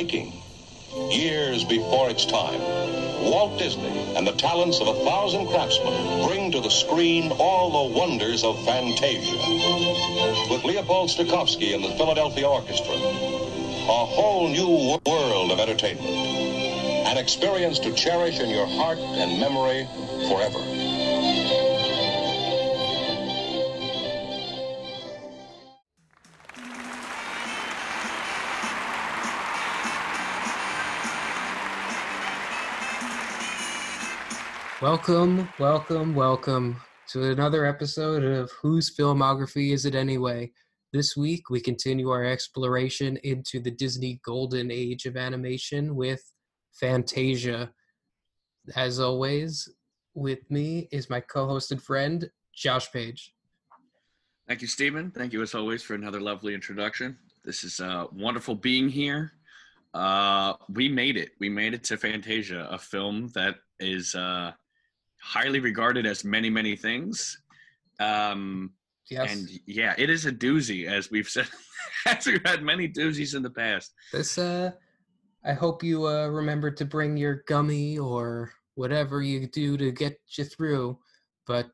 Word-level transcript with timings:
years 0.00 0.12
making, 0.12 0.42
years 1.10 1.64
before 1.64 2.10
its 2.10 2.24
time. 2.24 2.60
Walt 3.22 3.58
Disney 3.58 4.14
and 4.16 4.26
the 4.26 4.32
talents 4.32 4.80
of 4.80 4.88
a 4.88 4.94
thousand 5.04 5.46
craftsmen 5.48 6.26
bring 6.26 6.50
to 6.52 6.60
the 6.60 6.70
screen 6.70 7.30
all 7.32 7.88
the 7.88 7.98
wonders 7.98 8.42
of 8.42 8.56
Fantasia. 8.64 9.36
With 10.50 10.64
Leopold 10.64 11.10
Stokowski 11.10 11.74
and 11.74 11.84
the 11.84 11.90
Philadelphia 11.96 12.48
Orchestra, 12.48 12.94
a 12.94 14.04
whole 14.06 14.48
new 14.48 14.98
world 15.06 15.52
of 15.52 15.60
entertainment. 15.60 16.06
An 16.06 17.18
experience 17.18 17.78
to 17.80 17.92
cherish 17.92 18.40
in 18.40 18.48
your 18.48 18.66
heart 18.66 18.98
and 18.98 19.40
memory 19.40 19.86
forever. 20.28 20.79
Welcome, 34.82 35.46
welcome, 35.58 36.14
welcome 36.14 36.80
to 37.08 37.32
another 37.32 37.66
episode 37.66 38.24
of 38.24 38.50
Whose 38.62 38.96
Filmography 38.96 39.72
Is 39.74 39.84
It 39.84 39.94
Anyway? 39.94 40.52
This 40.94 41.14
week 41.18 41.50
we 41.50 41.60
continue 41.60 42.08
our 42.08 42.24
exploration 42.24 43.18
into 43.18 43.60
the 43.60 43.70
Disney 43.70 44.20
Golden 44.24 44.70
Age 44.70 45.04
of 45.04 45.18
animation 45.18 45.94
with 45.96 46.22
Fantasia. 46.72 47.70
As 48.74 49.00
always, 49.00 49.68
with 50.14 50.50
me 50.50 50.88
is 50.90 51.10
my 51.10 51.20
co 51.20 51.46
hosted 51.46 51.82
friend, 51.82 52.30
Josh 52.54 52.90
Page. 52.90 53.34
Thank 54.48 54.62
you, 54.62 54.66
Stephen. 54.66 55.10
Thank 55.10 55.34
you, 55.34 55.42
as 55.42 55.54
always, 55.54 55.82
for 55.82 55.94
another 55.94 56.22
lovely 56.22 56.54
introduction. 56.54 57.18
This 57.44 57.64
is 57.64 57.80
uh, 57.80 58.06
wonderful 58.12 58.54
being 58.54 58.88
here. 58.88 59.32
Uh, 59.92 60.54
we 60.70 60.88
made 60.88 61.18
it. 61.18 61.32
We 61.38 61.50
made 61.50 61.74
it 61.74 61.84
to 61.84 61.98
Fantasia, 61.98 62.66
a 62.70 62.78
film 62.78 63.28
that 63.34 63.56
is 63.78 64.14
uh, 64.14 64.52
highly 65.22 65.60
regarded 65.60 66.06
as 66.06 66.24
many, 66.24 66.50
many 66.50 66.76
things. 66.76 67.40
Um, 67.98 68.72
Yes. 69.10 69.32
And 69.32 69.50
yeah, 69.66 69.94
it 69.98 70.08
is 70.08 70.26
a 70.26 70.30
doozy, 70.32 70.86
as 70.86 71.10
we've 71.10 71.28
said, 71.28 71.48
as 72.06 72.26
we've 72.26 72.44
had 72.46 72.62
many 72.62 72.88
doozies 72.88 73.34
in 73.34 73.42
the 73.42 73.50
past. 73.50 73.92
This 74.12 74.38
uh 74.38 74.70
I 75.44 75.52
hope 75.52 75.82
you 75.82 76.06
uh 76.06 76.28
remember 76.28 76.70
to 76.70 76.84
bring 76.84 77.16
your 77.16 77.42
gummy 77.48 77.98
or 77.98 78.52
whatever 78.76 79.20
you 79.20 79.48
do 79.48 79.76
to 79.78 79.90
get 79.90 80.20
you 80.28 80.44
through. 80.44 80.96
But 81.44 81.72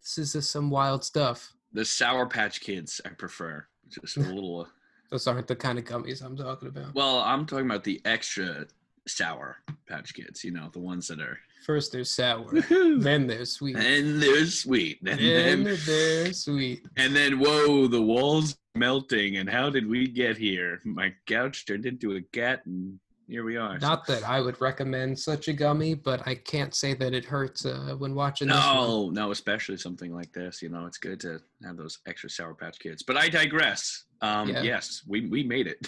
this 0.00 0.18
is 0.18 0.32
just 0.32 0.50
some 0.50 0.68
wild 0.68 1.04
stuff. 1.04 1.52
The 1.72 1.84
Sour 1.84 2.26
Patch 2.26 2.60
Kids, 2.60 3.00
I 3.04 3.10
prefer. 3.10 3.64
Just 3.88 4.16
a 4.16 4.20
little. 4.20 4.62
uh, 4.62 4.64
Those 5.12 5.28
aren't 5.28 5.46
the 5.46 5.54
kind 5.54 5.78
of 5.78 5.84
gummies 5.84 6.24
I'm 6.24 6.36
talking 6.36 6.68
about. 6.68 6.92
Well, 6.92 7.18
I'm 7.20 7.46
talking 7.46 7.66
about 7.66 7.84
the 7.84 8.00
extra 8.04 8.66
Sour 9.06 9.58
Patch 9.88 10.12
Kids. 10.12 10.42
You 10.42 10.50
know, 10.50 10.70
the 10.72 10.80
ones 10.80 11.06
that 11.06 11.20
are. 11.20 11.38
First 11.64 11.92
they're 11.92 12.04
sour, 12.04 12.50
and 12.70 13.00
then 13.02 13.26
they're 13.26 13.44
sweet. 13.44 13.76
Then 13.76 14.18
they're 14.18 14.46
sweet. 14.46 14.98
And 15.06 15.18
Then 15.20 15.64
then, 15.64 15.78
they're 15.86 16.32
sweet. 16.32 16.86
and 16.96 17.14
then, 17.14 17.38
whoa, 17.38 17.86
the 17.86 18.02
walls 18.02 18.56
melting. 18.74 19.36
And 19.36 19.48
how 19.48 19.70
did 19.70 19.86
we 19.88 20.08
get 20.08 20.36
here? 20.36 20.80
My 20.84 21.14
couch 21.26 21.64
turned 21.66 21.86
into 21.86 22.16
a 22.16 22.20
cat, 22.32 22.62
and 22.66 22.98
here 23.28 23.44
we 23.44 23.56
are. 23.56 23.78
Not 23.78 24.06
that 24.08 24.24
I 24.24 24.40
would 24.40 24.60
recommend 24.60 25.18
such 25.18 25.46
a 25.48 25.52
gummy, 25.52 25.94
but 25.94 26.26
I 26.26 26.34
can't 26.34 26.74
say 26.74 26.94
that 26.94 27.14
it 27.14 27.24
hurts 27.24 27.64
uh, 27.64 27.94
when 27.96 28.14
watching 28.14 28.48
this. 28.48 28.56
No, 28.56 29.10
no, 29.10 29.30
especially 29.30 29.76
something 29.76 30.12
like 30.12 30.32
this. 30.32 30.62
You 30.62 30.68
know, 30.68 30.86
it's 30.86 30.98
good 30.98 31.20
to 31.20 31.40
have 31.64 31.76
those 31.76 31.98
extra 32.06 32.28
Sour 32.28 32.54
Patch 32.54 32.78
Kids. 32.80 33.02
But 33.04 33.16
I 33.16 33.28
digress. 33.28 34.04
Um, 34.20 34.48
Yeah. 34.48 34.62
Yes, 34.62 35.02
we, 35.06 35.26
we 35.28 35.42
made 35.44 35.66
it. 35.68 35.78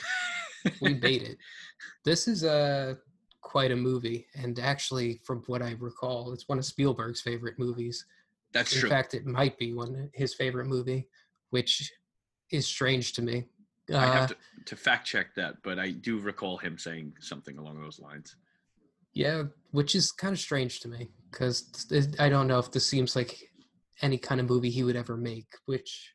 we 0.81 0.95
made 0.95 1.23
it. 1.31 1.39
This 2.05 2.29
is 2.29 2.45
a 2.45 2.97
quite 3.45 3.71
a 3.71 3.77
movie, 3.77 4.27
and 4.35 4.59
actually, 4.59 5.21
from 5.23 5.45
what 5.47 5.63
I 5.63 5.77
recall, 5.79 6.33
it's 6.33 6.49
one 6.49 6.59
of 6.59 6.65
Spielberg's 6.65 7.21
favorite 7.21 7.59
movies. 7.59 8.05
That's 8.53 8.73
In 8.75 8.81
true. 8.81 8.89
In 8.89 8.97
fact, 8.97 9.15
it 9.15 9.27
might 9.27 9.57
be 9.59 9.73
one 9.73 10.11
his 10.15 10.35
favorite 10.35 10.67
movie, 10.67 11.07
which 11.51 11.93
is 12.51 12.67
strange 12.67 13.13
to 13.13 13.23
me. 13.23 13.47
Uh, 13.93 13.99
I 13.99 14.07
have 14.07 14.31
to, 14.31 14.37
to 14.65 14.77
fact 14.77 15.07
check 15.07 15.35
that, 15.37 15.57
but 15.63 15.79
I 15.79 15.91
do 15.91 16.19
recall 16.19 16.57
him 16.57 16.79
saying 16.79 17.13
something 17.21 17.59
along 17.59 17.81
those 17.81 18.01
lines. 18.01 18.35
yeah, 19.13 19.45
which 19.71 19.95
is 19.95 20.11
kind 20.11 20.33
of 20.33 20.41
strange 20.41 20.81
to 20.81 20.89
me 20.89 21.11
because 21.31 21.87
I 22.19 22.29
don't 22.29 22.49
know 22.49 22.59
if 22.59 22.73
this 22.73 22.87
seems 22.87 23.15
like 23.15 23.39
any 24.03 24.19
kind 24.19 24.41
of 24.41 24.49
movie 24.49 24.71
he 24.71 24.83
would 24.83 24.97
ever 24.97 25.17
make, 25.17 25.47
which 25.67 26.13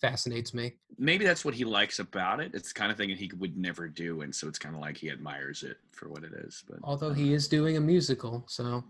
fascinates 0.00 0.54
me. 0.54 0.74
Maybe 0.98 1.24
that's 1.24 1.44
what 1.44 1.54
he 1.54 1.64
likes 1.64 1.98
about 1.98 2.40
it. 2.40 2.52
It's 2.54 2.72
the 2.72 2.78
kind 2.78 2.90
of 2.90 2.96
thing 2.96 3.08
that 3.10 3.18
he 3.18 3.30
would 3.38 3.56
never 3.56 3.88
do, 3.88 4.22
and 4.22 4.34
so 4.34 4.48
it's 4.48 4.58
kind 4.58 4.74
of 4.74 4.80
like 4.80 4.96
he 4.96 5.10
admires 5.10 5.62
it 5.62 5.76
for 5.92 6.08
what 6.08 6.24
it 6.24 6.32
is. 6.32 6.64
But 6.68 6.78
Although 6.82 7.12
he 7.12 7.32
is 7.32 7.48
doing 7.48 7.76
a 7.76 7.80
musical, 7.80 8.44
so 8.48 8.84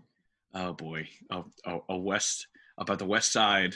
oh 0.53 0.73
boy, 0.73 1.07
oh, 1.31 1.45
oh 1.65 1.83
a 1.89 1.97
west 1.97 2.47
about 2.77 2.99
the 2.99 3.05
West 3.05 3.31
Side 3.31 3.75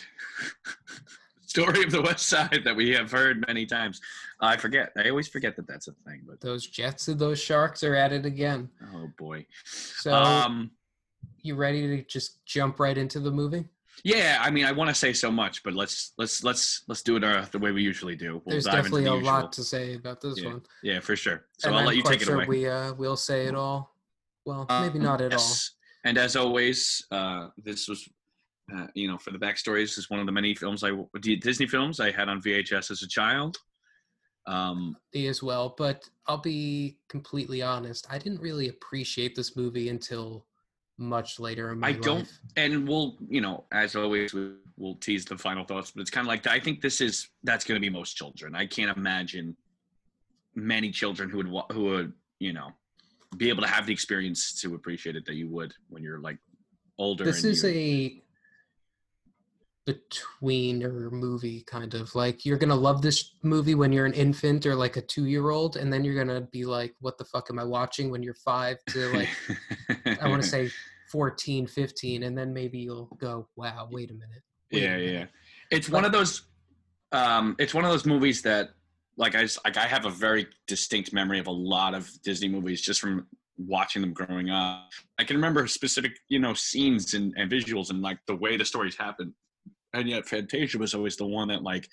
story 1.45 1.83
of 1.83 1.91
the 1.91 2.01
West 2.01 2.27
Side 2.27 2.61
that 2.63 2.75
we 2.75 2.91
have 2.91 3.11
heard 3.11 3.43
many 3.47 3.65
times. 3.65 4.01
I 4.39 4.57
forget. 4.57 4.91
I 4.97 5.09
always 5.09 5.27
forget 5.27 5.55
that 5.55 5.67
that's 5.67 5.87
a 5.87 5.93
thing. 6.05 6.21
But 6.25 6.41
those 6.41 6.67
Jets 6.67 7.07
and 7.07 7.19
those 7.19 7.39
Sharks 7.39 7.83
are 7.83 7.95
at 7.95 8.11
it 8.11 8.25
again. 8.25 8.69
oh 8.93 9.09
boy. 9.17 9.45
So 9.65 10.13
um, 10.13 10.71
you 11.41 11.55
ready 11.55 11.87
to 11.97 12.03
just 12.03 12.45
jump 12.45 12.79
right 12.79 12.97
into 12.97 13.19
the 13.19 13.31
movie? 13.31 13.65
Yeah, 14.03 14.39
I 14.41 14.49
mean, 14.49 14.65
I 14.65 14.71
want 14.71 14.89
to 14.89 14.95
say 14.95 15.13
so 15.13 15.29
much, 15.31 15.63
but 15.63 15.73
let's 15.73 16.13
let's 16.17 16.43
let's 16.43 16.83
let's 16.87 17.01
do 17.03 17.15
it 17.17 17.23
uh, 17.23 17.45
the 17.51 17.59
way 17.59 17.71
we 17.71 17.81
usually 17.83 18.15
do. 18.15 18.41
We'll 18.45 18.53
There's 18.53 18.65
definitely 18.65 19.03
the 19.05 19.11
a 19.13 19.15
usual. 19.17 19.31
lot 19.33 19.53
to 19.53 19.63
say 19.63 19.95
about 19.95 20.21
this 20.21 20.39
Yeah, 20.41 20.49
one. 20.49 20.61
Yeah, 20.81 20.99
for 20.99 21.15
sure. 21.15 21.45
So 21.59 21.67
and 21.67 21.75
I'll 21.75 21.81
I'm 21.81 21.87
let 21.87 21.95
you 21.95 22.03
take 22.03 22.21
it 22.21 22.25
sure 22.25 22.35
away. 22.35 22.45
we 22.47 22.67
uh 22.67 22.93
we'll 22.93 23.17
say 23.17 23.45
it 23.47 23.55
all. 23.55 23.95
Well, 24.45 24.65
Uh, 24.69 24.81
maybe 24.81 24.99
not 24.99 25.21
at 25.21 25.33
all. 25.33 25.51
And 26.05 26.17
as 26.17 26.35
always, 26.35 27.05
uh, 27.11 27.47
this 27.57 27.87
was, 27.87 28.05
uh, 28.75 28.87
you 28.93 29.07
know, 29.07 29.17
for 29.17 29.31
the 29.31 29.37
backstories. 29.39 29.83
this 29.87 29.97
is 29.99 30.09
one 30.09 30.19
of 30.19 30.25
the 30.25 30.33
many 30.33 30.53
films 30.53 30.83
I 30.83 30.91
Disney 31.21 31.65
films 31.67 31.99
I 32.01 32.11
had 32.11 32.27
on 32.27 32.41
VHS 32.41 32.91
as 32.91 33.03
a 33.03 33.07
child. 33.07 33.57
Um, 34.45 34.97
Me 35.13 35.27
as 35.27 35.41
well, 35.41 35.73
but 35.77 36.03
I'll 36.27 36.37
be 36.41 36.97
completely 37.07 37.61
honest. 37.61 38.05
I 38.09 38.17
didn't 38.17 38.41
really 38.41 38.67
appreciate 38.67 39.33
this 39.35 39.55
movie 39.55 39.87
until 39.87 40.45
much 40.97 41.39
later 41.39 41.71
in 41.71 41.79
my 41.79 41.87
life. 41.87 41.95
I 41.95 41.97
life. 41.97 42.05
don't- 42.05 42.39
and 42.55 42.87
we'll, 42.87 43.17
you 43.27 43.41
know, 43.41 43.65
as 43.71 43.95
always, 43.95 44.33
we, 44.33 44.53
we'll 44.77 44.95
tease 44.95 45.25
the 45.25 45.37
final 45.37 45.65
thoughts. 45.65 45.91
But 45.91 46.01
it's 46.01 46.11
kind 46.11 46.25
of 46.25 46.29
like 46.29 46.45
I 46.47 46.59
think 46.59 46.81
this 46.81 47.01
is 47.01 47.29
that's 47.43 47.65
going 47.65 47.75
to 47.75 47.81
be 47.81 47.89
most 47.89 48.15
children. 48.15 48.55
I 48.55 48.65
can't 48.65 48.95
imagine 48.95 49.55
many 50.55 50.91
children 50.91 51.29
who 51.29 51.37
would 51.37 51.63
who 51.71 51.83
would, 51.85 52.13
you 52.39 52.53
know, 52.53 52.69
be 53.37 53.49
able 53.49 53.63
to 53.63 53.67
have 53.67 53.85
the 53.87 53.93
experience 53.93 54.59
to 54.61 54.75
appreciate 54.75 55.15
it 55.15 55.25
that 55.25 55.35
you 55.35 55.47
would 55.49 55.73
when 55.89 56.03
you're 56.03 56.19
like 56.19 56.37
older. 56.97 57.23
This 57.23 57.43
is 57.43 57.65
a 57.65 58.21
betweener 59.87 61.11
movie 61.11 61.61
kind 61.67 61.93
of 61.93 62.13
like 62.15 62.45
you're 62.45 62.57
gonna 62.57 62.75
love 62.75 63.01
this 63.01 63.35
movie 63.43 63.75
when 63.75 63.91
you're 63.91 64.05
an 64.05 64.13
infant 64.13 64.65
or 64.65 64.75
like 64.75 64.95
a 64.97 65.01
two 65.01 65.25
year 65.25 65.49
old 65.49 65.75
and 65.75 65.91
then 65.91 66.03
you're 66.03 66.15
gonna 66.15 66.41
be 66.51 66.63
like 66.65 66.93
what 67.01 67.17
the 67.17 67.25
fuck 67.25 67.47
am 67.49 67.59
i 67.59 67.63
watching? 67.63 68.09
when 68.09 68.23
you're 68.23 68.33
five 68.45 68.77
to 68.87 69.07
like 69.09 69.29
i 70.21 70.27
want 70.27 70.41
to 70.41 70.47
say 70.47 70.69
14 71.11 71.67
15 71.67 72.23
and 72.23 72.37
then 72.37 72.53
maybe 72.53 72.79
you'll 72.79 73.09
go 73.19 73.47
wow 73.55 73.87
wait 73.91 74.09
a 74.09 74.13
minute 74.13 74.41
wait 74.71 74.79
a 74.79 74.85
yeah 74.85 74.97
minute." 74.97 75.13
yeah. 75.13 75.25
It's 75.69 75.89
one 75.89 76.05
of 76.05 76.11
those 76.11 76.43
um 77.11 77.55
it's 77.59 77.73
one 77.73 77.83
of 77.85 77.91
those 77.91 78.05
movies 78.05 78.41
that 78.43 78.69
like 79.17 79.35
i 79.35 79.43
s- 79.43 79.59
like 79.65 79.77
i 79.77 79.85
have 79.85 80.05
a 80.05 80.09
very 80.09 80.47
distinct 80.65 81.13
memory 81.13 81.39
of 81.39 81.45
a 81.47 81.51
lot 81.51 81.93
of 81.93 82.09
disney 82.23 82.47
movies 82.49 82.81
just 82.81 82.99
from 82.99 83.27
watching 83.57 84.01
them 84.01 84.13
growing 84.13 84.49
up. 84.49 84.89
I 85.19 85.23
can 85.23 85.35
remember 85.35 85.67
specific 85.67 86.13
you 86.29 86.39
know 86.39 86.53
scenes 86.55 87.13
and, 87.13 87.33
and 87.37 87.51
visuals 87.51 87.91
and 87.91 88.01
like 88.01 88.17
the 88.25 88.35
way 88.35 88.57
the 88.57 88.65
stories 88.65 88.95
happen 88.95 89.33
and 89.93 90.07
yet 90.07 90.27
fantasia 90.27 90.77
was 90.77 90.93
always 90.93 91.17
the 91.17 91.25
one 91.25 91.47
that 91.47 91.63
like 91.63 91.87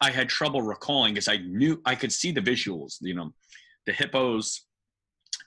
i 0.00 0.10
had 0.10 0.28
trouble 0.28 0.62
recalling 0.62 1.14
because 1.14 1.28
i 1.28 1.36
knew 1.38 1.80
i 1.84 1.94
could 1.94 2.12
see 2.12 2.32
the 2.32 2.40
visuals 2.40 2.96
you 3.00 3.14
know 3.14 3.32
the 3.86 3.92
hippos 3.92 4.62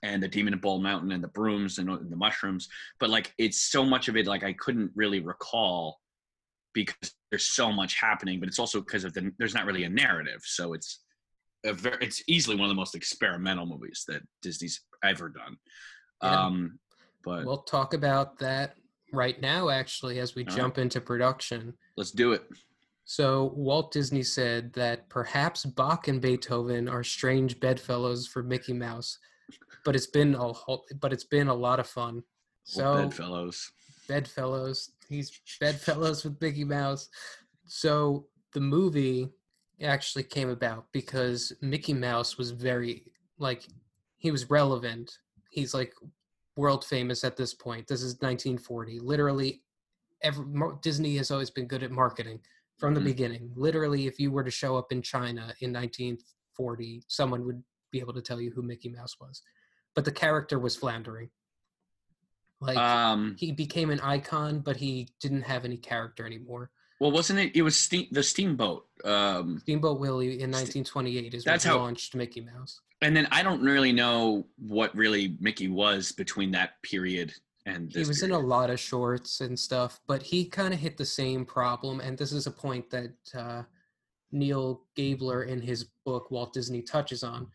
and 0.03 0.21
the 0.21 0.27
demon 0.27 0.53
in 0.53 0.59
bald 0.59 0.83
mountain 0.83 1.11
and 1.11 1.23
the 1.23 1.29
brooms 1.29 1.79
and, 1.79 1.89
and 1.89 2.11
the 2.11 2.15
mushrooms 2.15 2.67
but 2.99 3.09
like 3.09 3.33
it's 3.37 3.71
so 3.71 3.83
much 3.83 4.07
of 4.07 4.15
it 4.15 4.27
like 4.27 4.43
i 4.43 4.53
couldn't 4.53 4.91
really 4.95 5.19
recall 5.19 5.99
because 6.77 7.15
there's 7.31 7.45
so 7.45 7.71
much 7.71 7.99
happening, 7.99 8.39
but 8.39 8.47
it's 8.47 8.59
also 8.59 8.79
because 8.79 9.03
of 9.03 9.11
the 9.13 9.31
there's 9.39 9.55
not 9.55 9.65
really 9.65 9.85
a 9.85 9.89
narrative. 9.89 10.41
So 10.43 10.73
it's 10.73 10.99
a 11.65 11.73
very 11.73 11.97
it's 12.01 12.21
easily 12.27 12.55
one 12.55 12.65
of 12.65 12.69
the 12.69 12.79
most 12.79 12.93
experimental 12.93 13.65
movies 13.65 14.03
that 14.07 14.21
Disney's 14.43 14.81
ever 15.03 15.29
done. 15.29 15.57
Yeah. 16.21 16.45
Um, 16.45 16.79
but 17.23 17.45
we'll 17.45 17.63
talk 17.63 17.95
about 17.95 18.37
that 18.37 18.75
right 19.13 19.39
now 19.41 19.69
actually 19.69 20.19
as 20.19 20.35
we 20.35 20.43
All 20.43 20.47
right. 20.47 20.57
jump 20.57 20.77
into 20.77 20.99
production 21.01 21.73
let's 21.95 22.11
do 22.11 22.31
it. 22.33 22.43
So 23.09 23.53
Walt 23.55 23.93
Disney 23.93 24.21
said 24.21 24.73
that 24.73 25.07
perhaps 25.07 25.63
Bach 25.65 26.09
and 26.09 26.19
Beethoven 26.21 26.89
are 26.89 27.05
strange 27.05 27.57
bedfellows 27.61 28.27
for 28.27 28.43
Mickey 28.43 28.73
Mouse, 28.73 29.17
but 29.85 29.95
it's 29.95 30.07
been 30.07 30.35
a 30.35 30.51
whole, 30.51 30.85
but 30.99 31.13
it's 31.13 31.23
been 31.23 31.47
a 31.47 31.53
lot 31.53 31.79
of 31.79 31.87
fun. 31.87 32.21
So, 32.65 32.81
So 32.81 33.03
Bedfellows. 33.07 33.71
bedfellows, 34.09 34.91
he's 35.07 35.39
bedfellows 35.61 36.25
with 36.25 36.39
Mickey 36.41 36.65
Mouse. 36.65 37.07
So 37.65 38.27
the 38.53 38.59
movie 38.59 39.29
actually 39.81 40.23
came 40.23 40.49
about 40.49 40.87
because 40.91 41.53
Mickey 41.61 41.93
Mouse 41.93 42.37
was 42.37 42.51
very 42.51 43.05
like 43.39 43.65
he 44.17 44.31
was 44.31 44.49
relevant. 44.49 45.17
He's 45.49 45.73
like 45.73 45.93
world 46.57 46.83
famous 46.83 47.23
at 47.23 47.37
this 47.37 47.53
point. 47.53 47.87
This 47.87 48.01
is 48.01 48.15
1940. 48.15 48.99
Literally, 48.99 49.61
every 50.21 50.45
Disney 50.81 51.15
has 51.17 51.31
always 51.31 51.49
been 51.51 51.67
good 51.67 51.83
at 51.83 51.91
marketing 51.91 52.41
from 52.77 52.93
the 52.93 52.99
Mhm. 52.99 53.05
beginning. 53.05 53.51
Literally, 53.55 54.07
if 54.07 54.19
you 54.19 54.31
were 54.31 54.43
to 54.43 54.51
show 54.51 54.75
up 54.75 54.91
in 54.91 55.01
China 55.01 55.53
in 55.61 55.71
1940, 55.71 57.03
someone 57.07 57.45
would 57.45 57.63
be 57.91 57.99
able 57.99 58.13
to 58.13 58.21
tell 58.21 58.41
you 58.41 58.51
who 58.51 58.61
Mickey 58.61 58.89
Mouse 58.89 59.19
was. 59.19 59.41
But 59.95 60.03
the 60.05 60.11
character 60.11 60.59
was 60.59 60.75
floundering. 60.75 61.29
Like 62.59 62.77
Um, 62.77 63.35
he 63.37 63.51
became 63.51 63.91
an 63.91 63.99
icon, 64.01 64.59
but 64.59 64.77
he 64.77 65.09
didn't 65.19 65.43
have 65.43 65.63
any 65.63 65.77
character 65.77 66.25
anymore. 66.25 66.71
well, 66.99 67.11
wasn't 67.11 67.37
it? 67.37 67.55
It 67.55 67.61
was 67.61 67.79
steam, 67.79 68.07
the 68.11 68.23
Steamboat. 68.23 68.89
Um, 69.05 69.59
Steamboat 69.59 69.99
Willie 69.99 70.41
in 70.41 70.49
1928 70.49 71.35
is 71.35 71.43
That's 71.43 71.63
what 71.65 71.71
how- 71.73 71.77
launched 71.77 72.15
Mickey 72.15 72.41
Mouse. 72.41 72.81
And 73.01 73.15
then 73.15 73.27
I 73.31 73.43
don't 73.43 73.61
really 73.61 73.91
know 73.91 74.45
what 74.57 74.95
really 74.95 75.37
Mickey 75.39 75.67
was 75.67 76.11
between 76.11 76.51
that 76.51 76.81
period 76.83 77.33
and 77.67 77.93
He 77.93 78.05
was 78.05 78.23
in 78.23 78.31
a 78.31 78.39
lot 78.39 78.69
of 78.69 78.79
shorts 78.79 79.41
and 79.41 79.59
stuff, 79.59 79.99
but 80.07 80.23
he 80.23 80.45
kind 80.45 80.73
of 80.73 80.79
hit 80.79 80.97
the 80.97 81.05
same 81.05 81.45
problem. 81.45 81.99
And 81.99 82.17
this 82.17 82.31
is 82.31 82.47
a 82.47 82.51
point 82.51 82.89
that 82.91 83.13
uh, 83.35 83.63
Neil 84.31 84.83
Gabler 84.95 85.43
in 85.43 85.61
his 85.61 85.85
book 86.05 86.31
Walt 86.31 86.53
Disney 86.53 86.81
touches 86.81 87.23
on. 87.23 87.47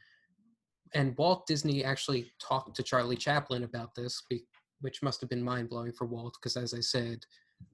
And 0.94 1.16
Walt 1.16 1.46
Disney 1.46 1.82
actually 1.82 2.30
talked 2.38 2.76
to 2.76 2.82
Charlie 2.82 3.16
Chaplin 3.16 3.64
about 3.64 3.94
this, 3.94 4.22
which 4.82 5.02
must 5.02 5.22
have 5.22 5.30
been 5.30 5.42
mind 5.42 5.70
blowing 5.70 5.92
for 5.92 6.06
Walt, 6.06 6.36
because 6.38 6.58
as 6.58 6.74
I 6.74 6.80
said, 6.80 7.24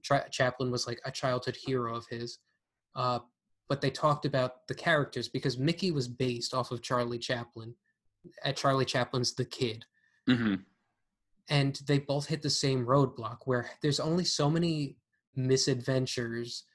Tra- 0.01 0.29
Chaplin 0.31 0.71
was 0.71 0.87
like 0.87 1.01
a 1.03 1.11
childhood 1.11 1.57
hero 1.61 1.95
of 1.95 2.05
his. 2.09 2.39
Uh, 2.95 3.19
but 3.69 3.79
they 3.81 3.91
talked 3.91 4.25
about 4.25 4.67
the 4.67 4.73
characters 4.73 5.29
because 5.29 5.57
Mickey 5.57 5.91
was 5.91 6.07
based 6.07 6.53
off 6.53 6.71
of 6.71 6.81
Charlie 6.81 7.19
Chaplin. 7.19 7.75
At 8.43 8.57
Charlie 8.57 8.85
Chaplin's 8.85 9.33
The 9.33 9.45
Kid 9.45 9.85
Mhm. 10.27 10.65
and 11.47 11.75
they 11.87 11.99
both 11.99 12.25
hit 12.27 12.41
the 12.41 12.49
same 12.49 12.85
roadblock 12.85 13.37
where 13.45 13.71
there's 13.81 13.99
only 13.99 14.25
so 14.25 14.49
many 14.49 14.97
misadventures 15.35 16.65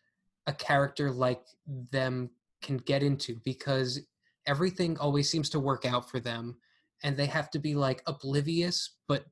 a 0.46 0.52
character 0.54 1.10
like 1.10 1.44
them 1.66 2.30
can 2.62 2.78
get 2.78 3.02
into 3.02 3.36
because 3.44 4.00
everything 4.46 4.96
always 4.98 5.28
seems 5.28 5.50
to 5.50 5.60
work 5.60 5.84
out 5.84 6.08
for 6.10 6.18
them 6.18 6.56
and 7.02 7.16
they 7.16 7.26
have 7.26 7.50
to 7.50 7.58
be 7.58 7.74
like 7.74 8.02
oblivious 8.06 8.96
but 9.06 9.26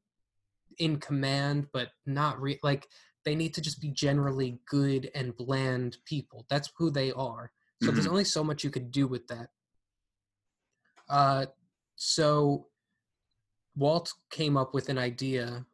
in 0.78 0.98
command 0.98 1.68
but 1.72 1.92
not 2.06 2.40
re- 2.40 2.60
like 2.62 2.88
they 3.24 3.34
need 3.34 3.54
to 3.54 3.60
just 3.60 3.80
be 3.80 3.88
generally 3.90 4.58
good 4.66 5.10
and 5.14 5.36
bland 5.36 5.98
people 6.04 6.44
that's 6.48 6.70
who 6.76 6.90
they 6.90 7.12
are 7.12 7.52
so 7.82 7.90
there's 7.90 8.06
Mhm. 8.06 8.10
only 8.10 8.24
so 8.24 8.44
much 8.44 8.62
you 8.64 8.70
could 8.70 8.90
do 8.90 9.06
with 9.06 9.26
that 9.28 9.50
uh 11.08 11.46
so 11.96 12.68
Walt 13.76 14.12
came 14.30 14.56
up 14.56 14.74
with 14.74 14.88
an 14.90 14.98
idea 14.98 15.64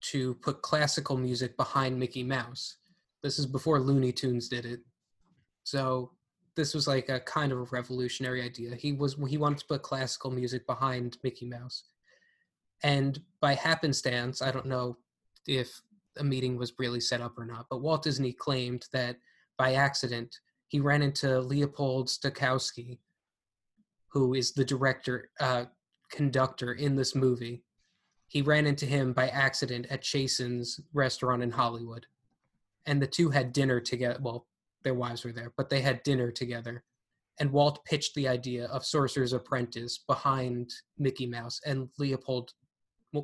to 0.00 0.34
put 0.36 0.62
classical 0.62 1.16
music 1.16 1.56
behind 1.56 1.98
Mickey 1.98 2.24
Mouse. 2.24 2.76
This 3.22 3.38
is 3.38 3.46
before 3.46 3.78
Looney 3.80 4.12
Tunes 4.12 4.48
did 4.48 4.66
it. 4.66 4.80
So 5.62 6.12
this 6.56 6.74
was 6.74 6.88
like 6.88 7.08
a 7.08 7.20
kind 7.20 7.52
of 7.52 7.58
a 7.58 7.62
revolutionary 7.70 8.42
idea. 8.42 8.74
He 8.74 8.92
was 8.92 9.14
he 9.28 9.38
wanted 9.38 9.58
to 9.58 9.66
put 9.66 9.82
classical 9.82 10.30
music 10.32 10.66
behind 10.66 11.18
Mickey 11.22 11.46
Mouse. 11.46 11.84
And 12.82 13.22
by 13.40 13.54
happenstance, 13.54 14.42
I 14.42 14.50
don't 14.50 14.66
know 14.66 14.98
if 15.46 15.80
a 16.18 16.24
meeting 16.24 16.56
was 16.56 16.74
really 16.78 17.00
set 17.00 17.20
up 17.20 17.38
or 17.38 17.44
not, 17.44 17.66
but 17.70 17.80
Walt 17.80 18.02
Disney 18.02 18.32
claimed 18.32 18.86
that 18.92 19.16
by 19.56 19.74
accident 19.74 20.36
he 20.68 20.80
ran 20.80 21.02
into 21.02 21.40
Leopold 21.40 22.08
Stokowski, 22.08 22.98
who 24.08 24.34
is 24.34 24.52
the 24.52 24.64
director, 24.64 25.30
uh, 25.40 25.64
conductor 26.10 26.72
in 26.72 26.96
this 26.96 27.14
movie. 27.14 27.62
He 28.28 28.42
ran 28.42 28.66
into 28.66 28.86
him 28.86 29.12
by 29.12 29.28
accident 29.28 29.86
at 29.90 30.02
Chasen's 30.02 30.80
restaurant 30.92 31.42
in 31.42 31.50
Hollywood. 31.50 32.06
And 32.86 33.00
the 33.00 33.06
two 33.06 33.30
had 33.30 33.52
dinner 33.52 33.80
together. 33.80 34.18
Well, 34.20 34.46
their 34.82 34.94
wives 34.94 35.24
were 35.24 35.32
there, 35.32 35.52
but 35.56 35.70
they 35.70 35.80
had 35.80 36.02
dinner 36.02 36.30
together. 36.30 36.84
And 37.40 37.50
Walt 37.50 37.84
pitched 37.84 38.14
the 38.14 38.28
idea 38.28 38.66
of 38.66 38.84
Sorcerer's 38.84 39.32
Apprentice 39.32 39.98
behind 39.98 40.72
Mickey 40.98 41.26
Mouse. 41.26 41.60
And 41.66 41.88
Leopold 41.98 42.52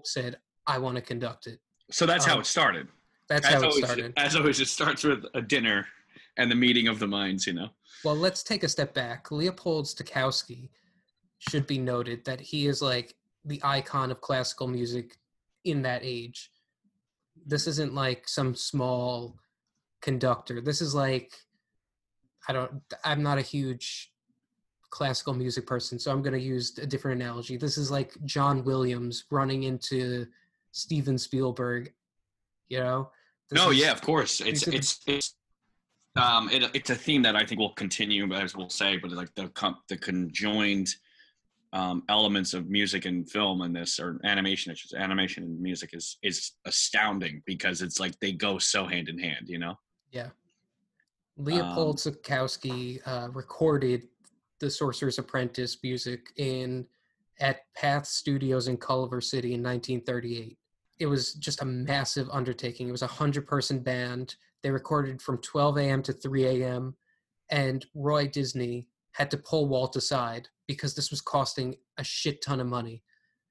said, 0.04 0.38
I 0.66 0.78
want 0.78 0.96
to 0.96 1.02
conduct 1.02 1.46
it. 1.46 1.60
So 1.90 2.06
that's 2.06 2.24
how 2.24 2.34
Um, 2.34 2.40
it 2.40 2.46
started. 2.46 2.88
That's 3.28 3.46
as 3.46 3.54
how 3.54 3.68
it 3.68 3.74
started. 3.74 4.12
As 4.16 4.36
always, 4.36 4.60
it 4.60 4.68
starts 4.68 5.04
with 5.04 5.24
a 5.34 5.42
dinner 5.42 5.86
and 6.36 6.50
the 6.50 6.54
meeting 6.54 6.88
of 6.88 6.98
the 6.98 7.06
minds. 7.06 7.46
You 7.46 7.54
know. 7.54 7.70
Well, 8.04 8.16
let's 8.16 8.42
take 8.42 8.62
a 8.64 8.68
step 8.68 8.94
back. 8.94 9.30
Leopold 9.30 9.86
Stokowski 9.86 10.70
should 11.38 11.66
be 11.66 11.78
noted 11.78 12.24
that 12.24 12.40
he 12.40 12.66
is 12.66 12.82
like 12.82 13.14
the 13.44 13.60
icon 13.62 14.10
of 14.10 14.20
classical 14.20 14.66
music 14.66 15.16
in 15.64 15.82
that 15.82 16.02
age. 16.04 16.50
This 17.46 17.66
isn't 17.66 17.94
like 17.94 18.28
some 18.28 18.54
small 18.54 19.38
conductor. 20.00 20.60
This 20.60 20.80
is 20.80 20.94
like 20.94 21.32
I 22.48 22.52
don't 22.52 22.82
I'm 23.04 23.22
not 23.22 23.38
a 23.38 23.42
huge 23.42 24.12
classical 24.90 25.34
music 25.34 25.66
person, 25.66 25.98
so 25.98 26.10
I'm 26.10 26.22
going 26.22 26.32
to 26.34 26.40
use 26.40 26.76
a 26.78 26.86
different 26.86 27.20
analogy. 27.22 27.56
This 27.56 27.78
is 27.78 27.90
like 27.90 28.12
John 28.24 28.64
Williams 28.64 29.24
running 29.30 29.62
into 29.62 30.26
Steven 30.72 31.18
Spielberg, 31.18 31.92
you 32.68 32.78
know? 32.78 33.10
This 33.50 33.58
no, 33.58 33.70
is- 33.70 33.78
yeah, 33.78 33.92
of 33.92 34.00
course. 34.00 34.40
It's 34.40 34.66
are 34.66 34.70
the- 34.70 34.76
it's 34.76 35.00
it's 35.06 35.34
um 36.16 36.48
it, 36.50 36.64
it's 36.74 36.90
a 36.90 36.94
theme 36.94 37.22
that 37.22 37.36
I 37.36 37.44
think 37.44 37.60
will 37.60 37.74
continue 37.74 38.32
as 38.34 38.56
we'll 38.56 38.68
say, 38.70 38.96
but 38.96 39.10
like 39.12 39.34
the 39.34 39.50
the 39.88 39.96
conjoined 39.96 40.88
um, 41.72 42.02
elements 42.08 42.52
of 42.52 42.68
music 42.68 43.04
and 43.04 43.30
film 43.30 43.62
in 43.62 43.72
this 43.72 44.00
or 44.00 44.20
animation, 44.24 44.72
it's 44.72 44.82
just 44.82 44.94
animation 44.94 45.44
and 45.44 45.60
music 45.60 45.90
is 45.92 46.18
is 46.22 46.52
astounding 46.66 47.42
because 47.46 47.80
it's 47.80 48.00
like 48.00 48.18
they 48.18 48.32
go 48.32 48.58
so 48.58 48.86
hand 48.86 49.08
in 49.08 49.18
hand, 49.18 49.48
you 49.48 49.58
know. 49.58 49.76
Yeah. 50.10 50.30
Leopold 51.36 52.02
Um, 52.04 52.12
Stokowski 52.12 53.00
uh, 53.06 53.28
recorded 53.32 54.08
the 54.58 54.68
Sorcerer's 54.70 55.18
Apprentice 55.18 55.78
music 55.82 56.32
in 56.36 56.86
at 57.40 57.60
Pathé 57.78 58.06
Studios 58.06 58.68
in 58.68 58.76
Culver 58.76 59.20
City 59.20 59.54
in 59.54 59.62
1938. 59.62 60.56
It 60.98 61.06
was 61.06 61.34
just 61.34 61.62
a 61.62 61.66
massive 61.66 62.28
undertaking. 62.30 62.88
It 62.88 62.92
was 62.92 63.02
a 63.02 63.06
hundred 63.06 63.46
person 63.46 63.80
band. 63.80 64.34
They 64.62 64.70
recorded 64.70 65.22
from 65.22 65.38
12 65.38 65.78
a.m. 65.78 66.02
to 66.02 66.12
3 66.12 66.62
a.m. 66.62 66.94
And 67.50 67.84
Roy 67.94 68.28
Disney 68.28 68.86
had 69.12 69.30
to 69.30 69.38
pull 69.38 69.66
Walt 69.66 69.96
aside 69.96 70.48
because 70.68 70.94
this 70.94 71.10
was 71.10 71.20
costing 71.20 71.74
a 71.96 72.04
shit 72.04 72.42
ton 72.42 72.60
of 72.60 72.66
money. 72.66 73.02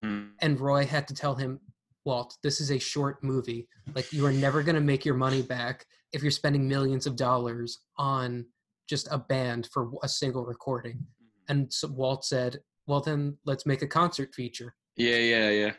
Mm. 0.06 0.30
And 0.40 0.60
Roy 0.60 0.86
had 0.86 1.08
to 1.08 1.14
tell 1.14 1.36
him, 1.36 1.60
Walt, 2.06 2.38
this 2.44 2.62
is 2.62 2.72
a 2.72 2.80
short 2.80 3.24
movie. 3.24 3.68
Like, 3.94 4.14
you 4.14 4.26
are 4.26 4.32
never 4.32 4.64
going 4.64 4.76
to 4.76 4.82
make 4.82 5.04
your 5.04 5.16
money 5.16 5.42
back 5.42 5.86
if 6.14 6.22
you're 6.22 6.32
spending 6.32 6.68
millions 6.68 7.06
of 7.06 7.16
dollars 7.16 7.80
on 7.98 8.46
just 8.88 9.08
a 9.12 9.18
band 9.18 9.68
for 9.74 9.92
a 10.02 10.08
single 10.08 10.46
recording. 10.46 11.06
And 11.50 11.72
so 11.74 11.88
Walt 11.90 12.26
said, 12.26 12.60
well, 12.90 13.00
then 13.00 13.38
let's 13.46 13.68
make 13.68 13.84
a 13.84 13.88
concert 13.88 14.34
feature, 14.34 14.74
Yeah, 14.96 15.18
yeah, 15.18 15.50
yeah. 15.52 15.72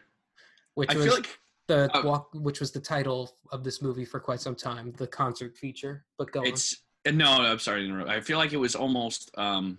which 0.74 0.92
I 0.92 0.94
was 0.94 1.04
feel 1.04 1.14
like 1.14 1.38
the 1.66 1.90
uh, 1.96 2.02
walk, 2.04 2.28
which 2.34 2.60
was 2.60 2.70
the 2.70 2.80
title 2.80 3.36
of 3.50 3.64
this 3.64 3.82
movie 3.82 4.04
for 4.04 4.20
quite 4.20 4.40
some 4.40 4.54
time, 4.54 4.92
the 4.96 5.08
concert 5.08 5.58
feature. 5.58 6.04
But 6.18 6.30
go 6.30 6.42
it's 6.42 6.76
uh, 7.06 7.10
no, 7.10 7.28
I'm 7.28 7.58
sorry 7.58 7.82
to 7.82 7.88
interrupt. 7.88 8.08
I 8.10 8.20
feel 8.20 8.38
like 8.38 8.52
it 8.52 8.58
was 8.58 8.76
almost 8.76 9.36
um 9.36 9.78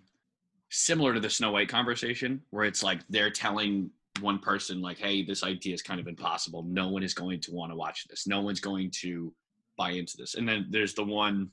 similar 0.69 1.13
to 1.13 1.21
the 1.21 1.29
Snow 1.29 1.51
White 1.51 1.69
conversation, 1.69 2.41
where 2.49 2.65
it's 2.65 2.83
like 2.83 2.99
they're 3.09 3.31
telling 3.31 3.91
one 4.19 4.39
person 4.39 4.81
like, 4.81 4.97
"Hey, 4.97 5.23
this 5.23 5.41
idea 5.41 5.73
is 5.73 5.81
kind 5.81 6.01
of 6.01 6.07
impossible. 6.09 6.63
No 6.63 6.89
one 6.89 7.01
is 7.01 7.13
going 7.13 7.39
to 7.41 7.53
want 7.53 7.71
to 7.71 7.77
watch 7.77 8.09
this. 8.09 8.27
No 8.27 8.41
one's 8.41 8.59
going 8.59 8.91
to 9.03 9.33
buy 9.77 9.91
into 9.91 10.17
this." 10.17 10.35
And 10.35 10.47
then 10.47 10.67
there's 10.69 10.95
the 10.95 11.05
one, 11.05 11.51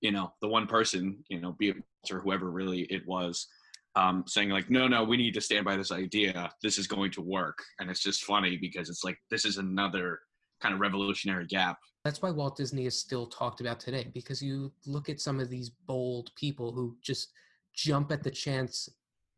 you 0.00 0.10
know, 0.10 0.32
the 0.40 0.48
one 0.48 0.66
person, 0.66 1.24
you 1.28 1.40
know, 1.40 1.52
be 1.52 1.68
it 1.68 1.76
or 2.10 2.18
whoever 2.18 2.50
really 2.50 2.80
it 2.82 3.06
was, 3.06 3.46
um, 3.98 4.24
saying 4.26 4.50
like, 4.50 4.70
"No, 4.70 4.86
no, 4.86 5.02
we 5.02 5.16
need 5.16 5.34
to 5.34 5.40
stand 5.40 5.64
by 5.64 5.76
this 5.76 5.90
idea. 5.90 6.50
This 6.62 6.78
is 6.78 6.86
going 6.86 7.10
to 7.12 7.22
work." 7.22 7.58
And 7.78 7.90
it's 7.90 8.02
just 8.02 8.24
funny 8.24 8.56
because 8.56 8.88
it's 8.88 9.04
like 9.04 9.18
this 9.30 9.44
is 9.44 9.58
another 9.58 10.20
kind 10.60 10.74
of 10.74 10.80
revolutionary 10.80 11.46
gap 11.46 11.78
That's 12.04 12.20
why 12.20 12.30
Walt 12.30 12.56
Disney 12.56 12.86
is 12.86 12.98
still 12.98 13.26
talked 13.26 13.60
about 13.60 13.78
today 13.78 14.10
because 14.12 14.42
you 14.42 14.72
look 14.86 15.08
at 15.08 15.20
some 15.20 15.38
of 15.40 15.50
these 15.50 15.70
bold 15.70 16.30
people 16.36 16.72
who 16.72 16.96
just 17.02 17.32
jump 17.74 18.10
at 18.10 18.22
the 18.22 18.30
chance 18.30 18.88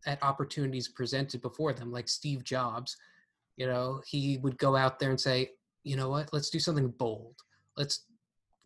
at 0.07 0.23
opportunities 0.23 0.89
presented 0.89 1.43
before 1.43 1.73
them, 1.73 1.93
like 1.93 2.09
Steve 2.09 2.43
Jobs. 2.45 2.97
You 3.57 3.67
know, 3.67 4.01
he 4.07 4.39
would 4.39 4.57
go 4.59 4.77
out 4.77 4.99
there 4.99 5.11
and 5.11 5.21
say, 5.21 5.51
you 5.85 5.97
know 5.97 6.09
what, 6.09 6.33
let's 6.33 6.51
do 6.51 6.59
something 6.59 6.89
bold. 6.89 7.37
Let's 7.77 8.07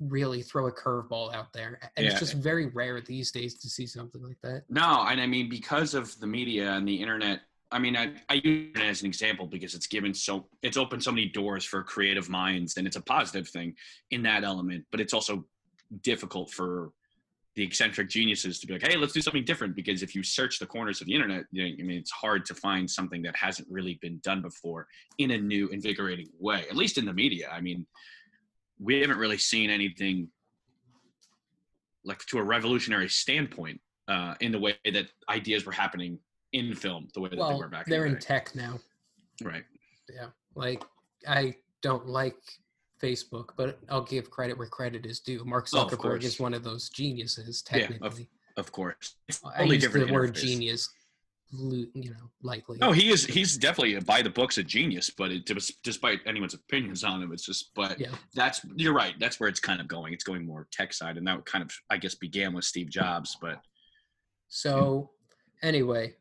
really 0.09 0.43
throw 0.43 0.67
a 0.67 0.73
curveball 0.73 1.35
out 1.35 1.53
there. 1.53 1.79
And 1.97 2.05
Yeah. 2.05 2.11
it's 2.13 2.21
just 2.21 2.35
very 2.35 2.67
rare 2.67 3.01
these 3.01 3.31
days 3.31 3.55
to 3.61 3.69
see 3.69 3.87
something 3.87 4.23
like 4.23 4.41
that. 4.43 4.65
No, 4.69 5.07
and 5.09 5.21
I 5.21 5.27
mean 5.27 5.49
because 5.49 5.95
of 5.95 6.19
the 6.21 6.27
media 6.27 6.73
and 6.73 6.87
the 6.87 6.95
internet. 6.95 7.43
I 7.73 7.79
mean, 7.81 7.97
I, 7.97 8.13
I 8.29 8.35
use 8.35 8.71
it 8.77 8.83
as 8.83 9.01
an 9.01 9.09
example 9.09 9.47
because 9.47 9.75
it's 9.75 9.89
given 9.89 10.15
so 10.15 10.47
it's 10.63 10.77
opened 10.77 11.03
so 11.03 11.11
many 11.11 11.27
doors 11.27 11.65
for 11.65 11.83
creative 11.83 12.29
minds, 12.29 12.77
and 12.77 12.87
it's 12.87 12.95
a 12.97 13.01
positive 13.01 13.49
thing 13.49 13.75
in 14.13 14.23
that 14.23 14.45
element. 14.45 14.85
But 14.93 15.01
it's 15.01 15.13
also 15.13 15.45
difficult 16.03 16.53
for 16.53 16.93
the 17.57 17.63
eccentric 17.63 18.09
geniuses 18.09 18.59
to 18.61 18.67
be 18.67 18.73
like, 18.75 18.87
hey, 18.87 18.97
let's 18.97 19.13
do 19.13 19.21
something 19.21 19.45
different. 19.45 19.75
Because 19.75 20.03
if 20.03 20.15
you 20.15 20.23
search 20.23 20.59
the 20.59 20.67
corners 20.67 21.01
of 21.01 21.07
the 21.07 21.15
internet, 21.15 21.45
you 21.53 21.63
know, 21.65 21.71
I 21.81 21.83
mean, 21.87 21.99
it's 21.99 22.11
hard 22.11 22.45
to 22.47 22.55
find 22.55 22.89
something 22.89 23.23
that 23.23 23.37
hasn't 23.37 23.67
really 23.71 23.99
been 24.03 24.19
done 24.23 24.43
before 24.43 24.87
in 25.19 25.33
a 25.33 25.39
new, 25.39 25.69
invigorating 25.69 26.29
way. 26.39 26.65
At 26.69 26.77
least 26.77 26.99
in 26.99 27.05
the 27.05 27.13
media. 27.13 27.49
I 27.53 27.61
mean, 27.61 27.87
we 28.85 29.01
haven't 29.01 29.17
really 29.19 29.39
seen 29.39 29.71
anything 29.71 30.29
like 32.05 32.25
to 32.27 32.39
a 32.39 32.43
revolutionary 32.43 33.09
standpoint 33.09 33.81
uh, 34.09 34.35
in 34.41 34.53
the 34.53 34.59
way 34.59 34.77
that 34.85 35.07
ideas 35.31 35.65
were 35.65 35.73
happening 35.73 36.19
in 36.53 36.75
film, 36.75 37.09
the 37.15 37.21
way 37.21 37.31
that 37.31 37.39
well, 37.39 37.49
they 37.49 37.55
were 37.57 37.69
back. 37.69 37.87
they're 37.87 38.05
in, 38.05 38.15
in 38.15 38.21
tech 38.21 38.55
now. 38.55 38.79
right. 39.43 39.65
Yeah, 40.15 40.27
like 40.55 40.85
I 41.27 41.55
don't 41.81 42.07
like 42.07 42.37
Facebook, 43.03 43.51
but 43.57 43.79
I'll 43.89 44.05
give 44.05 44.31
credit 44.31 44.59
where 44.59 44.69
credit 44.69 45.07
is 45.07 45.21
due. 45.21 45.43
Mark 45.45 45.67
Oh, 45.73 45.87
Zuckerberg 45.87 45.99
course. 45.99 46.25
is 46.25 46.39
one 46.39 46.53
of 46.53 46.63
those 46.63 46.91
geniuses, 46.91 47.63
technically. 47.63 47.99
Yeah, 48.03 48.07
of-. 48.07 48.21
Of 48.57 48.71
course, 48.71 49.17
it's 49.27 49.41
I 49.45 49.63
use 49.65 49.71
the 49.73 49.79
different 49.79 50.11
word 50.13 50.35
interface. 50.35 50.43
genius, 50.43 50.89
you 51.53 52.11
know, 52.11 52.31
likely 52.43 52.79
No, 52.79 52.91
he 52.93 53.11
is. 53.11 53.25
He's 53.25 53.57
definitely 53.57 53.95
a 53.95 54.01
by 54.01 54.23
the 54.23 54.31
books 54.31 54.59
a 54.59 54.63
genius, 54.65 55.11
but 55.11 55.31
it, 55.31 55.49
despite 55.83 56.21
anyone's 56.27 56.55
opinions 56.55 57.05
on 57.05 57.23
him, 57.23 57.33
it's 57.33 57.45
just. 57.47 57.71
But 57.75 58.01
Yeah. 58.01 58.15
that's 58.35 58.61
you're 58.77 58.95
right. 58.95 59.15
That's 59.21 59.39
where 59.39 59.49
it's 59.49 59.61
kind 59.61 59.81
of 59.81 59.87
going. 59.89 60.13
It's 60.13 60.25
going 60.25 60.45
more 60.45 60.67
tech 60.73 60.93
side, 60.93 61.17
and 61.17 61.27
that 61.27 61.45
kind 61.47 61.63
of 61.63 61.71
I 61.91 61.97
guess 61.97 62.15
began 62.15 62.53
with 62.55 62.65
Steve 62.65 62.89
Jobs, 62.91 63.37
but 63.41 63.61
So, 64.49 65.11
anyway, 65.63 66.17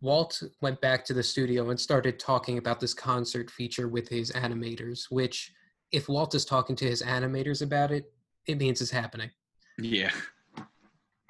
Walt 0.00 0.42
went 0.62 0.80
back 0.80 1.04
to 1.06 1.14
the 1.14 1.22
studio 1.22 1.70
and 1.70 1.78
started 1.78 2.18
talking 2.18 2.58
about 2.58 2.80
this 2.80 2.94
concert 2.94 3.50
feature 3.50 3.88
with 3.88 4.08
his 4.08 4.32
animators, 4.32 5.04
which, 5.10 5.52
if 5.92 6.08
Walt 6.08 6.34
is 6.34 6.44
talking 6.44 6.76
to 6.76 6.84
his 6.86 7.02
animators 7.02 7.60
about 7.62 7.90
it, 7.90 8.12
it 8.46 8.56
means 8.58 8.80
it's 8.80 8.90
happening. 8.90 9.30
yeah, 9.78 10.10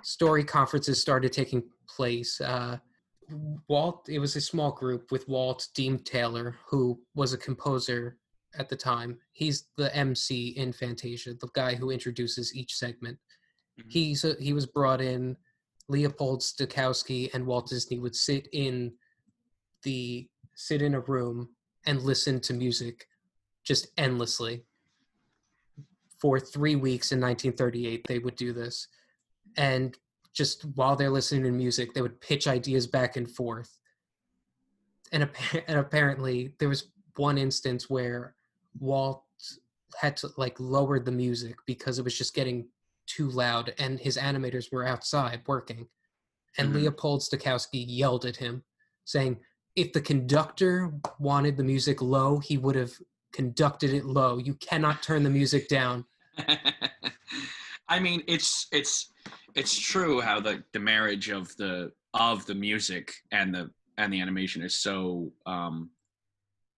Story 0.02 0.44
conferences 0.44 1.00
started 1.00 1.32
taking 1.32 1.62
place. 1.88 2.40
Uh, 2.40 2.78
Walt, 3.68 4.08
it 4.08 4.18
was 4.18 4.36
a 4.36 4.40
small 4.40 4.72
group 4.72 5.10
with 5.10 5.28
Walt 5.28 5.68
Deems 5.74 6.02
Taylor, 6.02 6.56
who 6.66 7.00
was 7.14 7.32
a 7.32 7.38
composer 7.38 8.18
at 8.58 8.68
the 8.68 8.76
time. 8.76 9.18
He's 9.32 9.68
the 9.76 9.94
MC 9.94 10.48
in 10.50 10.72
Fantasia, 10.72 11.34
the 11.34 11.48
guy 11.54 11.74
who 11.74 11.90
introduces 11.90 12.54
each 12.54 12.74
segment. 12.74 13.18
Mhm. 13.80 13.84
He's 13.88 14.24
a, 14.24 14.34
he 14.40 14.52
was 14.52 14.66
brought 14.66 15.00
in. 15.00 15.36
Leopold 15.88 16.40
Stokowski 16.40 17.30
and 17.34 17.44
Walt 17.46 17.68
Disney 17.68 17.98
would 17.98 18.14
sit 18.14 18.48
in 18.52 18.92
the 19.82 20.28
sit 20.54 20.82
in 20.82 20.94
a 20.94 21.00
room 21.00 21.56
and 21.86 22.02
listen 22.02 22.40
to 22.40 22.52
music 22.52 23.06
just 23.64 23.88
endlessly. 23.96 24.64
For 26.20 26.38
three 26.38 26.76
weeks 26.76 27.12
in 27.12 27.20
1938, 27.20 28.06
they 28.06 28.18
would 28.18 28.36
do 28.36 28.52
this, 28.52 28.86
and 29.56 29.96
just 30.32 30.62
while 30.74 30.96
they're 30.96 31.10
listening 31.10 31.44
to 31.44 31.50
music, 31.50 31.92
they 31.92 32.02
would 32.02 32.20
pitch 32.20 32.46
ideas 32.46 32.86
back 32.86 33.16
and 33.16 33.30
forth. 33.30 33.78
And, 35.12 35.28
and 35.66 35.78
apparently, 35.78 36.54
there 36.58 36.68
was 36.68 36.88
one 37.16 37.38
instance 37.38 37.90
where 37.90 38.34
Walt 38.78 39.24
had 40.00 40.16
to 40.18 40.30
like 40.36 40.58
lower 40.60 41.00
the 41.00 41.10
music 41.10 41.56
because 41.66 41.98
it 41.98 42.04
was 42.04 42.16
just 42.16 42.34
getting 42.34 42.68
too 43.06 43.28
loud, 43.28 43.74
and 43.78 43.98
his 43.98 44.16
animators 44.16 44.72
were 44.72 44.86
outside 44.86 45.42
working. 45.46 45.88
And 46.58 46.70
Mhm. 46.70 46.74
Leopold 46.74 47.22
Stokowski 47.22 47.84
yelled 47.86 48.24
at 48.24 48.36
him, 48.36 48.62
saying, 49.04 49.40
"If 49.74 49.92
the 49.92 50.00
conductor 50.00 50.92
wanted 51.18 51.56
the 51.56 51.64
music 51.64 52.00
low, 52.00 52.38
he 52.38 52.56
would 52.56 52.76
have 52.76 52.92
conducted 53.32 53.92
it 53.92 54.04
low. 54.04 54.38
You 54.38 54.54
cannot 54.54 55.02
turn 55.02 55.24
the 55.24 55.30
music 55.30 55.68
down." 55.68 56.06
I 57.88 57.98
mean, 57.98 58.22
it's 58.28 58.68
it's 58.70 59.12
it's 59.54 59.78
true 59.78 60.20
how 60.20 60.40
the 60.40 60.62
the 60.72 60.80
marriage 60.80 61.28
of 61.28 61.54
the 61.56 61.92
of 62.14 62.46
the 62.46 62.54
music 62.54 63.12
and 63.32 63.54
the 63.54 63.70
and 63.98 64.12
the 64.12 64.20
animation 64.20 64.62
is 64.62 64.74
so 64.74 65.32
um 65.46 65.90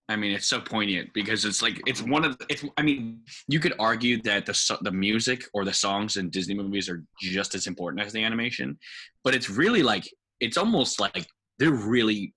I 0.09 0.17
mean, 0.17 0.33
it's 0.33 0.47
so 0.47 0.61
poignant 0.61 1.15
because 1.15 1.47
it's 1.47 1.63
like 1.63 1.81
it's 1.87 2.03
one 2.03 2.25
of 2.25 2.37
it's. 2.51 2.65
I 2.77 2.83
mean, 2.83 3.21
you 3.49 3.61
could 3.61 3.75
argue 3.79 4.21
that 4.23 4.45
the 4.45 4.79
the 4.83 4.91
music 4.91 5.45
or 5.55 5.65
the 5.65 5.73
songs 5.73 6.19
in 6.19 6.29
Disney 6.29 6.55
movies 6.55 6.89
are 6.91 7.03
just 7.21 7.55
as 7.55 7.67
important 7.67 8.05
as 8.05 8.13
the 8.13 8.23
animation, 8.23 8.79
but 9.25 9.35
it's 9.35 9.49
really 9.49 9.83
like 9.83 10.05
it's 10.41 10.59
almost 10.59 11.01
like 11.01 11.27
they're 11.59 11.71
really. 11.71 12.35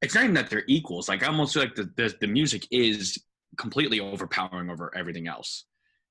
It's 0.00 0.14
not 0.14 0.24
even 0.24 0.34
that 0.34 0.48
they're 0.48 0.64
equals. 0.66 1.08
Like 1.08 1.22
I 1.22 1.26
almost 1.26 1.52
feel 1.52 1.62
like 1.62 1.74
the 1.74 1.90
the, 1.96 2.14
the 2.20 2.26
music 2.26 2.66
is 2.70 3.18
completely 3.58 4.00
overpowering 4.00 4.70
over 4.70 4.90
everything 4.96 5.26
else. 5.28 5.66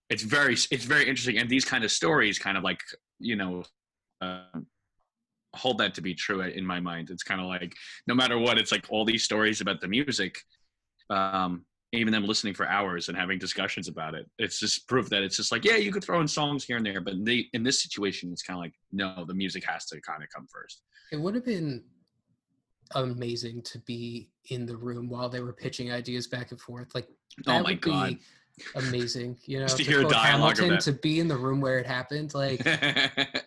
It's 0.10 0.24
very 0.24 0.54
it's 0.72 0.86
very 0.86 1.08
interesting, 1.08 1.38
and 1.38 1.50
these 1.50 1.66
kind 1.66 1.84
of 1.84 1.92
stories 1.92 2.40
kind 2.40 2.58
of 2.58 2.64
like 2.64 2.82
you 3.20 3.36
know. 3.36 3.64
Uh, 4.22 4.60
hold 5.54 5.78
that 5.78 5.94
to 5.94 6.02
be 6.02 6.14
true 6.14 6.42
in 6.42 6.66
my 6.66 6.82
mind 6.82 7.10
it's 7.10 7.24
kind 7.24 7.40
of 7.40 7.48
like 7.48 7.74
no 8.08 8.14
matter 8.14 8.38
what 8.38 8.58
it's 8.58 8.74
like 8.74 8.86
all 8.90 9.06
these 9.06 9.24
stories 9.24 9.62
about 9.62 9.80
the 9.80 9.88
music 9.88 10.38
um 11.10 11.64
even 11.94 12.12
them 12.12 12.26
listening 12.26 12.54
for 12.54 12.68
hours 12.68 13.08
and 13.08 13.18
having 13.18 13.40
discussions 13.40 13.88
about 13.88 14.14
it 14.14 14.30
it's 14.38 14.60
just 14.60 14.86
proof 14.90 15.08
that 15.10 15.24
it's 15.24 15.38
just 15.38 15.54
like 15.54 15.64
yeah 15.64 15.78
you 15.78 15.94
could 15.94 16.04
throw 16.04 16.20
in 16.20 16.28
songs 16.28 16.66
here 16.66 16.76
and 16.76 16.86
there 16.86 17.00
but 17.00 17.14
they, 17.24 17.48
in 17.54 17.64
this 17.64 17.82
situation 17.82 18.34
it's 18.34 18.42
kind 18.44 18.58
of 18.58 18.62
like 18.62 18.74
no 18.92 19.24
the 19.26 19.34
music 19.34 19.64
has 19.64 19.86
to 19.86 20.02
kind 20.02 20.22
of 20.22 20.28
come 20.28 20.46
first 20.46 20.82
It 21.12 21.22
would 21.22 21.36
have 21.36 21.46
been 21.46 21.84
amazing 22.94 23.62
to 23.64 23.80
be 23.80 24.30
in 24.50 24.66
the 24.66 24.78
room 24.78 25.10
while 25.10 25.30
they 25.30 25.42
were 25.42 25.54
pitching 25.54 25.92
ideas 25.92 26.28
back 26.28 26.52
and 26.52 26.60
forth. 26.60 26.94
Like 26.94 27.08
oh 27.48 27.64
my 27.64 27.74
god 27.74 28.10
be 28.10 28.20
amazing. 28.76 29.38
You 29.46 29.60
know, 29.60 29.66
Just 29.66 29.78
to 29.78 29.84
to 29.84 29.90
hear 29.90 30.02
quote 30.02 30.14
dialogue 30.14 30.58
Hamilton 30.58 30.70
that. 30.70 30.82
to 30.82 30.94
be 30.94 31.20
in 31.20 31.28
the 31.28 31.38
room 31.38 31.62
where 31.62 31.80
it 31.80 31.86
happened. 31.86 32.34
Like 32.34 32.64
that 32.64 33.38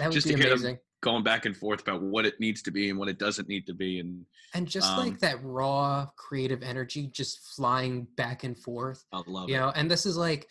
would 0.00 0.12
just 0.12 0.26
be 0.26 0.34
to 0.34 0.38
hear 0.38 0.50
them 0.50 0.58
amazing. 0.58 0.78
going 1.02 1.22
back 1.22 1.46
and 1.46 1.56
forth 1.56 1.80
about 1.82 2.02
what 2.02 2.26
it 2.26 2.38
needs 2.40 2.62
to 2.62 2.70
be 2.70 2.90
and 2.90 2.98
what 2.98 3.08
it 3.08 3.18
doesn't 3.18 3.48
need 3.48 3.66
to 3.66 3.74
be 3.74 4.00
and 4.00 4.24
And 4.54 4.66
just 4.66 4.90
um, 4.92 4.98
like 4.98 5.18
that 5.20 5.42
raw 5.42 6.06
creative 6.16 6.62
energy 6.62 7.06
just 7.08 7.40
flying 7.54 8.06
back 8.16 8.44
and 8.44 8.58
forth. 8.58 9.04
i 9.12 9.22
love 9.26 9.48
You 9.48 9.56
it 9.56 9.58
know, 9.60 9.72
and 9.74 9.90
this 9.90 10.06
is 10.06 10.16
like 10.16 10.48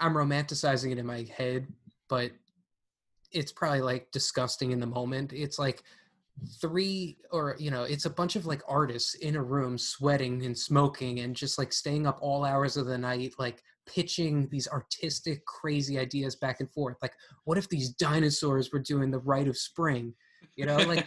I'm 0.00 0.14
romanticizing 0.14 0.92
it 0.92 0.98
in 0.98 1.06
my 1.06 1.26
head, 1.36 1.66
but 2.08 2.30
it's 3.32 3.52
probably 3.52 3.80
like 3.80 4.10
disgusting 4.12 4.70
in 4.72 4.80
the 4.80 4.86
moment. 4.86 5.32
It's 5.32 5.58
like 5.58 5.82
three 6.60 7.16
or 7.30 7.56
you 7.58 7.70
know 7.70 7.84
it's 7.84 8.04
a 8.04 8.10
bunch 8.10 8.36
of 8.36 8.46
like 8.46 8.62
artists 8.68 9.14
in 9.14 9.36
a 9.36 9.42
room 9.42 9.78
sweating 9.78 10.44
and 10.44 10.56
smoking 10.56 11.20
and 11.20 11.34
just 11.34 11.58
like 11.58 11.72
staying 11.72 12.06
up 12.06 12.18
all 12.20 12.44
hours 12.44 12.76
of 12.76 12.86
the 12.86 12.98
night 12.98 13.34
like 13.38 13.62
pitching 13.86 14.48
these 14.50 14.68
artistic 14.68 15.44
crazy 15.46 15.98
ideas 15.98 16.36
back 16.36 16.60
and 16.60 16.70
forth 16.72 16.96
like 17.00 17.14
what 17.44 17.56
if 17.56 17.68
these 17.68 17.90
dinosaurs 17.90 18.70
were 18.70 18.78
doing 18.78 19.10
the 19.10 19.18
rite 19.20 19.48
of 19.48 19.56
spring 19.56 20.12
you 20.56 20.66
know 20.66 20.76
like 20.76 21.06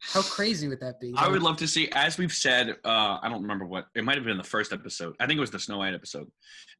how 0.00 0.22
crazy 0.22 0.68
would 0.68 0.80
that 0.80 1.00
be 1.00 1.14
I 1.16 1.28
would 1.28 1.42
love 1.42 1.56
to 1.58 1.68
see, 1.68 1.88
as 1.92 2.18
we've 2.18 2.32
said, 2.32 2.76
uh, 2.84 3.18
I 3.22 3.28
don't 3.28 3.42
remember 3.42 3.66
what 3.66 3.86
it 3.94 4.04
might 4.04 4.16
have 4.16 4.24
been 4.24 4.36
the 4.36 4.44
first 4.44 4.72
episode. 4.72 5.14
I 5.18 5.26
think 5.26 5.38
it 5.38 5.40
was 5.40 5.50
the 5.50 5.58
Snow 5.58 5.78
White 5.78 5.94
episode 5.94 6.30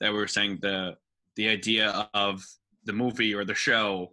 that 0.01 0.13
we 0.13 0.19
were 0.19 0.27
saying 0.27 0.59
the 0.63 0.97
the 1.37 1.49
idea 1.49 2.09
of 2.15 2.45
the 2.85 2.93
movie 2.93 3.35
or 3.35 3.45
the 3.45 3.55
show 3.55 4.13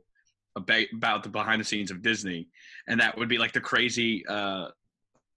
about, 0.56 1.24
the 1.24 1.30
behind 1.30 1.60
the 1.60 1.66
scenes 1.66 1.92
of 1.92 2.02
Disney, 2.02 2.48
and 2.88 3.00
that 3.00 3.18
would 3.18 3.30
be 3.30 3.38
like 3.38 3.54
the 3.54 3.62
crazy 3.62 4.26
uh, 4.28 4.68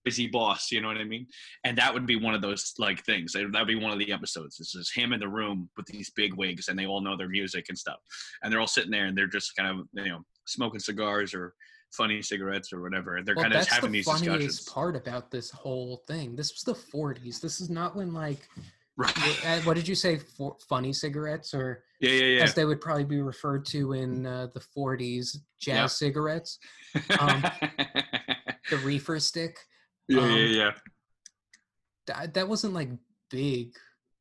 crazy 0.04 0.26
boss. 0.26 0.70
You 0.70 0.80
know 0.80 0.88
what 0.88 0.98
I 0.98 1.04
mean? 1.04 1.26
And 1.64 1.76
that 1.78 1.92
would 1.92 2.06
be 2.06 2.16
one 2.16 2.34
of 2.34 2.42
those 2.42 2.74
like 2.78 3.04
things. 3.04 3.32
That 3.32 3.52
would 3.52 3.66
be 3.66 3.74
one 3.74 3.92
of 3.92 3.98
the 3.98 4.12
episodes. 4.12 4.60
It's 4.60 4.72
just 4.72 4.94
him 4.94 5.12
in 5.12 5.20
the 5.20 5.28
room 5.28 5.68
with 5.76 5.86
these 5.86 6.10
big 6.10 6.34
wigs, 6.34 6.68
and 6.68 6.78
they 6.78 6.86
all 6.86 7.00
know 7.00 7.16
their 7.16 7.28
music 7.28 7.66
and 7.68 7.78
stuff, 7.78 7.98
and 8.42 8.52
they're 8.52 8.60
all 8.60 8.66
sitting 8.66 8.90
there 8.90 9.06
and 9.06 9.16
they're 9.16 9.26
just 9.26 9.56
kind 9.56 9.68
of 9.68 9.86
you 9.92 10.10
know 10.10 10.24
smoking 10.46 10.80
cigars 10.80 11.34
or 11.34 11.54
funny 11.92 12.22
cigarettes 12.22 12.72
or 12.72 12.82
whatever. 12.82 13.16
And 13.16 13.26
they're 13.26 13.34
well, 13.34 13.44
kind 13.44 13.54
of 13.54 13.66
having 13.66 13.90
the 13.90 13.98
these 13.98 14.06
funniest 14.06 14.38
discussions. 14.38 14.68
part 14.68 14.96
about 14.96 15.30
this 15.30 15.50
whole 15.50 16.02
thing 16.06 16.36
this 16.36 16.52
was 16.52 16.62
the 16.62 16.74
40s 16.74 17.40
this 17.40 17.60
is 17.60 17.70
not 17.70 17.96
when 17.96 18.12
like 18.12 18.48
Right. 18.98 19.46
uh, 19.46 19.60
what 19.60 19.74
did 19.74 19.86
you 19.86 19.94
say 19.94 20.16
for 20.18 20.56
funny 20.68 20.92
cigarettes 20.92 21.52
or 21.52 21.84
Yeah, 22.00 22.10
yeah, 22.12 22.24
yeah. 22.38 22.42
as 22.44 22.54
they 22.54 22.64
would 22.64 22.80
probably 22.80 23.04
be 23.04 23.20
referred 23.20 23.66
to 23.66 23.92
in 23.92 24.24
uh, 24.24 24.48
the 24.54 24.60
40s 24.60 25.36
jazz 25.60 25.76
Yeah. 25.76 25.86
cigarettes 25.86 26.58
um, 27.20 27.42
the 28.70 28.78
reefer 28.84 29.20
stick 29.20 29.58
yeah, 30.08 30.20
um, 30.22 30.30
yeah, 30.30 30.44
yeah. 30.46 30.70
that, 32.06 32.34
that 32.34 32.48
wasn't 32.48 32.72
like 32.72 32.88
big 33.30 33.74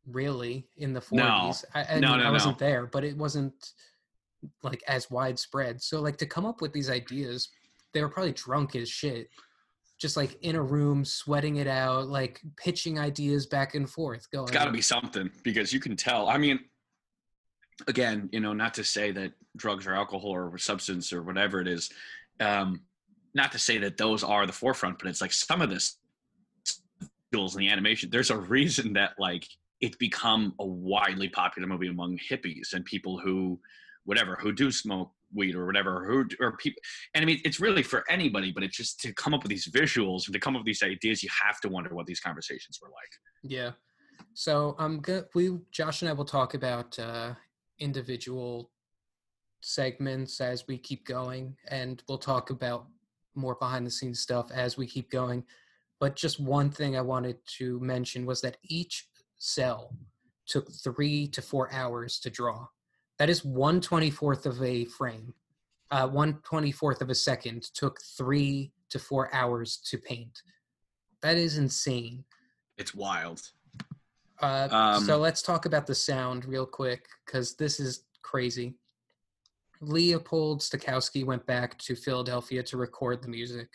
really 0.08 0.68
in 0.78 0.92
the 0.94 1.00
40s 1.00 1.14
No. 1.14 1.54
i, 1.74 1.96
I, 1.96 2.00
No, 2.00 2.10
mean, 2.12 2.20
no, 2.20 2.26
I 2.26 2.32
wasn't 2.32 2.60
no. 2.60 2.68
there 2.68 2.86
but 2.88 3.04
it 3.06 3.16
wasn't 3.18 3.54
like 4.62 4.84
as 4.88 5.10
widespread 5.10 5.82
so 5.82 6.02
like 6.02 6.18
to 6.18 6.26
come 6.26 6.46
up 6.46 6.60
with 6.62 6.74
these 6.74 6.90
ideas 6.90 7.48
they 7.94 8.02
were 8.02 8.10
probably 8.10 8.34
drunk 8.34 8.76
as 8.76 8.90
shit 8.90 9.30
just 10.00 10.18
like 10.18 10.38
in 10.42 10.56
a 10.56 10.62
room 10.62 11.06
sweating 11.06 11.58
it 11.58 11.68
out 11.68 12.08
like 12.08 12.42
pitching 12.58 13.00
ideas 13.00 13.46
back 13.46 13.76
and 13.76 13.90
forth 13.90 14.30
going 14.32 14.44
It's 14.44 14.52
got 14.52 14.66
to 14.66 14.72
be 14.72 14.82
something 14.82 15.30
because 15.44 15.72
you 15.72 15.80
can 15.80 15.96
tell. 15.96 16.28
I 16.28 16.38
mean, 16.38 16.60
again, 17.88 18.30
you 18.32 18.40
know, 18.40 18.54
not 18.54 18.74
to 18.76 18.84
say 18.84 19.12
that 19.12 19.32
drugs 19.56 19.88
or 19.88 19.94
alcohol 19.94 20.32
or 20.32 20.58
substance 20.58 21.14
or 21.14 21.24
whatever 21.24 21.62
it 21.62 21.68
is, 21.68 21.90
um, 22.40 22.82
not 23.34 23.52
to 23.54 23.60
say 23.60 23.78
that 23.80 23.98
those 23.98 24.24
are 24.24 24.46
the 24.46 24.54
forefront, 24.54 25.00
but 25.00 25.08
it's 25.08 25.22
like 25.22 25.34
some 25.34 25.62
of 25.62 25.70
this 25.70 25.98
tools 27.34 27.56
in 27.56 27.60
the 27.60 27.70
animation. 27.70 28.10
There's 28.10 28.32
a 28.32 28.38
reason 28.38 28.94
that 28.94 29.12
like 29.18 29.48
it's 29.82 29.98
become 29.98 30.54
a 30.60 30.66
widely 30.66 31.30
popular 31.30 31.68
movie 31.68 31.88
among 31.88 32.18
hippies 32.18 32.74
and 32.74 32.84
people 32.86 33.20
who 33.20 33.60
whatever 34.06 34.38
who 34.40 34.52
do 34.52 34.72
smoke 34.72 35.12
weed 35.36 35.56
or 35.56 35.66
whatever 35.66 36.06
who 36.06 36.26
or 36.40 36.56
people 36.58 36.82
and 37.14 37.22
i 37.22 37.26
mean 37.26 37.40
it's 37.44 37.60
really 37.60 37.84
for 37.84 38.04
anybody 38.10 38.52
but 38.52 38.64
it's 38.64 38.78
just 38.78 39.00
to 39.00 39.14
come 39.14 39.34
up 39.34 39.44
with 39.44 39.50
these 39.50 39.68
visuals 39.68 40.26
and 40.28 40.34
to 40.34 40.40
come 40.40 40.56
up 40.56 40.62
with 40.62 40.66
these 40.66 40.84
ideas 40.84 41.22
you 41.22 41.30
have 41.46 41.60
to 41.60 41.70
wonder 41.70 41.94
what 41.94 42.06
these 42.06 42.20
conversations 42.20 42.80
were 42.82 42.90
like 42.90 43.12
Yeah. 43.48 43.72
So 44.34 44.76
I'm 44.80 45.00
good. 45.00 45.26
We 45.34 45.58
Josh 45.72 46.02
and 46.02 46.10
I 46.10 46.14
will 46.14 46.26
talk 46.26 46.56
about 46.56 46.98
uh, 47.00 47.34
individual 47.80 48.72
segments 49.62 50.42
as 50.42 50.68
we 50.68 50.78
keep 50.78 51.06
going, 51.06 51.56
and 51.68 52.02
we'll 52.08 52.18
talk 52.18 52.50
about 52.50 52.88
more 53.36 53.56
behind 53.56 53.86
the 53.86 53.92
scenes 53.92 54.20
stuff 54.20 54.52
as 54.52 54.78
we 54.78 54.88
keep 54.88 55.10
going. 55.12 55.44
But 56.00 56.16
just 56.16 56.40
one 56.40 56.70
thing 56.70 56.98
I 56.98 57.02
wanted 57.02 57.38
to 57.58 57.80
mention 57.80 58.26
was 58.26 58.42
that 58.42 58.58
each 58.64 59.08
cell 59.38 59.96
took 60.48 60.72
three 60.72 61.28
to 61.28 61.42
four 61.42 61.72
hours 61.72 62.20
to 62.20 62.30
draw. 62.30 62.68
That 63.18 63.30
is 63.30 63.46
one 63.46 63.82
twenty 63.82 64.10
fourth 64.12 64.46
of 64.46 64.62
a 64.62 64.86
frame. 64.86 65.34
Uh, 65.92 66.08
one 66.08 66.40
twenty 66.44 66.72
fourth 66.72 67.02
of 67.02 67.10
a 67.10 67.16
second 67.16 67.64
took 67.74 68.02
three 68.02 68.72
to 68.90 69.00
four 69.00 69.34
hours 69.34 69.78
to 69.86 69.98
paint. 69.98 70.42
That 71.22 71.38
is 71.38 71.58
insane. 71.58 72.24
it's 72.78 72.94
wild 72.94 73.42
Uh, 74.42 74.68
Um, 74.72 75.04
so 75.04 75.18
let's 75.18 75.42
talk 75.42 75.66
about 75.66 75.88
the 75.88 75.96
sound 75.96 76.46
real 76.46 76.66
quick 76.66 77.08
because 77.26 77.56
this 77.56 77.80
is 77.80 78.04
crazy. 78.22 78.76
Leopold 79.82 80.62
Stokowski 80.62 81.26
went 81.26 81.46
back 81.46 81.78
to 81.80 81.96
Philadelphia 81.96 82.62
to 82.64 82.78
record 82.78 83.22
the 83.22 83.28
music. 83.30 83.70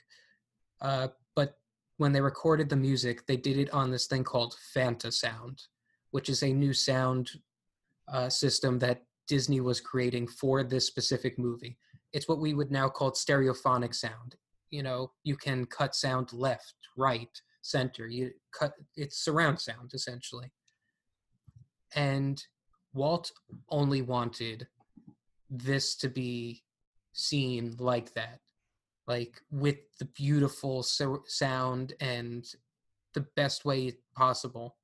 Uh, 0.80 1.08
but 1.34 1.58
when 1.98 2.12
they 2.12 2.20
recorded 2.20 2.68
the 2.68 2.76
music, 2.76 3.26
they 3.26 3.36
did 3.36 3.56
it 3.58 3.70
on 3.70 3.90
this 3.90 4.06
thing 4.06 4.24
called 4.24 4.56
Fantasound, 4.74 5.66
which 6.10 6.28
is 6.28 6.42
a 6.42 6.52
new 6.52 6.72
sound 6.72 7.30
uh, 8.08 8.28
system 8.28 8.78
that 8.80 9.02
Disney 9.30 9.60
was 9.60 9.80
creating 9.80 10.26
for 10.26 10.64
this 10.64 10.88
specific 10.88 11.38
movie. 11.38 11.78
It's 12.12 12.26
what 12.26 12.40
we 12.40 12.52
would 12.52 12.72
now 12.72 12.88
call 12.88 13.12
stereophonic 13.12 13.94
sound. 13.94 14.34
You 14.72 14.82
know, 14.82 15.12
you 15.22 15.36
can 15.36 15.66
cut 15.66 15.94
sound 15.94 16.32
left, 16.32 16.74
right, 16.96 17.30
center. 17.62 18.08
You 18.08 18.32
cut 18.52 18.72
it's 18.96 19.24
surround 19.24 19.60
sound 19.60 19.92
essentially. 19.94 20.50
And 21.94 22.42
Walt 22.92 23.30
only 23.68 24.02
wanted 24.02 24.66
this 25.48 25.94
to 25.98 26.08
be 26.08 26.64
seen 27.12 27.76
like 27.78 28.12
that, 28.14 28.40
like 29.06 29.40
with 29.52 29.78
the 30.00 30.06
beautiful 30.06 30.82
so- 30.82 31.22
sound 31.28 31.92
and 32.00 32.44
the 33.14 33.26
best 33.36 33.64
way 33.64 33.92
possible. 34.16 34.76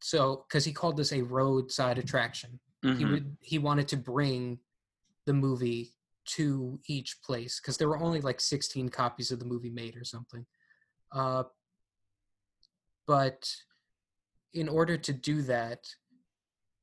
So, 0.00 0.44
because 0.46 0.64
he 0.64 0.72
called 0.72 0.96
this 0.96 1.12
a 1.12 1.22
roadside 1.22 1.98
attraction, 1.98 2.60
he 2.82 2.88
Mhm. 2.88 3.10
would 3.10 3.36
he 3.40 3.58
wanted 3.58 3.88
to 3.88 3.96
bring 3.96 4.58
the 5.26 5.32
movie 5.34 5.94
to 6.24 6.80
each 6.86 7.20
place 7.22 7.60
because 7.60 7.76
there 7.76 7.88
were 7.88 7.98
only 7.98 8.20
like 8.20 8.40
16 8.40 8.88
copies 8.88 9.30
of 9.30 9.38
the 9.38 9.44
movie 9.44 9.70
made 9.70 9.96
or 9.96 10.04
something. 10.04 10.46
Uh, 11.12 11.44
but 13.06 13.54
in 14.54 14.68
order 14.68 14.96
to 14.96 15.12
do 15.12 15.42
that, 15.42 15.86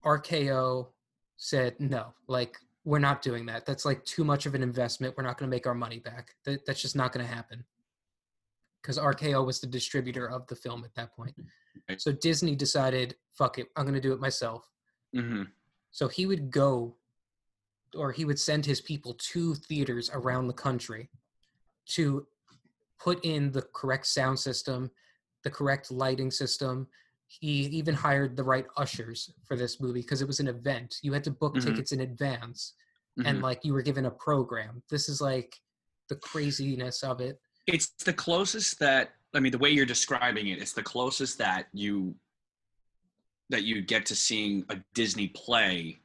RKO 0.06 0.94
said 1.38 1.80
no. 1.80 2.14
Like 2.28 2.58
we're 2.84 3.00
not 3.00 3.22
doing 3.22 3.46
that. 3.48 3.66
That's 3.66 3.86
like 3.86 4.04
too 4.06 4.24
much 4.24 4.46
of 4.46 4.56
an 4.56 4.64
investment. 4.64 5.16
We're 5.18 5.24
not 5.24 5.38
going 5.38 5.50
to 5.50 5.56
make 5.56 5.68
our 5.68 5.74
money 5.76 6.00
back. 6.00 6.36
That, 6.46 6.66
that's 6.66 6.82
just 6.82 6.96
not 6.96 7.12
going 7.12 7.26
to 7.26 7.32
happen. 7.34 7.66
Because 8.82 8.98
RKO 8.98 9.46
was 9.46 9.60
the 9.60 9.68
distributor 9.68 10.30
of 10.30 10.48
the 10.48 10.56
film 10.56 10.84
at 10.86 10.94
that 10.96 11.14
point. 11.14 11.36
Right. 11.90 12.00
So 12.02 12.12
Disney 12.12 12.56
decided, 12.56 13.16
fuck 13.38 13.58
it, 13.60 13.68
I'm 13.76 13.84
going 13.84 13.96
to 13.96 14.02
do 14.02 14.14
it 14.14 14.20
myself. 14.22 14.70
Mhm. 15.16 15.48
So 15.98 16.08
he 16.08 16.28
would 16.28 16.52
go, 16.52 16.96
or 17.96 18.12
he 18.12 18.24
would 18.24 18.38
send 18.40 18.64
his 18.64 18.80
people 18.80 19.16
to 19.32 19.56
theaters 19.56 20.12
around 20.14 20.46
the 20.46 20.54
country 20.54 21.10
to 21.96 22.28
put 23.00 23.26
in 23.26 23.52
the 23.52 23.64
correct 23.74 24.06
sound 24.06 24.38
system, 24.40 24.92
the 25.44 25.50
correct 25.50 25.90
lighting 25.90 26.30
system. 26.30 26.86
He 27.26 27.62
even 27.80 27.96
hired 27.96 28.36
the 28.38 28.44
right 28.44 28.68
ushers 28.78 29.34
for 29.44 29.58
this 29.58 29.82
movie 29.82 30.02
because 30.02 30.22
it 30.22 30.28
was 30.28 30.40
an 30.40 30.48
event. 30.48 30.98
You 31.02 31.14
had 31.14 31.24
to 31.24 31.32
book 31.32 31.56
Mhm. 31.56 31.64
tickets 31.64 31.92
in 31.92 32.02
advance 32.02 32.74
and 33.26 33.40
Mhm. 33.40 33.42
like 33.42 33.66
you 33.66 33.74
were 33.74 33.82
given 33.82 34.06
a 34.06 34.12
program. 34.12 34.84
This 34.92 35.10
is 35.10 35.20
like 35.20 35.60
the 36.10 36.18
craziness 36.18 37.02
of 37.02 37.22
it. 37.22 37.42
it's 37.66 37.88
the 38.06 38.14
closest 38.14 38.80
that 38.80 39.16
i 39.34 39.42
mean 39.42 39.52
the 39.52 39.58
way 39.58 39.70
you're 39.70 39.86
describing 39.86 40.48
it 40.48 40.58
it's 40.62 40.72
the 40.72 40.82
closest 40.82 41.38
that 41.38 41.68
you 41.74 42.16
that 43.50 43.64
you 43.64 43.82
get 43.82 44.06
to 44.06 44.16
seeing 44.16 44.66
a 44.70 44.78
disney 44.94 45.28
play 45.30 45.98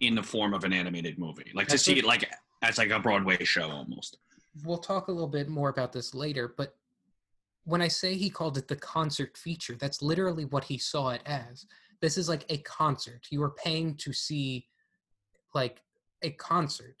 in 0.00 0.14
the 0.14 0.22
form 0.22 0.54
of 0.54 0.64
an 0.64 0.72
animated 0.72 1.18
movie 1.18 1.50
like 1.54 1.68
to 1.68 1.78
see 1.78 1.98
it 1.98 2.04
like 2.04 2.28
as 2.62 2.78
like 2.78 2.90
a 2.90 2.98
broadway 2.98 3.42
show 3.44 3.70
almost 3.70 4.18
We'll 4.64 4.78
talk 4.78 5.08
a 5.08 5.12
little 5.12 5.28
bit 5.28 5.48
more 5.48 5.68
about 5.68 5.92
this 5.92 6.14
later, 6.14 6.54
but 6.56 6.74
when 7.64 7.82
I 7.82 7.88
say 7.88 8.14
he 8.14 8.30
called 8.30 8.56
it 8.56 8.68
the 8.68 8.76
concert 8.76 9.36
feature, 9.36 9.74
that's 9.74 10.00
literally 10.00 10.44
what 10.46 10.64
he 10.64 10.78
saw 10.78 11.10
it 11.10 11.22
as. 11.26 11.66
This 12.00 12.16
is 12.16 12.28
like 12.28 12.44
a 12.48 12.58
concert. 12.58 13.26
You 13.30 13.42
are 13.42 13.50
paying 13.50 13.96
to 13.96 14.12
see 14.12 14.66
like 15.54 15.82
a 16.22 16.30
concert. 16.30 16.96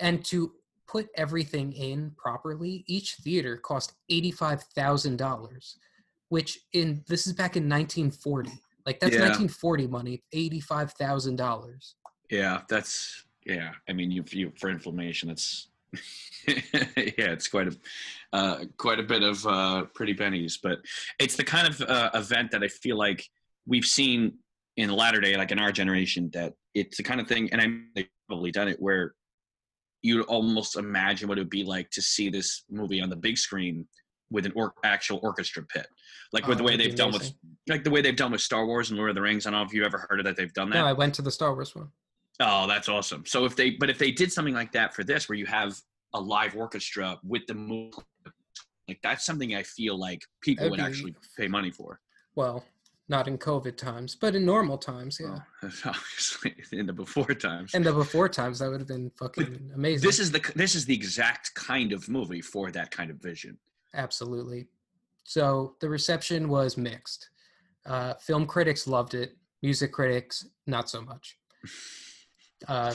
And 0.00 0.24
to 0.26 0.52
put 0.86 1.08
everything 1.16 1.72
in 1.72 2.12
properly, 2.16 2.84
each 2.86 3.14
theater 3.16 3.56
cost 3.56 3.92
$85,000, 4.10 5.74
which 6.28 6.60
in 6.72 7.04
this 7.06 7.26
is 7.26 7.32
back 7.32 7.56
in 7.56 7.68
1940. 7.68 8.50
Like 8.88 9.00
that's 9.00 9.12
Yeah. 9.12 9.28
1940 9.28 9.86
money, 9.86 10.22
$85,000. 10.34 11.94
yeah 12.30 12.62
that's 12.70 13.24
yeah 13.44 13.70
i 13.88 13.92
mean 13.92 14.10
you, 14.10 14.22
you 14.30 14.52
for 14.60 14.68
inflammation 14.70 15.30
it's 15.34 15.68
yeah 16.48 17.30
it's 17.36 17.48
quite 17.48 17.68
a 17.68 17.76
uh, 18.38 18.64
quite 18.76 19.00
a 19.00 19.02
bit 19.02 19.22
of 19.22 19.46
uh, 19.46 19.84
pretty 19.94 20.14
pennies 20.14 20.58
but 20.62 20.78
it's 21.18 21.36
the 21.36 21.44
kind 21.44 21.66
of 21.68 21.80
uh, 21.82 22.10
event 22.14 22.50
that 22.50 22.62
i 22.62 22.68
feel 22.68 22.96
like 23.06 23.20
we've 23.66 23.84
seen 23.86 24.32
in 24.76 24.88
the 24.88 24.94
latter 24.94 25.20
day 25.20 25.36
like 25.36 25.52
in 25.52 25.58
our 25.58 25.72
generation 25.72 26.30
that 26.32 26.52
it's 26.74 26.96
the 26.98 27.02
kind 27.02 27.20
of 27.20 27.26
thing 27.28 27.50
and 27.52 27.60
they've 27.94 28.08
probably 28.28 28.50
done 28.50 28.68
it 28.68 28.80
where 28.80 29.14
you'd 30.02 30.24
almost 30.26 30.76
imagine 30.76 31.28
what 31.28 31.38
it 31.38 31.42
would 31.42 31.50
be 31.50 31.64
like 31.64 31.88
to 31.90 32.02
see 32.02 32.28
this 32.30 32.64
movie 32.70 33.00
on 33.00 33.08
the 33.10 33.16
big 33.16 33.36
screen 33.38 33.86
with 34.30 34.44
an 34.46 34.52
or- 34.54 34.74
actual 34.84 35.18
orchestra 35.22 35.62
pit 35.64 35.86
like 36.32 36.46
with 36.46 36.56
Oh, 36.56 36.58
the 36.58 36.64
way 36.64 36.76
they've 36.76 36.94
done 36.94 37.12
with 37.12 37.32
like 37.68 37.84
the 37.84 37.90
way 37.90 38.02
they've 38.02 38.16
done 38.16 38.32
with 38.32 38.40
star 38.40 38.66
wars 38.66 38.90
and 38.90 38.98
lord 38.98 39.10
of 39.10 39.14
the 39.16 39.22
rings 39.22 39.46
i 39.46 39.50
don't 39.50 39.60
know 39.60 39.66
if 39.66 39.72
you've 39.72 39.86
ever 39.86 40.06
heard 40.08 40.20
of 40.20 40.24
that 40.26 40.36
they've 40.36 40.52
done 40.52 40.68
that 40.70 40.76
No, 40.80 40.86
I 40.86 40.92
went 40.92 41.14
to 41.14 41.22
the 41.22 41.30
Star 41.30 41.54
Wars 41.54 41.74
one. 41.74 41.88
Oh, 42.40 42.68
that's 42.68 42.88
awesome. 42.88 43.24
So 43.26 43.44
if 43.46 43.56
they, 43.56 43.70
but 43.70 43.90
if 43.90 43.98
they 43.98 44.12
did 44.12 44.30
something 44.32 44.54
like 44.54 44.70
that 44.70 44.94
for 44.94 45.02
this, 45.02 45.28
where 45.28 45.36
you 45.36 45.44
have 45.46 45.76
a 46.14 46.20
live 46.20 46.54
orchestra 46.54 47.18
with 47.24 47.44
the 47.48 47.54
movie, 47.54 47.90
like 48.86 49.00
that's 49.02 49.26
something 49.26 49.56
I 49.56 49.64
feel 49.64 49.98
like 49.98 50.22
people 50.40 50.66
That'd 50.66 50.70
would 50.70 50.76
be- 50.76 50.82
actually 50.84 51.14
pay 51.36 51.48
money 51.48 51.72
for. 51.72 51.98
Well, 52.36 52.64
not 53.08 53.26
in 53.26 53.38
COVID 53.38 53.76
times, 53.76 54.14
but 54.14 54.36
in 54.36 54.44
normal 54.44 54.78
times, 54.78 55.18
yeah. 55.20 55.38
Well, 55.62 55.72
obviously 55.86 56.54
in 56.70 56.86
the 56.86 56.92
before 56.92 57.34
times. 57.34 57.74
In 57.74 57.82
the 57.82 57.92
before 57.92 58.28
times, 58.28 58.60
that 58.60 58.70
would 58.70 58.80
have 58.80 58.86
been 58.88 59.10
fucking 59.18 59.72
amazing. 59.74 60.06
this 60.06 60.20
is 60.20 60.30
the 60.30 60.52
this 60.54 60.76
is 60.76 60.84
the 60.84 60.94
exact 60.94 61.52
kind 61.54 61.92
of 61.92 62.08
movie 62.08 62.40
for 62.40 62.70
that 62.70 62.92
kind 62.92 63.10
of 63.10 63.16
vision. 63.20 63.58
Absolutely. 63.94 64.68
So 65.24 65.76
the 65.80 65.88
reception 65.88 66.48
was 66.48 66.76
mixed. 66.76 67.30
Uh, 67.86 68.14
film 68.14 68.46
critics 68.46 68.86
loved 68.86 69.14
it. 69.14 69.36
Music 69.62 69.92
critics, 69.92 70.46
not 70.66 70.88
so 70.88 71.02
much. 71.02 71.36
Uh, 72.66 72.94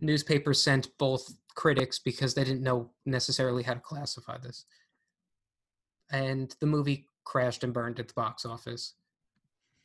newspapers 0.00 0.62
sent 0.62 0.88
both 0.98 1.34
critics 1.54 1.98
because 1.98 2.34
they 2.34 2.44
didn't 2.44 2.62
know 2.62 2.90
necessarily 3.06 3.62
how 3.62 3.74
to 3.74 3.80
classify 3.80 4.38
this. 4.38 4.64
And 6.10 6.54
the 6.60 6.66
movie 6.66 7.06
crashed 7.24 7.64
and 7.64 7.72
burned 7.72 7.98
at 7.98 8.08
the 8.08 8.14
box 8.14 8.44
office. 8.44 8.94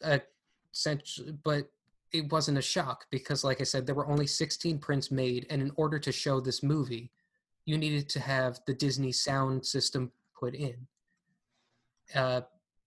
Uh, 0.04 0.20
but 1.44 1.70
it 2.12 2.32
wasn't 2.32 2.58
a 2.58 2.62
shock 2.62 3.06
because, 3.12 3.44
like 3.44 3.62
I 3.62 3.66
said, 3.66 3.86
there 3.86 3.96
were 3.96 4.08
only 4.08 4.28
16 4.28 4.80
prints 4.80 5.12
made. 5.12 5.46
And 5.50 5.62
in 5.62 5.72
order 5.76 6.00
to 6.00 6.12
show 6.12 6.40
this 6.40 6.64
movie, 6.64 7.12
you 7.66 7.78
needed 7.78 8.10
to 8.10 8.20
have 8.20 8.60
the 8.66 8.74
Disney 8.74 9.12
sound 9.12 9.66
system 9.66 10.12
put 10.40 10.56
in. 10.56 10.76
Uh, 12.16 12.42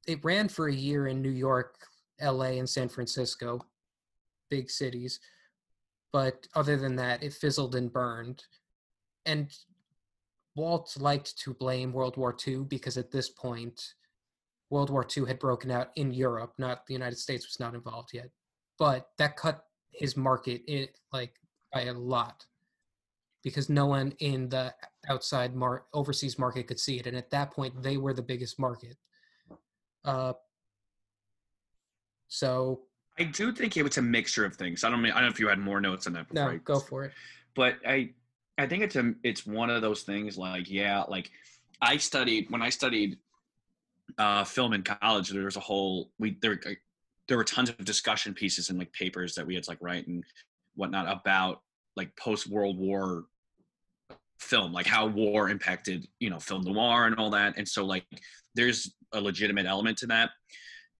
it 0.07 0.25
ran 0.25 0.49
for 0.49 0.69
a 0.69 0.75
year 0.75 1.07
in 1.07 1.23
New 1.23 1.31
York, 1.31 1.77
LA, 2.21 2.59
and 2.59 2.69
San 2.69 2.89
Francisco, 2.89 3.61
big 4.51 4.71
cities. 4.71 5.21
But 6.13 6.47
other 6.55 6.77
than 6.77 6.97
that, 6.97 7.23
it 7.23 7.33
fizzled 7.33 7.75
and 7.75 7.93
burned. 7.93 8.45
And 9.25 9.51
Walt 10.57 10.97
liked 10.99 11.39
to 11.39 11.55
blame 11.55 11.93
World 11.93 12.17
War 12.17 12.37
II 12.47 12.65
because 12.65 12.99
at 12.99 13.11
this 13.11 13.29
point, 13.31 13.95
World 14.71 14.91
War 14.91 15.07
II 15.17 15.27
had 15.27 15.39
broken 15.39 15.71
out 15.71 15.91
in 15.97 16.13
Europe, 16.13 16.55
not 16.59 16.87
the 16.87 16.95
United 16.95 17.19
States 17.19 17.47
was 17.47 17.61
not 17.61 17.75
involved 17.75 18.11
yet. 18.13 18.31
But 18.79 19.09
that 19.19 19.37
cut 19.37 19.65
his 19.91 20.17
market 20.17 20.63
in, 20.67 20.89
like 21.13 21.35
by 21.73 21.83
a 21.85 21.93
lot 21.93 22.45
because 23.43 23.69
no 23.69 23.87
one 23.87 24.13
in 24.21 24.49
the 24.49 24.73
outside 25.09 25.55
mar- 25.55 25.85
overseas 25.93 26.39
market 26.39 26.67
could 26.67 26.79
see 26.81 26.99
it 26.99 27.07
and 27.07 27.17
at 27.17 27.31
that 27.31 27.51
point 27.51 27.83
they 27.83 27.97
were 27.97 28.15
the 28.15 28.23
biggest 28.23 28.59
market 28.59 28.97
uh, 30.05 30.33
so 32.29 32.81
I 33.19 33.25
do 33.25 33.53
think 33.53 33.77
it 33.77 33.83
was 33.83 33.99
a 33.99 34.03
mixture 34.03 34.45
of 34.45 34.57
things. 34.57 34.85
I 34.85 34.91
don't 34.91 35.03
mean 35.03 35.13
I 35.13 35.17
don't 35.17 35.25
know 35.25 35.33
if 35.33 35.39
you 35.41 35.49
had 35.49 35.59
more 35.59 35.81
notes 35.81 36.07
on 36.07 36.15
that. 36.15 36.33
No, 36.33 36.49
I- 36.49 36.57
go 36.57 36.81
for 36.81 37.05
it. 37.05 37.13
but 37.55 37.77
I 37.87 38.11
I 38.59 38.67
think 38.67 38.83
it's 38.83 38.97
a 38.97 39.15
it's 39.23 39.47
one 39.47 39.71
of 39.71 39.83
those 39.83 40.03
things 40.03 40.39
like 40.39 40.71
yeah 40.71 41.03
like 41.09 41.31
I 41.81 41.99
studied 41.99 42.51
when 42.51 42.63
I 42.63 42.71
studied 42.71 43.19
uh, 44.19 44.45
film 44.45 44.73
in 44.73 44.83
college 44.83 45.31
there 45.31 45.45
was 45.45 45.57
a 45.57 45.61
whole 45.61 46.11
we 46.19 46.37
there 46.43 46.59
there 47.29 47.37
were 47.37 47.45
tons 47.45 47.69
of 47.71 47.77
discussion 47.85 48.35
pieces 48.35 48.71
and 48.71 48.79
like 48.79 48.93
papers 48.93 49.35
that 49.35 49.47
we 49.47 49.55
had 49.55 49.65
to 49.65 49.71
like 49.71 49.79
write 49.81 50.07
and 50.07 50.25
whatnot 50.75 51.11
about 51.11 51.63
like 51.97 52.15
post 52.17 52.49
World 52.49 52.79
War 52.79 53.25
film 54.43 54.73
like 54.73 54.87
how 54.87 55.07
war 55.07 55.49
impacted 55.49 56.07
you 56.19 56.31
know 56.31 56.39
film 56.39 56.63
noir 56.63 57.07
and 57.07 57.17
all 57.17 57.31
that. 57.31 57.55
And 57.57 57.67
so 57.67 57.85
like 57.85 58.05
there's 58.55 58.95
a 59.13 59.21
legitimate 59.21 59.67
element 59.67 59.99
to 59.99 60.07
that. 60.09 60.31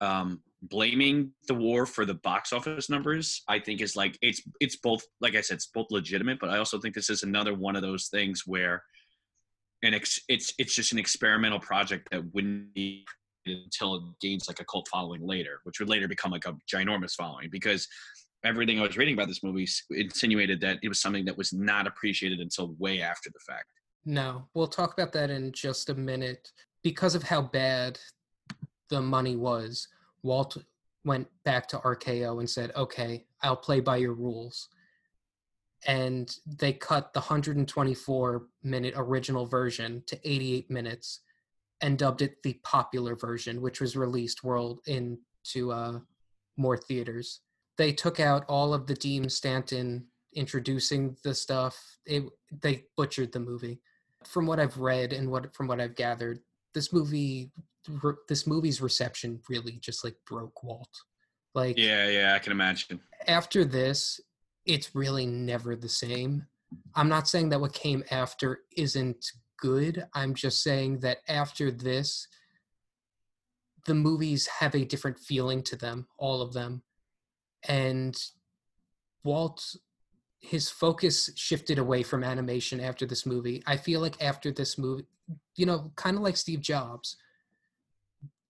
Um 0.01 0.43
blaming 0.63 1.33
the 1.49 1.55
war 1.55 1.87
for 1.87 2.05
the 2.05 2.15
box 2.15 2.53
office 2.53 2.89
numbers 2.89 3.43
i 3.49 3.59
think 3.59 3.81
is 3.81 3.97
like 3.97 4.17
it's 4.23 4.41
it's 4.61 4.77
both 4.77 5.03
like 5.21 5.35
i 5.35 5.41
said 5.41 5.57
it's 5.57 5.67
both 5.67 5.89
legitimate 5.91 6.39
but 6.39 6.51
i 6.51 6.57
also 6.57 6.79
think 6.79 6.95
this 6.95 7.11
is 7.11 7.25
another 7.25 7.53
one 7.53 7.75
of 7.75 7.83
those 7.83 8.07
things 8.07 8.45
where 8.47 8.85
and 9.83 9.93
it's 9.93 10.21
it's 10.29 10.75
just 10.75 10.93
an 10.93 10.99
experimental 10.99 11.59
project 11.59 12.09
that 12.13 12.23
wouldn't 12.33 12.73
be 12.75 13.05
until 13.47 13.97
it 13.97 14.03
gains 14.21 14.47
like 14.47 14.61
a 14.61 14.65
cult 14.65 14.87
following 14.89 15.27
later 15.27 15.59
which 15.65 15.81
would 15.81 15.89
later 15.89 16.07
become 16.07 16.31
like 16.31 16.47
a 16.47 16.55
ginormous 16.73 17.15
following 17.15 17.49
because 17.51 17.89
everything 18.45 18.79
i 18.79 18.83
was 18.83 18.97
reading 18.97 19.15
about 19.15 19.29
this 19.29 19.43
movie 19.43 19.69
insinuated 19.91 20.61
that 20.61 20.79
it 20.83 20.89
was 20.89 21.01
something 21.01 21.25
that 21.25 21.37
was 21.37 21.53
not 21.53 21.87
appreciated 21.87 22.41
until 22.41 22.75
way 22.79 23.01
after 23.01 23.31
the 23.31 23.41
fact 23.41 23.67
No, 24.05 24.49
we'll 24.55 24.67
talk 24.67 24.93
about 24.93 25.13
that 25.13 25.31
in 25.31 25.53
just 25.53 25.89
a 25.89 25.95
minute. 25.95 26.51
Because 26.83 27.15
of 27.15 27.23
how 27.23 27.43
bad 27.43 27.99
the 28.91 29.01
money 29.01 29.37
was, 29.37 29.89
Walt 30.23 30.57
went 31.05 31.29
back 31.45 31.69
to 31.69 31.79
RKO 31.79 32.41
and 32.41 32.49
said, 32.49 32.73
okay, 32.77 33.27
I'll 33.43 33.57
play 33.57 33.81
by 33.81 33.97
your 33.99 34.15
rules. 34.15 34.69
And 35.87 36.35
they 36.47 36.73
cut 36.73 37.13
the 37.13 37.21
124 37.21 38.47
minute 38.63 38.95
original 38.97 39.47
version 39.47 40.03
to 40.07 40.19
88 40.25 40.71
minutes 40.71 41.21
and 41.81 41.99
dubbed 41.99 42.23
it 42.23 42.43
the 42.45 42.55
popular 42.63 43.17
version, 43.17 43.61
which 43.61 43.81
was 43.81 43.97
released 43.97 44.45
world 44.45 44.81
into 44.87 45.73
uh, 45.73 45.99
more 46.57 46.77
theaters. 46.77 47.41
They 47.79 47.93
took 47.93 48.21
out 48.21 48.45
all 48.49 48.75
of 48.75 48.87
the 48.87 48.95
Dean 48.95 49.29
Stanton 49.29 50.07
introducing 50.35 51.17
the 51.25 51.35
stuff. 51.35 51.79
It, 52.07 52.25
they 52.61 52.85
butchered 52.97 53.33
the 53.33 53.41
movie 53.41 53.81
from 54.25 54.47
what 54.47 54.61
I've 54.61 54.79
read 54.79 55.13
and 55.13 55.31
what 55.31 55.55
from 55.55 55.67
what 55.67 55.81
I've 55.81 55.97
gathered, 55.97 56.41
this 56.75 56.93
movie, 56.93 57.51
re- 58.03 58.15
this 58.29 58.47
movie's 58.47 58.81
reception 58.81 59.41
really 59.49 59.79
just 59.81 60.05
like 60.05 60.17
broke 60.27 60.63
Walt. 60.63 60.89
Like 61.55 61.77
yeah 61.77 62.09
yeah 62.09 62.35
i 62.35 62.39
can 62.39 62.51
imagine 62.51 62.99
after 63.27 63.65
this, 63.65 64.21
it's 64.67 64.95
really 64.95 65.27
never 65.27 65.77
the 65.77 65.89
same. 65.89 66.47
I'm 66.95 67.09
not 67.09 67.29
saying 67.29 67.51
that 67.51 67.61
what 67.61 67.73
came 67.73 68.05
after 68.11 68.61
isn't 68.77 69.25
good. 69.59 70.07
I'm 70.15 70.35
just 70.35 70.63
saying 70.63 71.01
that 71.01 71.19
after 71.29 71.71
this, 71.71 72.27
the 73.87 73.95
movies 73.95 74.47
have 74.47 74.75
a 74.75 74.85
different 74.85 75.19
feeling 75.19 75.63
to 75.65 75.77
them, 75.77 76.07
all 76.19 76.41
of 76.41 76.53
them. 76.53 76.83
And 77.69 78.17
Walt, 79.25 79.77
his 80.41 80.69
focus 80.69 81.31
shifted 81.37 81.79
away 81.79 82.03
from 82.03 82.25
animation 82.25 82.81
after 82.81 83.07
this 83.07 83.25
movie. 83.25 83.63
I 83.67 83.77
feel 83.77 84.01
like 84.01 84.23
after 84.23 84.51
this 84.51 84.77
movie, 84.79 85.05
you 85.57 85.67
know, 85.67 85.93
kind 85.97 86.17
of 86.17 86.23
like 86.23 86.37
Steve 86.37 86.61
Jobs, 86.61 87.17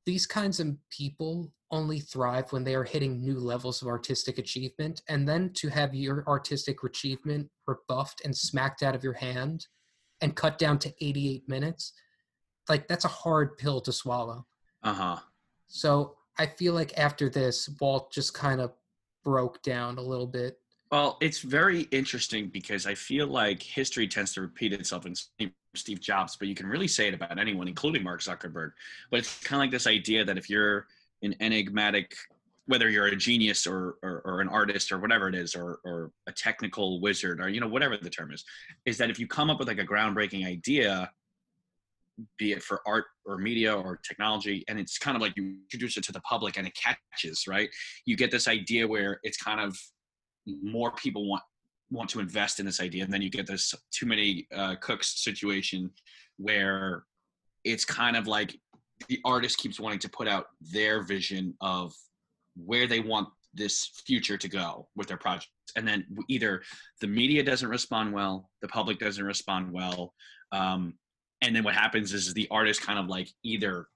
these 0.04 0.26
kinds 0.26 0.58
of 0.58 0.76
people 0.90 1.52
only 1.70 2.00
thrive 2.00 2.52
when 2.52 2.64
they 2.64 2.74
are 2.74 2.84
hitting 2.84 3.24
new 3.24 3.38
levels 3.38 3.82
of 3.82 3.88
artistic 3.88 4.38
achievement. 4.38 5.02
And 5.08 5.28
then 5.28 5.52
to 5.54 5.68
have 5.68 5.94
your 5.94 6.24
artistic 6.28 6.82
achievement 6.84 7.48
rebuffed 7.66 8.22
and 8.24 8.36
smacked 8.36 8.82
out 8.82 8.94
of 8.94 9.02
your 9.02 9.14
hand 9.14 9.66
and 10.20 10.36
cut 10.36 10.58
down 10.58 10.78
to 10.80 10.94
88 11.00 11.48
minutes, 11.48 11.92
like 12.68 12.88
that's 12.88 13.04
a 13.04 13.08
hard 13.08 13.56
pill 13.58 13.80
to 13.80 13.92
swallow. 13.92 14.46
uh-huh 14.82 15.18
So 15.66 16.16
I 16.38 16.46
feel 16.46 16.74
like 16.74 16.98
after 16.98 17.28
this, 17.28 17.68
Walt 17.80 18.12
just 18.12 18.34
kind 18.34 18.60
of 18.60 18.72
broke 19.24 19.62
down 19.62 19.98
a 19.98 20.02
little 20.02 20.26
bit. 20.26 20.58
Well, 20.90 21.16
it's 21.22 21.40
very 21.40 21.82
interesting 21.90 22.48
because 22.48 22.86
I 22.86 22.94
feel 22.94 23.26
like 23.26 23.62
history 23.62 24.06
tends 24.06 24.34
to 24.34 24.42
repeat 24.42 24.74
itself 24.74 25.06
in 25.06 25.14
Steve- 25.74 26.00
Jobs, 26.00 26.36
but 26.36 26.48
you 26.48 26.54
can 26.54 26.66
really 26.66 26.86
say 26.86 27.08
it 27.08 27.14
about 27.14 27.38
anyone, 27.38 27.66
including 27.66 28.02
Mark 28.02 28.20
Zuckerberg. 28.20 28.72
But 29.10 29.20
it's 29.20 29.40
kind 29.40 29.58
of 29.58 29.64
like 29.64 29.70
this 29.70 29.86
idea 29.86 30.22
that 30.22 30.36
if 30.36 30.50
you're 30.50 30.86
an 31.22 31.34
enigmatic, 31.40 32.14
whether 32.66 32.90
you're 32.90 33.06
a 33.06 33.16
genius 33.16 33.66
or, 33.66 33.96
or, 34.02 34.20
or 34.26 34.40
an 34.42 34.48
artist 34.48 34.92
or 34.92 34.98
whatever 34.98 35.28
it 35.28 35.34
is, 35.34 35.54
or, 35.56 35.80
or 35.82 36.10
a 36.26 36.32
technical 36.32 37.00
wizard 37.00 37.40
or, 37.40 37.48
you 37.48 37.58
know, 37.58 37.68
whatever 37.68 37.96
the 37.96 38.10
term 38.10 38.30
is, 38.30 38.44
is 38.84 38.98
that 38.98 39.08
if 39.08 39.18
you 39.18 39.26
come 39.26 39.48
up 39.48 39.58
with 39.58 39.68
like 39.68 39.78
a 39.78 39.86
groundbreaking 39.86 40.46
idea, 40.46 41.10
be 42.38 42.52
it 42.52 42.62
for 42.62 42.80
art 42.86 43.04
or 43.26 43.38
media 43.38 43.74
or 43.74 43.98
technology, 44.06 44.64
and 44.68 44.78
it's 44.78 44.98
kind 44.98 45.16
of 45.16 45.22
like 45.22 45.36
you 45.36 45.56
introduce 45.64 45.96
it 45.96 46.04
to 46.04 46.12
the 46.12 46.20
public 46.20 46.56
and 46.56 46.66
it 46.66 46.74
catches, 46.74 47.46
right? 47.46 47.70
You 48.06 48.16
get 48.16 48.30
this 48.30 48.48
idea 48.48 48.86
where 48.86 49.18
it's 49.22 49.36
kind 49.36 49.60
of 49.60 49.76
more 50.46 50.92
people 50.92 51.28
want 51.28 51.42
want 51.90 52.08
to 52.08 52.20
invest 52.20 52.58
in 52.58 52.64
this 52.64 52.80
idea 52.80 53.04
and 53.04 53.12
then 53.12 53.20
you 53.20 53.28
get 53.28 53.46
this 53.46 53.74
too 53.90 54.06
many 54.06 54.46
uh, 54.56 54.74
cooks 54.80 55.22
situation 55.22 55.90
where 56.38 57.04
it's 57.64 57.84
kind 57.84 58.16
of 58.16 58.26
like 58.26 58.56
the 59.08 59.20
artist 59.26 59.58
keeps 59.58 59.78
wanting 59.78 59.98
to 59.98 60.08
put 60.08 60.26
out 60.26 60.46
their 60.72 61.02
vision 61.02 61.54
of 61.60 61.92
where 62.56 62.86
they 62.86 63.00
want 63.00 63.28
this 63.52 63.90
future 64.06 64.38
to 64.38 64.48
go 64.48 64.88
with 64.96 65.06
their 65.06 65.18
projects 65.18 65.50
and 65.76 65.86
then 65.86 66.04
either 66.28 66.62
the 67.02 67.06
media 67.06 67.42
doesn't 67.42 67.68
respond 67.68 68.12
well 68.12 68.48
the 68.62 68.68
public 68.68 68.98
doesn't 68.98 69.24
respond 69.24 69.70
well 69.70 70.14
um, 70.52 70.94
and 71.42 71.54
then 71.54 71.64
what 71.64 71.74
happens 71.74 72.12
is 72.12 72.32
the 72.32 72.48
artist 72.50 72.80
kind 72.80 72.98
of 72.98 73.06
like 73.06 73.28
either 73.42 73.88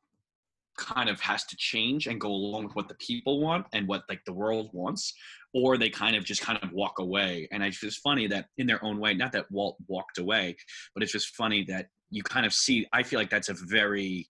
kind 0.77 1.09
of 1.09 1.19
has 1.21 1.45
to 1.45 1.57
change 1.57 2.07
and 2.07 2.21
go 2.21 2.29
along 2.29 2.65
with 2.65 2.77
what 2.77 2.89
the 2.89 2.95
people 2.97 3.41
want 3.41 3.67
and 3.73 3.89
what 3.89 4.03
like 4.11 4.21
the 4.27 4.33
world 4.33 4.69
wants 4.75 5.15
or 5.55 5.79
they 5.79 5.89
kind 5.89 6.15
of 6.15 6.23
just 6.23 6.43
kind 6.43 6.59
of 6.63 6.71
walk 6.73 6.99
away. 6.99 7.49
And 7.51 7.63
it's 7.63 7.81
just 7.81 8.03
funny 8.03 8.27
that 8.27 8.49
in 8.59 8.67
their 8.67 8.85
own 8.85 9.01
way 9.01 9.15
not 9.15 9.33
that 9.33 9.51
walt 9.51 9.77
walked 9.89 10.19
away 10.19 10.55
but 10.93 11.03
it's 11.03 11.13
just 11.13 11.35
funny 11.35 11.65
that 11.69 11.87
you 12.11 12.23
kind 12.23 12.45
of 12.45 12.53
see 12.53 12.87
i 12.93 13.03
feel 13.03 13.19
like 13.19 13.31
that's 13.31 13.49
a 13.49 13.55
very 13.55 14.29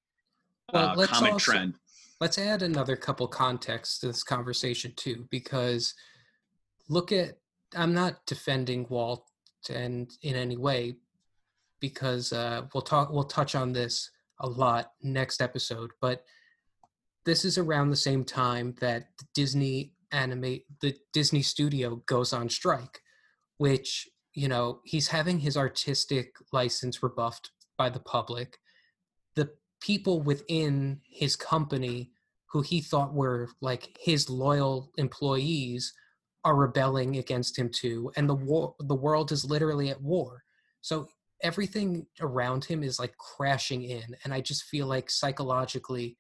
uh, 0.72 0.94
let's 0.96 1.12
common 1.12 1.33
also- 1.33 1.52
trend. 1.52 1.74
Let's 2.18 2.38
add 2.38 2.62
another 2.62 2.96
couple 2.96 3.29
contexts 3.29 3.98
to 3.98 4.07
this 4.07 4.22
conversation 4.22 4.94
too, 4.96 5.26
because 5.31 5.92
look 6.88 7.12
at 7.12 7.35
I'm 7.76 7.92
not 7.92 8.24
defending 8.26 8.87
Walt 8.88 9.26
and 9.68 10.11
in 10.22 10.35
any 10.35 10.57
way, 10.57 10.96
because 11.81 12.33
uh, 12.33 12.62
we'll 12.73 12.83
talk 12.83 13.12
we'll 13.12 13.25
touch 13.25 13.55
on 13.55 13.73
this 13.73 14.11
a 14.41 14.49
lot 14.49 14.93
next 15.03 15.41
episode, 15.41 15.91
but 16.01 16.25
this 17.25 17.45
is 17.45 17.59
around 17.59 17.91
the 17.91 17.97
same 17.97 18.25
time 18.25 18.75
that 18.81 19.09
Disney 19.35 19.93
animate 20.12 20.67
the 20.81 20.95
Disney 21.12 21.43
studio 21.43 22.03
goes 22.07 22.33
on 22.33 22.49
strike, 22.49 23.01
which 23.59 24.09
you 24.35 24.49
know 24.49 24.81
he's 24.85 25.09
having 25.09 25.39
his 25.39 25.57
artistic 25.57 26.35
license 26.53 27.03
rebuffed 27.03 27.51
by 27.77 27.89
the 27.89 28.01
public. 28.01 28.59
The 29.35 29.51
people 29.81 30.23
within 30.23 31.01
his 31.05 31.37
company 31.37 32.12
who 32.51 32.62
he 32.62 32.81
thought 32.81 33.12
were 33.12 33.49
like 33.61 33.97
his 34.01 34.31
loyal 34.31 34.91
employees 34.97 35.93
are 36.45 36.55
rebelling 36.55 37.17
against 37.17 37.59
him 37.59 37.69
too 37.69 38.11
and 38.17 38.29
the 38.29 38.35
war 38.35 38.75
the 38.79 38.95
world 38.95 39.33
is 39.33 39.45
literally 39.45 39.91
at 39.91 40.01
war 40.01 40.45
so 40.81 41.09
everything 41.42 42.07
around 42.20 42.64
him 42.64 42.83
is 42.83 42.99
like 42.99 43.16
crashing 43.18 43.83
in 43.85 44.16
and 44.25 44.33
i 44.33 44.40
just 44.40 44.64
feel 44.64 44.87
like 44.87 45.11
psychologically 45.11 46.16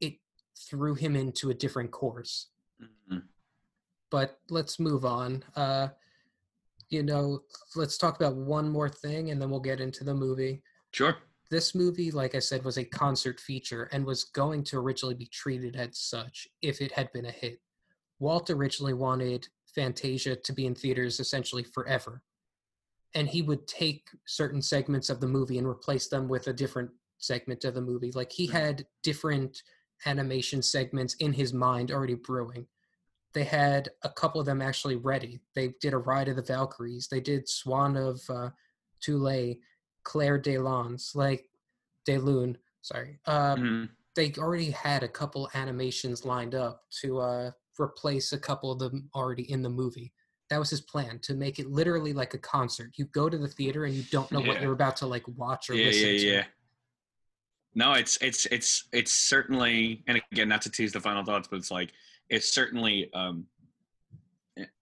it 0.00 0.14
threw 0.68 0.94
him 0.94 1.16
into 1.16 1.50
a 1.50 1.54
different 1.54 1.90
course 1.90 2.48
Mhm. 3.10 3.22
but 4.10 4.38
let's 4.50 4.78
move 4.78 5.04
on 5.04 5.42
uh 5.56 5.88
you 6.90 7.02
know 7.02 7.42
let's 7.76 7.96
talk 7.96 8.16
about 8.16 8.36
one 8.36 8.68
more 8.68 8.88
thing 8.88 9.30
and 9.30 9.40
then 9.40 9.48
we'll 9.50 9.60
get 9.60 9.80
into 9.80 10.04
the 10.04 10.14
movie 10.14 10.62
sure 10.92 11.16
this 11.50 11.74
movie, 11.74 12.10
like 12.10 12.34
I 12.34 12.38
said, 12.38 12.64
was 12.64 12.78
a 12.78 12.84
concert 12.84 13.38
feature 13.38 13.90
and 13.92 14.06
was 14.06 14.24
going 14.24 14.64
to 14.64 14.78
originally 14.78 15.14
be 15.14 15.26
treated 15.26 15.76
as 15.76 15.98
such 15.98 16.48
if 16.62 16.80
it 16.80 16.90
had 16.92 17.12
been 17.12 17.26
a 17.26 17.30
hit. 17.30 17.60
Walt 18.20 18.48
originally 18.48 18.94
wanted 18.94 19.46
Fantasia 19.74 20.34
to 20.34 20.52
be 20.54 20.64
in 20.64 20.74
theaters 20.74 21.20
essentially 21.20 21.62
forever. 21.62 22.22
And 23.14 23.28
he 23.28 23.42
would 23.42 23.66
take 23.68 24.08
certain 24.26 24.62
segments 24.62 25.10
of 25.10 25.20
the 25.20 25.26
movie 25.28 25.58
and 25.58 25.66
replace 25.66 26.08
them 26.08 26.28
with 26.28 26.46
a 26.46 26.52
different 26.52 26.90
segment 27.18 27.64
of 27.64 27.74
the 27.74 27.80
movie. 27.80 28.10
Like 28.12 28.32
he 28.32 28.46
had 28.46 28.86
different 29.02 29.62
animation 30.06 30.62
segments 30.62 31.14
in 31.14 31.32
his 31.32 31.52
mind 31.52 31.90
already 31.92 32.14
brewing. 32.14 32.66
They 33.34 33.44
had 33.44 33.90
a 34.02 34.10
couple 34.10 34.40
of 34.40 34.46
them 34.46 34.60
actually 34.60 34.96
ready. 34.96 35.40
They 35.54 35.74
did 35.80 35.94
a 35.94 35.98
Ride 35.98 36.28
of 36.28 36.36
the 36.36 36.42
Valkyries. 36.42 37.08
They 37.08 37.20
did 37.20 37.48
Swan 37.48 37.96
of 37.96 38.20
uh, 38.28 38.50
Tule, 39.00 39.54
Claire 40.04 40.38
de 40.38 40.58
Lons, 40.58 41.12
like 41.14 41.48
De 42.04 42.18
Lune, 42.18 42.58
sorry. 42.82 43.18
Uh, 43.26 43.56
Mhm. 43.56 43.88
They 44.14 44.30
already 44.36 44.70
had 44.70 45.02
a 45.02 45.08
couple 45.08 45.48
animations 45.54 46.26
lined 46.26 46.54
up 46.54 46.82
to 47.00 47.20
uh, 47.20 47.50
replace 47.80 48.34
a 48.34 48.38
couple 48.38 48.70
of 48.70 48.78
them 48.78 49.08
already 49.14 49.50
in 49.50 49.62
the 49.62 49.70
movie. 49.70 50.12
That 50.52 50.58
was 50.58 50.68
his 50.68 50.82
plan 50.82 51.18
to 51.20 51.32
make 51.32 51.58
it 51.58 51.70
literally 51.70 52.12
like 52.12 52.34
a 52.34 52.38
concert. 52.38 52.90
You 52.96 53.06
go 53.06 53.30
to 53.30 53.38
the 53.38 53.48
theater 53.48 53.86
and 53.86 53.94
you 53.94 54.02
don't 54.10 54.30
know 54.30 54.40
what 54.40 54.60
you're 54.60 54.74
about 54.74 54.96
to 54.96 55.06
like 55.06 55.26
watch 55.38 55.70
or 55.70 55.74
yeah, 55.74 55.86
listen 55.86 56.08
yeah, 56.08 56.18
to. 56.18 56.26
yeah. 56.26 56.44
No, 57.74 57.92
it's 57.94 58.18
it's 58.20 58.44
it's 58.44 58.86
it's 58.92 59.12
certainly, 59.12 60.04
and 60.06 60.20
again, 60.30 60.50
not 60.50 60.60
to 60.60 60.70
tease 60.70 60.92
the 60.92 61.00
final 61.00 61.24
thoughts, 61.24 61.48
but 61.48 61.56
it's 61.56 61.70
like 61.70 61.94
it's 62.28 62.52
certainly 62.52 63.10
um, 63.14 63.46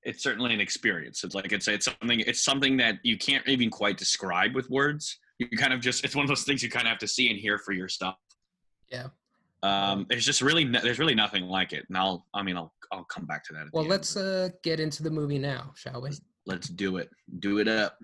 it's 0.02 0.24
certainly 0.24 0.52
an 0.52 0.60
experience. 0.60 1.22
It's 1.22 1.36
like 1.36 1.52
it's 1.52 1.68
it's 1.68 1.84
something 1.84 2.18
it's 2.18 2.42
something 2.42 2.76
that 2.78 2.98
you 3.04 3.16
can't 3.16 3.46
even 3.46 3.70
quite 3.70 3.96
describe 3.96 4.56
with 4.56 4.68
words. 4.70 5.20
You 5.38 5.46
kind 5.56 5.72
of 5.72 5.78
just 5.78 6.04
it's 6.04 6.16
one 6.16 6.24
of 6.24 6.28
those 6.28 6.42
things 6.42 6.64
you 6.64 6.68
kind 6.68 6.88
of 6.88 6.90
have 6.90 6.98
to 6.98 7.06
see 7.06 7.30
and 7.30 7.38
hear 7.38 7.58
for 7.58 7.70
yourself. 7.70 8.16
Yeah. 8.88 9.06
Um, 9.62 10.06
there's 10.08 10.24
just 10.24 10.40
really 10.40 10.64
no, 10.64 10.80
there's 10.80 10.98
really 10.98 11.14
nothing 11.14 11.44
like 11.44 11.72
it, 11.72 11.84
and 11.88 11.96
I'll 11.98 12.26
I 12.32 12.42
mean 12.42 12.56
I'll 12.56 12.72
I'll 12.92 13.04
come 13.04 13.26
back 13.26 13.44
to 13.44 13.52
that. 13.54 13.66
At 13.66 13.72
Well, 13.72 13.84
let's 13.84 14.14
but 14.14 14.20
uh, 14.20 14.48
get 14.62 14.80
into 14.80 15.02
the 15.02 15.10
movie 15.10 15.38
now, 15.38 15.72
shall 15.76 16.00
we? 16.00 16.10
let's 16.46 16.68
do 16.68 16.96
it, 16.96 17.10
do 17.38 17.58
it 17.58 17.68
up. 17.68 17.98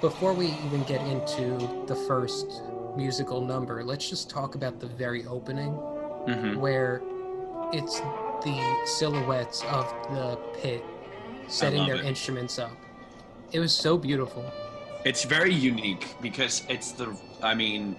Before 0.00 0.32
we 0.32 0.46
even 0.46 0.82
get 0.84 1.02
into 1.02 1.58
the 1.86 1.94
first 2.08 2.62
musical 2.96 3.44
number, 3.44 3.84
let's 3.84 4.08
just 4.08 4.30
talk 4.30 4.54
about 4.54 4.80
the 4.80 4.86
very 4.86 5.26
opening 5.26 5.72
hmm 5.72 6.58
where 6.58 7.02
it's 7.72 8.00
the 8.44 8.80
silhouettes 8.84 9.62
of 9.64 9.86
the 10.10 10.38
pit 10.60 10.82
setting 11.46 11.86
their 11.86 11.96
it. 11.96 12.04
instruments 12.04 12.58
up. 12.58 12.72
It 13.52 13.60
was 13.60 13.72
so 13.74 13.96
beautiful. 13.96 14.44
It's 15.04 15.24
very 15.24 15.54
unique 15.54 16.14
because 16.20 16.62
it's 16.68 16.92
the 16.92 17.16
I 17.42 17.54
mean 17.54 17.96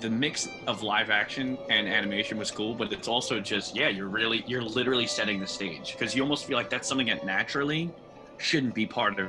the 0.00 0.08
mix 0.08 0.48
of 0.68 0.84
live 0.84 1.10
action 1.10 1.58
and 1.68 1.88
animation 1.88 2.38
was 2.38 2.52
cool, 2.52 2.74
but 2.74 2.92
it's 2.92 3.08
also 3.08 3.40
just 3.40 3.74
yeah, 3.74 3.88
you're 3.88 4.08
really 4.08 4.44
you're 4.46 4.62
literally 4.62 5.06
setting 5.06 5.40
the 5.40 5.46
stage 5.46 5.92
because 5.92 6.14
you 6.14 6.22
almost 6.22 6.44
feel 6.44 6.56
like 6.56 6.70
that's 6.70 6.86
something 6.86 7.08
that 7.08 7.26
naturally 7.26 7.90
shouldn't 8.36 8.74
be 8.74 8.86
part 8.86 9.18
of 9.18 9.28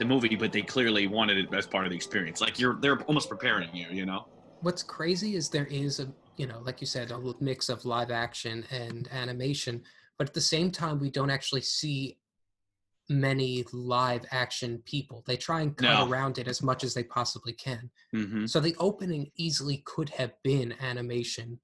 the 0.00 0.04
movie, 0.04 0.34
but 0.34 0.52
they 0.52 0.62
clearly 0.62 1.06
wanted 1.06 1.38
it 1.38 1.54
as 1.54 1.66
part 1.66 1.84
of 1.84 1.90
the 1.90 1.96
experience. 1.96 2.40
Like 2.40 2.58
you're 2.58 2.74
they're 2.80 3.00
almost 3.02 3.28
preparing 3.28 3.74
you, 3.74 3.86
you 3.90 4.04
know. 4.04 4.26
What's 4.60 4.82
crazy 4.82 5.36
is 5.36 5.48
there 5.48 5.66
is 5.66 6.00
a, 6.00 6.08
you 6.36 6.48
know, 6.48 6.60
like 6.64 6.80
you 6.80 6.88
said, 6.88 7.12
a 7.12 7.34
mix 7.38 7.68
of 7.68 7.84
live 7.84 8.10
action 8.10 8.64
and 8.72 9.08
animation, 9.12 9.82
but 10.18 10.26
at 10.26 10.34
the 10.34 10.40
same 10.40 10.72
time, 10.72 10.98
we 10.98 11.10
don't 11.10 11.30
actually 11.30 11.60
see 11.60 12.18
many 13.08 13.64
live 13.72 14.24
action 14.30 14.82
people. 14.84 15.24
They 15.26 15.36
try 15.36 15.62
and 15.62 15.76
cut 15.76 15.94
No. 15.98 16.08
around 16.08 16.38
it 16.38 16.46
as 16.46 16.62
much 16.62 16.84
as 16.84 16.94
they 16.94 17.02
possibly 17.04 17.52
can. 17.52 17.90
Mm-hmm. 18.14 18.46
So 18.46 18.60
the 18.60 18.76
opening 18.78 19.30
easily 19.36 19.82
could 19.86 20.10
have 20.10 20.32
been 20.42 20.74
animation, 20.80 21.58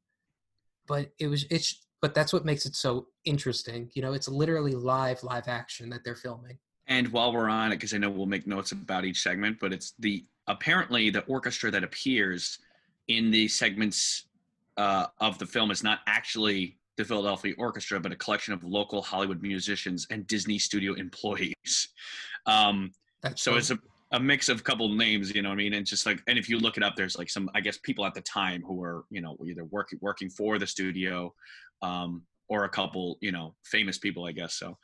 but 0.87 1.11
it 1.19 1.29
was 1.29 1.45
it's 1.51 1.81
but 2.01 2.15
that's 2.15 2.35
what 2.35 2.45
makes 2.45 2.67
it 2.67 2.75
so 2.75 3.07
interesting. 3.25 3.91
You 3.95 4.03
know, 4.03 4.13
it's 4.13 4.29
literally 4.29 4.75
live 4.75 5.23
live 5.23 5.49
action 5.49 5.89
that 5.91 6.05
they're 6.05 6.15
filming. 6.17 6.59
And 6.87 7.09
while 7.09 7.33
we're 7.33 7.49
on 7.49 7.73
it, 7.73 7.77
because 7.77 7.95
I 7.95 7.99
know 7.99 8.11
we'll 8.11 8.27
make 8.27 8.47
notes 8.47 8.73
about 8.73 9.07
each 9.07 9.23
segment, 9.23 9.59
but 9.59 9.73
it's 9.73 9.95
the 9.99 10.25
apparently 10.47 11.09
the 11.09 11.23
orchestra 11.23 11.71
that 11.71 11.83
appears 11.83 12.59
in 13.09 13.31
the 13.31 13.49
segments 13.49 14.27
uh, 14.77 15.07
of 15.19 15.39
the 15.39 15.47
film 15.47 15.71
is 15.71 15.83
not 15.83 16.01
actually 16.07 16.77
the 16.97 17.05
Philadelphia 17.05 17.55
Orchestra, 17.59 18.01
but 18.01 18.13
a 18.13 18.17
collection 18.17 18.55
of 18.55 18.63
local 18.65 19.03
Hollywood 19.03 19.43
musicians 19.43 20.07
and 20.11 20.27
Disney 20.27 20.59
studio 20.59 20.95
employees. 20.95 21.89
Um, 22.47 22.93
so 23.37 23.53
fun. 23.53 23.59
it's 23.59 23.71
a, 23.71 23.79
a 24.13 24.21
mix 24.21 24.51
of 24.51 24.61
a 24.61 24.63
couple 24.63 24.87
names, 24.91 25.35
you 25.35 25.41
know 25.41 25.49
what 25.49 25.55
I 25.55 25.57
mean? 25.57 25.73
And 25.73 25.87
just 25.87 26.05
like, 26.05 26.21
and 26.27 26.39
if 26.39 26.47
you 26.47 26.59
look 26.59 26.77
it 26.77 26.83
up, 26.83 26.95
there's 26.95 27.17
like 27.17 27.31
some, 27.31 27.49
I 27.55 27.63
guess, 27.63 27.79
people 27.79 28.05
at 28.05 28.13
the 28.13 28.21
time 28.21 28.63
who 28.67 28.75
were, 28.75 29.07
you 29.09 29.23
know, 29.23 29.35
either 29.47 29.65
working 29.65 29.99
working 30.03 30.29
for 30.29 30.59
the 30.59 30.67
studio, 30.67 31.33
um, 31.81 32.23
or 32.49 32.65
a 32.65 32.69
couple, 32.69 33.17
you 33.21 33.33
know, 33.33 33.55
famous 33.65 33.97
people, 33.97 34.27
I 34.27 34.33
guess. 34.33 34.55
So, 34.57 34.77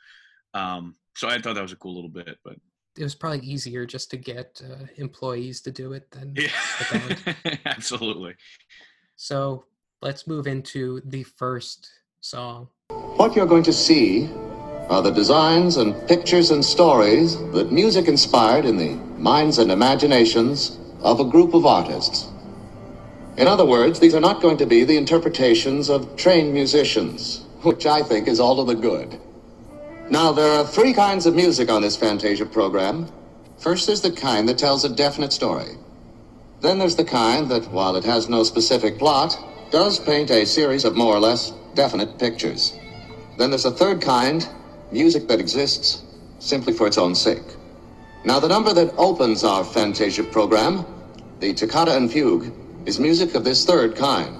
um, 0.53 0.95
so 1.15 1.27
I 1.27 1.39
thought 1.39 1.55
that 1.55 1.61
was 1.61 1.71
a 1.71 1.77
cool 1.77 1.93
little 1.93 2.09
bit, 2.09 2.37
but 2.43 2.55
it 2.97 3.03
was 3.03 3.15
probably 3.15 3.39
easier 3.39 3.85
just 3.85 4.09
to 4.11 4.17
get 4.17 4.61
uh, 4.69 4.85
employees 4.97 5.61
to 5.61 5.71
do 5.71 5.93
it 5.93 6.09
than 6.11 6.35
yeah, 6.35 7.33
absolutely. 7.65 8.35
So 9.15 9.65
let's 10.01 10.27
move 10.27 10.47
into 10.47 11.01
the 11.05 11.23
first 11.23 11.89
song. 12.21 12.67
What 12.89 13.35
you're 13.35 13.47
going 13.47 13.63
to 13.63 13.73
see 13.73 14.29
are 14.89 15.01
the 15.01 15.09
designs 15.09 15.77
and 15.77 16.07
pictures 16.07 16.51
and 16.51 16.63
stories 16.63 17.35
that 17.51 17.71
music 17.71 18.07
inspired 18.07 18.65
in 18.65 18.77
the 18.77 18.93
minds 19.17 19.57
and 19.57 19.71
imaginations 19.71 20.77
of 21.01 21.19
a 21.19 21.25
group 21.25 21.55
of 21.55 21.65
artists. 21.65 22.27
In 23.37 23.47
other 23.47 23.65
words, 23.65 23.99
these 23.99 24.13
are 24.13 24.19
not 24.19 24.39
going 24.39 24.57
to 24.57 24.67
be 24.67 24.83
the 24.83 24.97
interpretations 24.97 25.89
of 25.89 26.15
trained 26.15 26.53
musicians, 26.53 27.45
which 27.63 27.87
I 27.87 28.03
think 28.03 28.27
is 28.27 28.39
all 28.39 28.63
to 28.63 28.71
the 28.71 28.79
good. 28.79 29.19
Now, 30.11 30.31
there 30.31 30.59
are 30.59 30.65
three 30.65 30.93
kinds 30.93 31.25
of 31.25 31.33
music 31.33 31.71
on 31.71 31.81
this 31.81 31.97
Fantasia 31.97 32.45
program. 32.45 33.07
First, 33.57 33.87
there's 33.87 34.01
the 34.01 34.11
kind 34.11 34.47
that 34.47 34.59
tells 34.59 34.83
a 34.83 34.89
definite 34.89 35.33
story. 35.33 35.77
Then 36.59 36.77
there's 36.77 36.95
the 36.95 37.05
kind 37.05 37.49
that, 37.49 37.71
while 37.71 37.95
it 37.95 38.03
has 38.03 38.29
no 38.29 38.43
specific 38.43 38.99
plot, 38.99 39.35
does 39.71 39.97
paint 39.97 40.29
a 40.29 40.45
series 40.45 40.85
of 40.85 40.95
more 40.95 41.15
or 41.15 41.19
less 41.19 41.53
definite 41.75 42.17
pictures. 42.17 42.77
Then 43.37 43.49
there's 43.49 43.65
a 43.65 43.71
third 43.71 44.01
kind, 44.01 44.47
music 44.91 45.27
that 45.27 45.39
exists 45.39 46.03
simply 46.39 46.73
for 46.73 46.87
its 46.87 46.97
own 46.97 47.15
sake. 47.15 47.43
Now, 48.23 48.39
the 48.39 48.47
number 48.47 48.73
that 48.73 48.93
opens 48.97 49.43
our 49.43 49.63
Fantasia 49.63 50.23
program, 50.23 50.85
the 51.39 51.53
Toccata 51.53 51.95
and 51.95 52.11
Fugue, 52.11 52.51
is 52.85 52.99
music 52.99 53.35
of 53.35 53.43
this 53.43 53.65
third 53.65 53.95
kind, 53.95 54.35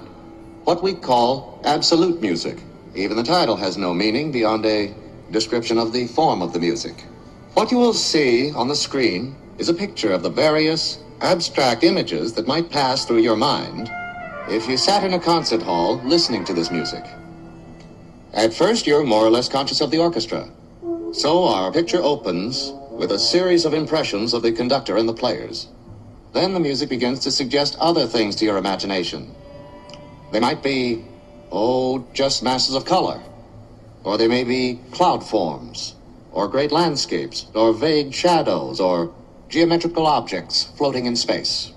what 0.64 0.82
we 0.82 0.94
call 0.94 1.60
absolute 1.64 2.20
music. 2.20 2.58
Even 2.94 3.16
the 3.16 3.22
title 3.22 3.56
has 3.56 3.76
no 3.76 3.94
meaning 3.94 4.30
beyond 4.30 4.66
a 4.66 4.94
description 5.30 5.78
of 5.78 5.92
the 5.92 6.06
form 6.08 6.42
of 6.42 6.52
the 6.52 6.60
music. 6.60 7.04
What 7.54 7.70
you 7.70 7.78
will 7.78 7.94
see 7.94 8.52
on 8.52 8.68
the 8.68 8.76
screen 8.76 9.34
is 9.58 9.68
a 9.68 9.74
picture 9.74 10.12
of 10.12 10.22
the 10.22 10.30
various 10.30 10.98
abstract 11.20 11.84
images 11.84 12.32
that 12.34 12.46
might 12.46 12.70
pass 12.70 13.04
through 13.04 13.20
your 13.20 13.36
mind 13.36 13.90
if 14.48 14.68
you 14.68 14.76
sat 14.76 15.04
in 15.04 15.14
a 15.14 15.20
concert 15.20 15.62
hall 15.62 16.00
listening 16.04 16.44
to 16.44 16.52
this 16.52 16.70
music. 16.70 17.04
At 18.34 18.54
first, 18.54 18.86
you're 18.86 19.04
more 19.04 19.26
or 19.26 19.30
less 19.30 19.48
conscious 19.48 19.82
of 19.82 19.90
the 19.90 19.98
orchestra. 19.98 20.48
So 21.12 21.44
our 21.44 21.70
picture 21.70 22.00
opens 22.00 22.72
with 22.90 23.12
a 23.12 23.18
series 23.18 23.66
of 23.66 23.74
impressions 23.74 24.32
of 24.32 24.42
the 24.42 24.52
conductor 24.52 24.96
and 24.96 25.06
the 25.08 25.12
players. 25.12 25.68
Then 26.32 26.54
the 26.54 26.60
music 26.60 26.88
begins 26.88 27.20
to 27.20 27.30
suggest 27.30 27.76
other 27.78 28.06
things 28.06 28.34
to 28.36 28.46
your 28.46 28.56
imagination. 28.56 29.34
They 30.32 30.40
might 30.40 30.62
be, 30.62 31.04
oh, 31.50 32.06
just 32.14 32.42
masses 32.42 32.74
of 32.74 32.86
color. 32.86 33.20
Or 34.02 34.16
they 34.16 34.28
may 34.28 34.44
be 34.44 34.80
cloud 34.92 35.22
forms, 35.22 35.94
or 36.32 36.48
great 36.48 36.72
landscapes, 36.72 37.46
or 37.54 37.74
vague 37.74 38.14
shadows, 38.14 38.80
or 38.80 39.14
geometrical 39.50 40.06
objects 40.06 40.64
floating 40.78 41.04
in 41.04 41.16
space. 41.16 41.72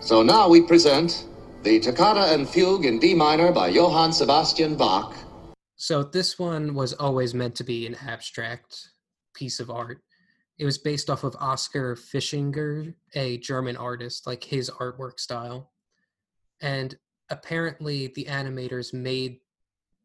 So 0.00 0.22
now 0.22 0.50
we 0.50 0.60
present 0.60 1.24
the 1.64 1.80
Toccata 1.80 2.34
and 2.34 2.46
Fugue 2.46 2.84
in 2.84 2.98
D 2.98 3.14
minor 3.14 3.50
by 3.50 3.68
Johann 3.68 4.12
Sebastian 4.12 4.76
Bach. 4.76 5.14
So 5.76 6.02
this 6.02 6.38
one 6.38 6.74
was 6.74 6.92
always 6.92 7.32
meant 7.32 7.54
to 7.56 7.64
be 7.64 7.86
an 7.86 7.94
abstract 8.06 8.90
piece 9.34 9.60
of 9.60 9.70
art. 9.70 10.02
It 10.58 10.66
was 10.66 10.76
based 10.76 11.08
off 11.08 11.24
of 11.24 11.34
Oskar 11.40 11.96
Fischinger, 11.96 12.94
a 13.14 13.38
German 13.38 13.76
artist, 13.78 14.26
like 14.26 14.44
his 14.44 14.68
artwork 14.70 15.18
style. 15.18 15.72
And 16.60 16.94
apparently 17.30 18.08
the 18.14 18.26
animators 18.26 18.92
made 18.92 19.38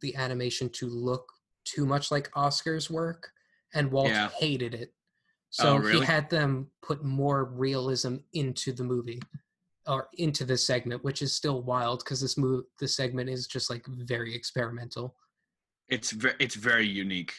the 0.01 0.15
animation 0.15 0.69
to 0.69 0.87
look 0.87 1.29
too 1.65 1.85
much 1.85 2.09
like 2.09 2.31
Oskar's 2.37 2.89
work 2.89 3.31
and 3.73 3.91
Walt 3.91 4.07
Yeah. 4.07 4.29
hated 4.39 4.73
it. 4.73 4.93
Oh, 4.93 4.95
So 5.49 5.75
really? 5.75 5.99
he 5.99 6.05
had 6.05 6.29
them 6.29 6.71
put 6.81 7.03
more 7.03 7.43
realism 7.43 8.15
into 8.31 8.71
the 8.71 8.83
movie 8.85 9.19
or 9.89 10.07
into 10.19 10.45
this 10.45 10.65
segment, 10.65 11.03
which 11.03 11.21
is 11.21 11.33
still 11.33 11.63
wild 11.63 12.03
because 12.03 12.21
this 12.21 12.37
move 12.37 12.65
this 12.79 12.95
segment 12.95 13.29
is 13.29 13.47
just 13.47 13.69
like 13.69 13.85
very 13.87 14.33
experimental. 14.33 15.15
It's 15.89 16.11
very, 16.11 16.35
it's 16.39 16.55
very 16.55 16.87
unique. 16.87 17.33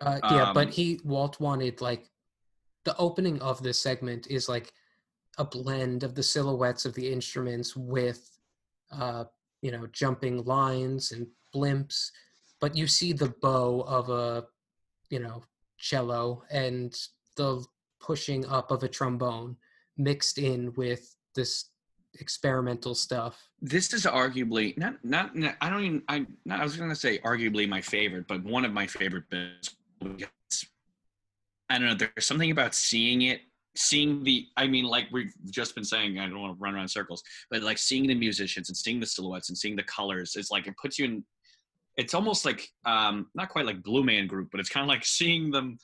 Uh, 0.00 0.18
yeah, 0.30 0.52
but 0.52 0.66
Um, 0.66 0.72
he 0.72 1.00
Walt 1.04 1.38
wanted 1.40 1.80
like 1.80 2.10
the 2.84 2.96
opening 2.96 3.40
of 3.40 3.62
this 3.62 3.80
segment 3.80 4.26
is 4.28 4.48
like 4.48 4.72
a 5.38 5.44
blend 5.44 6.02
of 6.02 6.14
the 6.14 6.22
silhouettes 6.22 6.84
of 6.84 6.94
the 6.94 7.10
instruments 7.10 7.76
with 7.76 8.36
uh, 8.90 9.24
you 9.62 9.70
know 9.70 9.86
jumping 9.92 10.44
lines 10.44 11.12
and 11.12 11.26
blimps, 11.54 12.10
but 12.60 12.76
you 12.76 12.88
see 12.88 13.12
the 13.12 13.32
bow 13.40 13.82
of 13.82 14.10
a 14.10 14.44
you 15.08 15.20
know 15.20 15.44
cello 15.78 16.42
and 16.50 16.96
the 17.36 17.64
pushing 18.00 18.44
up 18.46 18.72
of 18.72 18.82
a 18.82 18.88
trombone 18.88 19.56
mixed 19.96 20.38
in 20.38 20.72
with 20.74 21.14
this 21.34 21.70
experimental 22.20 22.94
stuff. 22.94 23.48
This 23.60 23.92
is 23.92 24.04
arguably 24.04 24.76
not, 24.76 25.04
not 25.04 25.32
I 25.60 25.70
don't 25.70 25.84
even 25.84 26.02
I 26.08 26.26
not, 26.44 26.60
I 26.60 26.64
was 26.64 26.76
gonna 26.76 26.94
say 26.94 27.18
arguably 27.18 27.68
my 27.68 27.80
favorite, 27.80 28.26
but 28.28 28.42
one 28.44 28.64
of 28.64 28.72
my 28.72 28.86
favorite 28.86 29.24
bits. 29.30 29.76
I 31.70 31.78
don't 31.78 31.88
know. 31.88 31.94
There's 31.94 32.26
something 32.26 32.50
about 32.50 32.74
seeing 32.74 33.22
it 33.22 33.40
seeing 33.76 34.22
the 34.22 34.46
i 34.56 34.66
mean 34.66 34.84
like 34.84 35.06
we've 35.10 35.32
just 35.50 35.74
been 35.74 35.84
saying 35.84 36.18
i 36.18 36.26
don't 36.26 36.40
want 36.40 36.56
to 36.56 36.62
run 36.62 36.74
around 36.74 36.88
circles 36.88 37.22
but 37.50 37.62
like 37.62 37.78
seeing 37.78 38.06
the 38.06 38.14
musicians 38.14 38.68
and 38.68 38.76
seeing 38.76 39.00
the 39.00 39.06
silhouettes 39.06 39.48
and 39.48 39.58
seeing 39.58 39.74
the 39.74 39.82
colors 39.84 40.36
it's 40.36 40.50
like 40.50 40.66
it 40.66 40.74
puts 40.80 40.98
you 40.98 41.04
in 41.04 41.24
it's 41.96 42.14
almost 42.14 42.44
like 42.44 42.68
um 42.86 43.26
not 43.34 43.48
quite 43.48 43.66
like 43.66 43.82
blue 43.82 44.04
man 44.04 44.26
group 44.26 44.48
but 44.52 44.60
it's 44.60 44.68
kind 44.68 44.84
of 44.84 44.88
like 44.88 45.04
seeing 45.04 45.50
them 45.50 45.76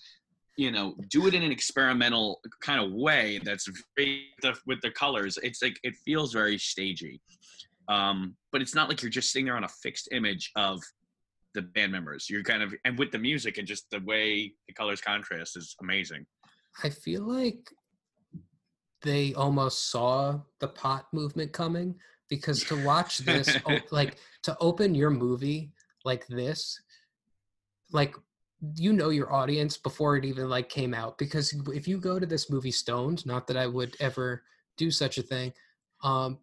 you 0.57 0.71
know 0.71 0.95
do 1.09 1.27
it 1.27 1.35
in 1.35 1.43
an 1.43 1.53
experimental 1.53 2.41
kind 2.61 2.85
of 2.85 2.93
way 2.93 3.41
that's 3.45 3.69
very 3.97 4.27
the, 4.43 4.55
with 4.67 4.81
the 4.83 4.91
colors. 4.91 5.39
It's 5.43 5.63
like 5.63 5.79
it 5.83 5.95
feels 6.05 6.33
very 6.33 6.59
stagey. 6.59 7.21
Um 7.89 8.37
but 8.53 8.63
it's 8.63 8.75
not 8.75 8.89
like 8.89 9.03
you're 9.03 9.11
just 9.11 9.33
sitting 9.33 9.47
there 9.47 9.57
on 9.57 9.65
a 9.65 9.69
fixed 9.69 10.09
image 10.13 10.51
of 10.57 10.81
the 11.55 11.63
band 11.63 11.93
members. 11.93 12.29
You're 12.29 12.43
kind 12.43 12.63
of 12.63 12.75
and 12.85 12.99
with 12.99 13.11
the 13.11 13.19
music 13.19 13.59
and 13.59 13.67
just 13.67 13.91
the 13.91 14.01
way 14.01 14.53
the 14.69 14.75
colors 14.75 15.01
contrast 15.01 15.57
is 15.57 15.75
amazing. 15.81 16.27
I 16.83 16.91
feel 16.91 17.23
like 17.23 17.71
they 19.03 19.33
almost 19.35 19.91
saw 19.91 20.41
the 20.61 20.69
pot 20.69 21.07
movement 21.13 21.53
coming 21.53 21.95
because 22.29 22.63
to 22.65 22.85
watch 22.85 23.19
this, 23.19 23.57
like 23.91 24.17
to 24.45 24.57
open 24.61 24.95
your 24.95 25.11
movie 25.11 25.73
like 26.05 26.27
this, 26.29 26.81
like 27.93 28.15
you 28.77 28.93
know 28.93 29.11
your 29.11 29.33
audience 29.33 29.77
before 29.77 30.17
it 30.17 30.25
even 30.25 30.49
like 30.49 30.69
came 30.69 30.93
out 30.93 31.17
because 31.19 31.55
if 31.69 31.89
you 31.89 31.99
go 31.99 32.19
to 32.19 32.27
this 32.27 32.51
movie 32.51 32.71
stoned, 32.71 33.25
not 33.25 33.47
that 33.47 33.57
I 33.57 33.67
would 33.67 33.97
ever 34.01 34.43
do 34.77 34.91
such 34.91 35.19
a 35.19 35.23
thing, 35.23 35.53
um, 36.03 36.39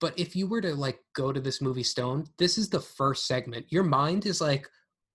but 0.00 0.18
if 0.18 0.36
you 0.36 0.46
were 0.46 0.60
to 0.60 0.74
like 0.74 1.00
go 1.14 1.32
to 1.32 1.40
this 1.40 1.60
movie 1.60 1.82
stoned, 1.82 2.28
this 2.38 2.58
is 2.58 2.68
the 2.68 2.80
first 2.80 3.26
segment. 3.26 3.66
Your 3.70 3.84
mind 3.84 4.26
is 4.26 4.40
like, 4.40 4.68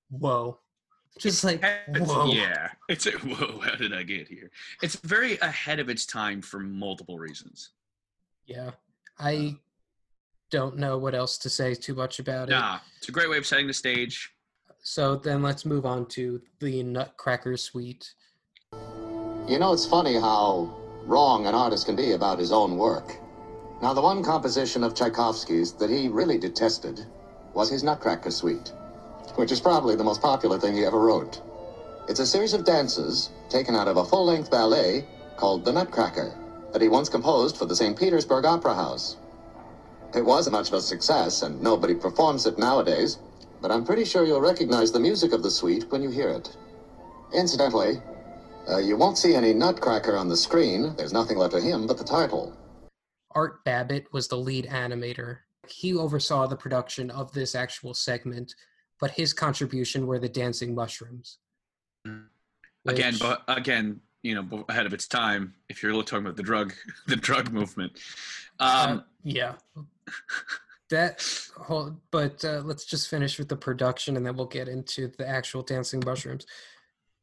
whoa, 0.10 0.60
just 1.20 1.44
like 1.44 1.64
whoa. 1.90 2.26
Yeah, 2.26 2.70
it's 2.90 3.06
a, 3.06 3.12
whoa. 3.12 3.60
How 3.60 3.76
did 3.76 3.94
I 3.94 4.04
get 4.04 4.28
here? 4.28 4.50
It's 4.82 4.96
very 4.98 5.38
ahead 5.40 5.80
of 5.80 5.90
its 5.90 6.06
time 6.06 6.42
for 6.42 6.60
multiple 6.60 7.20
reasons. 7.20 7.72
Yeah. 8.46 8.72
I 9.20 9.58
don't 10.50 10.78
know 10.78 10.98
what 10.98 11.16
else 11.16 11.38
to 11.40 11.50
say 11.50 11.76
too 11.76 11.96
much 11.96 12.20
about 12.20 12.50
it. 12.50 12.52
Nah, 12.52 12.80
it's 12.98 13.10
a 13.10 13.12
great 13.12 13.30
way 13.30 13.38
of 13.38 13.46
setting 13.46 13.68
the 13.68 13.74
stage. 13.74 14.34
So 14.84 15.16
then 15.16 15.42
let's 15.42 15.66
move 15.66 15.86
on 15.86 16.08
to 16.08 16.42
the 16.60 16.84
Nutcracker 16.84 17.56
Suite. 17.56 18.14
You 19.48 19.58
know, 19.58 19.72
it's 19.72 19.86
funny 19.86 20.16
how 20.16 20.78
wrong 21.06 21.48
an 21.48 21.56
artist 21.56 21.86
can 21.86 21.96
be 21.96 22.12
about 22.12 22.38
his 22.38 22.52
own 22.52 22.78
work. 22.78 23.16
Now, 23.82 23.94
the 23.94 24.02
one 24.02 24.24
composition 24.24 24.84
of 24.84 24.94
Tchaikovsky's 24.94 25.72
that 25.74 25.90
he 25.90 26.10
really 26.10 26.38
detested 26.38 27.06
was 27.54 27.70
his 27.70 27.82
Nutcracker 27.82 28.30
Suite, 28.30 28.74
which 29.36 29.54
is 29.54 29.62
probably 29.62 29.96
the 29.96 30.04
most 30.04 30.22
popular 30.22 30.60
thing 30.60 30.76
he 30.76 30.86
ever 30.86 31.00
wrote. 31.00 31.42
It's 32.10 32.20
a 32.20 32.26
series 32.26 32.54
of 32.54 32.66
dances 32.66 33.30
taken 33.50 33.76
out 33.76 33.88
of 33.88 33.96
a 33.96 34.06
full 34.06 34.26
length 34.26 34.52
ballet 34.52 35.06
called 35.38 35.64
The 35.64 35.72
Nutcracker 35.72 36.38
that 36.74 36.82
he 36.82 36.90
once 36.90 37.08
composed 37.08 37.56
for 37.56 37.66
the 37.66 37.76
St. 37.76 37.98
Petersburg 37.98 38.44
Opera 38.44 38.76
House. 38.76 39.16
It 40.14 40.26
wasn't 40.26 40.54
much 40.54 40.68
of 40.68 40.74
a 40.76 40.82
success, 40.82 41.42
and 41.42 41.62
nobody 41.62 41.96
performs 41.96 42.46
it 42.46 42.58
nowadays, 42.58 43.20
but 43.64 43.72
I'm 43.72 43.86
pretty 43.86 44.04
sure 44.04 44.26
you'll 44.26 44.42
recognize 44.42 44.92
the 44.92 45.00
music 45.00 45.32
of 45.32 45.42
the 45.42 45.50
suite 45.50 45.86
when 45.90 46.04
you 46.04 46.10
hear 46.10 46.28
it. 46.28 46.56
Incidentally, 47.34 48.02
uh, 48.70 48.78
you 48.78 48.98
won't 48.98 49.18
see 49.18 49.36
any 49.36 49.54
Nutcracker 49.54 50.18
on 50.18 50.28
the 50.28 50.36
screen. 50.36 50.94
There's 50.98 51.14
nothing 51.14 51.38
left 51.38 51.54
of 51.54 51.64
him 51.64 51.88
but 51.88 51.98
the 51.98 52.04
title. 52.04 52.54
Art 53.32 53.64
Babbitt 53.64 54.12
was 54.12 54.28
the 54.28 54.36
lead 54.36 54.66
animator. 54.66 55.38
He 55.66 55.96
oversaw 55.96 56.46
the 56.46 56.58
production 56.58 57.10
of 57.10 57.32
this 57.32 57.56
actual 57.56 57.94
segment, 57.94 58.54
but 59.00 59.12
his 59.12 59.32
contribution 59.32 60.08
were 60.08 60.20
the 60.20 60.28
dancing 60.28 60.76
mushrooms. 60.76 61.38
Again, 62.86 63.16
but 63.18 63.44
again, 63.48 64.02
you 64.24 64.36
know, 64.36 64.66
ahead 64.68 64.86
of 64.86 64.94
its 64.94 65.08
time. 65.08 65.54
If 65.70 65.82
you're 65.82 65.94
talking 66.04 66.26
about 66.26 66.36
the 66.36 66.44
drug, 66.44 66.74
the 67.08 67.16
drug 67.16 67.54
movement. 67.54 67.94
Uh, 68.60 68.88
Um, 68.90 69.04
yeah. 69.24 69.54
That 70.94 71.26
whole, 71.58 71.96
but 72.12 72.46
uh, 72.46 72.62
let's 72.64 72.86
just 72.86 73.10
finish 73.10 73.40
with 73.40 73.50
the 73.50 73.56
production 73.56 74.16
and 74.16 74.24
then 74.24 74.36
we'll 74.36 74.46
get 74.46 74.68
into 74.68 75.08
the 75.18 75.28
actual 75.28 75.64
dancing 75.64 76.04
mushrooms. 76.06 76.46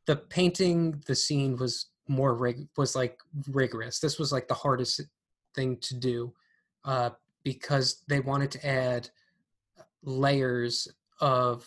The 0.06 0.16
painting, 0.16 1.00
the 1.06 1.14
scene 1.14 1.56
was 1.56 1.87
more 2.09 2.35
rig 2.35 2.66
was 2.76 2.96
like 2.96 3.20
rigorous. 3.48 4.00
This 4.00 4.18
was 4.18 4.33
like 4.33 4.48
the 4.48 4.54
hardest 4.54 5.02
thing 5.54 5.76
to 5.83 5.94
do 5.94 6.33
uh, 6.85 7.11
because 7.44 8.02
they 8.09 8.18
wanted 8.18 8.50
to 8.50 8.66
add 8.66 9.09
layers 10.02 10.88
of 11.20 11.64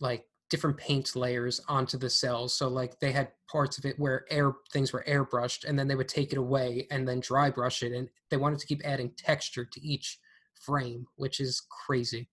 like 0.00 0.26
different 0.50 0.76
paint 0.76 1.16
layers 1.16 1.62
onto 1.66 1.96
the 1.96 2.10
cells. 2.10 2.52
So 2.52 2.68
like 2.68 3.00
they 3.00 3.10
had 3.10 3.32
parts 3.50 3.78
of 3.78 3.86
it 3.86 3.98
where 3.98 4.26
air 4.30 4.52
things 4.70 4.92
were 4.92 5.04
airbrushed 5.08 5.64
and 5.64 5.78
then 5.78 5.88
they 5.88 5.94
would 5.94 6.08
take 6.08 6.32
it 6.32 6.38
away 6.38 6.86
and 6.90 7.08
then 7.08 7.20
dry 7.20 7.48
brush 7.48 7.82
it 7.82 7.92
and 7.92 8.10
they 8.28 8.36
wanted 8.36 8.58
to 8.58 8.66
keep 8.66 8.82
adding 8.84 9.12
texture 9.16 9.64
to 9.64 9.80
each 9.80 10.18
frame, 10.60 11.06
which 11.16 11.40
is 11.40 11.62
crazy. 11.86 12.28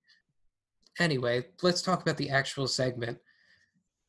Anyway, 1.00 1.46
let's 1.62 1.82
talk 1.82 2.02
about 2.02 2.18
the 2.18 2.30
actual 2.30 2.68
segment. 2.68 3.18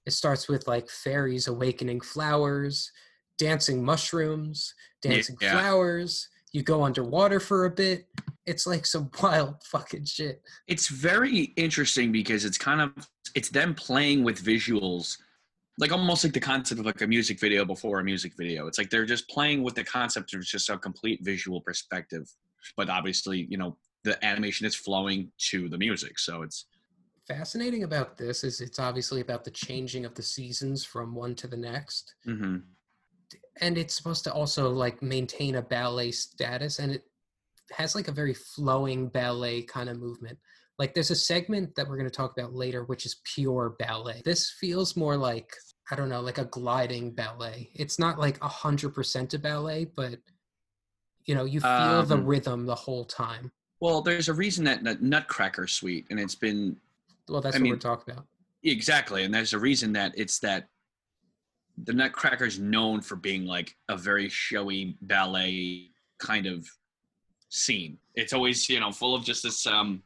It 0.07 0.13
starts 0.13 0.49
with 0.49 0.69
like 0.69 0.89
fairies 0.91 1.49
awakening 1.49 2.01
flowers, 2.03 2.91
dancing 3.39 3.83
mushrooms, 3.83 4.75
dancing 5.03 5.37
Yeah. 5.41 5.53
flowers. 5.53 6.29
You 6.53 6.63
go 6.63 6.85
underwater 6.85 7.41
for 7.41 7.65
a 7.65 7.71
bit. 7.71 8.07
It's 8.47 8.67
like 8.67 8.85
some 8.87 9.11
wild 9.23 9.63
fucking 9.65 10.05
shit. 10.05 10.43
it's 10.69 10.89
very 10.89 11.53
interesting 11.57 12.13
because 12.13 12.45
it's 12.45 12.59
kind 12.59 12.81
of 12.81 12.93
it's 13.35 13.49
them 13.49 13.75
playing 13.75 14.23
with 14.23 14.45
visuals 14.45 15.17
like 15.81 15.91
almost 15.91 16.23
like 16.23 16.33
the 16.33 16.39
concept 16.39 16.79
of 16.79 16.87
like 16.87 17.01
a 17.03 17.07
music 17.07 17.41
video 17.41 17.65
before 17.65 17.99
a 17.99 18.05
music 18.05 18.33
video 18.39 18.69
it's 18.69 18.79
like 18.79 18.91
they're 18.91 19.05
just 19.07 19.29
playing 19.29 19.61
with 19.65 19.75
the 19.75 19.83
concept 19.83 20.33
of 20.35 20.41
just 20.45 20.71
a 20.71 20.79
complete 20.79 21.19
visual 21.25 21.61
perspective 21.63 22.31
but 22.77 22.89
obviously 22.89 23.47
you 23.51 23.57
know 23.57 23.77
the 24.05 24.23
animation 24.25 24.67
is 24.67 24.75
flowing 24.75 25.31
to 25.39 25.69
the 25.69 25.79
music 25.79 26.19
so 26.19 26.43
it's 26.43 26.67
Fascinating 27.27 27.85
about 27.85 28.19
this 28.19 28.45
is 28.45 28.61
it's 28.61 28.79
obviously 28.79 29.23
about 29.23 29.45
the 29.45 29.51
changing 29.51 30.05
of 30.05 30.15
the 30.15 30.23
seasons 30.23 30.85
from 30.85 31.15
one 31.15 31.35
to 31.37 31.47
the 31.47 31.57
next. 31.57 32.15
mhm. 32.27 32.63
and 33.63 33.79
it's 33.79 33.95
supposed 33.95 34.25
to 34.25 34.33
also 34.33 34.69
like 34.71 35.01
maintain 35.03 35.55
a 35.55 35.63
ballet 35.63 36.11
status 36.11 36.79
and 36.81 36.93
it 36.93 37.03
has 37.73 37.95
like 37.95 38.09
a 38.09 38.13
very 38.13 38.35
flowing 38.35 39.09
ballet 39.09 39.63
kind 39.63 39.89
of 39.89 39.99
movement 39.99 40.39
like 40.79 40.93
there's 40.93 41.11
a 41.13 41.17
segment 41.17 41.75
that 41.77 41.89
we're 41.89 41.97
going 41.97 42.11
to 42.11 42.15
talk 42.15 42.33
about 42.37 42.53
later 42.53 42.85
which 42.85 43.07
is 43.07 43.23
pure 43.35 43.75
ballet 43.79 44.21
this 44.27 44.51
feels 44.61 44.95
more 44.97 45.17
like 45.17 45.51
i 45.91 45.97
don't 45.97 46.11
know 46.11 46.21
like 46.21 46.37
a 46.39 46.45
gliding 46.47 47.11
ballet 47.15 47.71
it's 47.75 47.99
not 47.99 48.19
like 48.19 48.37
a 48.45 48.49
hundred 48.49 48.93
percent 48.93 49.33
a 49.33 49.39
ballet 49.39 49.87
but 49.97 50.19
you 51.25 51.35
know 51.35 51.45
you 51.45 51.61
feel 51.61 52.03
the 52.03 52.17
Um, 52.17 52.27
rhythm 52.27 52.67
the 52.67 52.75
whole 52.75 53.07
time 53.07 53.51
well 53.85 54.01
there's 54.01 54.31
a 54.31 54.33
reason 54.33 54.65
that, 54.65 54.83
that 54.83 55.03
nutcracker 55.03 55.67
suite 55.67 56.07
and 56.09 56.19
it's 56.19 56.35
been 56.35 56.75
well 57.29 57.43
that's 57.43 57.55
I 57.55 57.59
what 57.59 57.63
mean- 57.63 57.73
we're 57.73 57.79
talking 57.79 58.15
about 58.15 58.25
exactly 58.63 59.25
and 59.25 59.35
there's 59.35 59.53
a 59.53 59.59
reason 59.59 59.93
that 59.93 60.13
it's 60.17 60.39
that 60.41 60.69
the 61.85 61.93
Nutcracker 61.93 62.45
is 62.47 62.61
known 62.61 63.01
for 63.01 63.17
being 63.17 63.45
like 63.47 63.77
a 63.89 63.97
very 63.97 64.29
showy 64.29 64.97
ballet 65.03 65.91
kind 66.19 66.47
of 66.47 66.65
scene 67.51 67.99
it's 68.15 68.33
always 68.33 68.69
you 68.71 68.81
know 68.81 68.91
full 68.91 69.15
of 69.15 69.23
just 69.23 69.43
this 69.43 69.67
um 69.67 70.03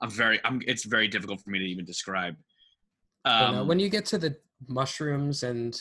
i'm 0.00 0.10
very 0.10 0.40
i'm 0.44 0.62
it's 0.66 0.84
very 0.84 1.06
difficult 1.06 1.40
for 1.42 1.50
me 1.50 1.58
to 1.58 1.64
even 1.66 1.84
describe 1.84 2.34
I 3.26 3.40
don't 3.40 3.52
know. 3.52 3.60
um 3.62 3.68
when 3.68 3.78
you 3.78 3.90
get 3.90 4.06
to 4.06 4.18
the 4.18 4.36
mushrooms 4.68 5.42
and 5.42 5.78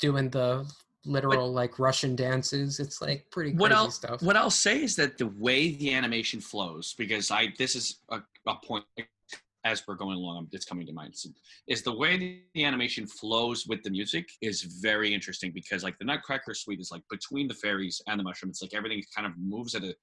doing 0.00 0.30
the 0.30 0.68
literal 1.06 1.52
like 1.52 1.78
russian 1.78 2.14
dances 2.16 2.80
it's 2.80 3.00
like 3.00 3.24
pretty 3.30 3.50
crazy 3.50 3.60
what 3.60 3.72
I'll 3.72 3.90
stuff 3.90 4.22
what 4.22 4.36
I'll 4.36 4.50
say 4.50 4.82
is 4.82 4.96
that 4.96 5.18
the 5.18 5.26
way 5.26 5.72
the 5.76 5.92
animation 5.92 6.40
flows, 6.40 6.94
because 6.98 7.30
I 7.30 7.52
this 7.58 7.74
is 7.74 8.00
a, 8.10 8.20
a 8.46 8.56
point 8.64 8.84
as 9.64 9.82
we're 9.88 9.96
going 9.96 10.16
along, 10.16 10.48
it's 10.52 10.64
coming 10.64 10.86
to 10.86 10.92
mind. 10.92 11.14
Is 11.66 11.82
the 11.82 11.96
way 11.96 12.42
the 12.54 12.64
animation 12.64 13.06
flows 13.06 13.66
with 13.66 13.82
the 13.82 13.90
music 13.90 14.28
is 14.40 14.62
very 14.80 15.12
interesting 15.12 15.50
because 15.52 15.82
like 15.82 15.98
the 15.98 16.04
Nutcracker 16.04 16.54
Suite 16.54 16.80
is 16.80 16.90
like 16.92 17.02
between 17.10 17.48
the 17.48 17.54
fairies 17.54 18.00
and 18.06 18.18
the 18.18 18.24
mushroom. 18.24 18.50
It's 18.50 18.62
like 18.62 18.74
everything 18.74 19.02
kind 19.14 19.26
of 19.26 19.32
moves 19.38 19.74
at 19.74 19.82
a 19.82 19.94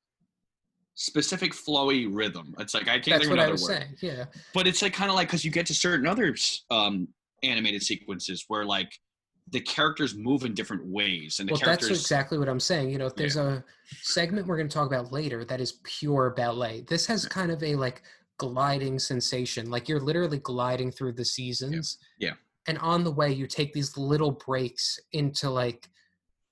specific 0.96 1.54
flowy 1.54 2.08
rhythm. 2.12 2.54
It's 2.60 2.74
like 2.74 2.88
I 2.88 3.00
can't 3.00 3.06
that's 3.06 3.20
think 3.20 3.26
of 3.26 3.30
what 3.32 3.40
i 3.40 3.44
another 3.44 3.52
was 3.54 3.64
word 3.64 3.78
saying 3.80 3.96
yeah 4.02 4.26
but 4.54 4.68
it's 4.68 4.82
like 4.82 4.94
kind 4.94 5.10
of 5.10 5.16
like 5.16 5.28
because 5.28 5.44
you 5.44 5.50
get 5.50 5.66
to 5.68 5.74
certain 5.74 6.06
other 6.06 6.36
um 6.70 7.08
animated 7.42 7.82
sequences 7.82 8.46
where 8.48 8.64
like 8.64 8.92
the 9.50 9.60
characters 9.60 10.16
move 10.16 10.44
in 10.44 10.54
different 10.54 10.86
ways 10.86 11.40
and 11.40 11.50
the 11.50 11.54
well 11.54 11.62
characters 11.62 11.90
that's 11.90 12.00
exactly 12.00 12.38
what 12.38 12.48
i'm 12.48 12.60
saying 12.60 12.90
you 12.90 12.98
know 12.98 13.06
if 13.06 13.16
there's 13.16 13.36
a 13.36 13.64
segment 14.02 14.48
we're 14.48 14.58
going 14.58 14.68
to 14.68 14.74
talk 14.74 14.88
about 14.88 15.12
later 15.12 15.44
that 15.44 15.60
is 15.60 15.74
pure 15.84 16.32
ballet 16.32 16.82
this 16.88 17.06
has 17.06 17.26
kind 17.26 17.52
of 17.52 17.62
a 17.62 17.76
like 17.76 18.02
gliding 18.38 18.98
sensation 18.98 19.70
like 19.70 19.88
you're 19.88 20.00
literally 20.00 20.40
gliding 20.40 20.92
through 20.92 21.12
the 21.12 21.26
seasons 21.26 21.98
Yeah. 22.20 22.34
and 22.68 22.78
on 22.80 23.04
the 23.04 23.12
way 23.12 23.32
you 23.32 23.46
take 23.46 23.74
these 23.74 23.98
little 23.98 24.32
breaks 24.32 25.00
into 25.12 25.50
like 25.50 25.90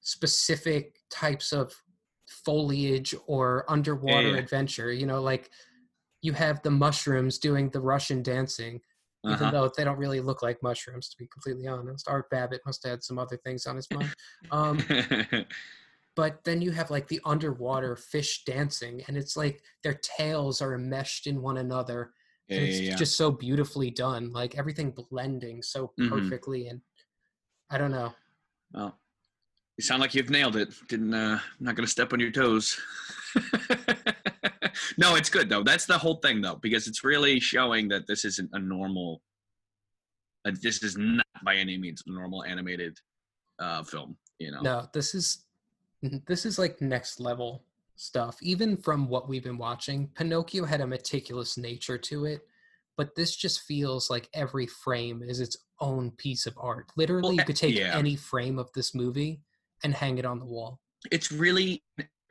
specific 0.01 0.99
types 1.09 1.53
of 1.53 1.73
foliage 2.45 3.15
or 3.25 3.65
underwater 3.67 4.29
yeah. 4.29 4.37
adventure 4.37 4.91
you 4.91 5.05
know 5.05 5.21
like 5.21 5.49
you 6.21 6.33
have 6.33 6.61
the 6.61 6.71
mushrooms 6.71 7.39
doing 7.39 7.69
the 7.69 7.79
russian 7.81 8.21
dancing 8.21 8.79
even 9.23 9.33
Uh-huh. 9.33 9.51
though 9.51 9.71
they 9.77 9.83
don't 9.83 9.97
really 9.99 10.19
look 10.19 10.41
like 10.41 10.61
mushrooms, 10.63 11.09
to 11.09 11.17
be 11.17 11.27
completely 11.27 11.67
honest. 11.67 12.07
Art 12.09 12.29
Babbitt 12.29 12.61
must 12.65 12.83
have 12.83 12.91
had 12.91 13.03
some 13.03 13.19
other 13.19 13.37
things 13.37 13.65
on 13.67 13.75
his 13.75 13.89
mind. 13.91 14.11
Um, 14.51 14.79
but 16.15 16.43
then 16.43 16.61
you 16.61 16.71
have 16.71 16.89
like 16.91 17.07
the 17.07 17.21
underwater 17.25 17.95
fish 17.95 18.43
dancing, 18.45 19.03
and 19.07 19.15
it's 19.17 19.37
like 19.37 19.61
their 19.83 19.99
tails 20.17 20.61
are 20.61 20.75
enmeshed 20.75 21.27
in 21.27 21.41
one 21.41 21.57
another. 21.57 22.13
yeah, 22.47 22.57
and 22.57 22.65
it's 22.65 22.79
yeah, 22.79 22.89
yeah. 22.91 22.97
just 22.97 23.15
so 23.15 23.31
beautifully 23.31 23.91
done, 23.91 24.31
like 24.33 24.57
everything 24.57 24.91
blending 25.09 25.61
so 25.61 25.93
Mhm. 25.99 26.09
perfectly. 26.09 26.67
And 26.67 26.81
I 27.69 27.77
don't 27.77 27.91
know. 27.91 28.13
Well, 28.73 28.99
you 29.77 29.83
sound 29.83 30.01
like 30.01 30.13
you've 30.15 30.29
nailed 30.29 30.55
it. 30.55 30.73
Didn't 30.89 31.13
uh 31.13 31.39
I'm 31.59 31.65
not 31.65 31.75
gonna 31.75 31.87
step 31.87 32.11
on 32.13 32.19
your 32.19 32.31
toes. 32.31 32.79
no, 34.97 35.15
it's 35.15 35.29
good 35.29 35.49
though. 35.49 35.63
That's 35.63 35.85
the 35.85 35.97
whole 35.97 36.15
thing 36.15 36.41
though, 36.41 36.55
because 36.55 36.87
it's 36.87 37.03
really 37.03 37.39
showing 37.39 37.87
that 37.89 38.07
this 38.07 38.25
isn't 38.25 38.49
a 38.53 38.59
normal 38.59 39.21
uh, 40.45 40.51
this 40.61 40.81
is 40.81 40.97
not 40.97 41.25
by 41.43 41.55
any 41.55 41.77
means 41.77 42.03
a 42.07 42.11
normal 42.11 42.43
animated 42.43 42.97
uh 43.59 43.83
film, 43.83 44.17
you 44.39 44.51
know. 44.51 44.61
No, 44.61 44.89
this 44.93 45.13
is 45.15 45.45
this 46.27 46.45
is 46.45 46.57
like 46.57 46.81
next 46.81 47.19
level 47.19 47.63
stuff. 47.95 48.37
Even 48.41 48.77
from 48.77 49.07
what 49.07 49.29
we've 49.29 49.43
been 49.43 49.57
watching, 49.57 50.09
Pinocchio 50.15 50.65
had 50.65 50.81
a 50.81 50.87
meticulous 50.87 51.57
nature 51.57 51.97
to 51.97 52.25
it, 52.25 52.41
but 52.97 53.15
this 53.15 53.35
just 53.35 53.61
feels 53.61 54.09
like 54.09 54.29
every 54.33 54.67
frame 54.67 55.21
is 55.23 55.39
its 55.39 55.57
own 55.79 56.11
piece 56.11 56.45
of 56.45 56.57
art. 56.59 56.87
Literally, 56.95 57.23
Well, 57.23 57.33
you 57.33 57.43
could 57.43 57.55
take 57.55 57.75
yeah. 57.75 57.97
any 57.97 58.15
frame 58.15 58.57
of 58.57 58.71
this 58.73 58.95
movie 58.95 59.41
and 59.83 59.93
hang 59.93 60.17
it 60.17 60.25
on 60.25 60.39
the 60.39 60.45
wall. 60.45 60.79
It's 61.11 61.31
really 61.31 61.83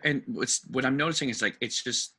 and 0.04 0.22
what's 0.26 0.66
what 0.70 0.84
I'm 0.84 0.96
noticing 0.96 1.28
is 1.28 1.42
like 1.42 1.56
it's 1.60 1.82
just 1.82 2.14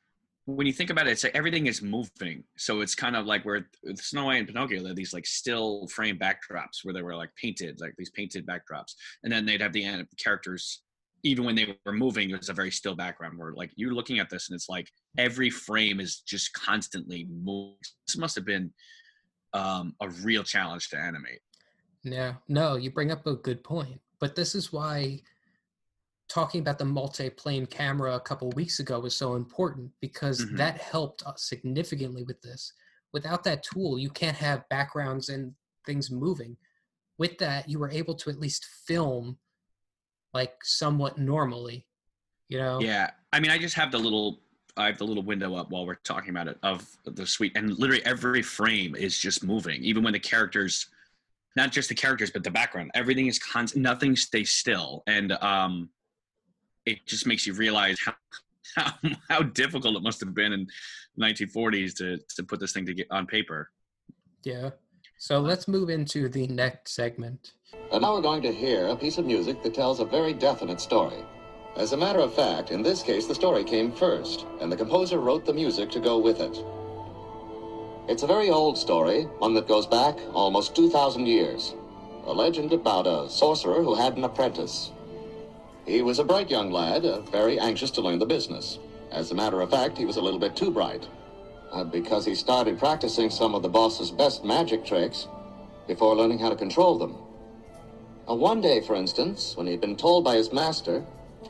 when 0.46 0.66
you 0.66 0.74
think 0.74 0.90
about 0.90 1.08
it, 1.08 1.12
it's 1.12 1.24
like 1.24 1.36
everything 1.36 1.68
is 1.68 1.82
moving. 1.82 2.44
So 2.58 2.82
it's 2.82 2.96
kind 2.96 3.16
of 3.16 3.26
like 3.26 3.46
where 3.46 3.68
Snow 3.96 4.26
White 4.26 4.38
and 4.38 4.48
Pinocchio, 4.48 4.84
they're 4.84 4.94
these 4.94 5.14
like 5.14 5.26
still 5.26 5.88
frame 5.88 6.18
backdrops 6.18 6.84
where 6.84 6.94
they 6.94 7.02
were 7.02 7.16
like 7.16 7.30
painted, 7.36 7.80
like 7.80 7.94
these 7.98 8.10
painted 8.10 8.46
backdrops, 8.46 8.96
and 9.24 9.32
then 9.32 9.46
they'd 9.46 9.62
have 9.62 9.74
the 9.74 10.06
characters. 10.22 10.82
Even 11.24 11.46
when 11.46 11.54
they 11.54 11.78
were 11.86 11.94
moving, 11.94 12.32
it 12.32 12.38
was 12.38 12.50
a 12.50 12.54
very 12.54 12.72
still 12.72 12.96
background 12.96 13.38
where 13.38 13.54
like 13.54 13.70
you're 13.76 13.94
looking 13.94 14.18
at 14.18 14.28
this 14.32 14.50
and 14.50 14.56
it's 14.56 14.68
like 14.68 14.88
every 15.20 15.52
frame 15.52 16.00
is 16.00 16.22
just 16.22 16.52
constantly 16.54 17.28
moving. 17.30 17.76
This 18.08 18.18
must 18.18 18.36
have 18.36 18.46
been 18.46 18.74
um, 19.54 19.94
a 20.02 20.10
real 20.10 20.44
challenge 20.44 20.90
to 20.90 20.98
animate. 20.98 21.40
No, 22.04 22.36
no, 22.48 22.76
you 22.76 22.90
bring 22.90 23.12
up 23.12 23.28
a 23.28 23.36
good 23.36 23.64
point. 23.64 24.02
But 24.20 24.36
this 24.36 24.56
is 24.56 24.74
why 24.74 25.22
talking 26.32 26.62
about 26.62 26.80
the 26.80 26.86
multi-plane 26.86 27.66
camera 27.66 28.16
a 28.16 28.20
couple 28.20 28.50
weeks 28.52 28.80
ago 28.80 29.00
was 29.02 29.16
so 29.16 29.36
important 29.36 29.92
because 30.00 30.46
Mhm. 30.46 30.58
that 30.58 30.80
helped 30.80 31.24
us 31.24 31.44
significantly 31.44 32.24
with 32.24 32.42
this. 32.42 32.72
Without 33.12 33.44
that 33.44 33.64
tool, 33.64 34.00
you 34.00 34.10
can't 34.10 34.38
have 34.38 34.68
backgrounds 34.70 35.28
and 35.28 35.54
things 35.86 36.10
moving. 36.10 36.56
With 37.18 37.38
that, 37.40 37.68
you 37.68 37.80
were 37.80 37.90
able 37.90 38.16
to 38.16 38.30
at 38.30 38.40
least 38.40 38.66
film 38.66 39.38
like 40.34 40.64
somewhat 40.64 41.18
normally. 41.18 41.86
You 42.48 42.60
know? 42.60 42.80
Yeah, 42.80 43.12
I 43.34 43.42
mean, 43.42 43.52
I 43.52 43.58
just 43.58 43.76
have 43.76 43.92
the 43.92 44.00
little, 44.00 44.42
I 44.78 44.86
have 44.86 44.98
the 44.98 45.06
little 45.06 45.24
window 45.24 45.56
up 45.56 45.70
while 45.70 45.86
we're 45.86 45.96
talking 45.96 46.30
about 46.30 46.48
it 46.48 46.58
of 46.64 46.98
the 47.04 47.28
suite, 47.28 47.52
and 47.56 47.78
literally 47.78 48.06
every 48.06 48.42
frame 48.42 48.96
is 48.96 49.18
just 49.18 49.44
moving, 49.44 49.84
even 49.84 50.02
when 50.02 50.14
the 50.14 50.20
characters, 50.20 50.88
not 51.58 51.74
just 51.74 51.90
the 51.90 51.96
characters, 51.96 52.32
but 52.32 52.44
the 52.44 52.52
background, 52.52 52.92
everything 52.94 53.28
is 53.28 53.38
constant, 53.38 53.82
nothing 53.84 54.16
stays 54.16 54.52
still, 54.52 55.04
and 55.08 55.34
um, 55.34 55.90
it 56.92 57.06
just 57.06 57.28
makes 57.28 57.46
you 57.46 57.54
realize 57.54 57.98
how 58.06 58.14
how, 58.76 58.94
how 59.30 59.42
difficult 59.42 59.98
it 59.98 60.04
must 60.04 60.20
have 60.22 60.34
been 60.34 60.54
in 60.54 60.68
1940s 61.20 61.94
to 61.96 62.18
to 62.36 62.44
put 62.44 62.60
this 62.60 62.74
thing 62.74 62.86
to 62.86 62.94
get 62.94 63.08
on 63.12 63.26
paper. 63.26 63.72
Yeah. 64.44 64.72
So 65.18 65.40
let's 65.40 65.68
move 65.68 65.90
into 65.90 66.30
the 66.30 66.48
next 66.48 66.94
segment. 66.94 67.54
And 67.92 68.02
now 68.02 68.16
we're 68.16 68.22
going 68.22 68.42
to 68.42 68.52
hear 68.52 68.88
a 68.88 68.96
piece 68.96 69.18
of 69.18 69.26
music 69.26 69.62
that 69.62 69.76
tells 69.76 70.00
a 70.00 70.06
very 70.06 70.34
definite 70.34 70.82
story. 70.82 71.24
As 71.78 71.94
a 71.94 71.98
matter 71.98 72.20
of 72.20 72.34
fact, 72.34 72.72
in 72.72 72.82
this 72.82 73.04
case, 73.04 73.28
the 73.28 73.36
story 73.36 73.64
came 73.64 73.92
first, 73.92 74.46
and 74.60 74.72
the 74.72 74.76
composer 74.76 75.20
wrote 75.20 75.46
the 75.46 75.54
music 75.54 75.90
to 75.92 76.00
go 76.00 76.18
with 76.18 76.42
it. 76.42 76.58
It's 78.10 78.24
a 78.24 78.28
very 78.28 78.50
old 78.50 78.78
story, 78.78 79.24
one 79.40 79.54
that 79.54 79.68
goes 79.68 79.86
back 79.86 80.18
almost 80.34 80.76
2,000 80.76 81.28
years. 81.28 81.76
A 82.26 82.34
legend 82.34 82.74
about 82.74 83.08
a 83.08 83.30
sorcerer 83.30 83.84
who 83.84 83.96
had 83.96 84.18
an 84.18 84.24
apprentice. 84.24 84.92
He 85.86 86.02
was 86.04 86.20
a 86.20 86.24
bright 86.24 86.50
young 86.50 86.72
lad, 86.72 87.06
uh, 87.06 87.22
very 87.22 87.60
anxious 87.60 87.92
to 87.92 88.02
learn 88.02 88.20
the 88.20 88.26
business. 88.26 88.78
As 89.12 89.32
a 89.32 89.36
matter 89.36 89.62
of 89.62 89.72
fact, 89.72 89.98
he 89.98 90.06
was 90.06 90.18
a 90.18 90.22
little 90.22 90.40
bit 90.40 90.56
too 90.56 90.70
bright, 90.70 91.08
uh, 91.72 91.84
because 91.84 92.24
he 92.26 92.36
started 92.36 92.78
practicing 92.78 93.30
some 93.30 93.56
of 93.56 93.64
the 93.64 93.70
boss's 93.70 94.12
best 94.12 94.44
magic 94.44 94.86
tricks 94.86 95.28
before 95.88 96.16
learning 96.16 96.40
how 96.40 96.50
to 96.50 96.56
control 96.56 96.98
them. 96.98 97.16
Uh, 98.30 98.36
one 98.36 98.62
day, 98.62 98.80
for 98.80 98.96
instance, 98.96 99.58
when 99.58 99.66
he'd 99.66 99.82
been 99.82 99.98
told 99.98 100.24
by 100.24 100.36
his 100.36 100.54
master 100.54 101.04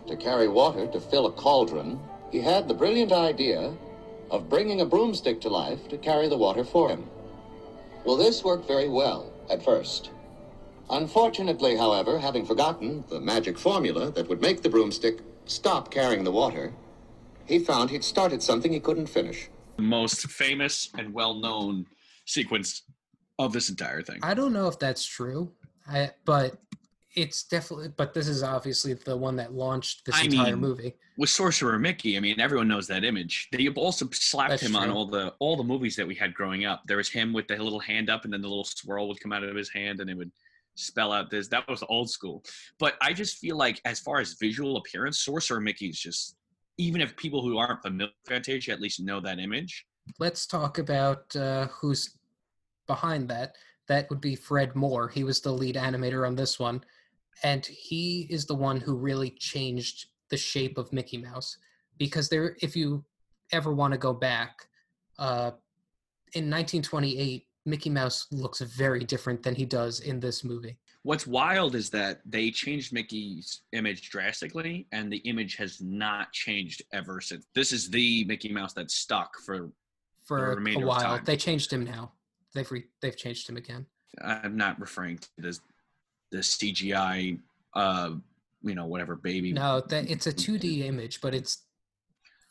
to 0.07 0.15
carry 0.15 0.47
water 0.47 0.87
to 0.87 0.99
fill 0.99 1.25
a 1.25 1.31
cauldron, 1.31 1.99
he 2.31 2.39
had 2.39 2.67
the 2.67 2.73
brilliant 2.73 3.11
idea 3.11 3.73
of 4.31 4.49
bringing 4.49 4.79
a 4.79 4.85
broomstick 4.85 5.41
to 5.41 5.49
life 5.49 5.89
to 5.89 5.97
carry 5.97 6.29
the 6.29 6.37
water 6.37 6.63
for 6.63 6.89
him. 6.89 7.05
Well, 8.05 8.15
this 8.15 8.43
worked 8.45 8.65
very 8.65 8.87
well 8.87 9.31
at 9.49 9.63
first. 9.63 10.09
Unfortunately, 10.91 11.77
however, 11.77 12.19
having 12.19 12.45
forgotten 12.45 13.05
the 13.07 13.21
magic 13.21 13.57
formula 13.57 14.11
that 14.11 14.27
would 14.27 14.41
make 14.41 14.61
the 14.61 14.69
broomstick 14.69 15.19
stop 15.45 15.89
carrying 15.89 16.25
the 16.25 16.31
water, 16.31 16.73
he 17.45 17.59
found 17.59 17.89
he'd 17.89 18.03
started 18.03 18.43
something 18.43 18.73
he 18.73 18.79
couldn't 18.79 19.07
finish. 19.07 19.49
The 19.77 19.83
most 19.83 20.27
famous 20.27 20.89
and 20.97 21.13
well 21.13 21.33
known 21.33 21.85
sequence 22.25 22.81
of 23.39 23.53
this 23.53 23.69
entire 23.69 24.01
thing. 24.01 24.19
I 24.21 24.33
don't 24.33 24.51
know 24.51 24.67
if 24.67 24.79
that's 24.79 25.05
true, 25.05 25.53
I, 25.87 26.11
but 26.25 26.57
it's 27.15 27.43
definitely. 27.43 27.87
But 27.95 28.13
this 28.13 28.27
is 28.27 28.43
obviously 28.43 28.93
the 28.93 29.15
one 29.15 29.37
that 29.37 29.53
launched 29.53 30.05
this 30.05 30.15
I 30.15 30.23
entire 30.23 30.57
mean, 30.57 30.59
movie. 30.59 30.95
with 31.17 31.29
Sorcerer 31.29 31.79
Mickey, 31.79 32.17
I 32.17 32.19
mean, 32.19 32.41
everyone 32.41 32.67
knows 32.67 32.87
that 32.87 33.05
image. 33.05 33.47
They 33.53 33.65
also 33.69 34.09
slapped 34.11 34.49
That's 34.49 34.63
him 34.63 34.75
on 34.75 34.89
all 34.89 35.05
the 35.05 35.33
all 35.39 35.55
the 35.55 35.63
movies 35.63 35.95
that 35.95 36.05
we 36.05 36.15
had 36.15 36.33
growing 36.33 36.65
up. 36.65 36.83
There 36.85 36.97
was 36.97 37.07
him 37.07 37.31
with 37.31 37.47
the 37.47 37.55
little 37.55 37.79
hand 37.79 38.09
up, 38.09 38.25
and 38.25 38.33
then 38.33 38.41
the 38.41 38.49
little 38.49 38.65
swirl 38.65 39.07
would 39.07 39.21
come 39.21 39.31
out 39.31 39.43
of 39.43 39.55
his 39.55 39.69
hand, 39.69 40.01
and 40.01 40.09
it 40.09 40.17
would 40.17 40.31
spell 40.75 41.11
out 41.11 41.29
this. 41.29 41.47
That 41.47 41.67
was 41.67 41.83
old 41.89 42.09
school. 42.09 42.43
But 42.79 42.95
I 43.01 43.13
just 43.13 43.37
feel 43.37 43.57
like, 43.57 43.81
as 43.85 43.99
far 43.99 44.19
as 44.19 44.33
visual 44.33 44.77
appearance, 44.77 45.19
Sorcerer 45.19 45.61
Mickey's 45.61 45.99
just. 45.99 46.35
Even 46.77 47.01
if 47.01 47.15
people 47.15 47.43
who 47.43 47.57
aren't 47.57 47.81
familiar 47.83 48.11
with 48.25 48.33
Fantasia 48.33 48.71
at 48.71 48.81
least 48.81 49.01
know 49.01 49.19
that 49.19 49.39
image. 49.39 49.85
Let's 50.19 50.47
talk 50.47 50.79
about 50.79 51.35
uh, 51.35 51.67
who's 51.67 52.17
behind 52.87 53.29
that. 53.29 53.55
That 53.87 54.09
would 54.09 54.21
be 54.21 54.35
Fred 54.35 54.75
Moore. 54.75 55.09
He 55.09 55.23
was 55.23 55.41
the 55.41 55.51
lead 55.51 55.75
animator 55.75 56.25
on 56.25 56.35
this 56.35 56.57
one, 56.57 56.83
and 57.43 57.65
he 57.65 58.25
is 58.29 58.45
the 58.45 58.55
one 58.55 58.79
who 58.79 58.95
really 58.95 59.31
changed 59.31 60.07
the 60.29 60.37
shape 60.37 60.77
of 60.77 60.91
Mickey 60.93 61.17
Mouse. 61.17 61.57
Because 61.97 62.29
there, 62.29 62.55
if 62.61 62.75
you 62.75 63.03
ever 63.51 63.73
want 63.73 63.91
to 63.91 63.99
go 63.99 64.13
back, 64.13 64.67
uh, 65.19 65.51
in 66.33 66.49
1928, 66.49 67.45
Mickey 67.65 67.89
Mouse 67.89 68.27
looks 68.31 68.61
very 68.61 69.03
different 69.03 69.43
than 69.43 69.55
he 69.55 69.65
does 69.65 69.99
in 69.99 70.19
this 70.19 70.43
movie. 70.43 70.77
What's 71.03 71.25
wild 71.27 71.75
is 71.75 71.89
that 71.91 72.21
they 72.25 72.51
changed 72.51 72.93
Mickey's 72.93 73.61
image 73.71 74.09
drastically, 74.09 74.87
and 74.91 75.11
the 75.11 75.17
image 75.17 75.55
has 75.55 75.81
not 75.81 76.31
changed 76.31 76.81
ever 76.93 77.21
since. 77.21 77.45
This 77.55 77.71
is 77.71 77.89
the 77.89 78.23
Mickey 78.25 78.49
Mouse 78.49 78.73
that's 78.73 78.95
stuck 78.95 79.37
for 79.45 79.71
For 80.25 80.51
a 80.51 80.55
remainder 80.55 80.85
of 80.85 80.89
while, 80.89 81.19
they 81.23 81.37
changed 81.37 81.71
him 81.71 81.83
now. 81.83 82.13
They've 82.53 82.71
re- 82.71 82.87
they've 83.01 83.17
changed 83.17 83.49
him 83.49 83.57
again. 83.57 83.85
I'm 84.21 84.57
not 84.57 84.79
referring 84.79 85.17
to 85.17 85.27
this 85.37 85.61
the 86.31 86.39
CGI, 86.39 87.39
uh, 87.75 88.11
you 88.61 88.75
know, 88.75 88.85
whatever 88.85 89.15
baby. 89.15 89.53
No, 89.53 89.81
that 89.81 90.09
it's 90.09 90.27
a 90.27 90.33
2D 90.33 90.85
image, 90.85 91.19
but 91.21 91.33
it's 91.33 91.65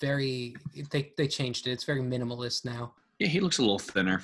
very 0.01 0.57
they 0.91 1.13
they 1.17 1.29
changed 1.29 1.67
it. 1.67 1.73
It's 1.73 1.85
very 1.85 2.01
minimalist 2.01 2.65
now. 2.65 2.95
Yeah, 3.19 3.29
he 3.29 3.41
looks 3.41 3.59
a 3.59 3.63
little 3.63 3.79
thinner. 3.79 4.23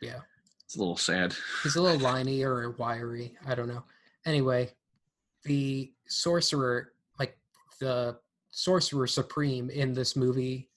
Yeah. 0.00 0.20
It's 0.64 0.76
a 0.76 0.78
little 0.78 0.96
sad. 0.96 1.34
He's 1.62 1.76
a 1.76 1.82
little 1.82 2.00
liney 2.00 2.42
or 2.42 2.70
wiry. 2.72 3.36
I 3.46 3.54
don't 3.54 3.68
know. 3.68 3.84
Anyway, 4.24 4.70
the 5.44 5.92
sorcerer, 6.08 6.92
like 7.20 7.38
the 7.78 8.18
sorcerer 8.50 9.06
supreme 9.06 9.70
in 9.70 9.92
this 9.92 10.16
movie 10.16 10.68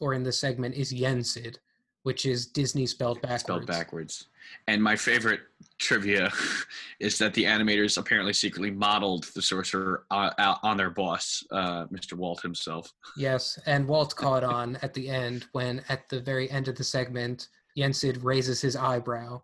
or 0.00 0.14
in 0.14 0.22
this 0.22 0.38
segment 0.38 0.74
is 0.74 0.92
Yensid, 0.92 1.56
which 2.02 2.26
is 2.26 2.46
Disney 2.46 2.86
spelled 2.86 3.20
backwards. 3.22 3.42
Spelled 3.42 3.66
backwards. 3.66 4.26
And 4.66 4.82
my 4.82 4.96
favorite 4.96 5.40
trivia 5.78 6.30
is 7.00 7.16
that 7.18 7.32
the 7.34 7.44
animators 7.44 7.98
apparently 7.98 8.32
secretly 8.32 8.70
modeled 8.70 9.24
the 9.34 9.42
sorcerer 9.42 10.04
uh, 10.10 10.56
on 10.62 10.76
their 10.76 10.90
boss, 10.90 11.44
uh, 11.50 11.86
Mr. 11.86 12.14
Walt 12.14 12.42
himself. 12.42 12.92
Yes, 13.16 13.58
and 13.66 13.86
Walt 13.86 14.14
caught 14.16 14.44
on 14.44 14.76
at 14.82 14.92
the 14.92 15.08
end 15.08 15.46
when, 15.52 15.82
at 15.88 16.08
the 16.08 16.20
very 16.20 16.50
end 16.50 16.68
of 16.68 16.76
the 16.76 16.84
segment, 16.84 17.48
Yensid 17.76 18.22
raises 18.22 18.60
his 18.60 18.76
eyebrow 18.76 19.42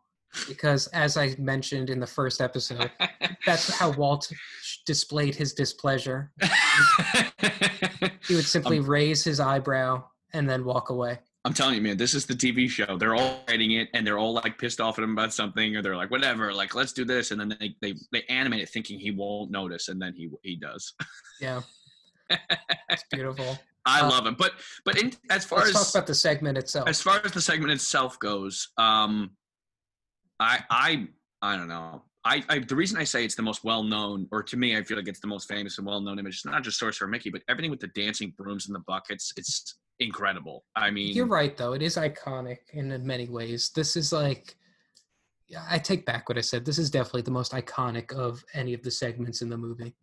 because, 0.49 0.87
as 0.89 1.17
I 1.17 1.35
mentioned 1.39 1.91
in 1.91 2.01
the 2.01 2.07
first 2.07 2.41
episode, 2.41 2.91
that's 3.47 3.75
how 3.79 3.93
Walt 3.93 4.31
displayed 4.87 5.35
his 5.35 5.55
displeasure. 5.55 6.33
He 8.27 8.35
would 8.35 8.45
simply 8.45 8.81
raise 8.81 9.23
his 9.25 9.41
eyebrow 9.41 10.05
and 10.33 10.49
then 10.49 10.65
walk 10.65 10.91
away. 10.91 11.19
I'm 11.45 11.55
telling 11.55 11.77
you, 11.77 11.81
man, 11.81 11.97
this 11.97 12.13
is 12.13 12.27
the 12.27 12.35
TV 12.35 12.69
show. 12.69 12.99
They're 12.99 13.15
all 13.15 13.45
writing 13.47 13.73
it, 13.73 13.89
and 13.95 14.05
they're 14.05 14.19
all 14.19 14.35
like 14.35 14.59
pissed 14.59 14.81
off 14.81 14.99
at 14.99 15.05
him 15.05 15.13
about 15.13 15.33
something, 15.33 15.77
or 15.77 15.83
they're 15.83 15.97
like, 15.97 16.11
whatever, 16.11 16.53
like 16.53 16.75
let's 16.75 16.93
do 16.93 17.05
this, 17.05 17.31
and 17.31 17.41
then 17.41 17.57
they 17.61 17.77
they, 17.81 17.95
they 18.11 18.23
animate 18.29 18.63
it 18.63 18.69
thinking 18.69 18.99
he 18.99 19.13
won't 19.13 19.53
notice, 19.53 19.87
and 19.87 20.03
then 20.03 20.13
he 20.13 20.29
he 20.43 20.57
does. 20.57 20.93
Yeah. 21.41 21.61
it's 22.31 23.05
beautiful. 23.13 23.59
I 23.87 24.01
Uh, 24.01 24.11
love 24.11 24.27
it, 24.27 24.37
but 24.37 24.53
but 24.85 25.01
in, 25.01 25.13
as 25.31 25.45
far 25.45 25.61
Let's 25.61 25.71
as 25.71 25.75
talk 25.77 25.95
about 25.95 26.07
the 26.07 26.15
segment 26.15 26.59
itself. 26.59 26.89
as 26.89 27.01
far 27.01 27.21
as 27.25 27.33
the 27.33 27.41
segment 27.41 27.73
itself 27.73 28.19
goes, 28.19 28.69
um, 28.79 29.31
I 30.41 30.63
I 30.71 31.09
I 31.43 31.57
don't 31.57 31.69
know. 31.69 32.03
I, 32.25 32.43
I 32.49 32.59
the 32.59 32.75
reason 32.75 32.99
I 32.99 33.05
say 33.05 33.25
it's 33.25 33.37
the 33.37 33.43
most 33.43 33.63
well 33.63 33.85
known, 33.85 34.27
or 34.33 34.43
to 34.43 34.57
me, 34.57 34.77
I 34.77 34.83
feel 34.83 34.97
like 34.97 35.07
it's 35.07 35.21
the 35.21 35.29
most 35.29 35.49
famous 35.49 35.79
and 35.79 35.87
well 35.87 36.01
known 36.01 36.19
image. 36.19 36.35
It's 36.35 36.45
not 36.45 36.65
just 36.65 36.79
Sorcerer 36.79 37.07
Mickey, 37.07 37.31
but 37.31 37.43
everything 37.49 37.71
with 37.71 37.79
the 37.81 37.87
dancing 37.89 38.35
brooms 38.37 38.67
and 38.67 38.75
the 38.75 38.83
buckets. 38.89 39.33
It's 39.37 39.77
incredible. 40.01 40.65
I 40.75 40.91
mean, 40.91 41.15
You're 41.15 41.27
right, 41.27 41.57
though. 41.57 41.73
It 41.73 41.83
is 41.83 41.97
iconic 41.97 42.59
in 42.73 43.07
many 43.07 43.29
ways. 43.29 43.71
This 43.75 43.95
is 43.97 44.13
like, 44.13 44.57
yeah, 45.47 45.65
I 45.71 45.79
take 45.79 46.05
back 46.05 46.29
what 46.29 46.37
I 46.37 46.41
said. 46.43 46.65
This 46.65 46.79
is 46.79 46.91
definitely 46.91 47.23
the 47.23 47.31
most 47.31 47.53
iconic 47.53 48.13
of 48.13 48.45
any 48.55 48.75
of 48.75 48.83
the 48.83 48.91
segments 48.91 49.41
in 49.41 49.49
the 49.49 49.57
movie. 49.57 49.95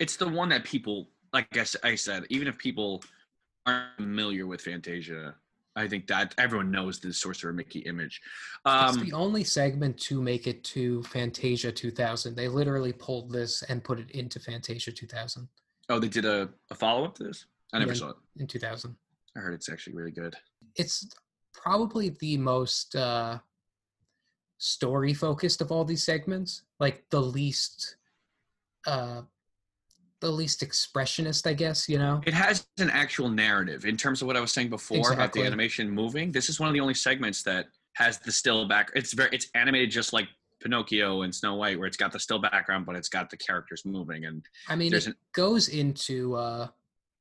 it's 0.00 0.16
the 0.16 0.28
one 0.28 0.48
that 0.48 0.64
people, 0.64 1.11
like 1.32 1.46
I, 1.56 1.64
I 1.84 1.94
said, 1.94 2.24
even 2.30 2.48
if 2.48 2.58
people 2.58 3.02
aren't 3.66 3.96
familiar 3.96 4.46
with 4.46 4.60
Fantasia, 4.60 5.34
I 5.74 5.88
think 5.88 6.06
that 6.08 6.34
everyone 6.36 6.70
knows 6.70 7.00
the 7.00 7.12
Sorcerer 7.12 7.52
Mickey 7.52 7.80
image. 7.80 8.20
it's 8.66 8.96
Um, 8.96 9.04
the 9.04 9.12
only 9.14 9.42
segment 9.42 9.98
to 10.00 10.20
make 10.20 10.46
it 10.46 10.62
to 10.64 11.02
Fantasia 11.04 11.72
2000. 11.72 12.34
They 12.34 12.48
literally 12.48 12.92
pulled 12.92 13.32
this 13.32 13.62
and 13.62 13.82
put 13.82 13.98
it 13.98 14.10
into 14.10 14.38
Fantasia 14.38 14.92
2000 14.92 15.48
oh, 15.88 15.98
they 15.98 16.08
did 16.08 16.24
a, 16.24 16.48
a 16.70 16.74
follow 16.74 17.04
up 17.04 17.14
to 17.16 17.24
this. 17.24 17.46
I 17.72 17.78
never 17.78 17.94
saw 17.94 18.10
it. 18.10 18.16
in 18.36 18.46
2000. 18.46 18.94
I 19.36 19.40
heard 19.40 19.54
it's 19.54 19.70
actually 19.70 19.94
really 19.94 20.10
good. 20.10 20.36
It's 20.76 21.08
probably 21.54 22.10
the 22.20 22.36
most 22.36 22.94
uh, 22.94 23.38
story 24.58 25.14
focused 25.14 25.60
of 25.60 25.72
all 25.72 25.84
these 25.84 26.04
segments. 26.04 26.62
Like 26.80 27.04
the 27.10 27.20
least, 27.20 27.96
uh, 28.86 29.22
the 30.22 30.30
least 30.30 30.60
expressionist, 30.60 31.46
I 31.46 31.52
guess. 31.52 31.88
You 31.88 31.98
know. 31.98 32.20
It 32.26 32.34
has 32.34 32.66
an 32.78 32.90
actual 32.90 33.28
narrative 33.28 33.84
in 33.84 33.96
terms 33.96 34.22
of 34.22 34.26
what 34.26 34.36
I 34.36 34.40
was 34.40 34.52
saying 34.52 34.70
before 34.70 35.12
about 35.12 35.32
the 35.32 35.44
animation 35.44 35.90
moving. 35.90 36.32
This 36.32 36.48
is 36.48 36.58
one 36.58 36.68
of 36.68 36.72
the 36.72 36.80
only 36.80 36.94
segments 36.94 37.42
that 37.42 37.66
has 37.94 38.18
the 38.18 38.32
still 38.32 38.66
back. 38.66 38.90
It's 38.94 39.12
very 39.12 39.30
it's 39.32 39.48
animated 39.54 39.90
just 39.90 40.12
like 40.12 40.28
Pinocchio 40.62 41.22
and 41.22 41.34
Snow 41.34 41.56
White, 41.56 41.78
where 41.78 41.86
it's 41.86 41.96
got 41.96 42.12
the 42.12 42.20
still 42.20 42.38
background, 42.38 42.86
but 42.86 42.96
it's 42.96 43.08
got 43.08 43.28
the 43.28 43.36
characters 43.36 43.82
moving. 43.84 44.24
And 44.24 44.44
I 44.68 44.76
mean, 44.76 44.94
it 44.94 45.06
an- 45.06 45.14
goes 45.34 45.68
into 45.68 46.36
uh, 46.36 46.68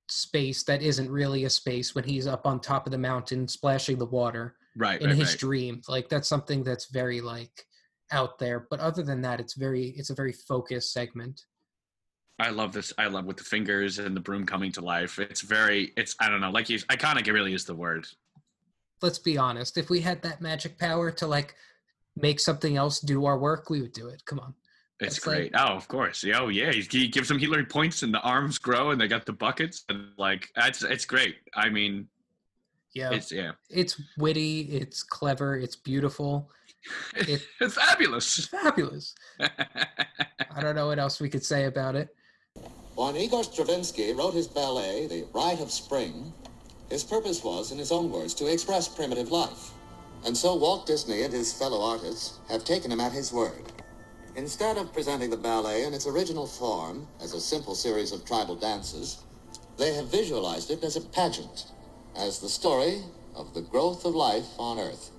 space 0.07 0.63
that 0.63 0.81
isn't 0.81 1.09
really 1.09 1.45
a 1.45 1.49
space 1.49 1.95
when 1.95 2.03
he's 2.03 2.27
up 2.27 2.45
on 2.45 2.59
top 2.59 2.85
of 2.85 2.91
the 2.91 2.97
mountain 2.97 3.47
splashing 3.47 3.97
the 3.97 4.05
water 4.05 4.55
right, 4.77 5.01
in 5.01 5.07
right, 5.07 5.15
his 5.15 5.29
right. 5.29 5.39
dream. 5.39 5.81
Like 5.87 6.09
that's 6.09 6.29
something 6.29 6.63
that's 6.63 6.91
very 6.91 7.21
like 7.21 7.65
out 8.11 8.37
there. 8.39 8.67
But 8.69 8.79
other 8.79 9.03
than 9.03 9.21
that, 9.21 9.39
it's 9.39 9.55
very 9.55 9.93
it's 9.97 10.09
a 10.09 10.15
very 10.15 10.33
focused 10.33 10.93
segment. 10.93 11.41
I 12.41 12.49
love 12.49 12.73
this. 12.73 12.91
I 12.97 13.07
love 13.07 13.25
with 13.25 13.37
the 13.37 13.43
fingers 13.43 13.99
and 13.99 14.15
the 14.15 14.19
broom 14.19 14.45
coming 14.45 14.71
to 14.73 14.81
life. 14.81 15.19
It's 15.19 15.41
very. 15.41 15.93
It's 15.97 16.15
I 16.19 16.29
don't 16.29 16.41
know. 16.41 16.51
Like 16.51 16.69
you, 16.69 16.77
iconic. 16.79 17.27
It 17.27 17.33
really 17.33 17.53
is 17.53 17.65
the 17.65 17.75
word. 17.75 18.07
Let's 19.01 19.19
be 19.19 19.37
honest. 19.37 19.77
If 19.77 19.89
we 19.89 20.01
had 20.01 20.21
that 20.23 20.41
magic 20.41 20.77
power 20.77 21.11
to 21.11 21.27
like 21.27 21.55
make 22.15 22.39
something 22.39 22.77
else 22.77 22.99
do 22.99 23.25
our 23.25 23.37
work, 23.37 23.69
we 23.69 23.81
would 23.81 23.93
do 23.93 24.07
it. 24.09 24.23
Come 24.25 24.39
on. 24.39 24.53
It's 24.99 25.25
like- 25.25 25.35
great. 25.37 25.51
oh, 25.55 25.73
of 25.75 25.87
course. 25.87 26.23
Yeah, 26.23 26.41
oh, 26.41 26.49
yeah. 26.49 26.71
He, 26.71 26.81
he 26.81 27.07
gives 27.07 27.27
them 27.27 27.39
healing 27.39 27.65
points, 27.65 28.03
and 28.03 28.13
the 28.13 28.19
arms 28.21 28.59
grow, 28.59 28.91
and 28.91 29.01
they 29.01 29.07
got 29.07 29.25
the 29.25 29.33
buckets, 29.33 29.83
and 29.89 30.09
like 30.17 30.49
it's 30.57 30.83
it's 30.83 31.05
great. 31.05 31.37
I 31.55 31.69
mean, 31.69 32.07
Yeah. 32.93 33.11
It's, 33.11 33.31
yeah, 33.31 33.53
it's 33.69 33.99
witty, 34.17 34.61
it's 34.61 35.01
clever, 35.01 35.55
it's 35.57 35.75
beautiful, 35.75 36.51
It- 37.15 37.47
it's 37.59 37.73
fabulous. 37.75 38.37
it's 38.37 38.47
fabulous. 38.47 39.15
I 39.39 40.61
don't 40.61 40.75
know 40.75 40.87
what 40.87 40.99
else 40.99 41.19
we 41.19 41.29
could 41.29 41.43
say 41.45 41.65
about 41.65 41.95
it. 41.95 42.13
When 42.95 43.15
Igor 43.15 43.43
Stravinsky 43.43 44.13
wrote 44.13 44.33
his 44.33 44.47
ballet, 44.47 45.07
The 45.07 45.25
Rite 45.33 45.61
of 45.61 45.71
Spring, 45.71 46.33
his 46.89 47.05
purpose 47.05 47.41
was, 47.41 47.71
in 47.71 47.77
his 47.77 47.91
own 47.91 48.11
words, 48.11 48.33
to 48.35 48.47
express 48.47 48.89
primitive 48.89 49.31
life. 49.31 49.71
And 50.25 50.35
so 50.35 50.55
Walt 50.55 50.85
Disney 50.85 51.23
and 51.23 51.33
his 51.33 51.53
fellow 51.53 51.81
artists 51.81 52.39
have 52.49 52.65
taken 52.65 52.91
him 52.91 52.99
at 52.99 53.13
his 53.13 53.31
word. 53.31 53.71
Instead 54.35 54.77
of 54.77 54.93
presenting 54.93 55.29
the 55.29 55.37
ballet 55.37 55.85
in 55.85 55.93
its 55.93 56.05
original 56.05 56.45
form 56.45 57.07
as 57.21 57.33
a 57.33 57.39
simple 57.39 57.75
series 57.75 58.11
of 58.11 58.25
tribal 58.25 58.55
dances, 58.55 59.23
they 59.77 59.93
have 59.93 60.11
visualized 60.11 60.69
it 60.69 60.83
as 60.83 60.97
a 60.97 61.01
pageant, 61.01 61.67
as 62.15 62.39
the 62.39 62.49
story 62.49 63.01
of 63.35 63.53
the 63.53 63.61
growth 63.61 64.03
of 64.03 64.15
life 64.15 64.47
on 64.59 64.79
Earth. 64.79 65.11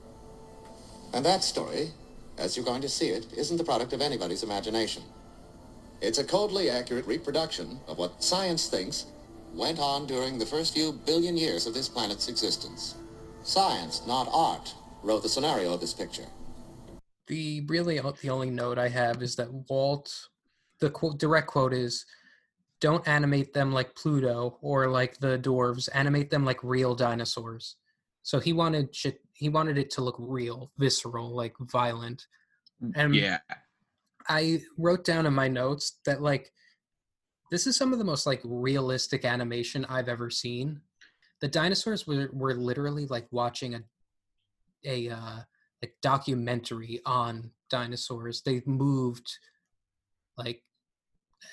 And 1.15 1.25
that 1.25 1.43
story, 1.43 1.91
as 2.37 2.55
you're 2.55 2.67
going 2.67 2.83
to 2.83 2.89
see 2.89 3.09
it, 3.09 3.27
isn't 3.35 3.57
the 3.57 3.65
product 3.65 3.95
of 3.95 4.03
anybody's 4.03 4.43
imagination. 4.43 5.03
It's 6.03 6.19
a 6.19 6.25
coldly 6.25 6.69
accurate 6.69 7.07
reproduction 7.07 7.79
of 7.87 7.97
what 7.97 8.25
science 8.25 8.67
thinks 8.67 9.07
went 9.55 9.79
on 9.79 10.05
during 10.05 10.37
the 10.37 10.45
first 10.45 10.75
few 10.75 10.93
billion 10.93 11.37
years 11.37 11.65
of 11.69 11.75
this 11.75 11.89
planet's 11.89 12.29
existence. 12.29 12.97
Science, 13.45 14.05
not 14.05 14.29
art, 14.33 14.75
wrote 15.05 15.23
the 15.23 15.29
scenario 15.29 15.73
of 15.73 15.81
this 15.81 15.95
picture. 15.95 16.27
The 17.29 17.61
really 17.69 18.01
the 18.21 18.31
only 18.31 18.51
note 18.51 18.79
I 18.79 18.89
have 18.89 19.23
is 19.23 19.37
that 19.37 19.53
Walt, 19.71 20.29
the 20.81 20.91
quote, 20.91 21.19
direct 21.19 21.47
quote 21.47 21.73
is, 21.73 22.05
"Don't 22.81 23.07
animate 23.07 23.53
them 23.53 23.73
like 23.73 23.95
Pluto 23.95 24.59
or 24.61 24.89
like 24.91 25.19
the 25.19 25.39
dwarves. 25.39 25.89
Animate 25.95 26.31
them 26.31 26.45
like 26.45 26.65
real 26.65 26.97
dinosaurs." 26.97 27.77
So 28.23 28.41
he 28.41 28.53
wanted 28.53 28.93
shit. 28.95 29.21
He 29.35 29.49
wanted 29.49 29.79
it 29.79 29.91
to 29.91 30.01
look 30.01 30.17
real, 30.19 30.73
visceral, 30.79 31.33
like 31.33 31.55
violent. 31.61 32.27
And 32.97 33.15
yeah, 33.15 33.39
I 34.29 34.63
wrote 34.79 35.05
down 35.05 35.27
in 35.27 35.35
my 35.35 35.49
notes 35.49 35.99
that 36.07 36.23
like 36.23 36.53
this 37.51 37.67
is 37.67 37.77
some 37.77 37.93
of 37.93 37.99
the 37.99 38.05
most 38.05 38.27
like 38.27 38.41
realistic 38.45 39.25
animation 39.25 39.85
I've 39.89 40.09
ever 40.09 40.31
seen. 40.31 40.81
The 41.41 41.49
dinosaurs 41.49 42.07
were 42.07 42.31
were 42.33 42.55
literally 42.55 43.07
like 43.07 43.27
watching 43.31 43.75
a 43.75 43.83
a 44.85 45.11
uh, 45.11 45.39
like 45.83 45.95
documentary 46.03 47.01
on 47.05 47.51
dinosaurs. 47.71 48.43
They 48.43 48.63
moved 48.67 49.39
like 50.37 50.63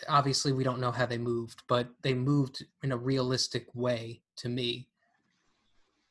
obviously 0.08 0.54
we 0.54 0.64
don't 0.64 0.80
know 0.80 0.92
how 0.92 1.06
they 1.06 1.18
moved, 1.18 1.64
but 1.68 1.90
they 2.04 2.14
moved 2.14 2.66
in 2.84 2.92
a 2.92 2.98
realistic 2.98 3.68
way 3.74 4.22
to 4.38 4.50
me. 4.50 4.88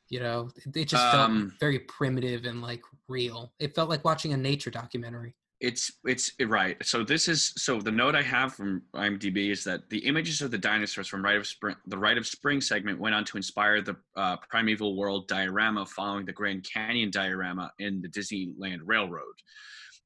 You 0.09 0.21
know, 0.21 0.51
it, 0.75 0.87
just 0.87 1.15
Um, 1.15 1.51
felt 1.51 1.61
very 1.61 1.81
primitive 1.81 2.45
and 2.45 2.63
like 2.63 2.83
real. 3.09 3.53
It 3.59 3.75
felt 3.75 3.91
like 3.91 4.05
watching 4.05 4.33
a 4.33 4.37
nature 4.37 4.71
documentary. 4.71 5.35
It's 5.61 5.91
it's 6.05 6.31
right. 6.41 6.77
So 6.87 7.03
this 7.03 7.27
is 7.27 7.53
so 7.57 7.81
the 7.81 7.91
note 7.91 8.15
I 8.15 8.23
have 8.23 8.55
from 8.55 8.83
IMDb 8.95 9.51
is 9.51 9.65
that 9.65 9.91
the 9.91 9.99
images 9.99 10.41
of 10.41 10.53
the 10.53 10.59
dinosaurs 10.59 11.09
from 11.09 11.25
Rite 11.25 11.37
of 11.37 11.49
Spring, 11.49 11.75
the 11.89 11.99
Rite 11.99 12.17
of 12.17 12.29
Spring 12.29 12.61
segment, 12.61 13.01
went 13.01 13.15
on 13.15 13.25
to 13.25 13.37
inspire 13.37 13.83
the 13.83 13.97
uh, 14.17 14.37
Primeval 14.49 14.97
World 14.97 15.27
diorama 15.27 15.85
following 15.85 16.27
the 16.27 16.33
Grand 16.33 16.65
Canyon 16.73 17.11
diorama 17.11 17.73
in 17.81 18.01
the 18.01 18.09
Disneyland 18.09 18.81
Railroad. 18.85 19.35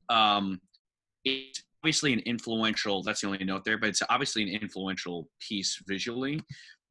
Um, 0.09 0.59
it's 1.25 1.63
obviously 1.83 2.15
an 2.15 2.21
influential. 2.21 3.03
That's 3.03 3.21
the 3.21 3.27
only 3.27 3.45
note 3.45 3.65
there, 3.65 3.77
but 3.77 3.91
it's 3.91 4.03
obviously 4.09 4.43
an 4.43 4.63
influential 4.63 5.29
piece 5.41 5.83
visually. 5.87 6.41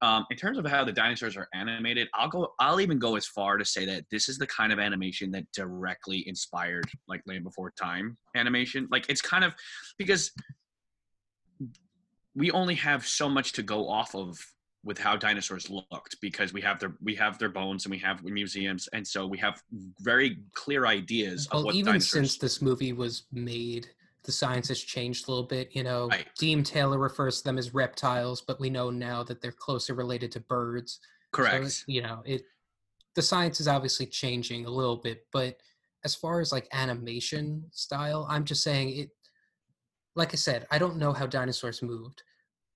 Um, 0.04 0.26
in 0.32 0.38
terms 0.38 0.58
of 0.58 0.66
how 0.66 0.84
the 0.84 0.92
dinosaurs 0.92 1.38
are 1.38 1.48
animated, 1.54 2.08
I'll 2.16 2.30
go. 2.30 2.54
I'll 2.60 2.82
even 2.82 2.98
go 2.98 3.16
as 3.16 3.28
far 3.28 3.58
to 3.58 3.66
say 3.66 3.86
that 3.86 4.06
this 4.10 4.30
is 4.30 4.38
the 4.40 4.48
kind 4.48 4.74
of 4.74 4.80
animation 4.80 5.30
that 5.32 5.46
directly 5.52 6.28
inspired 6.28 6.90
like 7.08 7.22
Land 7.28 7.44
Before 7.44 7.72
Time 7.80 8.18
animation. 8.36 8.88
Like 8.92 9.06
it's 9.10 9.22
kind 9.22 9.44
of 9.44 9.54
because 10.00 10.32
we 12.36 12.50
only 12.52 12.76
have 12.76 13.06
so 13.06 13.30
much 13.30 13.54
to 13.54 13.64
go 13.64 13.88
off 13.88 14.16
of 14.16 14.40
with 14.84 14.98
how 14.98 15.16
dinosaurs 15.16 15.70
looked 15.70 16.20
because 16.22 16.54
we 16.54 16.62
have 16.62 16.80
their 16.80 16.96
we 17.02 17.14
have 17.16 17.38
their 17.38 17.50
bones 17.50 17.86
and 17.86 17.92
we 17.92 18.00
have 18.00 18.24
museums 18.24 18.90
and 18.94 19.08
so 19.08 19.28
we 19.28 19.38
have 19.38 19.62
very 20.00 20.40
clear 20.54 20.88
ideas 20.88 21.48
of 21.48 21.54
Well, 21.54 21.66
what 21.66 21.76
even 21.76 21.94
dinosaurs 21.94 22.12
since 22.12 22.38
this 22.38 22.62
movie 22.62 22.94
was 22.94 23.24
made, 23.32 23.90
the 24.24 24.32
science 24.32 24.68
has 24.68 24.80
changed 24.80 25.28
a 25.28 25.32
little 25.32 25.48
bit. 25.48 25.76
You 25.76 25.84
know, 25.84 26.08
Right. 26.08 26.28
Deems 26.38 26.70
Taylor 26.70 26.98
refers 26.98 27.40
to 27.40 27.44
them 27.44 27.58
as 27.58 27.74
reptiles, 27.74 28.42
but 28.42 28.60
we 28.60 28.70
know 28.70 28.90
now 28.90 29.24
that 29.24 29.42
they're 29.42 29.52
closely 29.52 29.96
related 29.96 30.32
to 30.34 30.40
birds. 30.42 31.00
So, 31.34 31.42
correct 31.42 31.84
you 31.88 32.02
know, 32.02 32.22
it 32.26 32.44
the 33.16 33.22
science 33.22 33.60
is 33.60 33.68
obviously 33.68 34.06
changing 34.06 34.66
a 34.66 34.70
little 34.70 34.98
bit, 34.98 35.26
but 35.34 35.58
as 36.04 36.16
far 36.16 36.40
as 36.40 36.52
like 36.52 36.68
animation 36.72 37.66
style, 37.72 38.26
I'm 38.30 38.46
just 38.46 38.64
saying 38.64 38.98
it. 38.98 39.10
Like 40.16 40.34
I 40.34 40.38
said, 40.38 40.68
I 40.72 40.78
don't 40.78 40.98
know 40.98 41.14
how 41.14 41.26
dinosaurs 41.26 41.82
moved, 41.82 42.24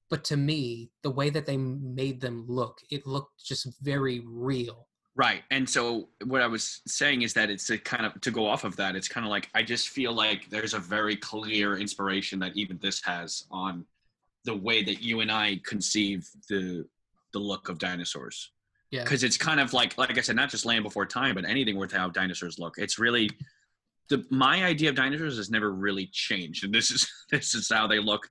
but 0.09 0.23
to 0.25 0.37
me, 0.37 0.91
the 1.03 1.11
way 1.11 1.29
that 1.29 1.45
they 1.45 1.57
made 1.57 2.21
them 2.21 2.45
look, 2.47 2.79
it 2.89 3.05
looked 3.05 3.43
just 3.43 3.67
very 3.81 4.23
real. 4.25 4.87
Right. 5.15 5.43
And 5.49 5.67
so 5.67 6.09
what 6.25 6.41
I 6.41 6.47
was 6.47 6.81
saying 6.87 7.21
is 7.21 7.33
that 7.33 7.49
it's 7.49 7.69
a 7.69 7.77
kind 7.77 8.05
of 8.05 8.19
to 8.21 8.31
go 8.31 8.45
off 8.45 8.65
of 8.65 8.75
that, 8.75 8.95
it's 8.95 9.07
kind 9.07 9.25
of 9.25 9.29
like 9.29 9.49
I 9.55 9.63
just 9.63 9.89
feel 9.89 10.13
like 10.13 10.49
there's 10.49 10.73
a 10.73 10.79
very 10.79 11.15
clear 11.15 11.77
inspiration 11.77 12.37
that 12.39 12.55
even 12.57 12.77
this 12.81 13.01
has 13.05 13.45
on 13.49 13.85
the 14.43 14.55
way 14.55 14.83
that 14.83 15.01
you 15.01 15.21
and 15.21 15.31
I 15.31 15.61
conceive 15.63 16.29
the 16.49 16.85
the 17.31 17.39
look 17.39 17.69
of 17.69 17.79
dinosaurs. 17.79 18.51
Yeah. 18.91 19.03
because 19.03 19.23
it's 19.23 19.35
kind 19.35 19.59
of 19.59 19.73
like 19.73 19.97
like 19.97 20.17
I 20.17 20.21
said, 20.21 20.35
not 20.35 20.49
just 20.49 20.65
Land 20.65 20.83
Before 20.83 21.05
Time, 21.05 21.35
but 21.35 21.45
anything 21.45 21.77
with 21.77 21.91
how 21.91 22.09
dinosaurs 22.09 22.59
look. 22.59 22.75
It's 22.77 22.99
really 22.99 23.29
the 24.09 24.25
my 24.29 24.63
idea 24.63 24.89
of 24.89 24.95
dinosaurs 24.95 25.37
has 25.37 25.49
never 25.49 25.71
really 25.71 26.07
changed, 26.11 26.63
and 26.65 26.73
this 26.73 26.91
is 26.91 27.09
this 27.31 27.55
is 27.55 27.69
how 27.69 27.87
they 27.87 27.99
look 27.99 28.29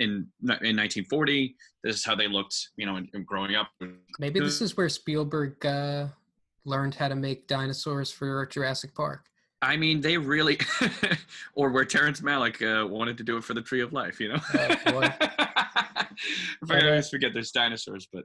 in 0.00 0.26
in 0.42 0.76
1940. 0.76 1.56
This 1.82 1.96
is 1.96 2.04
how 2.04 2.14
they 2.14 2.28
looked, 2.28 2.68
you 2.76 2.86
know, 2.86 2.96
in, 2.96 3.08
in 3.14 3.24
growing 3.24 3.54
up. 3.54 3.68
Maybe 4.18 4.40
this 4.40 4.60
is 4.60 4.76
where 4.76 4.88
Spielberg 4.88 5.64
uh, 5.64 6.08
learned 6.64 6.94
how 6.94 7.08
to 7.08 7.16
make 7.16 7.46
dinosaurs 7.46 8.10
for 8.10 8.46
Jurassic 8.46 8.94
Park. 8.94 9.26
I 9.62 9.76
mean, 9.76 10.00
they 10.00 10.18
really, 10.18 10.58
or 11.54 11.70
where 11.70 11.84
Terrence 11.84 12.20
Malick 12.20 12.60
uh, 12.62 12.86
wanted 12.86 13.16
to 13.18 13.24
do 13.24 13.38
it 13.38 13.44
for 13.44 13.54
the 13.54 13.62
Tree 13.62 13.80
of 13.80 13.92
Life, 13.92 14.20
you 14.20 14.28
know. 14.28 14.38
Oh, 14.54 14.76
boy. 14.92 15.12
I 16.70 16.86
always 16.86 17.08
forget 17.08 17.32
there's 17.32 17.52
dinosaurs, 17.52 18.06
but 18.12 18.24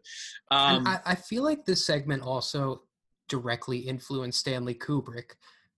um, 0.52 0.86
I, 0.86 1.00
I 1.06 1.16
feel 1.16 1.44
like 1.44 1.66
this 1.66 1.86
segment 1.86 2.24
also 2.24 2.84
directly 3.30 3.80
influenced 3.80 4.40
Stanley 4.40 4.76
Kubrick 4.76 5.36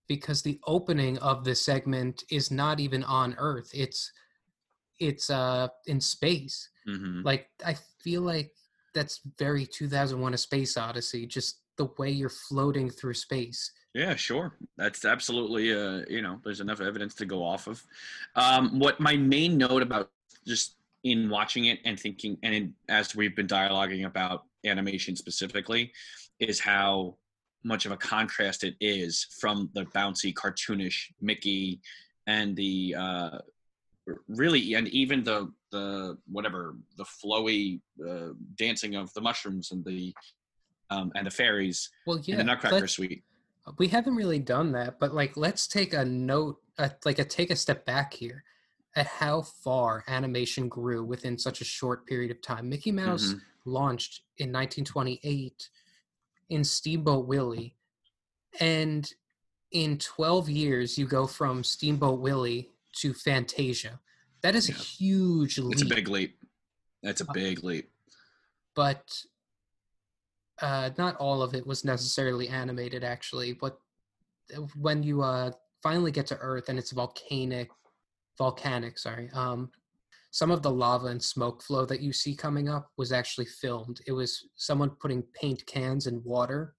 because 0.08 0.42
the 0.42 0.58
opening 0.66 1.18
of 1.18 1.44
this 1.44 1.64
segment 1.64 2.24
is 2.30 2.50
not 2.50 2.80
even 2.80 3.04
on 3.04 3.34
Earth. 3.38 3.70
It's 3.72 4.12
it's 4.98 5.30
uh 5.30 5.68
in 5.86 6.00
space. 6.00 6.68
mhm. 6.88 7.24
Like 7.24 7.48
I 7.64 7.76
feel 8.02 8.22
like 8.22 8.52
that's 8.94 9.20
very 9.38 9.66
2001: 9.66 10.34
A 10.34 10.38
Space 10.38 10.76
Odyssey. 10.76 11.26
Just 11.26 11.60
the 11.76 11.88
way 11.98 12.10
you're 12.10 12.28
floating 12.28 12.88
through 12.90 13.14
space. 13.14 13.72
Yeah, 13.94 14.16
sure. 14.16 14.56
That's 14.76 15.04
absolutely, 15.04 15.72
uh, 15.72 16.02
you 16.08 16.20
know, 16.22 16.40
there's 16.44 16.60
enough 16.60 16.80
evidence 16.80 17.14
to 17.16 17.26
go 17.26 17.44
off 17.44 17.66
of. 17.68 17.82
Um, 18.34 18.78
what 18.78 18.98
my 19.00 19.16
main 19.16 19.56
note 19.56 19.82
about 19.82 20.10
just 20.46 20.76
in 21.04 21.28
watching 21.28 21.66
it 21.66 21.78
and 21.84 21.98
thinking, 21.98 22.36
and 22.42 22.54
in, 22.54 22.74
as 22.88 23.14
we've 23.14 23.36
been 23.36 23.46
dialoguing 23.46 24.04
about 24.04 24.44
animation 24.64 25.14
specifically, 25.14 25.92
is 26.40 26.58
how 26.58 27.16
much 27.62 27.86
of 27.86 27.92
a 27.92 27.96
contrast 27.96 28.64
it 28.64 28.74
is 28.80 29.26
from 29.40 29.70
the 29.74 29.84
bouncy, 29.86 30.34
cartoonish 30.34 31.12
Mickey 31.20 31.80
and 32.26 32.56
the 32.56 32.94
uh, 32.98 33.38
really, 34.28 34.74
and 34.74 34.88
even 34.88 35.24
the 35.24 35.52
the 35.70 36.16
whatever 36.30 36.76
the 36.96 37.04
flowy 37.04 37.80
uh, 38.08 38.28
dancing 38.56 38.94
of 38.96 39.12
the 39.14 39.20
mushrooms 39.20 39.70
and 39.72 39.84
the 39.84 40.12
um, 40.90 41.10
and 41.14 41.26
the 41.26 41.30
fairies 41.30 41.90
Well, 42.06 42.20
yeah, 42.24 42.36
the 42.36 42.44
Nutcracker 42.44 42.86
Suite. 42.86 43.24
we 43.78 43.88
haven't 43.88 44.14
really 44.14 44.38
done 44.38 44.70
that 44.72 45.00
but 45.00 45.14
like 45.14 45.36
let's 45.36 45.66
take 45.66 45.94
a 45.94 46.04
note 46.04 46.60
uh, 46.78 46.90
like 47.04 47.18
a 47.18 47.24
take 47.24 47.50
a 47.50 47.56
step 47.56 47.84
back 47.86 48.12
here 48.12 48.44
at 48.94 49.06
how 49.06 49.40
far 49.42 50.04
animation 50.06 50.68
grew 50.68 51.02
within 51.02 51.36
such 51.38 51.60
a 51.60 51.64
short 51.64 52.06
period 52.06 52.30
of 52.30 52.40
time 52.42 52.68
mickey 52.68 52.92
mouse 52.92 53.32
Mhm. 53.34 53.40
launched 53.64 54.20
in 54.36 54.52
1928 54.52 55.70
in 56.50 56.62
steamboat 56.62 57.26
willie 57.26 57.74
and 58.60 59.12
in 59.72 59.98
12 59.98 60.48
years 60.50 60.98
you 60.98 61.06
go 61.06 61.26
from 61.26 61.64
steamboat 61.64 62.20
willie 62.20 62.70
to 63.00 63.12
fantasia 63.12 64.00
that 64.42 64.54
is 64.54 64.68
a 64.68 64.72
huge 64.72 65.58
leap 65.58 65.72
It's 65.72 65.82
a 65.82 65.86
big 65.86 66.08
leap. 66.08 66.38
That's 67.02 67.20
a 67.22 67.28
Uh, 67.28 67.32
big 67.32 67.64
leap. 67.64 67.90
but 68.74 69.04
uh, 70.60 70.90
not 70.98 71.16
all 71.16 71.42
of 71.42 71.54
it 71.54 71.66
was 71.66 71.84
necessarily 71.84 72.48
animated 72.48 73.02
actually 73.04 73.52
but 73.52 73.78
when 74.76 75.02
you 75.02 75.22
uh, 75.22 75.50
finally 75.82 76.10
get 76.12 76.26
to 76.28 76.36
earth 76.38 76.68
and 76.68 76.78
it's 76.78 76.92
volcanic 76.92 77.70
volcanic 78.38 78.98
sorry 78.98 79.30
um, 79.34 79.70
some 80.30 80.50
of 80.50 80.62
the 80.62 80.70
lava 80.70 81.06
and 81.06 81.22
smoke 81.22 81.62
flow 81.62 81.84
that 81.86 82.00
you 82.00 82.12
see 82.12 82.34
coming 82.34 82.68
up 82.68 82.90
was 82.96 83.12
actually 83.12 83.46
filmed 83.46 84.00
it 84.06 84.12
was 84.12 84.48
someone 84.56 84.90
putting 85.00 85.22
paint 85.34 85.64
cans 85.66 86.06
in 86.06 86.22
water 86.24 86.74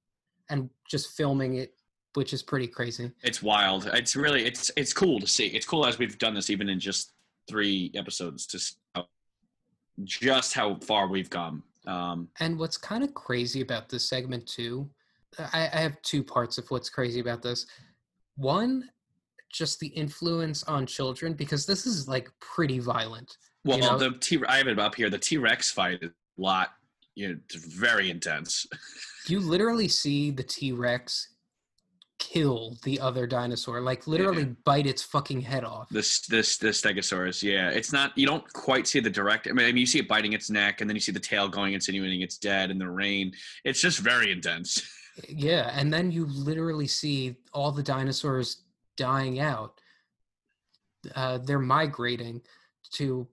and 0.50 0.70
just 0.90 1.16
filming 1.18 1.56
it 1.56 1.75
which 2.16 2.34
is 2.34 2.42
pretty 2.44 2.68
crazy 2.68 3.12
It's 3.24 3.42
wild. 3.44 3.88
It's 3.94 4.16
really 4.16 4.46
it's 4.46 4.72
it's 4.76 4.94
cool 4.94 5.20
to 5.20 5.28
see. 5.28 5.48
It's 5.48 5.66
cool 5.66 5.86
as 5.86 5.98
we've 6.00 6.18
done 6.18 6.34
this 6.34 6.50
even 6.50 6.70
in 6.70 6.80
just 6.80 7.12
three 7.48 7.92
episodes 7.96 8.46
to 8.48 8.60
how, 8.96 9.06
just 10.04 10.54
how 10.54 10.76
far 10.76 11.08
we've 11.08 11.30
come. 11.30 11.64
Um, 11.88 12.28
And 12.40 12.58
what's 12.58 12.78
kind 12.78 13.04
of 13.04 13.14
crazy 13.14 13.62
about 13.62 13.90
this 13.90 14.08
segment 14.10 14.48
too, 14.48 14.90
I, 15.38 15.70
I 15.74 15.78
have 15.82 16.02
two 16.02 16.24
parts 16.24 16.58
of 16.58 16.70
what's 16.72 16.90
crazy 16.90 17.20
about 17.20 17.42
this. 17.44 17.68
One, 18.38 18.90
just 19.52 19.80
the 19.80 19.88
influence 19.88 20.64
on 20.64 20.86
children 20.86 21.34
because 21.34 21.66
this 21.66 21.86
is 21.86 22.08
like 22.08 22.30
pretty 22.42 22.80
violent. 22.80 23.38
well, 23.64 23.78
You 23.78 23.84
know- 23.84 23.98
the 24.00 24.12
T 24.20 24.40
I 24.48 24.58
have 24.58 24.68
it 24.68 24.80
up 24.80 24.96
here. 24.96 25.10
The 25.10 25.20
T 25.20 25.38
Rex 25.38 25.72
fight 25.72 26.00
is 26.02 26.10
a 26.10 26.42
lot. 26.42 26.70
You 27.16 27.30
know, 27.30 27.36
it's 27.46 27.56
very 27.56 28.10
intense. 28.10 28.66
You 29.28 29.40
literally 29.40 29.88
see 29.88 30.30
the 30.30 30.44
T 30.44 30.72
Rex 30.72 31.30
kill 32.20 32.78
the 32.84 33.00
other 33.00 33.28
dinosaur, 33.28 33.82
like 33.82 34.08
literally 34.08 34.46
bite 34.64 34.88
its 34.88 35.04
fucking 35.04 35.42
head 35.42 35.64
off. 35.64 35.90
This 35.90 36.22
this 36.28 36.58
this 36.58 36.82
Stegosaurus, 36.82 37.44
yeah, 37.44 37.70
it's 37.70 37.92
not. 37.92 38.18
You 38.18 38.28
don't 38.28 38.52
quite 38.54 38.88
see 38.88 39.00
the 39.00 39.10
direct. 39.10 39.48
I 39.48 39.52
mean, 39.52 39.66
I 39.66 39.70
mean, 39.70 39.78
you 39.78 39.86
see 39.86 40.00
it 40.00 40.08
biting 40.08 40.34
its 40.34 40.50
neck, 40.50 40.82
and 40.82 40.90
then 40.90 40.96
you 40.96 41.02
see 41.02 41.12
the 41.12 41.20
tail 41.20 41.48
going, 41.48 41.74
insinuating 41.74 42.22
it's 42.22 42.38
dead 42.38 42.72
in 42.72 42.78
the 42.78 42.90
rain. 42.90 43.34
It's 43.64 43.82
just 43.82 44.00
very 44.00 44.32
intense. 44.32 44.82
Yeah, 45.30 45.72
and 45.74 45.94
then 45.94 46.12
you 46.12 46.26
literally 46.26 46.88
see 46.88 47.38
all 47.54 47.72
the 47.72 47.82
dinosaurs 47.82 48.64
dying 48.98 49.40
out. 49.40 49.80
Uh, 51.16 51.38
they're 51.38 51.58
migrating 51.58 52.42
to 52.96 53.26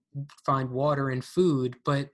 find 0.46 0.70
water 0.70 1.10
and 1.10 1.24
food, 1.24 1.74
but 1.84 2.10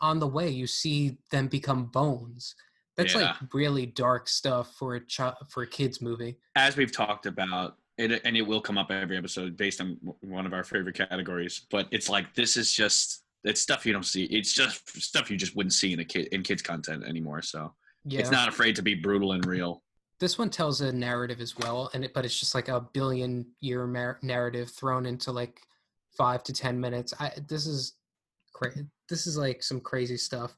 on 0.00 0.20
the 0.20 0.26
way 0.26 0.48
you 0.48 0.66
see 0.66 1.18
them 1.30 1.48
become 1.48 1.84
bones. 1.84 2.54
That's 2.96 3.14
Yeah. 3.14 3.20
like 3.40 3.54
really 3.54 3.86
dark 3.86 4.28
stuff 4.28 4.74
for 4.76 4.94
a 4.96 5.00
child 5.06 5.34
for 5.48 5.62
a 5.62 5.66
kids 5.66 6.00
movie. 6.00 6.38
as 6.56 6.76
we've 6.76 6.92
talked 6.92 7.26
about 7.26 7.76
it 7.98 8.20
and 8.24 8.36
it 8.36 8.42
will 8.42 8.60
come 8.60 8.76
up 8.78 8.90
every 8.90 9.16
episode 9.16 9.56
based 9.56 9.80
on 9.80 9.96
one 10.22 10.46
of 10.46 10.52
our 10.52 10.64
favorite 10.64 10.96
categories 10.96 11.66
but 11.70 11.86
it's 11.92 12.08
like 12.08 12.34
this 12.34 12.56
is 12.56 12.72
just 12.72 13.22
it's 13.44 13.60
stuff 13.60 13.86
you 13.86 13.92
don't 13.92 14.06
see 14.06 14.24
it's 14.24 14.52
just 14.52 14.88
stuff 15.00 15.30
you 15.30 15.36
just 15.36 15.54
wouldn't 15.54 15.72
see 15.72 15.92
in 15.92 16.00
a 16.00 16.04
kid 16.04 16.26
in 16.32 16.42
kids 16.42 16.60
content 16.62 17.04
anymore 17.04 17.40
so 17.40 17.72
Yeah, 18.04 18.18
it's 18.20 18.32
not 18.32 18.48
afraid 18.48 18.74
to 18.76 18.82
be 18.82 18.94
brutal 18.94 19.32
and 19.32 19.44
real 19.46 19.82
this 20.20 20.38
one 20.38 20.48
tells 20.50 20.80
a 20.80 20.92
narrative 20.92 21.40
as 21.40 21.56
well, 21.58 21.90
and 21.92 22.04
it, 22.04 22.14
but 22.14 22.24
it's 22.24 22.38
just 22.38 22.54
like 22.54 22.68
a 22.68 22.80
billion 22.92 23.44
year 23.60 23.84
mar- 23.86 24.18
narrative 24.22 24.70
thrown 24.70 25.06
into 25.06 25.32
like 25.32 25.60
five 26.16 26.42
to 26.44 26.52
ten 26.52 26.80
minutes. 26.80 27.12
I 27.18 27.32
this 27.48 27.66
is 27.66 27.94
cra- 28.52 28.72
this 29.08 29.26
is 29.26 29.36
like 29.36 29.62
some 29.62 29.80
crazy 29.80 30.16
stuff, 30.16 30.54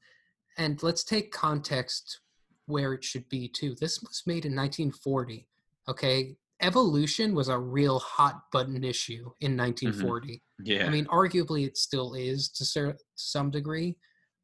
and 0.59 0.81
let's 0.83 1.03
take 1.05 1.33
context 1.33 2.21
where 2.67 2.93
it 2.93 3.05
should 3.05 3.29
be 3.29 3.49
too. 3.49 3.75
This 3.81 4.03
was 4.03 4.23
made 4.27 4.45
in 4.45 4.55
1940. 4.55 5.47
Okay, 5.89 6.37
evolution 6.61 7.35
was 7.35 7.49
a 7.49 7.59
real 7.59 7.99
hot 7.99 8.43
button 8.53 8.83
issue 8.85 9.31
in 9.41 9.53
mm-hmm. 9.53 9.63
1940. 9.99 10.43
yeah 10.65 10.87
I 10.87 10.91
mean, 10.91 11.07
arguably 11.07 11.67
it 11.67 11.77
still 11.77 12.15
is 12.15 12.49
to 12.51 12.65
to 12.73 12.97
some 13.15 13.51
degree, 13.51 13.97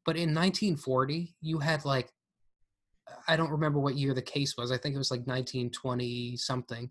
but 0.05 0.15
in 0.15 0.33
1940 0.33 1.35
you 1.41 1.59
had 1.59 1.85
like 1.85 2.11
I 3.27 3.35
don't 3.35 3.51
remember 3.51 3.79
what 3.79 3.95
year 3.95 4.13
the 4.13 4.21
case 4.21 4.55
was. 4.57 4.71
I 4.71 4.77
think 4.77 4.95
it 4.95 4.97
was 4.97 5.11
like 5.11 5.21
1920 5.27 6.37
something. 6.37 6.89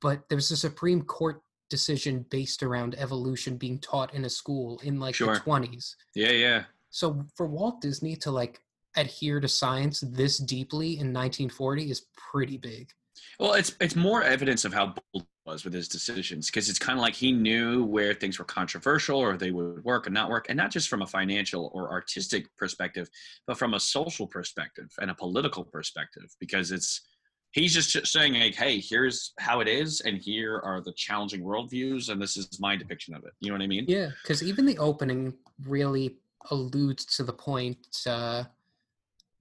But 0.00 0.28
there 0.28 0.36
was 0.36 0.50
a 0.50 0.56
Supreme 0.56 1.02
Court 1.02 1.42
decision 1.68 2.24
based 2.30 2.62
around 2.62 2.94
evolution 2.96 3.56
being 3.56 3.78
taught 3.80 4.14
in 4.14 4.24
a 4.24 4.30
school 4.30 4.80
in 4.84 5.00
like 5.00 5.14
Sure. 5.14 5.34
the 5.34 5.40
20s. 5.40 5.94
yeah 6.14 6.30
yeah 6.30 6.64
So 6.90 7.26
for 7.34 7.46
Walt 7.46 7.80
Disney 7.80 8.14
to 8.16 8.30
like 8.30 8.60
adhere 8.96 9.40
to 9.40 9.48
science 9.48 10.00
this 10.00 10.38
deeply 10.38 10.88
in 10.98 11.12
1940 11.12 11.90
is 11.90 12.06
pretty 12.30 12.56
big. 12.56 12.90
well 13.38 13.54
it's 13.54 13.74
it's 13.80 13.96
more 13.96 14.22
evidence 14.22 14.64
of 14.64 14.72
how 14.74 14.94
bold 15.12 15.26
was 15.46 15.64
with 15.64 15.72
his 15.72 15.88
decisions 15.88 16.46
because 16.46 16.68
it's 16.68 16.78
kind 16.78 16.98
of 16.98 17.02
like 17.02 17.14
he 17.14 17.30
knew 17.30 17.84
where 17.84 18.12
things 18.12 18.38
were 18.38 18.44
controversial 18.44 19.16
or 19.18 19.36
they 19.36 19.52
would 19.52 19.82
work 19.84 20.06
and 20.06 20.14
not 20.14 20.28
work 20.28 20.46
and 20.48 20.56
not 20.56 20.72
just 20.72 20.88
from 20.88 21.02
a 21.02 21.06
financial 21.06 21.70
or 21.72 21.92
artistic 21.92 22.46
perspective 22.56 23.08
but 23.46 23.56
from 23.56 23.74
a 23.74 23.80
social 23.80 24.26
perspective 24.26 24.88
and 25.00 25.10
a 25.10 25.14
political 25.14 25.62
perspective 25.64 26.24
because 26.40 26.72
it's 26.72 27.02
he's 27.52 27.72
just 27.72 28.06
saying 28.08 28.34
like 28.34 28.56
hey 28.56 28.80
here's 28.80 29.32
how 29.38 29.60
it 29.60 29.68
is 29.68 30.00
and 30.00 30.18
here 30.18 30.58
are 30.64 30.80
the 30.80 30.92
challenging 30.96 31.42
worldviews 31.42 32.08
and 32.10 32.20
this 32.20 32.36
is 32.36 32.58
my 32.58 32.74
depiction 32.74 33.14
of 33.14 33.24
it 33.24 33.32
you 33.40 33.48
know 33.48 33.54
what 33.54 33.62
i 33.62 33.68
mean 33.68 33.84
Yeah, 33.86 34.08
because 34.22 34.42
even 34.42 34.66
the 34.66 34.78
opening 34.78 35.32
really 35.64 36.16
alludes 36.50 37.04
to 37.16 37.22
the 37.24 37.32
point 37.32 37.78
uh, 38.06 38.44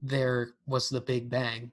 there 0.02 0.52
was 0.66 0.90
the 0.90 1.02
Big 1.02 1.30
Bang. 1.30 1.72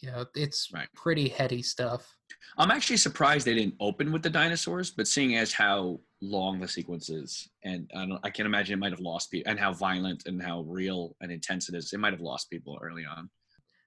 You 0.00 0.10
know, 0.10 0.26
it's 0.34 0.70
Right. 0.72 0.88
pretty 0.94 1.28
heady 1.28 1.62
stuff. 1.62 2.14
i'm 2.58 2.70
actually 2.70 2.96
surprised 2.98 3.46
they 3.46 3.54
didn't 3.54 3.74
open 3.80 4.12
with 4.12 4.22
the 4.22 4.28
dinosaurs 4.30 4.90
but 4.90 5.08
seeing 5.08 5.36
as 5.36 5.52
how 5.52 5.98
long 6.20 6.60
the 6.60 6.68
sequence 6.68 7.08
is 7.08 7.48
and 7.64 7.90
i, 7.96 8.04
don't, 8.06 8.20
I 8.22 8.30
can 8.30 8.44
imagine 8.44 8.74
it 8.74 8.78
might 8.78 8.92
have 8.92 9.00
lost 9.00 9.30
people 9.30 9.50
and 9.50 9.58
how 9.58 9.72
violent 9.72 10.24
and 10.26 10.42
how 10.42 10.60
real 10.62 11.16
and 11.20 11.32
intense 11.32 11.68
it 11.68 11.74
is 11.74 11.92
it 11.92 11.98
might 12.00 12.12
have 12.12 12.20
lost 12.20 12.50
people 12.50 12.78
early 12.82 13.04
on 13.06 13.30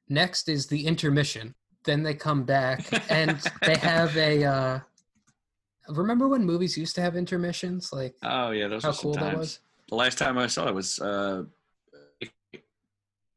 Next 0.09 0.47
is 0.49 0.67
the 0.67 0.87
intermission. 0.87 1.53
Then 1.83 2.01
they 2.01 2.13
come 2.13 2.43
back 2.45 2.79
and 3.11 3.37
they 3.65 3.75
have 3.75 4.15
a. 4.15 4.43
Uh, 4.45 4.79
remember 5.89 6.27
when 6.29 6.45
movies 6.45 6.77
used 6.77 6.95
to 6.95 7.01
have 7.01 7.15
intermissions? 7.17 7.91
Like 7.91 8.15
oh 8.23 8.51
yeah 8.51 8.67
those 8.69 8.83
how 8.83 8.93
cool 8.93 9.13
that 9.15 9.37
was. 9.37 9.59
the 9.89 9.95
last 9.95 10.17
time 10.17 10.37
i 10.37 10.47
saw 10.47 10.67
it 10.69 10.73
was 10.75 10.99
uh 10.99 11.43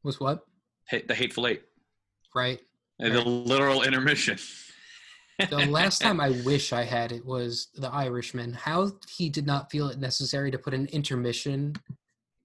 Was 0.03 0.19
what? 0.19 0.45
hate 0.91 1.07
the 1.07 1.15
hateful 1.15 1.47
eight, 1.47 1.63
right? 2.35 2.59
And 2.99 3.15
the 3.15 3.21
literal 3.21 3.83
intermission. 3.83 4.37
The 5.49 5.65
last 5.65 5.99
time 6.01 6.19
I 6.19 6.31
wish 6.45 6.71
I 6.73 6.83
had 6.83 7.11
it 7.11 7.25
was 7.25 7.69
The 7.75 7.89
Irishman. 7.89 8.53
How 8.53 8.91
he 9.09 9.29
did 9.29 9.47
not 9.47 9.71
feel 9.71 9.87
it 9.87 9.99
necessary 9.99 10.51
to 10.51 10.57
put 10.59 10.73
an 10.73 10.87
intermission 10.87 11.75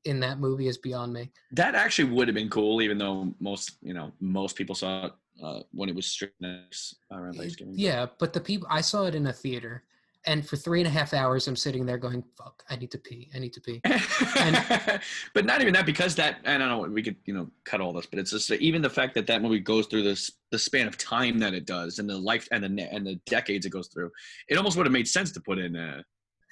in 0.05 0.21
that 0.21 0.39
movie 0.39 0.69
is 0.69 0.79
beyond 0.79 1.13
me. 1.13 1.31
That 1.53 1.75
actually 1.75 2.11
would 2.11 2.29
have 2.29 2.35
been 2.35 2.49
cool, 2.49 2.81
even 2.81 2.97
though 2.97 3.35
most 3.41 3.73
you 3.83 3.93
know 3.93 4.13
most 4.21 4.57
people 4.57 4.75
saw 4.75 5.07
it 5.07 5.13
uh, 5.43 5.61
when 5.73 5.89
it 5.89 5.95
was 5.95 6.07
straight 6.07 6.33
next 6.41 6.97
around 7.11 7.35
Thanksgiving. 7.35 7.75
yeah, 7.77 8.07
but 8.19 8.33
the 8.33 8.41
people 8.41 8.69
I 8.71 8.81
saw 8.81 9.05
it 9.05 9.15
in 9.15 9.27
a 9.27 9.33
theater, 9.33 9.83
and 10.27 10.47
for 10.47 10.57
three 10.57 10.81
and 10.81 10.87
a 10.89 10.91
half 10.91 11.15
hours 11.15 11.47
I'm 11.49 11.57
sitting 11.57 11.87
there 11.87 11.99
going, 11.99 12.23
"Fuck, 12.37 12.65
I 12.69 12.77
need 12.77 12.91
to 12.91 12.99
pee, 12.99 13.31
I 13.35 13.39
need 13.39 13.53
to 13.55 13.61
pee." 13.61 13.81
but 15.35 15.45
not 15.45 15.61
even 15.61 15.73
that 15.75 15.87
because 15.87 16.15
that 16.17 16.39
I 16.45 16.59
don't 16.59 16.69
know 16.69 16.81
we 16.81 17.03
could 17.03 17.17
you 17.25 17.35
know 17.35 17.51
cut 17.65 17.81
all 17.81 17.93
this 17.93 18.07
but 18.07 18.19
it's 18.19 18.31
just 18.31 18.51
even 18.51 18.83
the 18.83 18.91
fact 18.91 19.15
that 19.15 19.27
that 19.29 19.43
movie 19.43 19.61
goes 19.61 19.87
through 19.87 20.03
this 20.03 20.31
the 20.51 20.59
span 20.59 20.87
of 20.87 20.97
time 20.99 21.39
that 21.39 21.55
it 21.55 21.67
does 21.67 21.99
and 21.99 22.09
the 22.09 22.17
life 22.19 22.47
and 22.51 22.63
the 22.65 22.93
and 22.93 23.07
the 23.07 23.17
decades 23.27 23.67
it 23.67 23.71
goes 23.71 23.89
through 23.89 24.11
it 24.49 24.57
almost 24.57 24.77
would 24.77 24.87
have 24.87 24.93
made 24.93 25.09
sense 25.09 25.33
to 25.33 25.41
put 25.41 25.59
in 25.59 25.77
uh 25.77 26.03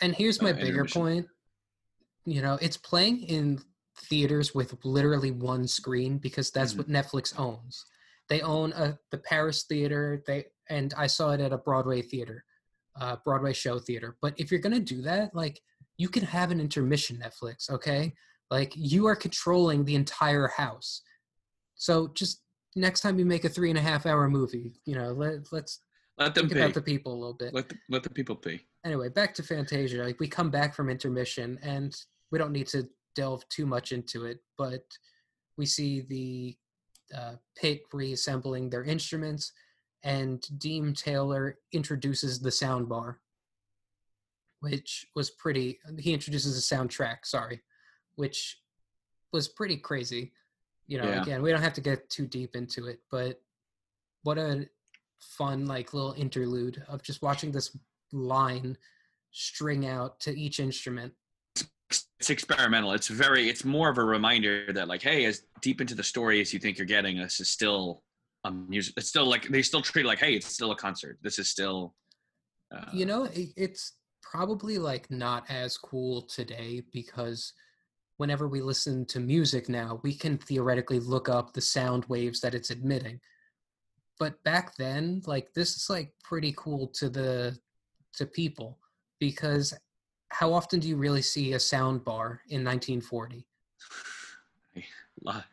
And 0.00 0.14
here's 0.14 0.40
my 0.42 0.50
Uh, 0.50 0.54
bigger 0.54 0.84
point. 0.84 1.26
You 2.26 2.40
know, 2.42 2.58
it's 2.62 2.76
playing 2.78 3.22
in 3.24 3.60
theaters 4.08 4.54
with 4.54 4.74
literally 4.84 5.30
one 5.30 5.68
screen 5.68 6.18
because 6.18 6.50
that's 6.50 6.72
Mhm. 6.74 6.78
what 6.78 6.88
Netflix 6.88 7.38
owns. 7.38 7.84
They 8.28 8.40
own 8.40 8.72
a, 8.72 8.98
the 9.10 9.18
Paris 9.18 9.64
theater. 9.64 10.22
They 10.26 10.46
and 10.70 10.94
I 10.96 11.06
saw 11.06 11.32
it 11.32 11.40
at 11.40 11.52
a 11.52 11.58
Broadway 11.58 12.00
theater, 12.00 12.44
uh, 13.00 13.16
Broadway 13.24 13.52
show 13.52 13.78
theater. 13.78 14.16
But 14.20 14.34
if 14.38 14.50
you're 14.50 14.60
gonna 14.60 14.80
do 14.80 15.02
that, 15.02 15.34
like 15.34 15.60
you 15.96 16.08
can 16.08 16.24
have 16.24 16.50
an 16.50 16.60
intermission 16.60 17.22
Netflix, 17.22 17.70
okay? 17.70 18.14
Like 18.50 18.72
you 18.76 19.06
are 19.06 19.16
controlling 19.16 19.84
the 19.84 19.94
entire 19.94 20.48
house. 20.48 21.02
So 21.76 22.08
just 22.14 22.42
next 22.76 23.00
time 23.00 23.18
you 23.18 23.24
make 23.24 23.44
a 23.44 23.48
three 23.48 23.70
and 23.70 23.78
a 23.78 23.82
half 23.82 24.06
hour 24.06 24.28
movie, 24.28 24.74
you 24.86 24.94
know, 24.94 25.12
let 25.12 25.52
let's 25.52 25.80
let 26.18 26.34
them 26.34 26.48
think 26.48 26.60
about 26.60 26.74
the 26.74 26.82
people 26.82 27.12
a 27.12 27.18
little 27.18 27.34
bit 27.34 27.52
let 27.52 27.68
the, 27.68 27.76
let 27.88 28.02
the 28.02 28.10
people 28.10 28.36
pee 28.36 28.60
anyway, 28.84 29.08
back 29.08 29.34
to 29.34 29.42
Fantasia. 29.42 30.04
Like 30.04 30.20
we 30.20 30.28
come 30.28 30.50
back 30.50 30.74
from 30.74 30.90
intermission, 30.90 31.58
and 31.62 31.94
we 32.30 32.38
don't 32.38 32.52
need 32.52 32.68
to 32.68 32.88
delve 33.16 33.48
too 33.48 33.66
much 33.66 33.92
into 33.92 34.26
it, 34.26 34.38
but 34.58 34.84
we 35.56 35.66
see 35.66 36.02
the 36.02 36.56
uh, 37.16 37.34
pit 37.56 37.82
reassembling 37.92 38.70
their 38.70 38.84
instruments, 38.84 39.52
and 40.04 40.46
Deems 40.60 41.02
Taylor 41.02 41.58
introduces 41.72 42.38
the 42.38 42.50
sound 42.50 42.88
bar, 42.88 43.18
which 44.60 45.06
was 45.14 45.30
pretty. 45.30 45.78
He 45.98 46.12
introduces 46.12 46.54
the 46.54 46.76
soundtrack. 46.76 47.24
Sorry, 47.24 47.62
which 48.16 48.60
was 49.32 49.48
pretty 49.48 49.76
crazy. 49.76 50.32
You 50.86 50.98
know, 50.98 51.08
Yeah. 51.08 51.22
again, 51.22 51.42
we 51.42 51.50
don't 51.50 51.62
have 51.62 51.72
to 51.74 51.80
get 51.80 52.08
too 52.10 52.26
deep 52.26 52.54
into 52.54 52.86
it, 52.86 53.00
but 53.10 53.42
what 54.22 54.38
a 54.38 54.68
fun 55.20 55.66
like 55.66 55.94
little 55.94 56.12
interlude 56.12 56.84
of 56.86 57.02
just 57.02 57.22
watching 57.22 57.50
this 57.50 57.76
line 58.12 58.76
string 59.32 59.86
out 59.86 60.20
to 60.20 60.38
each 60.38 60.60
instrument. 60.60 61.12
it's 62.18 62.30
experimental 62.30 62.92
it's 62.92 63.08
very 63.08 63.48
it's 63.48 63.64
more 63.64 63.88
of 63.88 63.98
a 63.98 64.04
reminder 64.04 64.72
that 64.72 64.88
like 64.88 65.02
hey 65.02 65.24
as 65.26 65.42
deep 65.60 65.80
into 65.80 65.94
the 65.94 66.02
story 66.02 66.40
as 66.40 66.52
you 66.52 66.58
think 66.58 66.76
you're 66.78 66.86
getting 66.86 67.16
this 67.18 67.38
is 67.40 67.48
still 67.48 68.02
a 68.44 68.50
music 68.50 68.94
it's 68.96 69.08
still 69.08 69.26
like 69.26 69.48
they 69.48 69.62
still 69.62 69.80
treat 69.80 70.04
like 70.04 70.18
hey 70.18 70.34
it's 70.34 70.46
still 70.46 70.70
a 70.72 70.76
concert 70.76 71.18
this 71.22 71.38
is 71.38 71.48
still 71.48 71.94
uh, 72.74 72.84
You 72.92 73.06
know, 73.06 73.24
it, 73.24 73.50
it's 73.56 73.94
probably 74.22 74.78
like 74.78 75.10
not 75.10 75.44
as 75.48 75.76
cool 75.76 76.22
today 76.22 76.82
because 76.92 77.52
whenever 78.16 78.48
we 78.48 78.60
listen 78.60 79.04
to 79.06 79.20
music 79.20 79.68
now, 79.68 80.00
we 80.02 80.14
can 80.14 80.38
theoretically 80.38 81.00
look 81.00 81.28
up 81.28 81.52
the 81.52 81.60
sound 81.60 82.04
waves 82.06 82.40
that 82.40 82.54
it's 82.54 82.70
emitting. 82.70 83.20
But 84.18 84.42
back 84.44 84.76
then, 84.76 85.22
like 85.26 85.52
this 85.54 85.74
is 85.76 85.90
like 85.90 86.12
pretty 86.22 86.54
cool 86.56 86.88
to 86.94 87.08
the 87.08 87.58
to 88.14 88.26
people 88.26 88.78
because 89.18 89.74
how 90.28 90.52
often 90.52 90.80
do 90.80 90.88
you 90.88 90.96
really 90.96 91.22
see 91.22 91.52
a 91.52 91.60
sound 91.60 92.04
bar 92.04 92.40
in 92.48 92.64
1940? 92.64 93.46
a 94.76 94.80
lot, 95.22 95.44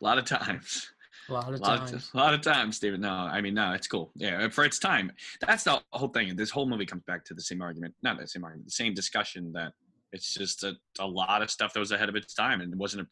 a 0.00 0.04
lot 0.04 0.18
of 0.18 0.24
times 0.24 0.90
A 1.30 1.34
lot 1.34 1.48
a 1.50 1.54
of 1.54 1.60
lot 1.60 1.78
times. 1.78 1.92
of, 1.92 2.10
a 2.14 2.16
lot 2.16 2.34
of 2.34 2.40
times, 2.40 2.78
David. 2.78 3.00
No, 3.00 3.10
I 3.10 3.40
mean, 3.40 3.54
no, 3.54 3.72
it's 3.72 3.86
cool. 3.86 4.10
Yeah, 4.16 4.48
for 4.48 4.64
its 4.64 4.78
time. 4.78 5.12
That's 5.40 5.64
the 5.64 5.80
whole 5.92 6.08
thing. 6.08 6.34
This 6.36 6.50
whole 6.50 6.66
movie 6.68 6.86
comes 6.86 7.04
back 7.04 7.24
to 7.26 7.34
the 7.34 7.42
same 7.42 7.62
argument. 7.62 7.94
Not 8.02 8.18
the 8.18 8.26
same 8.26 8.44
argument. 8.44 8.66
The 8.66 8.72
same 8.72 8.94
discussion 8.94 9.52
that 9.52 9.72
it's 10.12 10.34
just 10.34 10.64
a, 10.64 10.74
a 10.98 11.06
lot 11.06 11.42
of 11.42 11.50
stuff 11.50 11.72
that 11.72 11.80
was 11.80 11.92
ahead 11.92 12.08
of 12.08 12.16
its 12.16 12.34
time 12.34 12.60
and 12.60 12.74
wasn't 12.76 13.06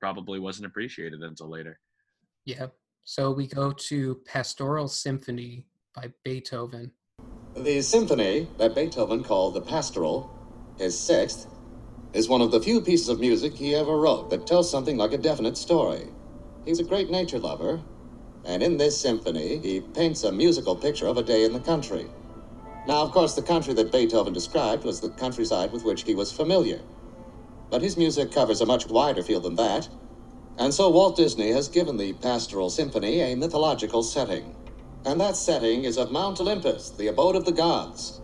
probably 0.00 0.38
wasn't 0.38 0.66
appreciated 0.66 1.20
until 1.22 1.50
later. 1.50 1.78
Yeah. 2.44 2.68
So 3.04 3.30
we 3.30 3.46
go 3.46 3.72
to 3.72 4.20
Pastoral 4.26 4.88
Symphony 4.88 5.66
by 5.94 6.12
Beethoven. 6.24 6.92
The 7.56 7.80
symphony 7.82 8.48
that 8.58 8.74
Beethoven 8.74 9.24
called 9.24 9.54
the 9.54 9.60
Pastoral, 9.60 10.30
his 10.78 10.98
sixth, 10.98 11.48
is 12.12 12.28
one 12.28 12.40
of 12.40 12.50
the 12.50 12.60
few 12.60 12.80
pieces 12.80 13.08
of 13.08 13.20
music 13.20 13.54
he 13.54 13.74
ever 13.74 13.96
wrote 13.96 14.30
that 14.30 14.46
tells 14.46 14.70
something 14.70 14.96
like 14.96 15.12
a 15.12 15.18
definite 15.18 15.56
story. 15.56 16.06
He's 16.68 16.80
a 16.80 16.84
great 16.84 17.08
nature 17.08 17.38
lover, 17.38 17.80
and 18.44 18.62
in 18.62 18.76
this 18.76 19.00
symphony, 19.00 19.56
he 19.56 19.80
paints 19.80 20.22
a 20.22 20.30
musical 20.30 20.76
picture 20.76 21.06
of 21.06 21.16
a 21.16 21.22
day 21.22 21.44
in 21.44 21.54
the 21.54 21.60
country. 21.60 22.10
Now, 22.86 23.00
of 23.00 23.10
course, 23.10 23.34
the 23.34 23.40
country 23.40 23.72
that 23.72 23.90
Beethoven 23.90 24.34
described 24.34 24.84
was 24.84 25.00
the 25.00 25.08
countryside 25.08 25.72
with 25.72 25.82
which 25.84 26.02
he 26.02 26.14
was 26.14 26.30
familiar. 26.30 26.82
But 27.70 27.80
his 27.80 27.96
music 27.96 28.30
covers 28.32 28.60
a 28.60 28.66
much 28.66 28.86
wider 28.86 29.22
field 29.22 29.44
than 29.44 29.54
that, 29.54 29.88
and 30.58 30.74
so 30.74 30.90
Walt 30.90 31.16
Disney 31.16 31.52
has 31.52 31.70
given 31.70 31.96
the 31.96 32.12
Pastoral 32.12 32.68
Symphony 32.68 33.22
a 33.22 33.34
mythological 33.34 34.02
setting. 34.02 34.54
And 35.06 35.18
that 35.22 35.36
setting 35.36 35.84
is 35.84 35.96
of 35.96 36.12
Mount 36.12 36.38
Olympus, 36.38 36.90
the 36.90 37.06
abode 37.06 37.36
of 37.36 37.46
the 37.46 37.52
gods. 37.52 38.20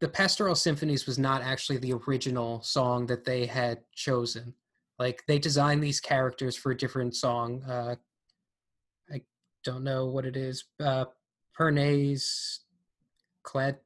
The 0.00 0.08
Pastoral 0.08 0.54
Symphonies 0.54 1.04
was 1.04 1.18
not 1.18 1.42
actually 1.42 1.76
the 1.76 1.92
original 1.92 2.62
song 2.62 3.08
that 3.08 3.26
they 3.26 3.44
had 3.44 3.80
chosen. 3.94 4.54
Like 4.98 5.22
they 5.26 5.38
designed 5.38 5.82
these 5.82 6.00
characters 6.00 6.56
for 6.56 6.72
a 6.72 6.76
different 6.76 7.14
song. 7.14 7.62
Uh, 7.64 7.94
I 9.12 9.22
don't 9.64 9.84
know 9.84 10.06
what 10.06 10.24
it 10.26 10.36
is. 10.36 10.64
Uh, 10.80 11.06
Pernes 11.58 12.58
Clad 13.42 13.78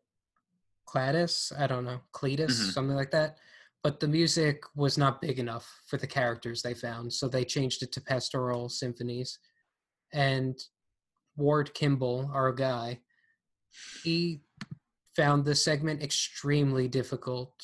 Cladis? 0.89 1.59
I 1.59 1.67
don't 1.67 1.85
know. 1.85 2.01
Cletus, 2.13 2.51
Mhm. 2.51 2.73
something 2.73 2.97
like 2.97 3.11
that. 3.13 3.39
But 3.83 3.99
the 4.01 4.09
music 4.09 4.63
was 4.77 4.97
not 4.97 5.21
big 5.21 5.39
enough 5.39 5.83
for 5.87 5.97
the 5.97 6.07
characters 6.07 6.63
they 6.63 6.75
found, 6.75 7.13
so 7.13 7.29
they 7.29 7.45
changed 7.45 7.83
it 7.83 7.93
to 7.93 8.01
Pastoral 8.01 8.69
Symphonies. 8.69 9.39
And 10.13 10.59
Ward 11.37 11.75
Kimball, 11.75 12.31
our 12.33 12.53
guy, 12.53 13.01
he 14.03 14.45
found 15.17 15.45
this 15.45 15.65
segment 15.65 16.03
extremely 16.03 16.89
difficult 16.89 17.55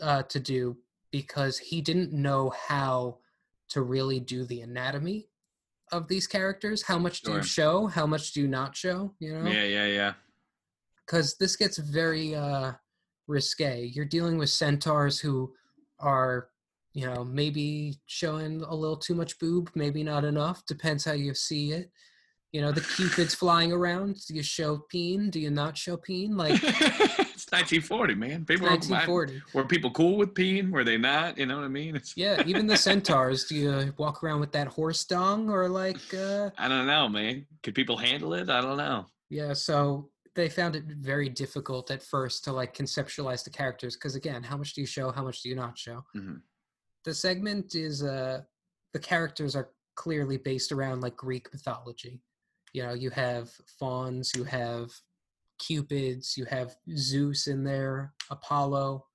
uh, 0.00 0.22
to 0.24 0.40
do 0.40 0.76
because 1.14 1.58
he 1.58 1.80
didn't 1.80 2.12
know 2.12 2.52
how 2.66 3.16
to 3.68 3.82
really 3.82 4.18
do 4.18 4.44
the 4.44 4.62
anatomy 4.62 5.28
of 5.92 6.08
these 6.08 6.26
characters. 6.26 6.82
How 6.82 6.98
much 6.98 7.22
do 7.22 7.34
you 7.34 7.42
show? 7.44 7.86
How 7.86 8.04
much 8.04 8.32
do 8.32 8.40
you 8.40 8.48
not 8.48 8.74
show? 8.74 9.14
You 9.20 9.38
know, 9.38 9.48
Yeah, 9.48 9.62
yeah, 9.62 9.86
yeah. 9.86 10.12
because 11.06 11.36
this 11.36 11.54
gets 11.54 11.78
very 11.78 12.34
uh, 12.34 12.72
risque. 13.28 13.84
You're 13.94 14.06
dealing 14.16 14.38
with 14.38 14.50
centaurs 14.50 15.20
who 15.20 15.54
are, 16.00 16.48
you 16.94 17.06
know, 17.06 17.22
maybe 17.22 18.00
showing 18.06 18.62
a 18.62 18.74
little 18.74 18.96
too 18.96 19.14
much 19.14 19.38
boob, 19.38 19.70
maybe 19.76 20.02
not 20.02 20.24
enough. 20.24 20.66
Depends 20.66 21.04
how 21.04 21.12
you 21.12 21.32
see 21.32 21.70
it. 21.70 21.92
You 22.50 22.60
know, 22.60 22.72
the 22.72 22.80
cupids 22.96 23.36
flying 23.36 23.70
around. 23.70 24.16
Do 24.26 24.34
you 24.34 24.42
show 24.42 24.78
peen? 24.88 25.30
Do 25.30 25.38
you 25.38 25.50
not 25.50 25.78
show 25.78 25.96
peen? 25.96 26.36
Like 26.36 26.60
1940, 27.54 28.14
man. 28.14 28.44
People 28.44 28.66
were, 28.66 28.72
1940. 28.72 29.42
were 29.54 29.64
people 29.64 29.90
cool 29.90 30.16
with 30.16 30.34
peeing? 30.34 30.70
Were 30.70 30.84
they 30.84 30.98
not? 30.98 31.38
You 31.38 31.46
know 31.46 31.56
what 31.56 31.64
I 31.64 31.68
mean? 31.68 31.96
It's, 31.96 32.16
Yeah, 32.16 32.42
even 32.46 32.66
the 32.66 32.76
centaurs. 32.88 33.44
Do 33.44 33.54
you 33.56 33.94
walk 33.96 34.22
around 34.22 34.40
with 34.40 34.52
that 34.52 34.68
horse 34.68 35.04
dung 35.04 35.48
or 35.50 35.68
like? 35.68 36.02
uh 36.14 36.50
I 36.58 36.68
don't 36.68 36.86
know, 36.86 37.08
man. 37.08 37.46
Could 37.62 37.74
people 37.74 37.96
handle 37.96 38.34
it? 38.34 38.48
I 38.50 38.60
don't 38.60 38.76
know. 38.76 39.06
Yeah, 39.30 39.52
so 39.54 40.10
they 40.34 40.48
found 40.48 40.74
it 40.76 40.84
very 40.86 41.28
difficult 41.28 41.90
at 41.90 42.02
first 42.02 42.44
to 42.44 42.52
like 42.52 42.76
conceptualize 42.76 43.44
the 43.44 43.50
characters 43.50 43.94
because 43.96 44.14
again, 44.16 44.42
how 44.42 44.56
much 44.56 44.74
do 44.74 44.80
you 44.80 44.86
show? 44.86 45.10
How 45.12 45.22
much 45.22 45.42
do 45.42 45.48
you 45.48 45.54
not 45.56 45.78
show? 45.78 46.04
Mhm. 46.16 46.40
The 47.04 47.14
segment 47.14 47.74
is 47.74 48.02
uh 48.02 48.40
the 48.92 48.98
characters 48.98 49.54
are 49.56 49.70
clearly 49.96 50.36
based 50.36 50.72
around 50.72 51.00
like 51.02 51.16
Greek 51.16 51.52
mythology. 51.52 52.20
You 52.72 52.82
know, 52.84 52.94
you 52.94 53.10
have 53.10 53.50
fauns, 53.78 54.32
you 54.34 54.42
have 54.44 54.90
cupids, 55.66 56.36
you 56.36 56.44
have 56.46 56.76
Zeus 56.96 57.46
in 57.46 57.64
there, 57.64 58.12
Apollo. 58.30 59.06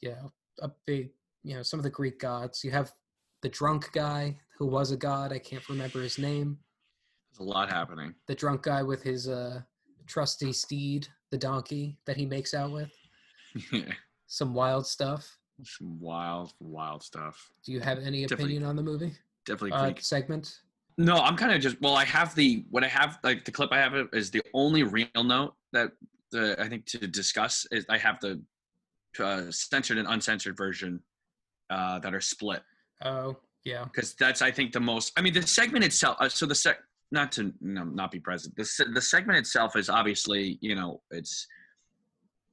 Yeah, 0.00 0.22
a 0.60 0.70
big, 0.86 1.10
you 1.42 1.54
know, 1.54 1.62
some 1.62 1.80
of 1.80 1.84
the 1.84 1.90
Greek 1.90 2.18
gods. 2.18 2.62
You 2.64 2.70
have 2.70 2.92
the 3.42 3.48
drunk 3.48 3.90
guy 3.92 4.38
who 4.56 4.66
was 4.66 4.90
a 4.90 4.96
god. 4.96 5.32
I 5.32 5.38
can't 5.38 5.68
remember 5.68 6.00
his 6.02 6.18
name. 6.18 6.58
There's 7.30 7.46
a 7.46 7.50
lot 7.50 7.70
happening. 7.70 8.14
The 8.26 8.34
drunk 8.34 8.62
guy 8.62 8.82
with 8.82 9.02
his 9.02 9.28
uh, 9.28 9.62
trusty 10.06 10.52
steed, 10.52 11.08
the 11.30 11.38
donkey 11.38 11.98
that 12.06 12.16
he 12.16 12.26
makes 12.26 12.54
out 12.54 12.72
with. 12.72 12.90
Yeah. 13.72 13.92
Some 14.26 14.52
wild 14.54 14.86
stuff. 14.86 15.38
Some 15.64 15.98
wild, 15.98 16.52
wild 16.60 17.02
stuff. 17.02 17.50
Do 17.64 17.72
you 17.72 17.80
have 17.80 17.98
any 17.98 18.22
Definitely 18.22 18.44
opinion 18.56 18.64
on 18.64 18.76
the 18.76 18.82
movie? 18.82 19.12
Definitely 19.46 19.72
Uh, 19.72 19.84
Greek. 19.84 20.00
segment? 20.02 20.60
No, 21.00 21.14
I'm 21.16 21.36
kind 21.36 21.52
of 21.52 21.60
just 21.60 21.80
well. 21.80 21.94
I 21.94 22.04
have 22.04 22.34
the 22.34 22.64
what 22.70 22.82
I 22.82 22.88
have 22.88 23.18
like 23.22 23.44
the 23.44 23.52
clip 23.52 23.70
I 23.72 23.78
have 23.78 23.94
is 24.12 24.30
the 24.32 24.42
only 24.52 24.82
real 24.82 25.06
note 25.22 25.54
that 25.72 25.92
the 26.32 26.60
I 26.60 26.68
think 26.68 26.86
to 26.86 27.06
discuss 27.06 27.66
is 27.70 27.86
I 27.88 27.98
have 27.98 28.18
the 28.20 28.42
uh, 29.22 29.44
censored 29.50 29.96
and 29.98 30.08
uncensored 30.08 30.56
version 30.56 31.00
uh, 31.70 32.00
that 32.00 32.14
are 32.14 32.20
split 32.20 32.62
Oh, 33.04 33.36
yeah. 33.64 33.84
because 33.84 34.14
that's 34.14 34.42
I 34.42 34.50
think 34.50 34.72
the 34.72 34.80
most. 34.80 35.12
I 35.16 35.22
mean, 35.22 35.32
the 35.34 35.42
segment 35.42 35.84
itself. 35.84 36.16
Uh, 36.20 36.28
so 36.28 36.46
the 36.46 36.54
sec 36.54 36.78
not 37.12 37.30
to 37.32 37.44
you 37.44 37.52
know, 37.60 37.84
not 37.84 38.10
be 38.10 38.18
present. 38.18 38.56
The 38.56 38.64
se- 38.64 38.92
the 38.92 39.00
segment 39.00 39.38
itself 39.38 39.76
is 39.76 39.88
obviously 39.88 40.58
you 40.60 40.74
know 40.74 41.00
it's. 41.12 41.46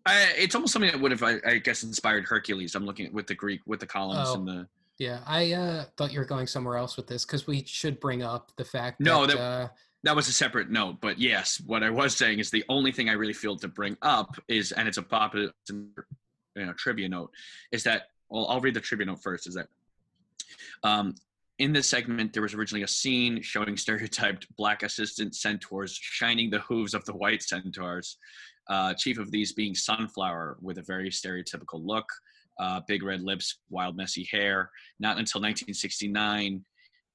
I, 0.07 0.27
it's 0.37 0.53
almost 0.53 0.71
something 0.71 0.91
that 0.91 1.01
would 1.01 1.09
have, 1.09 1.23
I, 1.23 1.37
I 1.47 1.57
guess, 1.57 1.81
inspired 1.81 2.25
Hercules. 2.25 2.75
I'm 2.75 2.85
looking 2.85 3.07
at 3.07 3.11
with 3.13 3.25
the 3.25 3.33
Greek, 3.33 3.61
with 3.65 3.79
the 3.79 3.87
columns 3.87 4.29
Oh. 4.29 4.35
and 4.35 4.47
the. 4.47 4.67
Yeah, 4.97 5.19
I 5.25 5.51
uh, 5.51 5.85
thought 5.97 6.13
you 6.13 6.19
were 6.19 6.25
going 6.25 6.47
somewhere 6.47 6.77
else 6.77 6.95
with 6.95 7.07
this 7.07 7.25
because 7.25 7.47
we 7.47 7.63
should 7.65 7.99
bring 7.99 8.23
up 8.23 8.51
the 8.55 8.63
fact 8.63 9.01
No, 9.01 9.25
that, 9.25 9.35
that- 9.35 9.41
uh, 9.41 9.67
That 10.03 10.15
was 10.15 10.27
a 10.27 10.33
separate 10.33 10.69
note, 10.69 11.01
but 11.01 11.19
yes, 11.19 11.61
what 11.65 11.83
I 11.83 11.89
was 11.89 12.15
saying 12.15 12.39
is 12.39 12.49
the 12.49 12.63
only 12.69 12.91
thing 12.91 13.09
I 13.09 13.13
really 13.13 13.33
feel 13.33 13.57
to 13.57 13.67
bring 13.67 13.97
up 14.01 14.35
is, 14.47 14.71
and 14.71 14.87
it's 14.87 14.97
a 14.97 15.03
popular 15.03 15.51
you 15.69 16.65
know, 16.65 16.73
trivia 16.73 17.09
note, 17.09 17.31
is 17.71 17.83
that 17.83 18.03
well, 18.29 18.47
I'll 18.47 18.61
read 18.61 18.73
the 18.73 18.81
trivia 18.81 19.05
note 19.05 19.21
first. 19.21 19.47
Is 19.47 19.55
that 19.55 19.67
um, 20.83 21.15
in 21.59 21.73
this 21.73 21.89
segment 21.89 22.33
there 22.33 22.41
was 22.41 22.53
originally 22.53 22.83
a 22.83 22.87
scene 22.87 23.41
showing 23.41 23.77
stereotyped 23.77 24.47
black 24.57 24.83
assistant 24.83 25.35
centaurs 25.35 25.93
shining 25.93 26.49
the 26.49 26.59
hooves 26.59 26.93
of 26.93 27.03
the 27.05 27.13
white 27.13 27.43
centaurs, 27.43 28.17
uh, 28.69 28.93
chief 28.93 29.17
of 29.19 29.31
these 29.31 29.53
being 29.53 29.75
Sunflower 29.75 30.57
with 30.61 30.77
a 30.77 30.81
very 30.83 31.09
stereotypical 31.09 31.83
look, 31.85 32.07
uh, 32.59 32.81
big 32.87 33.03
red 33.03 33.21
lips, 33.21 33.59
wild 33.69 33.95
messy 33.95 34.27
hair. 34.31 34.69
Not 34.99 35.17
until 35.17 35.41
1969 35.41 36.63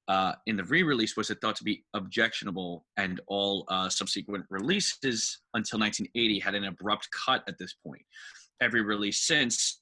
uh, 0.07 0.33
in 0.45 0.57
the 0.57 0.63
re-release 0.65 1.15
was 1.15 1.29
it 1.29 1.37
thought 1.41 1.55
to 1.55 1.63
be 1.63 1.85
objectionable, 1.93 2.85
and 2.97 3.21
all 3.27 3.65
uh, 3.69 3.87
subsequent 3.87 4.45
releases 4.49 5.39
until 5.53 5.79
1980 5.79 6.39
had 6.39 6.55
an 6.55 6.65
abrupt 6.65 7.07
cut 7.25 7.43
at 7.47 7.57
this 7.57 7.75
point. 7.85 8.01
Every 8.61 8.81
release 8.81 9.25
since 9.25 9.79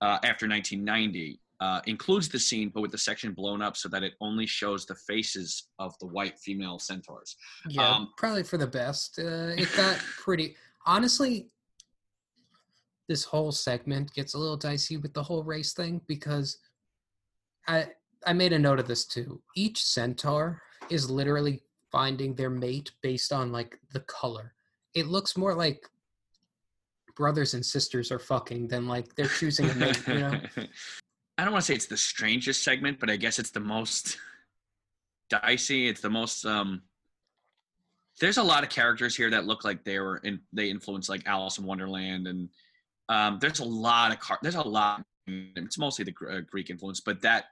uh, 0.00 0.18
after 0.24 0.48
1990 0.48 1.40
uh, 1.60 1.80
includes 1.86 2.28
the 2.28 2.38
scene, 2.38 2.70
but 2.74 2.80
with 2.80 2.90
the 2.90 2.98
section 2.98 3.32
blown 3.32 3.62
up 3.62 3.76
so 3.76 3.88
that 3.90 4.02
it 4.02 4.14
only 4.20 4.46
shows 4.46 4.86
the 4.86 4.94
faces 4.94 5.68
of 5.78 5.94
the 6.00 6.06
white 6.06 6.38
female 6.38 6.78
centaurs. 6.78 7.36
yeah, 7.68 7.88
um, 7.88 8.12
probably 8.16 8.42
for 8.42 8.58
the 8.58 8.66
best. 8.66 9.18
Uh, 9.18 9.54
it 9.56 9.68
got 9.76 9.96
pretty. 9.96 10.56
Honestly, 10.86 11.50
this 13.08 13.24
whole 13.24 13.50
segment 13.50 14.12
gets 14.14 14.34
a 14.34 14.38
little 14.38 14.56
dicey 14.56 14.96
with 14.96 15.14
the 15.14 15.22
whole 15.22 15.42
race 15.42 15.72
thing 15.72 16.00
because 16.06 16.58
I 17.66 17.88
I 18.26 18.32
made 18.32 18.52
a 18.52 18.58
note 18.58 18.78
of 18.78 18.86
this 18.86 19.06
too. 19.06 19.40
Each 19.56 19.82
centaur 19.82 20.60
is 20.90 21.10
literally 21.10 21.62
finding 21.90 22.34
their 22.34 22.50
mate 22.50 22.90
based 23.02 23.32
on 23.32 23.50
like 23.50 23.78
the 23.92 24.00
color. 24.00 24.54
It 24.94 25.06
looks 25.06 25.36
more 25.36 25.54
like 25.54 25.88
brothers 27.16 27.54
and 27.54 27.64
sisters 27.64 28.12
are 28.12 28.18
fucking 28.18 28.68
than 28.68 28.86
like 28.86 29.14
they're 29.14 29.26
choosing 29.26 29.68
a 29.70 29.74
mate, 29.74 30.06
you 30.06 30.14
know? 30.14 30.40
I 31.38 31.44
don't 31.44 31.52
want 31.52 31.64
to 31.64 31.66
say 31.66 31.74
it's 31.74 31.86
the 31.86 31.96
strangest 31.96 32.64
segment, 32.64 32.98
but 32.98 33.10
I 33.10 33.16
guess 33.16 33.38
it's 33.38 33.50
the 33.50 33.60
most 33.60 34.18
dicey. 35.30 35.88
It's 35.88 36.00
the 36.00 36.10
most 36.10 36.44
um 36.44 36.82
there's 38.20 38.38
a 38.38 38.42
lot 38.42 38.64
of 38.64 38.70
characters 38.70 39.16
here 39.16 39.30
that 39.30 39.46
look 39.46 39.64
like 39.64 39.84
they 39.84 39.98
were 39.98 40.18
in 40.18 40.40
they 40.52 40.68
influenced 40.70 41.08
like 41.08 41.26
Alice 41.26 41.58
in 41.58 41.64
Wonderland 41.64 42.26
and 42.26 42.48
um 43.08 43.38
there's 43.40 43.60
a 43.60 43.64
lot 43.64 44.12
of 44.12 44.18
car 44.20 44.38
there's 44.42 44.54
a 44.54 44.62
lot 44.62 45.02
it's 45.56 45.78
mostly 45.78 46.04
the 46.04 46.14
uh, 46.30 46.40
Greek 46.50 46.70
influence, 46.70 47.00
but 47.04 47.20
that 47.22 47.44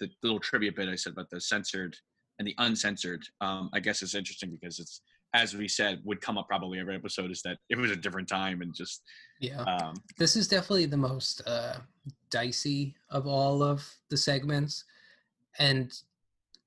the 0.00 0.10
little 0.22 0.38
trivia 0.38 0.70
bit 0.70 0.88
I 0.88 0.96
said 0.96 1.14
about 1.14 1.30
the 1.30 1.40
censored 1.40 1.96
and 2.38 2.46
the 2.46 2.54
uncensored 2.58 3.22
um 3.40 3.70
I 3.72 3.80
guess 3.80 4.02
is 4.02 4.14
interesting 4.14 4.50
because 4.50 4.78
it's 4.78 5.00
as 5.34 5.54
we 5.54 5.68
said 5.68 6.00
would 6.04 6.20
come 6.20 6.38
up 6.38 6.46
probably 6.48 6.78
every 6.78 6.94
episode 6.94 7.30
is 7.30 7.42
that 7.42 7.58
it 7.68 7.76
was 7.78 7.90
a 7.90 7.96
different 7.96 8.28
time 8.28 8.62
and 8.62 8.74
just 8.74 9.02
Yeah. 9.40 9.62
um 9.62 9.94
this 10.18 10.36
is 10.36 10.48
definitely 10.48 10.86
the 10.86 10.96
most 10.96 11.42
uh, 11.46 11.78
dicey 12.30 12.94
of 13.10 13.26
all 13.26 13.62
of 13.62 13.88
the 14.10 14.16
segments. 14.16 14.84
And 15.58 15.90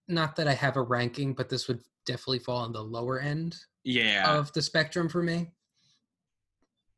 not 0.07 0.35
that 0.35 0.47
i 0.47 0.53
have 0.53 0.75
a 0.75 0.81
ranking 0.81 1.33
but 1.33 1.49
this 1.49 1.67
would 1.67 1.81
definitely 2.05 2.39
fall 2.39 2.57
on 2.57 2.73
the 2.73 2.83
lower 2.83 3.19
end 3.19 3.55
yeah. 3.83 4.35
of 4.35 4.51
the 4.53 4.61
spectrum 4.61 5.07
for 5.07 5.21
me 5.21 5.51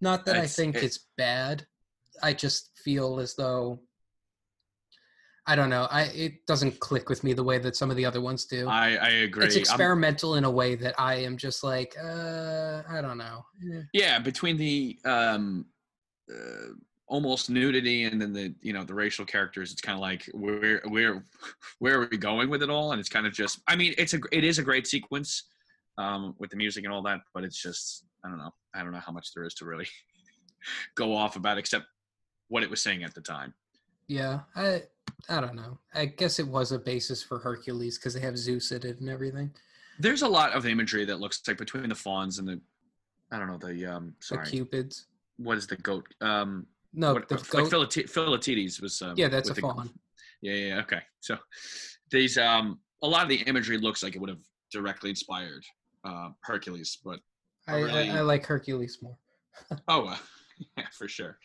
not 0.02 0.26
that 0.26 0.36
i 0.36 0.47
think 0.47 0.76
it- 0.76 0.84
it's 0.84 0.99
bad. 1.18 1.66
I 2.24 2.34
just 2.34 2.72
feel 2.84 3.20
as 3.20 3.36
though 3.36 3.80
i 5.47 5.56
don't 5.56 5.70
know 5.70 5.88
i 5.89 6.04
it 6.26 6.45
doesn't 6.45 6.80
click 6.80 7.10
with 7.10 7.24
me 7.24 7.34
the 7.34 7.43
way 7.43 7.58
that 7.58 7.76
some 7.76 7.89
of 7.89 7.97
the 7.97 8.06
other 8.06 8.22
ones 8.22 8.45
do. 8.45 8.68
I 8.68 8.95
I 8.95 9.10
agree. 9.28 9.45
It's 9.45 9.56
I'm- 9.56 9.62
experimental 9.62 10.36
in 10.36 10.43
a 10.43 10.52
way 10.52 10.76
that 10.76 10.93
i 10.99 11.16
am 11.16 11.36
just 11.38 11.64
like 11.64 11.95
uh 12.02 12.84
i 12.89 13.02
don't 13.02 13.18
know. 13.18 13.43
Eh. 13.74 13.82
yeah 13.93 14.20
between 14.20 14.58
the 14.58 14.99
um 15.06 15.66
uh, 16.32 16.74
almost 17.08 17.49
nudity 17.49 18.04
and 18.06 18.22
then 18.22 18.32
the 18.32 18.54
you 18.62 18.72
know 18.72 18.84
the 18.86 18.93
racial 18.93 19.26
characters 19.26 19.72
it's 19.72 19.82
kind 19.82 19.95
of 19.95 20.02
like 20.02 20.24
where 20.34 20.82
where 20.88 21.26
where 21.80 21.99
are 22.02 22.08
we 22.12 22.18
going 22.18 22.49
with 22.49 22.62
it 22.64 22.70
all? 22.70 22.91
And 22.91 22.99
it's 22.99 23.10
kind 23.10 23.26
of 23.28 23.34
just 23.34 23.60
i 23.68 23.76
mean 23.76 23.93
it's 23.97 24.14
a 24.14 24.20
it 24.32 24.43
is 24.43 24.60
a 24.60 24.64
great 24.64 24.86
sequence 24.88 25.30
um 25.97 26.36
with 26.39 26.52
the 26.52 26.56
music 26.56 26.84
and 26.86 26.93
all 26.93 27.02
that 27.02 27.20
but 27.34 27.43
it's 27.43 27.62
just 27.62 28.06
i 28.24 28.30
don't 28.30 28.38
know 28.38 28.54
i 28.74 28.82
don't 28.84 28.92
know 28.92 29.00
how 29.00 29.12
much 29.12 29.34
there 29.34 29.44
is 29.44 29.54
to 29.56 29.66
really 29.66 29.88
go 30.96 31.16
off 31.16 31.36
about 31.36 31.58
except 31.58 31.86
what 32.50 32.64
it 32.64 32.70
was 32.70 32.82
saying 32.82 33.04
at 33.04 33.14
the 33.16 33.22
time 33.22 33.54
Yeah, 34.08 34.42
I 34.56 34.84
I 35.30 35.40
don't 35.40 35.56
know. 35.56 35.78
I 35.94 36.06
guess 36.06 36.40
it 36.40 36.48
was 36.48 36.72
a 36.72 36.80
basis 36.80 37.22
for 37.24 37.38
Hercules 37.40 37.98
because 37.98 38.14
they 38.16 38.20
have 38.22 38.38
Zeus 38.38 38.72
in 38.72 38.84
it 38.86 39.00
and 39.00 39.08
everything. 39.10 39.52
there's 40.00 40.24
a 40.24 40.28
lot 40.28 40.52
of 40.54 40.66
imagery 40.66 41.06
that 41.06 41.20
looks 41.20 41.42
like 41.48 41.58
between 41.58 41.88
the 41.90 41.96
fauns 41.96 42.40
and 42.40 42.48
the 42.48 42.60
i 43.32 43.38
don't 43.40 43.48
know 43.48 43.58
the 43.58 43.86
um 43.86 44.14
The 44.30 44.38
cupids. 44.40 45.06
what 45.38 45.58
is 45.58 45.66
the 45.68 45.78
goat 45.78 46.06
um 46.22 46.66
No, 46.94 47.14
what, 47.14 47.28
the 47.30 47.36
like 47.36 47.50
goat. 47.50 47.72
Philate- 47.72 48.10
Philatides 48.16 48.82
was 48.82 49.02
um, 49.02 49.14
yeah, 49.16 49.30
that's 49.30 49.50
a 49.50 49.56
faun. 49.56 49.90
Yeah, 50.42 50.54
yeah, 50.66 50.80
okay. 50.84 51.02
So 51.22 51.38
these 52.10 52.38
um 52.38 52.80
a 53.04 53.08
lot 53.08 53.24
of 53.24 53.30
the 53.30 53.42
imagery 53.52 53.78
looks 53.78 54.02
like 54.04 54.16
it 54.16 54.20
would 54.22 54.30
have 54.36 54.44
directly 54.72 55.10
inspired 55.12 55.64
uh 56.04 56.30
Hercules, 56.42 56.98
but 57.08 57.20
I, 57.72 57.80
really- 57.82 58.10
I, 58.10 58.18
I 58.18 58.22
like 58.22 58.46
Hercules 58.46 59.00
more. 59.02 59.18
oh 59.88 60.06
uh, 60.08 60.18
yeah, 60.78 60.86
for 60.98 61.08
sure. 61.08 61.38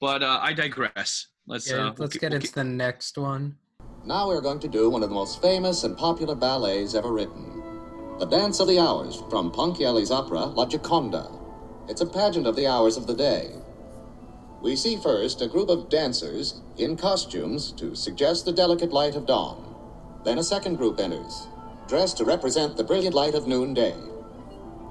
But 0.00 0.22
uh 0.22 0.38
I 0.42 0.52
digress. 0.52 1.28
Let's 1.46 1.70
Yeah, 1.70 1.88
uh 1.88 1.94
let's 1.98 2.12
keep- 2.14 2.20
get 2.22 2.30
we'll 2.30 2.36
into 2.36 2.46
keep- 2.48 2.54
the 2.54 2.64
next 2.64 3.18
one. 3.18 3.56
Now 4.04 4.28
we're 4.28 4.40
going 4.40 4.60
to 4.60 4.68
do 4.68 4.88
one 4.88 5.02
of 5.02 5.08
the 5.10 5.14
most 5.14 5.42
famous 5.42 5.84
and 5.84 5.96
popular 5.96 6.34
ballets 6.34 6.94
ever 6.94 7.12
written. 7.12 7.62
The 8.18 8.26
Dance 8.26 8.60
of 8.60 8.68
the 8.68 8.78
Hours 8.78 9.16
from 9.30 9.50
Ponchielli's 9.52 10.10
opera 10.10 10.44
La 10.46 10.66
Gioconda. 10.66 11.38
It's 11.88 12.00
a 12.00 12.06
pageant 12.06 12.46
of 12.46 12.56
the 12.56 12.66
hours 12.66 12.96
of 12.96 13.06
the 13.06 13.14
day. 13.14 13.50
We 14.62 14.76
see 14.76 14.96
first 14.96 15.40
a 15.42 15.48
group 15.48 15.68
of 15.70 15.88
dancers 15.88 16.60
in 16.76 16.96
costumes 16.96 17.72
to 17.72 17.94
suggest 17.94 18.44
the 18.44 18.52
delicate 18.52 18.92
light 18.92 19.16
of 19.16 19.26
dawn. 19.26 19.74
Then 20.24 20.38
a 20.38 20.44
second 20.44 20.76
group 20.76 21.00
enters, 21.00 21.46
dressed 21.88 22.18
to 22.18 22.24
represent 22.24 22.76
the 22.76 22.84
brilliant 22.84 23.14
light 23.14 23.34
of 23.34 23.46
noonday. 23.48 23.94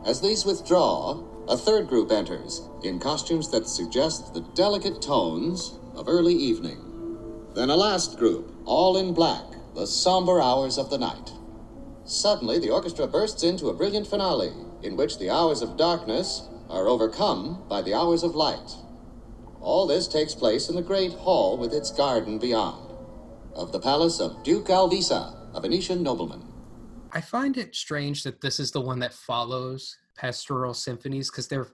As 0.06 0.22
these 0.22 0.46
withdraw, 0.46 1.22
a 1.48 1.58
third 1.58 1.88
group 1.88 2.12
enters 2.12 2.62
in 2.84 3.00
costumes 3.00 3.50
that 3.52 3.68
suggest 3.68 4.34
the 4.34 4.42
delicate 4.56 5.02
tones 5.02 5.78
of 5.96 6.08
early 6.08 6.34
evening. 6.34 6.78
Then 7.54 7.70
a 7.70 7.76
last 7.76 8.18
group, 8.18 8.54
all 8.66 8.98
in 8.98 9.14
black, 9.14 9.44
the 9.76 9.86
somber 9.86 10.42
hours 10.42 10.78
of 10.78 10.90
the 10.90 10.98
night. 10.98 11.34
Suddenly, 12.06 12.60
the 12.60 12.70
orchestra 12.70 13.08
bursts 13.08 13.44
into 13.44 13.70
a 13.70 13.74
brilliant 13.74 14.08
finale 14.08 14.54
in 14.82 14.96
which 14.96 15.20
the 15.20 15.30
hours 15.30 15.62
of 15.62 15.78
darkness 15.78 16.44
are 16.70 16.88
overcome 16.88 17.64
by 17.68 17.82
the 17.82 17.94
hours 17.94 18.24
of 18.24 18.36
light. 18.36 18.76
All 19.60 19.86
this 19.86 20.08
takes 20.08 20.34
place 20.34 20.70
in 20.70 20.76
the 20.76 20.82
great 20.82 21.14
hall 21.14 21.58
with 21.58 21.74
its 21.74 21.92
garden 21.92 22.40
beyond, 22.40 22.94
of 23.54 23.72
the 23.72 23.80
palace 23.80 24.20
of 24.20 24.44
Duke 24.44 24.70
Alvise, 24.70 25.12
a 25.12 25.60
Venetian 25.62 26.02
nobleman. 26.04 26.49
I 27.12 27.22
find 27.22 27.58
it 27.58 27.76
strange 27.76 28.24
that 28.24 28.42
this 28.42 28.60
is 28.60 28.72
the 28.72 28.82
one 28.82 29.00
that 29.00 29.14
follows 29.14 29.98
Pastoral 30.16 30.74
Symphonies 30.74 31.32
because 31.32 31.48
they're 31.48 31.68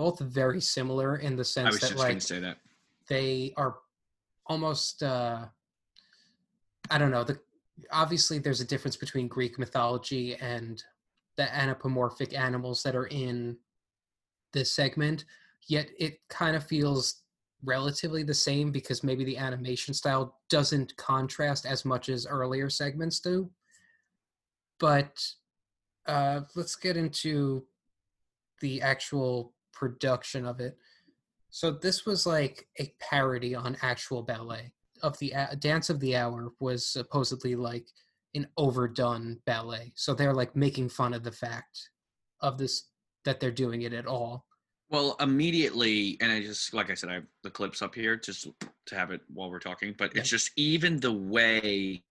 both 0.00 0.18
very 0.20 0.62
similar 0.62 1.16
in 1.16 1.36
the 1.36 1.44
sense 1.44 1.78
that 1.80 1.94
like 1.96 2.22
say 2.22 2.38
that. 2.38 2.56
they 3.06 3.52
are 3.58 3.76
almost 4.46 5.02
uh 5.02 5.44
i 6.90 6.96
don't 6.96 7.10
know 7.10 7.22
the 7.22 7.38
obviously 7.92 8.38
there's 8.38 8.62
a 8.62 8.64
difference 8.64 8.96
between 8.96 9.28
greek 9.28 9.58
mythology 9.58 10.36
and 10.36 10.82
the 11.36 11.54
anthropomorphic 11.54 12.32
animals 12.32 12.82
that 12.82 12.96
are 12.96 13.08
in 13.08 13.58
this 14.54 14.72
segment 14.72 15.26
yet 15.68 15.90
it 15.98 16.18
kind 16.30 16.56
of 16.56 16.64
feels 16.64 17.24
relatively 17.62 18.22
the 18.22 18.32
same 18.32 18.72
because 18.72 19.04
maybe 19.04 19.22
the 19.22 19.36
animation 19.36 19.92
style 19.92 20.38
doesn't 20.48 20.96
contrast 20.96 21.66
as 21.66 21.84
much 21.84 22.08
as 22.08 22.26
earlier 22.26 22.70
segments 22.70 23.20
do 23.20 23.50
but 24.80 25.24
uh 26.06 26.40
let's 26.56 26.74
get 26.74 26.96
into 26.96 27.64
the 28.60 28.82
actual 28.82 29.54
production 29.72 30.44
of 30.44 30.58
it 30.58 30.76
so 31.50 31.70
this 31.70 32.04
was 32.04 32.26
like 32.26 32.66
a 32.80 32.92
parody 33.00 33.54
on 33.54 33.76
actual 33.82 34.22
ballet 34.22 34.72
of 35.02 35.18
the 35.18 35.32
a- 35.32 35.56
dance 35.56 35.90
of 35.90 36.00
the 36.00 36.16
hour 36.16 36.52
was 36.60 36.86
supposedly 36.86 37.54
like 37.54 37.86
an 38.34 38.46
overdone 38.56 39.38
ballet. 39.46 39.92
So 39.94 40.14
they're 40.14 40.34
like 40.34 40.54
making 40.54 40.88
fun 40.88 41.14
of 41.14 41.24
the 41.24 41.32
fact 41.32 41.90
of 42.40 42.58
this 42.58 42.88
that 43.24 43.40
they're 43.40 43.50
doing 43.50 43.82
it 43.82 43.92
at 43.92 44.06
all. 44.06 44.46
Well, 44.88 45.16
immediately, 45.20 46.16
and 46.20 46.32
I 46.32 46.40
just 46.40 46.74
like 46.74 46.90
I 46.90 46.94
said, 46.94 47.10
I 47.10 47.14
have 47.14 47.26
the 47.42 47.50
clips 47.50 47.82
up 47.82 47.94
here 47.94 48.16
just 48.16 48.48
to 48.86 48.94
have 48.94 49.10
it 49.10 49.20
while 49.32 49.50
we're 49.50 49.60
talking. 49.60 49.94
But 49.96 50.16
it's 50.16 50.28
just 50.28 50.50
even 50.56 50.98
the 50.98 51.12
way 51.12 52.02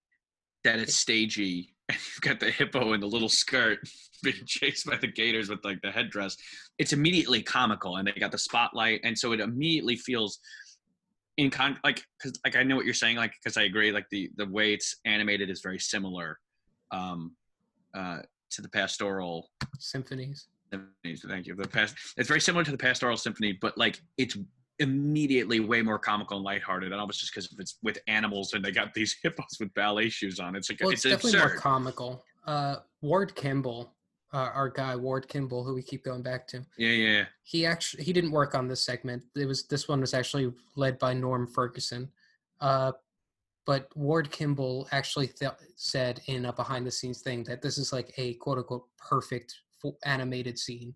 that 0.63 0.80
it's 0.80 0.95
stagey, 0.95 1.76
you've 1.89 2.21
got 2.21 2.39
the 2.39 2.51
hippo 2.51 2.93
in 2.93 3.01
the 3.01 3.07
little 3.07 3.29
skirt 3.29 3.79
being 4.23 4.45
chased 4.45 4.85
by 4.85 4.97
the 4.97 5.07
gators 5.07 5.49
with 5.49 5.63
like 5.63 5.81
the 5.81 5.91
headdress. 5.91 6.37
It's 6.77 6.93
immediately 6.93 7.41
comical, 7.41 7.97
and 7.97 8.07
they 8.07 8.11
got 8.11 8.31
the 8.31 8.37
spotlight, 8.37 9.01
and 9.03 9.17
so 9.17 9.31
it 9.31 9.39
immediately 9.39 9.95
feels 9.95 10.39
in 11.37 11.49
con 11.49 11.77
like 11.83 12.03
because 12.17 12.37
like 12.45 12.55
I 12.55 12.63
know 12.63 12.75
what 12.75 12.85
you're 12.85 12.93
saying, 12.93 13.17
like 13.17 13.33
because 13.41 13.57
I 13.57 13.63
agree, 13.63 13.91
like 13.91 14.05
the 14.11 14.29
the 14.37 14.45
way 14.45 14.73
it's 14.73 14.97
animated 15.05 15.49
is 15.49 15.61
very 15.61 15.79
similar 15.79 16.37
um, 16.91 17.35
uh, 17.93 18.19
to 18.51 18.61
the 18.61 18.69
pastoral 18.69 19.49
Symphonies. 19.79 20.47
symphonies. 20.71 21.25
Thank 21.27 21.47
you. 21.47 21.55
The 21.55 21.67
past 21.67 21.95
it's 22.17 22.27
very 22.27 22.41
similar 22.41 22.63
to 22.65 22.71
the 22.71 22.77
pastoral 22.77 23.17
symphony, 23.17 23.57
but 23.61 23.77
like 23.77 24.01
it's 24.17 24.37
immediately 24.80 25.59
way 25.59 25.82
more 25.82 25.99
comical 25.99 26.38
and 26.38 26.45
lighthearted. 26.45 26.91
And 26.91 26.99
almost 26.99 27.19
just 27.19 27.34
because 27.34 27.53
it's 27.59 27.77
with 27.84 27.99
animals 28.07 28.53
and 28.53 28.63
they 28.63 28.71
got 28.71 28.93
these 28.93 29.15
hippos 29.23 29.57
with 29.59 29.73
ballet 29.73 30.09
shoes 30.09 30.39
on. 30.39 30.55
It's 30.55 30.69
like 30.69 30.80
Well, 30.82 30.89
it's, 30.89 31.05
it's, 31.05 31.15
definitely 31.15 31.39
more 31.39 31.57
comical. 31.57 32.23
Uh, 32.45 32.77
Ward 33.01 33.36
Kimball, 33.36 33.93
uh, 34.34 34.49
our 34.53 34.69
guy 34.69 34.95
Ward 34.95 35.27
Kimball, 35.27 35.63
who 35.63 35.73
we 35.73 35.84
keep 35.84 36.03
going 36.03 36.21
back 36.21 36.47
to, 36.47 36.65
yeah, 36.77 36.89
yeah, 36.89 37.09
yeah. 37.17 37.25
he 37.43 37.65
actually 37.65 38.03
he 38.03 38.13
didn't 38.13 38.32
work 38.32 38.55
on 38.55 38.67
this 38.67 38.82
segment. 38.82 39.23
It 39.36 39.45
was 39.45 39.67
this 39.67 39.88
one 39.88 40.01
was 40.01 40.13
actually 40.13 40.51
led 40.75 40.97
by 40.99 41.13
Norm 41.13 41.47
Ferguson, 41.47 42.09
uh, 42.61 42.93
but 43.65 43.89
Ward 43.95 44.32
Kimball 44.32 44.88
actually 44.91 45.27
th- 45.27 45.51
said 45.75 46.21
in 46.27 46.45
a 46.45 46.53
behind 46.53 46.88
the 46.88 46.91
scenes 46.91 47.21
thing 47.21 47.43
that 47.43 47.61
this 47.61 47.77
is 47.77 47.93
like 47.93 48.13
a 48.17 48.34
quote 48.36 48.57
unquote 48.57 48.86
perfect 48.97 49.55
animated 50.05 50.57
scene. 50.57 50.93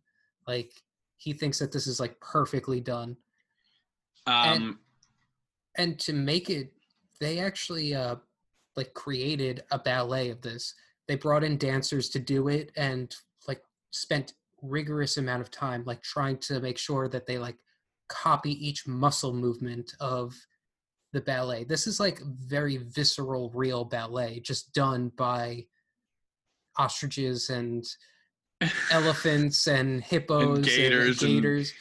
Like 0.47 0.71
he 1.17 1.34
thinks 1.34 1.59
that 1.59 1.71
this 1.71 1.88
is 1.88 1.99
like 1.99 2.19
perfectly 2.19 2.81
done, 2.81 3.15
Um, 4.26 4.80
and 5.78 5.99
to 5.99 6.13
make 6.13 6.49
it, 6.49 6.71
they 7.19 7.39
actually 7.39 7.95
uh 7.95 8.15
like 8.76 8.93
created 8.93 9.63
a 9.71 9.80
ballet 9.80 10.30
of 10.30 10.41
this. 10.41 10.74
They 11.07 11.15
brought 11.15 11.43
in 11.43 11.57
dancers 11.57 12.09
to 12.09 12.19
do 12.19 12.47
it 12.47 12.71
and 12.76 13.13
like 13.47 13.61
spent 13.91 14.34
rigorous 14.61 15.17
amount 15.17 15.41
of 15.41 15.51
time 15.51 15.84
like 15.86 16.01
trying 16.01 16.38
to 16.38 16.59
make 16.59 16.78
sure 16.78 17.07
that 17.09 17.28
they 17.28 17.38
like 17.38 17.57
copy 18.07 18.51
each 18.65 18.88
muscle 18.88 19.34
movement 19.34 19.93
of 19.99 20.34
the 21.11 21.21
ballet. 21.21 21.63
This 21.63 21.86
is 21.86 21.99
like 21.99 22.19
very 22.21 22.78
visceral 22.78 23.51
real 23.53 23.86
ballet 23.86 24.39
just 24.39 24.74
done 24.74 25.11
by 25.15 25.65
ostriches 26.78 27.49
and 27.49 27.86
elephants 28.91 29.67
and 29.67 30.01
hippos 30.01 30.57
and 30.57 30.65
gators 30.65 31.21
and- 31.21 31.32
gators. 31.32 31.74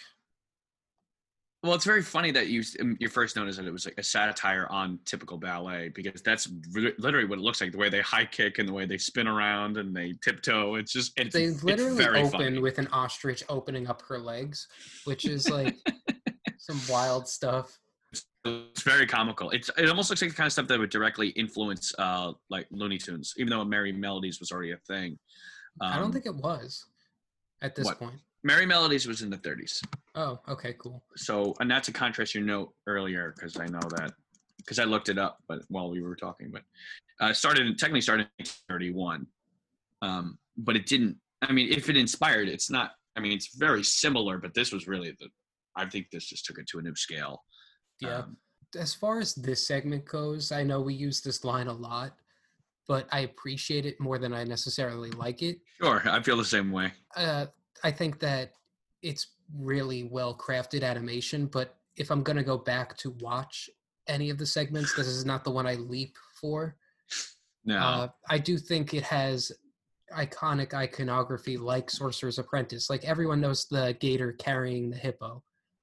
Well, 1.62 1.74
it's 1.74 1.84
very 1.84 2.02
funny 2.02 2.32
that 2.32 2.48
you 2.48 2.64
um, 2.80 2.96
your 2.98 3.08
first 3.10 3.36
notice 3.36 3.56
that 3.56 3.66
it 3.66 3.72
was 3.72 3.84
like 3.84 3.94
a 3.96 4.02
satire 4.02 4.66
on 4.68 4.98
typical 5.04 5.38
ballet 5.38 5.90
because 5.94 6.20
that's 6.20 6.48
ri- 6.72 6.92
literally 6.98 7.26
what 7.28 7.38
it 7.38 7.42
looks 7.42 7.60
like. 7.60 7.70
The 7.70 7.78
way 7.78 7.88
they 7.88 8.00
high 8.00 8.24
kick 8.24 8.58
and 8.58 8.68
the 8.68 8.72
way 8.72 8.84
they 8.84 8.98
spin 8.98 9.28
around 9.28 9.76
and 9.76 9.94
they 9.94 10.14
tiptoe. 10.24 10.74
It's 10.74 10.92
just 10.92 11.12
it's, 11.16 11.32
they 11.32 11.44
it's 11.44 11.62
literally 11.62 11.96
very 11.96 12.18
open 12.20 12.30
funny. 12.32 12.58
with 12.58 12.78
an 12.78 12.88
ostrich 12.88 13.44
opening 13.48 13.86
up 13.86 14.02
her 14.08 14.18
legs, 14.18 14.66
which 15.04 15.24
is 15.24 15.48
like 15.48 15.76
some 16.58 16.80
wild 16.88 17.28
stuff. 17.28 17.78
It's 18.44 18.82
very 18.82 19.06
comical. 19.06 19.50
It's 19.50 19.70
it 19.78 19.88
almost 19.88 20.10
looks 20.10 20.20
like 20.20 20.32
the 20.32 20.36
kind 20.36 20.46
of 20.48 20.52
stuff 20.52 20.66
that 20.66 20.80
would 20.80 20.90
directly 20.90 21.28
influence 21.28 21.92
uh 21.96 22.32
like 22.50 22.66
Looney 22.72 22.98
Tunes, 22.98 23.34
even 23.36 23.50
though 23.50 23.64
Merrie 23.64 23.96
Melodies 23.96 24.40
was 24.40 24.50
already 24.50 24.72
a 24.72 24.78
thing. 24.88 25.16
I 25.80 25.94
don't 25.94 26.06
Um, 26.06 26.12
think 26.12 26.26
it 26.26 26.34
was 26.34 26.84
at 27.62 27.76
this 27.76 27.84
what? 27.86 28.00
point. 28.00 28.20
Merrie 28.47 28.66
Melodies 28.66 29.07
was 29.07 29.22
in 29.22 29.30
the 29.30 29.38
30s. 29.38 29.82
Oh, 30.14 30.40
okay, 30.49 30.74
cool. 30.78 31.03
So, 31.16 31.55
and 31.61 31.70
that's 31.70 31.86
to 31.86 31.93
contrast 31.93 32.34
your 32.34 32.45
note 32.45 32.72
earlier, 32.86 33.32
because 33.36 33.57
I 33.57 33.66
know 33.66 33.80
that 33.97 34.12
because 34.59 34.78
I 34.78 34.84
looked 34.84 35.09
it 35.09 35.18
up, 35.18 35.38
but 35.49 35.62
while 35.68 35.90
we 35.90 36.03
were 36.03 36.16
talking, 36.16 36.51
but 36.51 36.62
uh, 37.20 37.32
started 37.32 37.78
technically 37.78 38.01
started 38.01 38.28
in 38.38 38.47
1931, 38.68 39.26
um, 40.03 40.38
but 40.57 40.76
it 40.76 40.86
didn't. 40.86 41.16
I 41.43 41.53
mean, 41.53 41.72
if 41.72 41.88
it 41.88 41.97
inspired, 41.97 42.49
it's 42.49 42.70
not. 42.70 42.93
I 43.16 43.20
mean, 43.20 43.32
it's 43.32 43.57
very 43.57 43.82
similar, 43.82 44.38
but 44.38 44.55
this 44.55 44.72
was 44.72 44.86
really 44.86 45.14
the. 45.18 45.28
I 45.76 45.86
think 45.86 46.09
this 46.11 46.26
just 46.26 46.45
took 46.45 46.59
it 46.59 46.66
to 46.68 46.78
a 46.78 46.82
new 46.82 46.95
scale. 46.95 47.43
Yeah. 48.01 48.18
Um, 48.18 48.36
As 48.78 48.95
far 48.95 49.20
as 49.20 49.34
this 49.34 49.66
segment 49.66 50.05
goes, 50.05 50.53
I 50.53 50.62
know 50.62 50.80
we 50.80 50.95
use 50.95 51.20
this 51.20 51.45
line 51.45 51.68
a 51.68 51.72
lot, 51.72 52.12
but 52.88 53.07
I 53.11 53.20
appreciate 53.20 53.86
it 53.86 53.99
more 54.01 54.18
than 54.18 54.34
I 54.34 54.45
necessarily 54.45 55.11
like 55.12 55.43
it. 55.43 55.59
sure, 55.80 56.03
I 56.05 56.22
feel 56.22 56.36
the 56.36 56.45
same 56.45 56.70
way. 56.70 56.93
Uh, 57.16 57.47
I 57.85 57.91
think 57.91 58.18
that 58.20 58.53
it's 59.03 59.28
really 59.57 60.05
well 60.05 60.37
crafted 60.37 60.83
animation, 60.83 61.47
but 61.47 61.76
if 61.97 62.11
I'm 62.11 62.22
gonna 62.22 62.45
go 62.45 62.57
back 62.59 62.97
to 62.99 63.11
watch 63.20 63.68
any 64.07 64.30
of 64.30 64.39
the 64.39 64.47
segments, 64.47 64.95
this 64.95 65.07
is 65.07 65.24
not 65.24 65.45
the 65.45 65.51
one 65.51 65.66
I 65.66 65.74
leap 65.74 66.16
for. 66.41 66.76
No, 67.64 67.78
Uh, 67.78 68.09
I 68.28 68.39
do 68.39 68.59
think 68.59 68.95
it 68.95 69.05
has 69.05 69.53
iconic 70.12 70.74
iconography 70.74 71.57
like 71.57 71.91
Sorcerer's 71.91 72.39
Apprentice. 72.39 72.91
Like 72.91 73.05
everyone 73.05 73.41
knows 73.41 73.66
the 73.66 73.97
gator 74.01 74.33
carrying 74.33 74.91
the 74.91 74.97
hippo. 74.97 75.43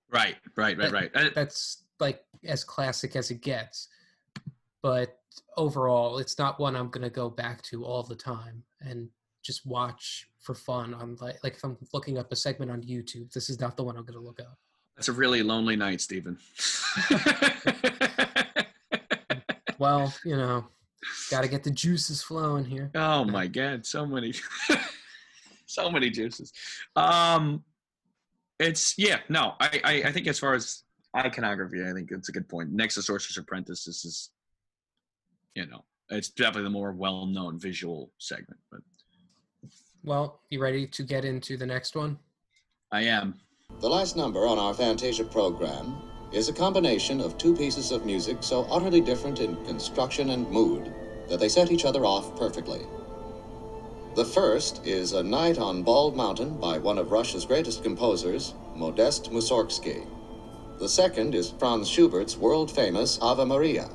right, 0.10 0.38
right, 0.56 0.78
right, 0.78 0.91
right. 0.91 1.12
Uh, 1.16 1.30
That's 1.36 1.86
like 2.00 2.24
as 2.45 2.64
classic 2.64 3.16
as 3.16 3.30
it 3.32 3.41
gets. 3.41 3.88
But 4.82 5.20
overall, 5.58 6.18
it's 6.20 6.38
not 6.38 6.60
one 6.60 6.76
I'm 6.76 6.89
gonna 6.89 7.10
go 7.10 7.30
back 7.30 7.62
to 7.64 7.86
all 7.86 8.04
the 8.04 8.16
time 8.16 8.64
and 8.82 9.10
just 9.50 9.66
watch 9.66 10.30
for 10.39 10.54
fun 10.54 10.93
on 10.93 11.18
like 11.20 11.43
like 11.43 11.56
if 11.56 11.64
I'm 11.64 11.76
looking 11.91 12.20
up 12.20 12.32
a 12.32 12.36
segment 12.36 12.70
on 12.70 12.82
YouTube, 12.84 13.32
this 13.34 13.50
is 13.50 13.60
not 13.60 13.76
the 13.76 13.84
one 13.84 13.97
I'm 13.97 14.06
gonna 14.06 14.20
look 14.20 14.39
up. 14.39 14.58
That's 14.95 15.08
a 15.08 15.14
really 15.14 15.41
lonely 15.41 15.76
night, 15.76 16.02
Stephen. 16.02 16.38
Well, 19.80 20.14
you 20.26 20.36
know, 20.36 20.66
gotta 21.32 21.47
get 21.47 21.64
the 21.64 21.72
juices 21.72 22.22
flowing 22.22 22.66
here. 22.66 22.91
Oh 22.95 23.24
my 23.24 23.47
god, 23.47 23.86
so 23.86 24.06
many 24.06 24.34
so 25.66 25.89
many 25.89 26.10
juices. 26.10 26.52
Um 26.95 27.64
it's 28.60 28.95
yeah, 28.97 29.20
no, 29.30 29.54
I, 29.62 29.82
I 29.86 29.93
I 30.08 30.12
think 30.12 30.28
as 30.28 30.38
far 30.38 30.54
as 30.54 30.84
iconography, 31.16 31.82
I 31.82 31.93
think 31.93 32.12
it's 32.12 32.28
a 32.28 32.34
good 32.34 32.50
point. 32.50 32.72
Next 32.72 32.95
to 32.95 33.02
Sorcerer's 33.02 33.38
Apprentice, 33.38 33.86
this 33.86 34.04
is 34.04 34.32
you 35.56 35.66
know, 35.66 35.86
it's 36.10 36.30
definitely 36.30 36.64
the 36.64 36.72
more 36.72 36.91
well 36.91 37.26
known 37.26 37.58
visual 37.58 38.12
segment, 38.18 38.60
but 38.70 38.82
Well, 40.04 40.39
you 40.50 40.62
ready 40.62 40.88
to 40.88 41.04
get 41.04 41.26
into 41.26 41.58
the 41.58 41.66
next 41.66 41.95
one? 41.95 42.18
I 42.91 43.02
am. 43.04 43.36
The 43.82 43.89
last 43.89 44.16
number 44.16 44.47
on 44.47 44.58
our 44.58 44.74
Fantasia 44.74 45.24
program 45.26 46.02
is 46.32 46.47
a 46.47 46.54
combination 46.54 47.20
of 47.20 47.38
two 47.38 47.56
pieces 47.56 47.91
of 47.91 48.06
music 48.06 48.38
so 48.41 48.64
utterly 48.72 49.02
different 49.02 49.39
in 49.39 49.64
construction 49.66 50.30
and 50.30 50.50
mood 50.50 50.93
that 51.28 51.39
they 51.39 51.50
set 51.50 51.72
each 51.72 51.86
other 51.86 52.06
off 52.06 52.38
perfectly. 52.38 52.82
The 54.16 54.26
first 54.26 54.86
is 54.86 55.14
A 55.14 55.22
Night 55.22 55.58
on 55.58 55.84
Bald 55.84 56.16
Mountain 56.16 56.60
by 56.60 56.78
one 56.78 56.97
of 56.97 57.12
Russia's 57.12 57.45
greatest 57.45 57.84
composers, 57.84 58.54
Modest 58.76 59.32
Mussorgsky. 59.32 60.08
The 60.80 60.89
second 60.89 61.36
is 61.36 61.54
Franz 61.60 61.89
Schubert's 61.89 62.38
world 62.38 62.72
famous 62.72 63.20
Ave 63.22 63.45
Maria. 63.45 63.89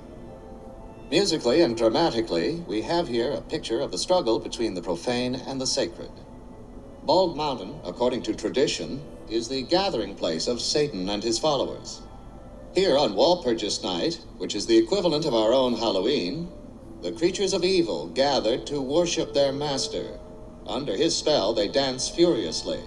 Musically 1.10 1.60
and 1.60 1.76
dramatically, 1.76 2.64
we 2.66 2.80
have 2.82 3.08
here 3.08 3.30
a 3.30 3.42
picture 3.42 3.80
of 3.80 3.90
the 3.90 3.98
struggle 3.98 4.38
between 4.38 4.74
the 4.74 4.82
profane 4.82 5.34
and 5.34 5.60
the 5.60 5.66
sacred. 5.66 6.10
Bald 7.04 7.36
Mountain, 7.36 7.78
according 7.84 8.22
to 8.22 8.34
tradition, 8.34 9.02
is 9.28 9.48
the 9.48 9.62
gathering 9.62 10.14
place 10.14 10.48
of 10.48 10.62
Satan 10.62 11.08
and 11.10 11.22
his 11.22 11.38
followers. 11.38 12.00
Here 12.74 12.96
on 12.96 13.14
Walpurgis 13.14 13.82
Night, 13.84 14.24
which 14.38 14.54
is 14.54 14.66
the 14.66 14.78
equivalent 14.78 15.26
of 15.26 15.34
our 15.34 15.52
own 15.52 15.74
Halloween, 15.74 16.50
the 17.02 17.12
creatures 17.12 17.52
of 17.52 17.64
evil 17.64 18.08
gathered 18.08 18.66
to 18.68 18.80
worship 18.80 19.34
their 19.34 19.52
master. 19.52 20.18
Under 20.66 20.96
his 20.96 21.14
spell, 21.14 21.52
they 21.52 21.68
dance 21.68 22.08
furiously 22.08 22.80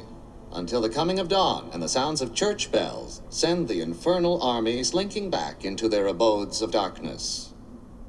until 0.52 0.82
the 0.82 0.90
coming 0.90 1.20
of 1.20 1.28
dawn 1.28 1.70
and 1.72 1.84
the 1.84 1.90
sounds 1.90 2.22
of 2.22 2.34
church 2.34 2.72
bells 2.72 3.22
send 3.30 3.68
the 3.68 3.82
infernal 3.82 4.42
army 4.42 4.84
slinking 4.84 5.30
back 5.30 5.64
into 5.64 5.88
their 5.88 6.08
abodes 6.08 6.64
of 6.64 6.72
darkness. 6.72 7.54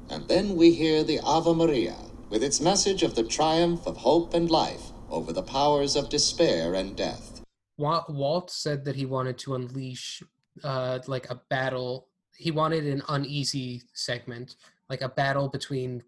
And 0.09 0.27
then 0.27 0.55
we 0.55 0.71
hear 0.71 1.03
the 1.03 1.19
Ave 1.19 1.53
Maria 1.53 1.95
with 2.29 2.43
its 2.43 2.59
message 2.59 3.03
of 3.03 3.15
the 3.15 3.23
triumph 3.23 3.85
of 3.85 3.97
hope 3.97 4.33
and 4.33 4.49
life 4.49 4.91
over 5.09 5.31
the 5.31 5.43
powers 5.43 5.95
of 5.95 6.09
despair 6.09 6.73
and 6.73 6.95
death. 6.95 7.41
Walt 7.77 8.51
said 8.51 8.85
that 8.85 8.95
he 8.95 9.05
wanted 9.05 9.37
to 9.39 9.55
unleash 9.55 10.21
uh, 10.63 10.99
like 11.07 11.29
a 11.29 11.41
battle. 11.49 12.07
He 12.35 12.51
wanted 12.51 12.85
an 12.85 13.03
uneasy 13.07 13.83
segment, 13.93 14.55
like 14.89 15.01
a 15.01 15.09
battle 15.09 15.47
between 15.47 16.03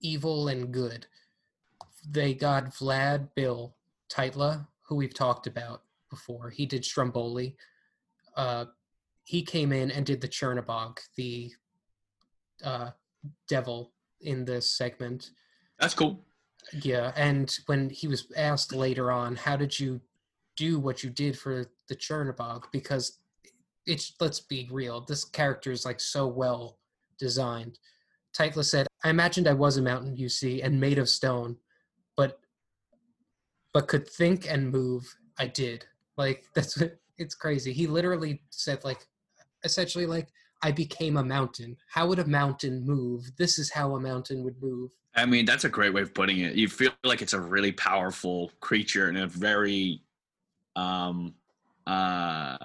evil 0.00 0.48
and 0.48 0.72
good. 0.72 1.06
They 2.08 2.34
got 2.34 2.74
Vlad 2.74 3.28
Bill 3.34 3.74
Tytla, 4.08 4.66
who 4.82 4.96
we've 4.96 5.14
talked 5.14 5.46
about 5.46 5.82
before. 6.10 6.50
He 6.50 6.66
did 6.66 6.84
Stromboli. 6.84 7.56
Uh, 8.36 8.66
he 9.24 9.42
came 9.42 9.72
in 9.72 9.90
and 9.90 10.04
did 10.04 10.20
the 10.20 10.28
Chernobog, 10.28 10.98
the 11.16 11.52
uh, 12.64 12.90
devil 13.48 13.92
in 14.20 14.44
this 14.44 14.70
segment. 14.70 15.30
That's 15.78 15.94
cool. 15.94 16.24
Yeah, 16.72 17.12
and 17.16 17.56
when 17.66 17.90
he 17.90 18.06
was 18.06 18.26
asked 18.36 18.72
later 18.72 19.10
on, 19.10 19.36
how 19.36 19.56
did 19.56 19.78
you 19.78 20.00
do 20.56 20.78
what 20.78 21.02
you 21.02 21.10
did 21.10 21.38
for 21.38 21.66
the 21.88 21.96
Chernobog? 21.96 22.64
Because 22.72 23.18
it's 23.86 24.14
let's 24.20 24.40
be 24.40 24.68
real, 24.70 25.00
this 25.00 25.24
character 25.24 25.72
is 25.72 25.84
like 25.84 26.00
so 26.00 26.26
well 26.26 26.78
designed. 27.18 27.78
Tytla 28.36 28.64
said, 28.64 28.86
"I 29.04 29.10
imagined 29.10 29.48
I 29.48 29.52
was 29.54 29.76
a 29.76 29.82
mountain, 29.82 30.16
you 30.16 30.28
see, 30.28 30.62
and 30.62 30.80
made 30.80 30.98
of 30.98 31.08
stone, 31.08 31.56
but 32.16 32.38
but 33.72 33.88
could 33.88 34.08
think 34.08 34.50
and 34.50 34.70
move. 34.70 35.12
I 35.38 35.46
did. 35.46 35.84
Like 36.16 36.44
that's 36.54 36.78
what 36.78 36.98
it's 37.18 37.34
crazy. 37.34 37.72
He 37.72 37.86
literally 37.86 38.42
said 38.50 38.84
like 38.84 39.06
essentially 39.64 40.06
like 40.06 40.28
I 40.62 40.70
became 40.70 41.16
a 41.16 41.24
mountain. 41.24 41.76
How 41.88 42.06
would 42.06 42.18
a 42.18 42.26
mountain 42.26 42.84
move? 42.84 43.30
This 43.36 43.58
is 43.58 43.70
how 43.70 43.96
a 43.96 44.00
mountain 44.00 44.44
would 44.44 44.62
move. 44.62 44.90
I 45.14 45.26
mean, 45.26 45.44
that's 45.44 45.64
a 45.64 45.68
great 45.68 45.92
way 45.92 46.02
of 46.02 46.14
putting 46.14 46.38
it. 46.38 46.54
You 46.54 46.68
feel 46.68 46.92
like 47.04 47.20
it's 47.20 47.32
a 47.32 47.40
really 47.40 47.72
powerful 47.72 48.50
creature 48.60 49.08
and 49.08 49.18
a 49.18 49.26
very, 49.26 50.02
um, 50.76 51.34
uh, 51.86 52.56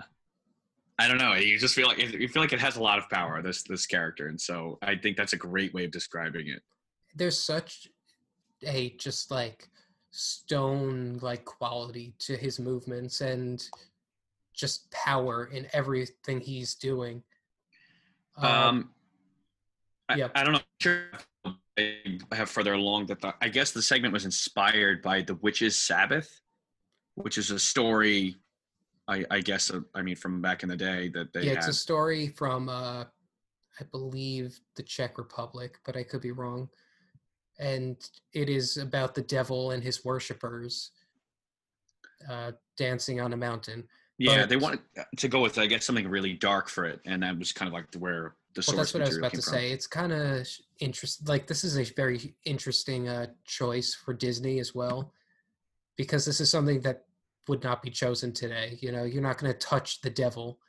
I 1.00 1.08
don't 1.08 1.18
know. 1.18 1.34
You 1.34 1.58
just 1.58 1.76
feel 1.76 1.88
like 1.88 1.98
you 1.98 2.28
feel 2.28 2.42
like 2.42 2.54
it 2.54 2.60
has 2.60 2.78
a 2.78 2.82
lot 2.82 2.98
of 2.98 3.10
power. 3.10 3.42
This 3.42 3.64
this 3.64 3.86
character, 3.86 4.28
and 4.28 4.40
so 4.40 4.80
I 4.82 4.96
think 4.96 5.16
that's 5.16 5.34
a 5.34 5.38
great 5.38 5.74
way 5.74 5.86
of 5.86 5.92
describing 5.92 6.48
it. 6.48 6.62
There's 7.16 7.40
such 7.40 7.88
a 8.66 8.92
just 8.98 9.30
like 9.30 9.70
stone 10.10 11.20
like 11.22 11.46
quality 11.46 12.16
to 12.20 12.36
his 12.36 12.60
movements 12.60 13.22
and 13.22 13.64
just 14.56 14.90
power 14.90 15.50
in 15.54 15.68
everything 15.74 16.40
he's 16.40 16.74
doing. 16.74 17.22
Um, 18.38 18.90
I, 20.10 20.16
yep. 20.16 20.32
I 20.36 20.44
don't 20.44 20.54
know. 20.54 20.60
Sure, 20.80 21.06
I 21.78 22.16
have 22.32 22.50
further 22.50 22.74
along 22.74 23.08
that 23.08 23.22
the, 23.22 23.34
I 23.42 23.50
guess 23.50 23.72
the 23.72 23.82
segment 23.82 24.14
was 24.14 24.26
inspired 24.26 25.02
by 25.02 25.22
the 25.22 25.36
Witch's 25.36 25.78
Sabbath, 25.80 26.42
which 27.16 27.38
is 27.38 27.52
a 27.52 27.60
story. 27.60 28.36
I, 29.08 29.26
I 29.32 29.42
guess 29.42 29.72
uh, 29.72 29.82
I 29.94 30.02
mean 30.02 30.16
from 30.16 30.42
back 30.42 30.64
in 30.64 30.70
the 30.70 30.76
day 30.76 31.10
that 31.10 31.34
they 31.34 31.42
yeah, 31.42 31.50
had. 31.50 31.58
it's 31.60 31.68
a 31.68 31.74
story 31.74 32.30
from 32.30 32.70
uh, 32.70 33.06
I 33.80 33.84
believe 33.92 34.60
the 34.76 34.84
Czech 34.84 35.18
Republic, 35.18 35.80
but 35.86 35.96
I 35.96 36.04
could 36.04 36.22
be 36.22 36.32
wrong. 36.32 36.70
And 37.60 37.98
it 38.34 38.50
is 38.50 38.78
about 38.78 39.16
the 39.16 39.22
devil 39.22 39.72
and 39.72 39.84
his 39.84 40.06
worshippers 40.06 40.92
uh, 42.30 42.52
dancing 42.78 43.20
on 43.20 43.34
a 43.34 43.38
mountain. 43.38 43.88
Yeah, 44.18 44.42
but- 44.42 44.50
they 44.50 44.56
wanted 44.58 44.80
to 45.18 45.28
go 45.28 45.42
with 45.42 45.58
I 45.58 45.66
guess 45.68 45.86
something 45.86 46.08
really 46.08 46.34
dark 46.34 46.70
for 46.70 46.86
it, 46.86 47.00
and 47.06 47.24
that 47.24 47.38
was 47.38 47.52
kind 47.52 47.68
of 47.68 47.74
like 47.74 47.86
where 47.96 48.36
the 48.56 48.62
source 48.64 48.76
Well, 48.76 48.78
that's 48.84 48.94
what 48.94 49.04
I 49.04 49.08
was 49.08 49.18
about 49.18 49.32
to 49.34 49.42
from. 49.42 49.54
say. 49.54 49.72
It's 49.72 49.88
kind 49.88 50.12
of 50.12 50.48
interesting. 50.80 51.28
Like 51.28 51.48
this 51.48 51.64
is 51.64 51.78
a 51.78 51.84
very 51.84 52.34
interesting 52.46 53.08
uh, 53.08 53.28
choice 53.46 53.94
for 53.94 54.14
Disney 54.14 54.60
as 54.60 54.74
well, 54.74 55.14
because 55.96 56.26
this 56.26 56.40
is 56.42 56.50
something 56.50 56.82
that 56.82 57.04
would 57.48 57.64
not 57.64 57.82
be 57.82 57.90
chosen 57.90 58.34
today. 58.34 58.78
You 58.82 58.92
know, 58.92 59.04
you're 59.04 59.22
not 59.22 59.38
going 59.38 59.54
to 59.54 59.58
touch 59.60 60.02
the 60.02 60.10
devil 60.10 60.60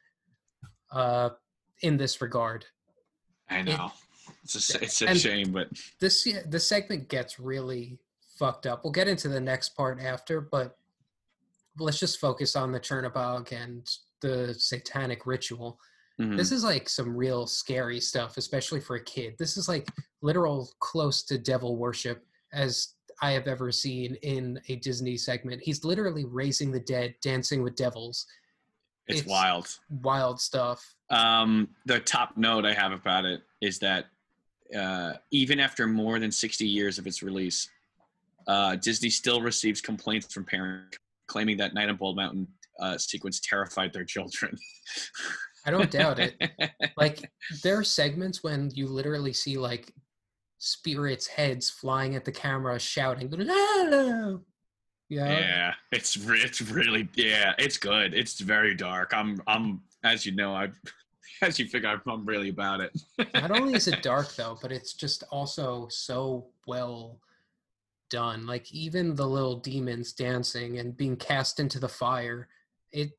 uh, 0.92 1.30
in 1.82 1.96
this 1.96 2.20
regard. 2.20 2.66
I 3.51 3.62
know. 3.62 3.90
It's 4.44 4.74
a, 4.74 4.82
it's 4.82 5.03
a 5.03 5.14
shame, 5.14 5.53
but 5.53 5.68
This 6.01 6.26
yeah, 6.26 6.40
the 6.46 6.61
segment 6.61 7.09
gets 7.09 7.40
really 7.40 7.99
fucked 8.38 8.66
up. 8.66 8.84
We'll 8.84 8.92
get 8.92 9.09
into 9.09 9.28
the 9.28 9.40
next 9.40 9.70
part 9.70 10.01
after, 10.01 10.40
but 10.40 10.76
let's 11.78 11.98
just 11.98 12.18
focus 12.20 12.56
on 12.56 12.72
the 12.72 12.80
Chernobog 12.80 13.52
and 13.52 13.88
the 14.20 14.54
satanic 14.58 15.26
ritual. 15.26 15.78
mhm. 16.20 16.36
This 16.36 16.50
is 16.52 16.64
like 16.64 16.88
some 16.88 17.16
real 17.16 17.46
scary 17.46 18.00
stuff, 18.00 18.36
especially 18.36 18.80
for 18.80 18.96
a 18.96 19.04
kid. 19.04 19.36
This 19.38 19.56
is 19.56 19.68
like 19.68 19.88
literal 20.20 20.70
close 20.80 21.22
to 21.24 21.38
devil 21.38 21.76
worship 21.76 22.26
as 22.52 22.94
I 23.22 23.32
have 23.32 23.46
ever 23.46 23.70
seen 23.72 24.16
in 24.22 24.60
a 24.68 24.76
Disney 24.76 25.16
segment. 25.16 25.62
He's 25.62 25.84
literally 25.84 26.24
raising 26.24 26.70
the 26.72 26.80
dead, 26.80 27.14
dancing 27.20 27.62
with 27.62 27.76
devils. 27.76 28.26
it's, 29.06 29.20
it's- 29.20 29.30
wild. 29.30 29.78
Wild 30.02 30.40
stuff. 30.40 30.94
Um, 31.10 31.68
the 31.86 32.00
top 32.00 32.36
note 32.36 32.66
I 32.66 32.74
have 32.74 32.92
about 32.92 33.24
it 33.24 33.42
is 33.60 33.78
that 33.78 34.06
uh, 34.76 35.14
even 35.30 35.58
after 35.58 35.86
more 35.86 36.18
than 36.18 36.30
60 36.30 36.66
years 36.66 36.98
of 36.98 37.06
its 37.06 37.22
release, 37.22 37.70
uh, 38.46 38.76
Disney 38.76 39.08
still 39.10 39.40
receives 39.40 39.80
complaints 39.80 40.32
from 40.32 40.44
parents 40.44 40.98
claiming 41.28 41.56
that 41.58 41.74
Night 41.74 41.88
on 41.88 41.96
Bald 41.96 42.16
Mountain 42.16 42.48
uh, 42.80 42.98
sequence 42.98 43.40
terrified 43.40 43.92
their 43.92 44.04
children. 44.04 44.56
I 45.66 45.70
don't 45.70 45.90
doubt 45.90 46.18
it. 46.18 46.34
Like 46.96 47.30
there 47.62 47.78
are 47.78 47.84
segments 47.84 48.42
when 48.42 48.70
you 48.74 48.88
literally 48.88 49.32
see 49.32 49.56
like 49.56 49.94
spirits' 50.58 51.28
heads 51.28 51.70
flying 51.70 52.16
at 52.16 52.24
the 52.24 52.32
camera, 52.32 52.78
shouting, 52.78 53.30
"No!" 53.30 54.40
Yeah. 55.08 55.38
yeah, 55.38 55.74
it's 55.92 56.16
it's 56.16 56.60
really 56.60 57.08
yeah, 57.14 57.54
it's 57.58 57.76
good. 57.76 58.14
It's 58.14 58.40
very 58.40 58.74
dark. 58.74 59.12
I'm 59.14 59.40
I'm 59.46 59.82
as 60.04 60.26
you 60.26 60.34
know 60.34 60.54
I 60.54 60.68
as 61.42 61.58
you 61.58 61.68
figure 61.68 61.88
I'm, 61.88 62.02
I'm 62.06 62.26
really 62.26 62.48
about 62.48 62.80
it. 62.80 63.00
Not 63.34 63.52
only 63.52 63.74
is 63.74 63.86
it 63.88 64.02
dark 64.02 64.34
though, 64.34 64.58
but 64.60 64.72
it's 64.72 64.94
just 64.94 65.22
also 65.30 65.86
so 65.88 66.48
well 66.66 67.20
done. 68.11 68.46
Like 68.46 68.72
even 68.72 69.14
the 69.14 69.26
little 69.26 69.56
demons 69.56 70.12
dancing 70.12 70.78
and 70.78 70.96
being 70.96 71.16
cast 71.16 71.61
into 71.61 71.78
the 71.78 71.88
fire, 71.88 72.48
it 72.92 73.11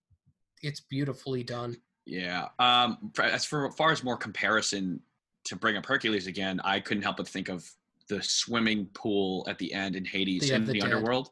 it's 0.62 0.82
beautifully 0.82 1.44
done. 1.44 1.78
Yeah. 2.06 2.48
Um, 2.60 3.12
for- 3.14 3.24
as 3.24 3.46
for 3.46 3.72
far 3.72 3.92
as 3.92 4.04
more 4.04 4.18
comparison 4.18 5.02
to 5.46 5.56
bring 5.56 5.78
up 5.78 5.86
Hercules 5.86 6.28
again, 6.28 6.60
I 6.64 6.80
couldn't 6.80 7.04
help 7.04 7.18
but 7.18 7.28
think 7.28 7.50
of 7.50 7.70
the 8.10 8.22
swimming 8.22 8.88
pool 8.94 9.46
at 9.48 9.58
the 9.58 9.74
end 9.74 9.96
in 9.96 10.04
Hades 10.04 10.50
in 10.50 10.66
the 10.66 10.74
the, 10.74 10.82
underworld. 10.82 11.30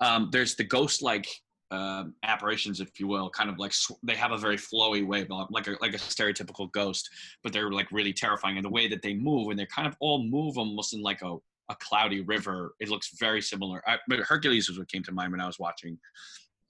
Um, 0.00 0.28
there's 0.30 0.56
the 0.56 0.64
ghost-like 0.64 1.26
um, 1.70 2.14
apparitions, 2.22 2.80
if 2.80 3.00
you 3.00 3.08
will, 3.08 3.30
kind 3.30 3.48
of 3.48 3.58
like 3.58 3.72
sw- 3.72 3.92
they 4.02 4.14
have 4.14 4.32
a 4.32 4.38
very 4.38 4.56
flowy 4.56 5.06
way, 5.06 5.26
like 5.50 5.66
a 5.66 5.76
like 5.80 5.94
a 5.94 5.98
stereotypical 5.98 6.70
ghost, 6.72 7.08
but 7.42 7.52
they're 7.52 7.70
like 7.70 7.90
really 7.90 8.12
terrifying. 8.12 8.56
And 8.56 8.64
the 8.64 8.70
way 8.70 8.88
that 8.88 9.02
they 9.02 9.14
move, 9.14 9.48
and 9.48 9.58
they 9.58 9.66
kind 9.66 9.88
of 9.88 9.96
all 10.00 10.22
move 10.22 10.58
almost 10.58 10.94
in 10.94 11.02
like 11.02 11.22
a 11.22 11.36
a 11.68 11.74
cloudy 11.76 12.20
river. 12.20 12.74
It 12.80 12.88
looks 12.88 13.16
very 13.18 13.40
similar. 13.42 13.82
I, 13.88 13.98
but 14.08 14.20
Hercules 14.20 14.68
was 14.68 14.78
what 14.78 14.90
came 14.90 15.02
to 15.04 15.12
mind 15.12 15.32
when 15.32 15.40
I 15.40 15.46
was 15.46 15.58
watching 15.58 15.98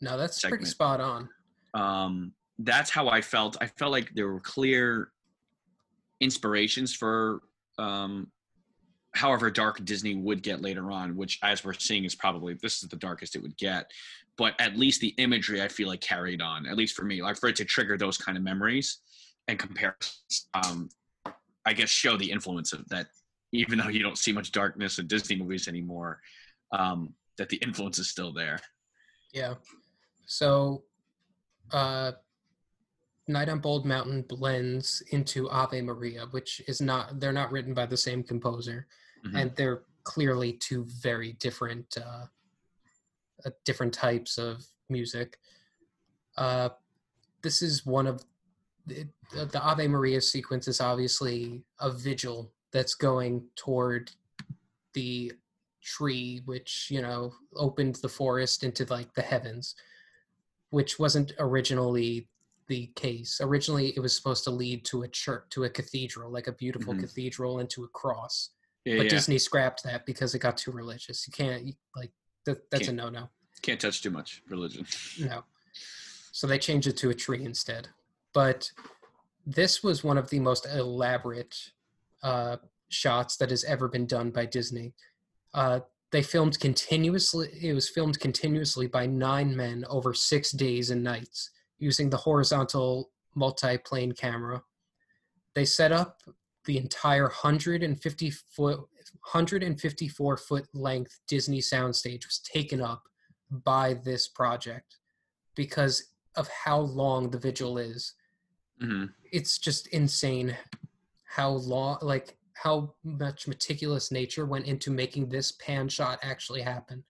No, 0.01 0.17
that's 0.17 0.41
pretty 0.43 0.65
spot 0.65 1.01
on. 1.01 1.29
um, 1.75 2.33
that's 2.59 2.89
how 2.91 3.09
I 3.09 3.21
felt. 3.21 3.57
I 3.61 3.67
felt 3.67 3.93
like 3.93 4.11
there 4.15 4.29
were 4.29 4.41
clear 4.41 5.13
inspirations 6.21 6.95
for 6.95 7.43
um, 7.79 8.31
however 9.15 9.51
dark 9.51 9.85
Disney 9.85 10.15
would 10.15 10.43
get 10.43 10.63
later 10.63 10.91
on, 10.91 11.17
which, 11.17 11.39
as 11.43 11.65
we're 11.65 11.75
seeing, 11.75 12.05
is 12.05 12.15
probably 12.15 12.55
this 12.55 12.83
is 12.83 12.89
the 12.89 12.97
darkest 12.97 13.37
it 13.37 13.43
would 13.43 13.57
get. 13.59 13.91
But 14.39 14.55
at 14.59 14.77
least 14.79 15.01
the 15.01 15.15
imagery 15.19 15.63
I 15.63 15.69
feel 15.69 15.89
like 15.89 16.01
carried 16.01 16.41
on, 16.43 16.67
at 16.67 16.77
least 16.77 16.95
for 16.95 17.05
me, 17.05 17.23
like 17.23 17.37
for 17.37 17.49
it 17.49 17.57
to 17.57 17.65
trigger 17.65 17.97
those 17.99 18.17
kind 18.19 18.37
of 18.39 18.45
memories 18.45 18.99
and 19.49 19.59
compare, 19.59 19.97
um, 20.55 20.89
I 21.65 21.73
guess, 21.73 21.91
show 21.91 22.17
the 22.17 22.31
influence 22.31 22.73
of 22.73 22.89
that. 22.89 23.07
Even 23.57 23.79
though 23.79 23.89
you 23.89 24.03
don't 24.03 24.19
see 24.19 24.33
much 24.33 24.53
darkness 24.53 24.99
in 24.99 25.07
Disney 25.07 25.37
movies 25.37 25.69
anymore, 25.69 26.21
um, 26.73 27.15
that 27.39 27.49
the 27.49 27.57
influence 27.59 27.99
is 27.99 28.09
still 28.09 28.33
there. 28.33 28.61
Yeah. 29.33 29.55
So 30.27 30.85
uh 31.73 32.13
Night 33.29 33.49
on 33.49 33.59
Bald 33.59 33.85
Mountain 33.85 34.23
blends 34.29 35.03
into 35.11 35.51
Ave 35.51 35.83
Maria, 35.83 36.27
which 36.31 36.63
is 36.69 36.81
not 36.81 37.19
they're 37.19 37.33
not 37.33 37.51
written 37.51 37.75
by 37.75 37.87
the 37.87 37.97
same 37.97 38.23
composer. 38.23 38.87
Mhm. 39.27 39.41
and 39.41 39.57
they're 39.57 39.83
clearly 40.05 40.53
two 40.53 40.87
very 41.03 41.33
different 41.35 41.97
uh, 41.99 42.27
uh, 43.45 43.51
different 43.65 43.93
types 43.93 44.39
of 44.39 44.65
music. 44.89 45.39
Uh, 46.37 46.69
this 47.43 47.63
is 47.63 47.85
one 47.85 48.07
of 48.07 48.25
the, 48.87 49.09
the 49.33 49.61
Ave 49.61 49.89
Maria 49.89 50.21
sequence 50.21 50.69
is 50.69 50.81
obviously 50.81 51.65
a 51.81 51.91
vigil 51.91 52.53
that's 52.73 52.95
going 52.95 53.45
toward 53.57 54.11
the 54.95 55.33
tree, 55.83 56.43
which 56.47 56.89
you 56.91 57.01
know 57.03 57.33
opened 57.55 57.97
the 57.97 58.09
forest 58.09 58.65
into 58.65 58.85
like 58.87 59.13
the 59.15 59.23
heavens, 59.23 59.75
which 60.71 60.99
wasn't 60.99 61.33
originally 61.39 62.29
the 62.69 62.87
case. 62.97 63.41
Originally, 63.41 63.91
it 63.97 64.01
was 64.01 64.17
supposed 64.17 64.43
to 64.45 64.51
lead 64.51 64.85
to 64.85 65.03
a 65.03 65.09
church, 65.09 65.45
to 65.51 65.65
a 65.65 65.71
cathedral, 65.71 66.31
like 66.33 66.49
a 66.49 66.53
beautiful 66.53 66.95
Mhm. 66.95 67.01
cathedral, 67.01 67.61
and 67.61 67.71
to 67.71 67.85
a 67.85 67.89
cross 67.89 68.51
Yeah, 68.85 68.97
but 68.99 69.05
yeah. 69.05 69.11
Disney 69.11 69.39
scrapped 69.39 69.83
that 69.85 70.07
because 70.07 70.35
it 70.35 70.39
got 70.41 70.57
too 70.57 70.71
religious. 70.73 71.27
You 71.27 71.33
can't 71.33 71.65
you- 71.65 71.77
like 71.97 72.13
that. 72.45 72.71
That's 72.71 72.87
Can't. 72.87 73.01
a 73.01 73.03
no-no. 73.05 73.31
Can't 73.63 73.81
touch 73.81 74.01
too 74.03 74.11
much 74.11 74.43
religion. 74.49 74.87
No. 75.19 75.45
So 76.33 76.47
they 76.47 76.59
changed 76.59 76.87
it 76.87 76.97
to 76.99 77.11
a 77.11 77.15
tree 77.15 77.45
instead. 77.45 77.89
But 78.33 78.71
this 79.45 79.83
was 79.83 80.05
one 80.05 80.19
of 80.19 80.29
the 80.31 80.39
most 80.41 80.67
elaborate 80.67 81.73
uh, 82.23 82.57
shots 82.89 83.37
that 83.37 83.51
has 83.51 83.65
ever 83.65 83.89
been 83.89 84.07
done 84.07 84.31
by 84.31 84.47
Disney. 84.47 84.95
Uh, 85.55 85.81
they 86.13 86.23
filmed 86.23 86.59
continuously. 86.61 87.49
It 87.61 87.75
was 87.75 87.89
filmed 87.89 88.21
continuously 88.21 88.87
by 88.87 89.07
nine 89.07 89.57
men 89.57 89.85
over 89.89 90.15
six 90.15 90.53
days 90.53 90.91
and 90.91 91.03
nights 91.03 91.51
using 91.79 92.11
the 92.11 92.17
horizontal 92.17 93.11
multi-plane 93.35 94.13
camera. 94.13 94.63
They 95.55 95.65
set 95.65 95.93
up 95.93 96.23
the 96.65 96.79
entire 96.79 97.25
150 97.25 98.31
foot 98.31 98.81
154 99.33 100.37
foot 100.37 100.67
length 100.75 101.21
Disney 101.29 101.61
soundstage 101.61 102.27
was 102.27 102.41
taken 102.41 102.81
up 102.81 103.05
by 103.51 103.95
this 103.95 104.29
project 104.29 104.99
because 105.55 106.13
of 106.37 106.49
how 106.49 106.79
long 106.79 107.31
the 107.31 107.39
vigil 107.39 107.79
is. 107.79 108.15
Mhm. 108.81 109.13
It's 109.33 109.59
just 109.59 109.87
insane 109.89 110.57
how 111.27 111.51
long 111.51 111.99
like 112.03 112.37
how 112.55 112.95
much 113.05 113.47
meticulous 113.47 114.11
nature 114.11 114.47
went 114.47 114.67
into 114.67 114.91
making 114.91 115.29
this 115.29 115.53
pan 115.53 115.89
shot 115.89 116.19
actually 116.23 116.63
happen. 116.63 117.05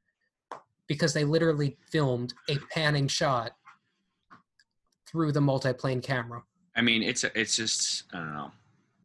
Because 0.89 1.13
they 1.13 1.25
literally 1.25 1.77
filmed 1.91 2.35
a 2.49 2.59
panning 2.73 3.09
shot 3.09 3.53
through 5.09 5.33
the 5.33 5.41
multiplane 5.41 6.03
camera. 6.03 6.43
I 6.77 6.83
mean, 6.83 7.03
it's 7.03 7.25
it's 7.35 7.57
just 7.57 8.05
I 8.13 8.19
don't 8.19 8.35
know. 8.35 8.51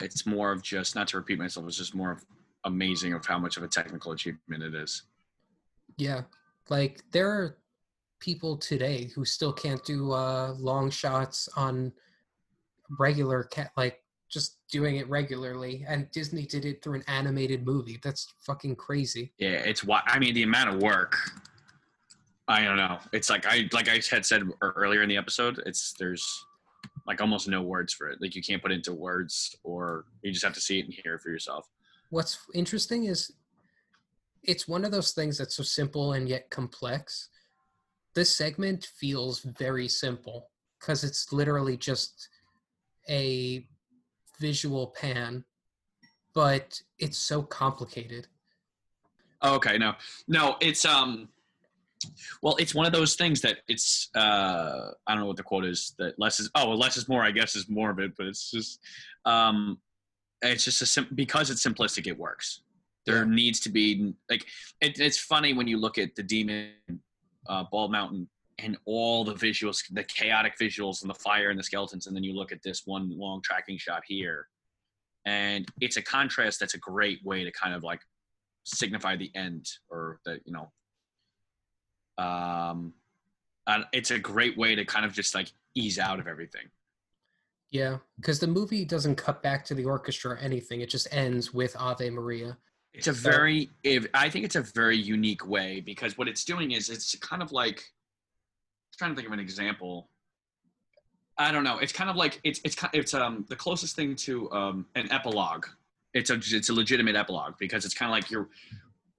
It's 0.02 0.26
more 0.26 0.52
of 0.52 0.62
just 0.62 0.96
not 0.96 1.08
to 1.10 1.18
repeat 1.18 1.40
myself. 1.40 1.68
It's 1.68 1.78
just 1.78 1.96
more 1.96 2.12
of 2.12 2.26
amazing 2.66 3.14
of 3.14 3.26
how 3.26 3.40
much 3.40 3.58
of 3.58 3.64
a 3.64 3.68
technical 3.68 4.12
achievement 4.12 4.64
it 4.64 4.76
is. 4.76 5.04
Yeah, 5.98 6.22
like 6.70 7.04
there 7.12 7.30
are 7.30 7.58
people 8.20 8.58
today 8.58 9.10
who 9.16 9.26
still 9.26 9.54
can't 9.54 9.84
do 9.84 10.12
uh, 10.12 10.54
long 10.58 10.90
shots 10.90 11.50
on 11.56 11.92
regular 13.00 13.44
cat, 13.44 13.72
like 13.78 14.01
just 14.32 14.58
doing 14.72 14.96
it 14.96 15.08
regularly. 15.10 15.86
And 15.88 16.10
Disney 16.12 16.46
did 16.46 16.66
it 16.66 16.82
through 16.82 16.96
an 16.96 17.04
animated 17.08 17.66
movie. 17.66 18.00
That's 18.02 18.34
fucking 18.46 18.78
crazy. 18.78 19.34
Yeah, 19.38 19.50
it's 19.50 19.84
why 19.84 20.02
I 20.06 20.20
mean 20.20 20.34
the 20.34 20.44
amount 20.44 20.76
of 20.76 20.82
work. 20.82 21.16
I 22.48 22.64
don't 22.64 22.78
know. 22.78 23.00
It's 23.14 23.30
like 23.30 23.46
I 23.46 23.70
like 23.72 23.90
I 23.90 24.02
had 24.10 24.26
said 24.26 24.44
earlier 24.62 25.04
in 25.04 25.10
the 25.10 25.18
episode. 25.18 25.62
It's 25.66 25.94
there's 26.00 26.46
like 27.06 27.22
almost 27.22 27.48
no 27.48 27.62
words 27.62 27.94
for 27.94 28.10
it. 28.10 28.20
Like 28.22 28.36
you 28.36 28.42
can't 28.42 28.62
put 28.62 28.72
it 28.72 28.76
into 28.76 28.94
words, 28.94 29.56
or 29.64 30.06
you 30.22 30.32
just 30.32 30.44
have 30.44 30.54
to 30.54 30.62
see 30.62 30.80
it 30.80 30.86
and 30.86 30.94
hear 30.94 31.16
it 31.16 31.22
for 31.22 31.30
yourself. 31.30 31.70
What's 32.10 32.40
interesting 32.54 33.06
is 33.06 33.32
it's 34.44 34.68
one 34.68 34.86
of 34.86 34.92
those 34.92 35.12
things 35.12 35.38
that's 35.38 35.56
so 35.56 35.64
simple 35.64 36.14
and 36.14 36.28
yet 36.28 36.50
complex. 36.50 37.30
This 38.14 38.36
segment 38.36 38.90
feels 38.98 39.40
very 39.42 39.88
simple 39.88 40.50
because 40.80 41.04
it's 41.04 41.32
literally 41.32 41.78
just 41.78 42.28
a 43.10 43.66
visual 44.42 44.88
pan, 45.00 45.46
but 46.34 46.82
it's 47.00 47.18
so 47.18 47.42
complicated. 47.44 48.28
Oh, 49.44 49.56
okay, 49.56 49.78
no, 49.78 49.94
no, 50.28 50.58
it's 50.60 50.84
um, 50.84 51.30
well, 52.42 52.56
it's 52.58 52.76
one 52.76 52.86
of 52.86 52.92
those 52.92 53.16
things 53.16 53.42
that 53.42 53.58
it's 53.68 54.10
uh, 54.16 54.92
I 55.08 55.14
don't 55.14 55.22
know 55.22 55.28
what 55.28 55.38
the 55.38 55.44
quote 55.44 55.66
is 55.66 55.94
that 56.00 56.20
less 56.20 56.40
is 56.40 56.50
oh, 56.56 56.70
well, 56.70 56.78
less 56.78 56.98
is 56.98 57.08
more. 57.08 57.24
I 57.24 57.32
guess 57.32 57.56
is 57.56 57.70
more 57.70 57.92
of 57.92 58.00
it, 58.00 58.12
but 58.18 58.28
it's 58.28 58.52
just 58.52 58.80
um, 59.26 59.80
it's 60.42 60.66
just 60.66 60.82
a 60.82 60.86
sim- 60.86 61.10
because 61.16 61.50
it's 61.50 61.66
simplistic, 61.66 62.08
it 62.08 62.18
works. 62.18 62.64
There 63.06 63.26
needs 63.26 63.60
to 63.62 63.70
be 63.70 64.14
like 64.30 64.46
it, 64.82 65.00
it's 65.00 65.20
funny 65.20 65.54
when 65.54 65.68
you 65.68 65.78
look 65.78 65.98
at 65.98 66.16
the 66.16 66.24
demon 66.24 66.74
uh, 67.48 67.64
Bald 67.72 67.92
Mountain 67.92 68.28
and 68.64 68.78
all 68.86 69.24
the 69.24 69.34
visuals, 69.34 69.84
the 69.92 70.04
chaotic 70.04 70.54
visuals 70.60 71.02
and 71.02 71.10
the 71.10 71.16
fire 71.16 71.50
and 71.50 71.60
the 71.60 71.64
skeletons, 71.64 72.08
and 72.08 72.16
then 72.16 72.24
you 72.24 72.34
look 72.34 72.52
at 72.52 72.62
this 72.64 72.84
one 72.86 73.10
long 73.18 73.42
tracking 73.42 73.78
shot 73.78 74.04
here, 74.06 74.48
and 75.26 75.68
it's 75.80 75.98
a 75.98 76.02
contrast 76.02 76.60
that's 76.60 76.74
a 76.74 76.80
great 76.80 77.24
way 77.24 77.44
to 77.44 77.52
kind 77.52 77.74
of 77.74 77.84
like 77.84 78.02
signify 78.64 79.16
the 79.16 79.32
end 79.36 79.68
or 79.90 80.20
the 80.26 80.40
you 80.46 80.54
know 80.54 80.72
um 82.24 82.94
and 83.68 83.86
it's 83.92 84.12
a 84.12 84.20
great 84.20 84.58
way 84.58 84.76
to 84.76 84.86
kind 84.86 85.06
of 85.06 85.14
just 85.14 85.34
like 85.34 85.52
ease 85.76 85.98
out 85.98 86.20
of 86.20 86.28
everything 86.28 86.70
Yeah, 87.72 87.98
because 88.18 88.40
the 88.40 88.48
movie 88.48 88.86
doesn't 88.86 89.16
cut 89.16 89.42
back 89.42 89.64
to 89.66 89.74
the 89.74 89.86
orchestra 89.86 90.32
or 90.32 90.38
anything. 90.38 90.82
It 90.82 90.90
just 90.90 91.08
ends 91.12 91.54
with 91.54 91.76
Ave 91.80 92.10
Maria. 92.10 92.58
it's 92.94 93.08
a 93.08 93.14
very 93.14 93.70
if, 93.84 94.06
i 94.14 94.30
think 94.30 94.44
it's 94.44 94.58
a 94.58 94.62
very 94.62 94.98
unique 94.98 95.48
way 95.48 95.80
because 95.80 96.18
what 96.18 96.28
it's 96.28 96.44
doing 96.44 96.72
is 96.72 96.90
it's 96.90 97.16
kind 97.20 97.42
of 97.42 97.54
like 97.54 97.82
trying 99.02 99.12
to 99.12 99.16
think 99.16 99.28
of 99.28 99.34
an 99.34 99.40
example. 99.40 100.10
I 101.38 101.52
don't 101.52 101.64
know. 101.64 101.80
It's 101.80 101.94
kind 101.94 102.10
of 102.10 102.16
like 102.16 102.40
it's 102.44 102.62
it's 102.64 102.76
it's 102.94 103.14
um 103.14 103.46
the 103.50 103.56
closest 103.56 103.96
thing 103.96 104.16
to 104.28 104.52
um 104.52 104.86
an 104.96 105.12
epilogue. 105.12 105.66
It's 106.14 106.30
a 106.30 106.36
it's 106.36 106.70
a 106.70 106.74
legitimate 106.74 107.16
epilogue 107.16 107.56
because 107.60 107.86
it's 107.86 107.94
kind 107.94 108.10
of 108.10 108.14
like 108.14 108.30
you're 108.30 108.50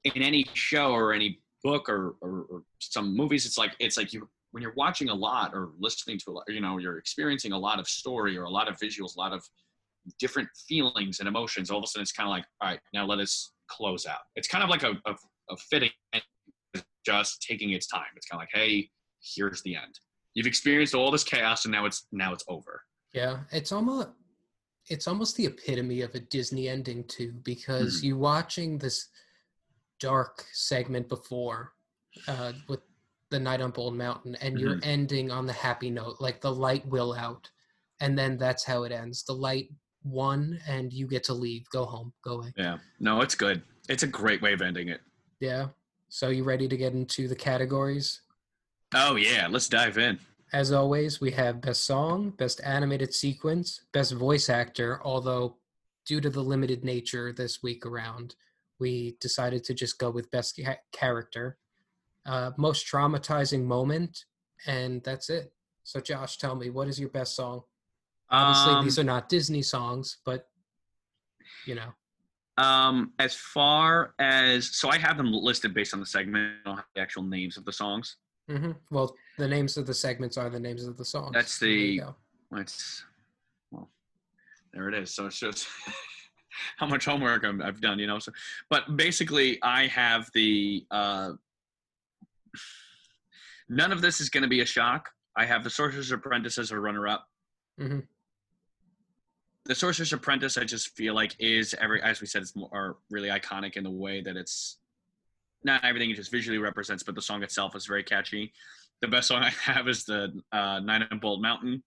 in 0.04 0.22
any 0.22 0.46
show 0.54 0.92
or 0.92 1.12
any 1.12 1.40
book 1.64 1.88
or, 1.88 2.14
or 2.20 2.46
or 2.50 2.62
some 2.80 3.16
movies 3.16 3.46
it's 3.46 3.56
like 3.56 3.72
it's 3.78 3.96
like 3.96 4.12
you 4.12 4.28
when 4.50 4.62
you're 4.62 4.74
watching 4.76 5.08
a 5.10 5.14
lot 5.14 5.54
or 5.54 5.70
listening 5.78 6.18
to 6.18 6.30
a 6.30 6.32
lot 6.32 6.44
you 6.48 6.60
know 6.60 6.78
you're 6.78 6.98
experiencing 6.98 7.52
a 7.52 7.58
lot 7.58 7.78
of 7.78 7.86
story 7.86 8.36
or 8.36 8.42
a 8.44 8.50
lot 8.50 8.66
of 8.68 8.76
visuals 8.78 9.14
a 9.16 9.20
lot 9.20 9.32
of 9.32 9.48
different 10.18 10.48
feelings 10.68 11.20
and 11.20 11.28
emotions 11.28 11.70
all 11.70 11.78
of 11.78 11.84
a 11.84 11.86
sudden 11.86 12.02
it's 12.02 12.10
kind 12.10 12.26
of 12.26 12.32
like 12.32 12.44
all 12.60 12.68
right 12.68 12.80
now 12.92 13.06
let 13.06 13.20
us 13.20 13.52
close 13.72 14.06
out. 14.06 14.20
It's 14.36 14.48
kind 14.48 14.62
of 14.62 14.70
like 14.70 14.82
a, 14.82 14.92
a, 15.06 15.14
a 15.50 15.56
fitting 15.70 15.90
just 17.04 17.42
taking 17.42 17.70
its 17.70 17.86
time. 17.86 18.06
It's 18.16 18.26
kind 18.26 18.40
of 18.40 18.42
like 18.42 18.50
hey 18.52 18.90
here's 19.22 19.62
the 19.62 19.74
end 19.76 19.98
you've 20.34 20.46
experienced 20.46 20.94
all 20.94 21.10
this 21.10 21.24
chaos 21.24 21.64
and 21.64 21.72
now 21.72 21.84
it's 21.86 22.06
now 22.12 22.32
it's 22.32 22.44
over 22.48 22.82
Yeah, 23.14 23.40
it's 23.52 23.72
almost 23.72 24.08
it's 24.88 25.06
almost 25.06 25.36
the 25.36 25.46
epitome 25.46 26.00
of 26.02 26.14
a 26.14 26.20
Disney 26.20 26.68
ending 26.68 27.04
too, 27.04 27.32
because 27.44 28.00
Mhm. 28.00 28.02
you 28.02 28.16
watching 28.18 28.78
this 28.78 29.08
dark 30.00 30.44
segment 30.52 31.08
before 31.08 31.72
uh, 32.26 32.52
with 32.68 32.80
the 33.30 33.38
night 33.38 33.60
on 33.60 33.70
Bald 33.70 33.94
Mountain, 33.94 34.34
and 34.36 34.58
you're 34.60 34.80
ending 34.82 35.30
on 35.30 35.46
the 35.46 35.52
happy 35.52 35.88
note, 35.88 36.16
like 36.20 36.40
the 36.40 36.52
light 36.52 36.84
will 36.86 37.14
out, 37.14 37.48
and 38.00 38.18
then 38.18 38.36
that's 38.36 38.64
how 38.64 38.82
it 38.82 38.92
ends. 38.92 39.24
The 39.24 39.32
light 39.32 39.70
won, 40.04 40.58
and 40.66 40.92
you 40.92 41.06
get 41.06 41.22
to 41.24 41.32
leave, 41.34 41.64
go 41.70 41.84
home, 41.84 42.12
go 42.24 42.40
away. 42.40 42.52
yeah 42.56 42.78
no 42.98 43.20
it's 43.20 43.34
good 43.36 43.62
it's 43.88 44.02
a 44.02 44.06
great 44.06 44.42
way 44.42 44.52
of 44.52 44.62
ending 44.62 44.88
it 44.88 45.00
Yeah. 45.40 45.68
So 46.08 46.28
you 46.28 46.44
ready 46.44 46.68
to 46.68 46.76
get 46.76 46.92
into 46.92 47.26
the 47.28 47.36
categories? 47.36 48.20
Oh 48.94 49.16
yeah 49.16 49.46
let's 49.50 49.68
dive 49.68 49.98
in 49.98 50.18
As 50.52 50.70
always, 50.70 51.18
we 51.18 51.30
have 51.32 51.62
best 51.62 51.84
song, 51.84 52.30
best 52.36 52.60
animated 52.62 53.14
sequence, 53.14 53.80
best 53.92 54.12
voice 54.12 54.50
actor, 54.50 55.00
although 55.02 55.56
due 56.04 56.20
to 56.20 56.28
the 56.28 56.42
limited 56.42 56.84
nature 56.84 57.32
this 57.32 57.62
week 57.62 57.86
around, 57.86 58.34
we 58.78 59.16
decided 59.18 59.64
to 59.64 59.72
just 59.72 59.98
go 59.98 60.10
with 60.10 60.30
best 60.30 60.60
ca- 60.62 60.82
character, 60.92 61.56
uh, 62.26 62.50
most 62.58 62.86
traumatizing 62.86 63.64
moment, 63.64 64.26
and 64.66 65.02
that's 65.04 65.30
it. 65.30 65.54
So, 65.84 66.00
Josh, 66.00 66.36
tell 66.36 66.54
me, 66.54 66.68
what 66.68 66.86
is 66.86 67.00
your 67.00 67.08
best 67.08 67.34
song? 67.34 67.62
Obviously, 68.28 68.74
Um, 68.74 68.84
these 68.84 68.98
are 68.98 69.04
not 69.14 69.30
Disney 69.30 69.62
songs, 69.62 70.18
but 70.26 70.50
you 71.64 71.74
know, 71.76 71.94
Um, 72.58 73.14
as 73.18 73.34
far 73.34 74.14
as 74.18 74.76
so, 74.76 74.90
I 74.90 74.98
have 74.98 75.16
them 75.16 75.32
listed 75.32 75.72
based 75.72 75.94
on 75.94 76.00
the 76.00 76.06
segment. 76.06 76.60
I 76.60 76.68
don't 76.68 76.76
have 76.76 76.92
the 76.94 77.00
actual 77.00 77.22
names 77.22 77.56
of 77.56 77.64
the 77.64 77.72
songs. 77.72 78.16
Hmm 78.48 78.72
well, 78.90 79.14
the 79.38 79.48
names 79.48 79.76
of 79.76 79.86
the 79.86 79.94
segments 79.94 80.36
are 80.36 80.50
the 80.50 80.60
names 80.60 80.84
of 80.84 80.96
the 80.96 81.04
songs. 81.04 81.32
That's 81.32 81.58
the-. 81.58 82.00
It's 82.56 83.04
well, 83.70 83.88
there 84.72 84.88
it 84.88 84.94
is. 84.94 85.14
So 85.14 85.26
it 85.26 85.32
shows 85.32 85.66
how 86.78 86.86
much 86.86 87.04
homework 87.06 87.44
I'm, 87.44 87.62
I've 87.62 87.80
done. 87.80 87.98
You 87.98 88.06
know. 88.06 88.18
So, 88.18 88.32
but 88.68 88.96
basically, 88.96 89.58
I 89.62 89.86
have 89.86 90.28
the. 90.34 90.84
Uh, 90.90 91.32
none 93.68 93.92
of 93.92 94.02
this 94.02 94.20
is 94.20 94.28
going 94.28 94.42
to 94.42 94.48
be 94.48 94.60
a 94.60 94.66
shock. 94.66 95.08
I 95.36 95.46
have 95.46 95.64
the 95.64 95.70
Sorcerer's 95.70 96.12
Apprentice 96.12 96.58
as 96.58 96.72
a 96.72 96.78
runner-up. 96.78 97.26
Mhm. 97.80 98.06
The 99.64 99.74
Sorcerer's 99.74 100.12
Apprentice, 100.12 100.58
I 100.58 100.64
just 100.64 100.94
feel 100.96 101.14
like 101.14 101.34
is 101.38 101.74
every, 101.80 102.02
as 102.02 102.20
we 102.20 102.26
said, 102.26 102.42
it's 102.42 102.54
more 102.54 102.98
really 103.10 103.30
iconic 103.30 103.76
in 103.76 103.84
the 103.84 103.90
way 103.90 104.20
that 104.20 104.36
it's 104.36 104.78
not 105.64 105.84
everything 105.84 106.10
it 106.10 106.16
just 106.16 106.30
visually 106.30 106.58
represents, 106.58 107.02
but 107.02 107.14
the 107.14 107.22
song 107.22 107.42
itself 107.42 107.76
is 107.76 107.86
very 107.86 108.02
catchy. 108.02 108.52
The 109.00 109.08
best 109.08 109.28
song 109.28 109.42
I 109.42 109.50
have 109.50 109.88
is 109.88 110.04
the 110.04 110.32
uh, 110.52 110.80
Nine 110.80 111.06
and 111.10 111.20
Bald 111.20 111.42
Mountain. 111.42 111.82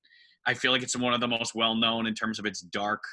I 0.46 0.54
feel 0.54 0.72
like 0.72 0.84
it's 0.84 0.96
one 0.96 1.14
of 1.14 1.22
the 1.22 1.28
most 1.28 1.56
well-known 1.56 2.06
in 2.06 2.14
terms 2.14 2.40
of 2.40 2.46
its 2.46 2.62
dark 2.62 3.04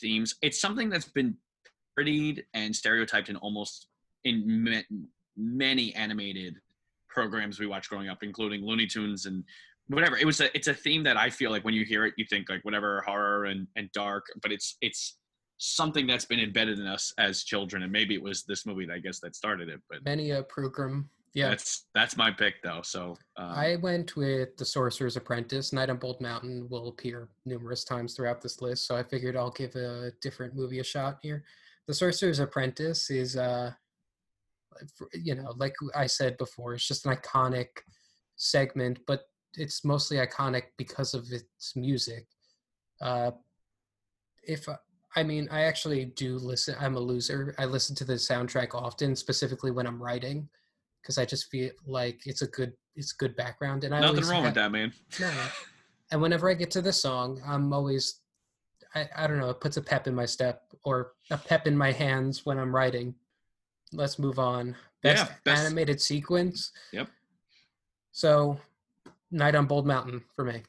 themes. 0.00 0.34
It's 0.42 0.60
something 0.60 0.88
that's 0.88 1.08
been 1.08 1.36
parodied 1.94 2.44
and 2.54 2.74
stereotyped 2.74 3.28
in 3.28 3.36
almost 3.36 3.88
in 4.24 4.64
ma- 4.64 4.98
many 5.36 5.94
animated 5.94 6.56
programs 7.08 7.58
we 7.58 7.66
watched 7.66 7.90
growing 7.90 8.08
up, 8.08 8.22
including 8.22 8.64
Looney 8.64 8.86
Tunes 8.86 9.26
and 9.26 9.44
whatever. 9.88 10.16
It 10.16 10.24
was 10.24 10.40
a 10.40 10.54
it's 10.56 10.68
a 10.68 10.74
theme 10.74 11.02
that 11.04 11.16
I 11.16 11.28
feel 11.28 11.50
like 11.50 11.64
when 11.64 11.74
you 11.74 11.84
hear 11.84 12.06
it, 12.06 12.14
you 12.16 12.24
think 12.24 12.48
like 12.48 12.64
whatever 12.64 13.02
horror 13.06 13.46
and 13.46 13.66
and 13.76 13.90
dark, 13.92 14.26
but 14.42 14.52
it's 14.52 14.76
it's 14.80 15.18
something 15.60 16.06
that's 16.06 16.24
been 16.24 16.40
embedded 16.40 16.78
in 16.78 16.86
us 16.86 17.12
as 17.18 17.44
children, 17.44 17.82
and 17.82 17.92
maybe 17.92 18.14
it 18.14 18.22
was 18.22 18.44
this 18.44 18.64
movie 18.64 18.86
that 18.86 18.94
I 18.94 18.98
guess 18.98 19.20
that 19.20 19.36
started 19.36 19.68
it. 19.68 19.80
But 19.88 20.04
Many 20.04 20.30
a 20.30 20.42
program. 20.42 21.08
Yeah. 21.32 21.50
that's 21.50 21.86
that's 21.94 22.16
my 22.16 22.32
pick 22.32 22.60
though. 22.64 22.80
So 22.82 23.16
um, 23.36 23.50
I 23.50 23.76
went 23.76 24.16
with 24.16 24.56
The 24.56 24.64
Sorcerer's 24.64 25.16
Apprentice. 25.16 25.72
Night 25.72 25.88
on 25.88 25.98
Bald 25.98 26.20
Mountain 26.20 26.66
will 26.68 26.88
appear 26.88 27.28
numerous 27.44 27.84
times 27.84 28.14
throughout 28.14 28.40
this 28.40 28.60
list, 28.60 28.86
so 28.86 28.96
I 28.96 29.02
figured 29.04 29.36
I'll 29.36 29.52
give 29.52 29.76
a 29.76 30.10
different 30.22 30.56
movie 30.56 30.80
a 30.80 30.84
shot 30.84 31.18
here. 31.22 31.44
The 31.86 31.94
Sorcerer's 31.94 32.40
Apprentice 32.40 33.10
is, 33.10 33.36
uh, 33.36 33.72
you 35.12 35.34
know, 35.34 35.54
like 35.56 35.74
I 35.94 36.06
said 36.06 36.38
before, 36.38 36.74
it's 36.74 36.88
just 36.88 37.06
an 37.06 37.14
iconic 37.14 37.68
segment, 38.36 38.98
but 39.06 39.24
it's 39.56 39.84
mostly 39.84 40.16
iconic 40.16 40.64
because 40.78 41.14
of 41.14 41.30
its 41.30 41.76
music. 41.76 42.26
Uh, 43.00 43.32
if 44.42 44.66
I- 45.16 45.22
mean, 45.22 45.48
I 45.50 45.62
actually 45.62 46.04
do 46.06 46.36
listen. 46.38 46.74
I'm 46.80 46.96
a 46.96 47.00
loser. 47.00 47.54
I 47.58 47.64
listen 47.64 47.94
to 47.96 48.04
the 48.04 48.14
soundtrack 48.14 48.74
often, 48.74 49.16
specifically 49.16 49.70
when 49.70 49.86
I'm 49.86 50.02
writing, 50.02 50.48
because 51.02 51.18
I 51.18 51.24
just 51.24 51.50
feel 51.50 51.70
like 51.86 52.20
it's 52.26 52.42
a 52.42 52.46
good 52.48 52.72
it's 52.96 53.12
good 53.12 53.34
background. 53.36 53.84
And 53.84 53.94
I 53.94 54.00
Nothing 54.00 54.24
wrong 54.26 54.42
ha- 54.42 54.48
with 54.48 54.54
that, 54.54 54.72
man. 54.72 54.92
No. 55.18 55.30
And 56.10 56.20
whenever 56.20 56.50
I 56.50 56.54
get 56.54 56.70
to 56.72 56.82
this 56.82 57.00
song, 57.00 57.40
I'm 57.46 57.72
always 57.72 58.20
I, 58.94 59.08
I 59.16 59.26
don't 59.28 59.38
know, 59.38 59.50
it 59.50 59.60
puts 59.60 59.76
a 59.76 59.82
pep 59.82 60.06
in 60.08 60.14
my 60.14 60.26
step 60.26 60.64
or 60.84 61.12
a 61.30 61.38
pep 61.38 61.66
in 61.68 61.76
my 61.76 61.92
hands 61.92 62.44
when 62.44 62.58
I'm 62.58 62.74
writing. 62.74 63.14
Let's 63.92 64.18
move 64.18 64.38
on. 64.40 64.74
Best, 65.02 65.26
Yeah, 65.30 65.34
best- 65.44 65.62
animated 65.64 66.00
sequence. 66.00 66.72
Yep. 66.92 67.08
So, 68.12 68.58
Night 69.30 69.54
on 69.54 69.66
Bald 69.66 69.86
Mountain 69.86 70.22
for 70.34 70.44
me, 70.44 70.62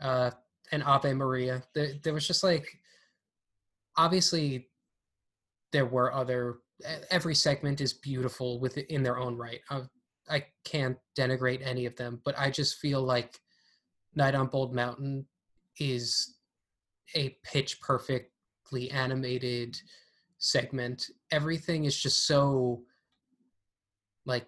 uh, 0.00 0.30
and 0.70 0.82
Ave 0.84 1.14
Maria. 1.14 1.62
There, 1.74 1.94
there 2.02 2.12
was 2.14 2.26
just 2.26 2.44
like, 2.44 2.66
obviously, 3.96 4.68
there 5.72 5.86
were 5.86 6.12
other. 6.12 6.58
Every 7.10 7.34
segment 7.34 7.80
is 7.80 7.92
beautiful 7.92 8.58
with 8.58 8.76
in 8.78 9.02
their 9.02 9.18
own 9.18 9.36
right. 9.36 9.60
I, 9.70 9.82
I 10.28 10.46
can't 10.64 10.96
denigrate 11.16 11.64
any 11.64 11.86
of 11.86 11.96
them, 11.96 12.20
but 12.24 12.38
I 12.38 12.50
just 12.50 12.78
feel 12.78 13.02
like 13.02 13.38
Night 14.14 14.34
on 14.34 14.48
Bald 14.48 14.74
Mountain 14.74 15.26
is 15.78 16.36
a 17.14 17.36
pitch 17.44 17.80
perfectly 17.80 18.90
animated 18.90 19.80
segment. 20.38 21.06
Everything 21.30 21.84
is 21.84 21.96
just 22.00 22.26
so 22.26 22.82
like 24.26 24.46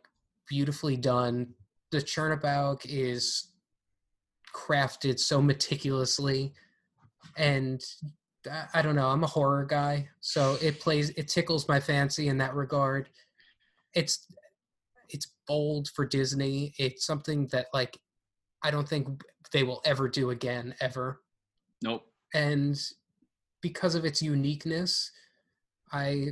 beautifully 0.49 0.97
done. 0.97 1.55
The 1.91 1.99
Chernobog 1.99 2.81
is 2.85 3.53
crafted 4.55 5.19
so 5.19 5.41
meticulously 5.43 6.53
and 7.37 7.83
I- 8.75 8.83
don't 8.83 8.95
know, 8.97 9.09
I'm 9.09 9.25
a 9.25 9.29
horror 9.29 9.65
guy, 9.65 10.09
so 10.21 10.57
it 10.63 10.81
plays 10.81 11.11
it 11.11 11.29
tickles 11.29 11.69
my 11.69 11.81
fancy 11.81 12.29
in 12.29 12.39
that 12.39 12.55
regard. 12.55 13.09
It's 13.95 14.27
it's 15.09 15.29
bold 15.47 15.89
for 15.95 16.05
Disney. 16.07 16.75
It's 16.79 17.05
something 17.07 17.47
that 17.49 17.67
like 17.73 17.99
I 18.63 18.71
don't 18.71 18.89
think 18.89 19.23
they 19.53 19.63
will 19.63 19.81
ever 19.85 20.09
do 20.09 20.31
again 20.31 20.75
ever 20.81 21.21
Nope. 21.83 22.07
and 22.33 22.81
because 23.61 23.95
of 23.95 24.05
its 24.05 24.21
uniqueness 24.23 25.13
i 25.93 26.29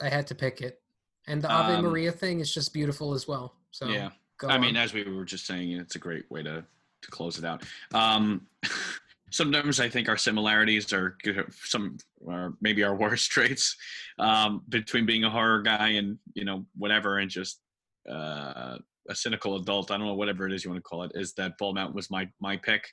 i 0.00 0.08
had 0.08 0.26
to 0.28 0.34
pick 0.34 0.60
it 0.62 0.80
and 1.26 1.42
the 1.42 1.50
ave 1.50 1.74
Um, 1.74 1.84
maria 1.84 2.12
thing 2.12 2.40
is 2.40 2.54
just 2.54 2.72
beautiful 2.72 3.12
as 3.12 3.26
well 3.28 3.56
so 3.70 3.88
yeah. 3.88 4.10
go 4.38 4.48
I 4.48 4.56
mean, 4.56 4.76
as 4.76 4.94
we 4.94 5.02
were 5.04 5.24
just 5.24 5.46
saying, 5.46 5.72
it's 5.72 5.96
a 5.96 5.98
great 5.98 6.30
way 6.30 6.42
to 6.44 6.64
to 7.02 7.10
close 7.10 7.38
it 7.38 7.44
out. 7.44 7.62
Um, 7.92 8.46
sometimes 9.30 9.80
I 9.80 9.88
think 9.88 10.08
our 10.08 10.16
similarities 10.16 10.92
are 10.92 11.16
some, 11.64 11.98
or 12.20 12.54
maybe 12.60 12.82
our 12.82 12.94
worst 13.04 13.30
traits 13.30 13.76
um, 14.18 14.62
between 14.68 15.06
being 15.06 15.24
a 15.24 15.30
horror 15.30 15.62
guy 15.62 15.90
and 15.90 16.18
you 16.34 16.44
know 16.44 16.66
whatever, 16.76 17.18
and 17.18 17.30
just 17.30 17.60
uh, 18.10 18.78
a 19.08 19.14
cynical 19.14 19.56
adult. 19.56 19.90
I 19.90 19.96
don't 19.96 20.06
know 20.06 20.14
whatever 20.14 20.46
it 20.46 20.52
is 20.52 20.64
you 20.64 20.70
want 20.70 20.82
to 20.82 20.88
call 20.88 21.02
it. 21.02 21.12
Is 21.14 21.32
that 21.34 21.58
Bald 21.58 21.74
Mountain 21.74 21.96
was 21.96 22.10
my 22.10 22.28
my 22.40 22.56
pick. 22.56 22.88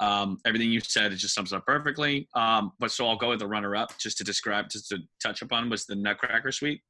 Um, 0.00 0.38
everything 0.46 0.70
you 0.70 0.80
said 0.80 1.12
it 1.12 1.16
just 1.16 1.34
sums 1.34 1.52
up 1.52 1.66
perfectly. 1.66 2.28
Um, 2.34 2.72
but 2.78 2.92
so 2.92 3.06
I'll 3.06 3.16
go 3.16 3.30
with 3.30 3.40
the 3.40 3.48
runner 3.48 3.74
up 3.74 3.96
just 3.98 4.18
to 4.18 4.24
describe, 4.24 4.70
just 4.70 4.88
to 4.90 4.98
touch 5.22 5.42
upon 5.42 5.68
was 5.70 5.86
the 5.86 5.96
Nutcracker 5.96 6.52
Suite. 6.52 6.82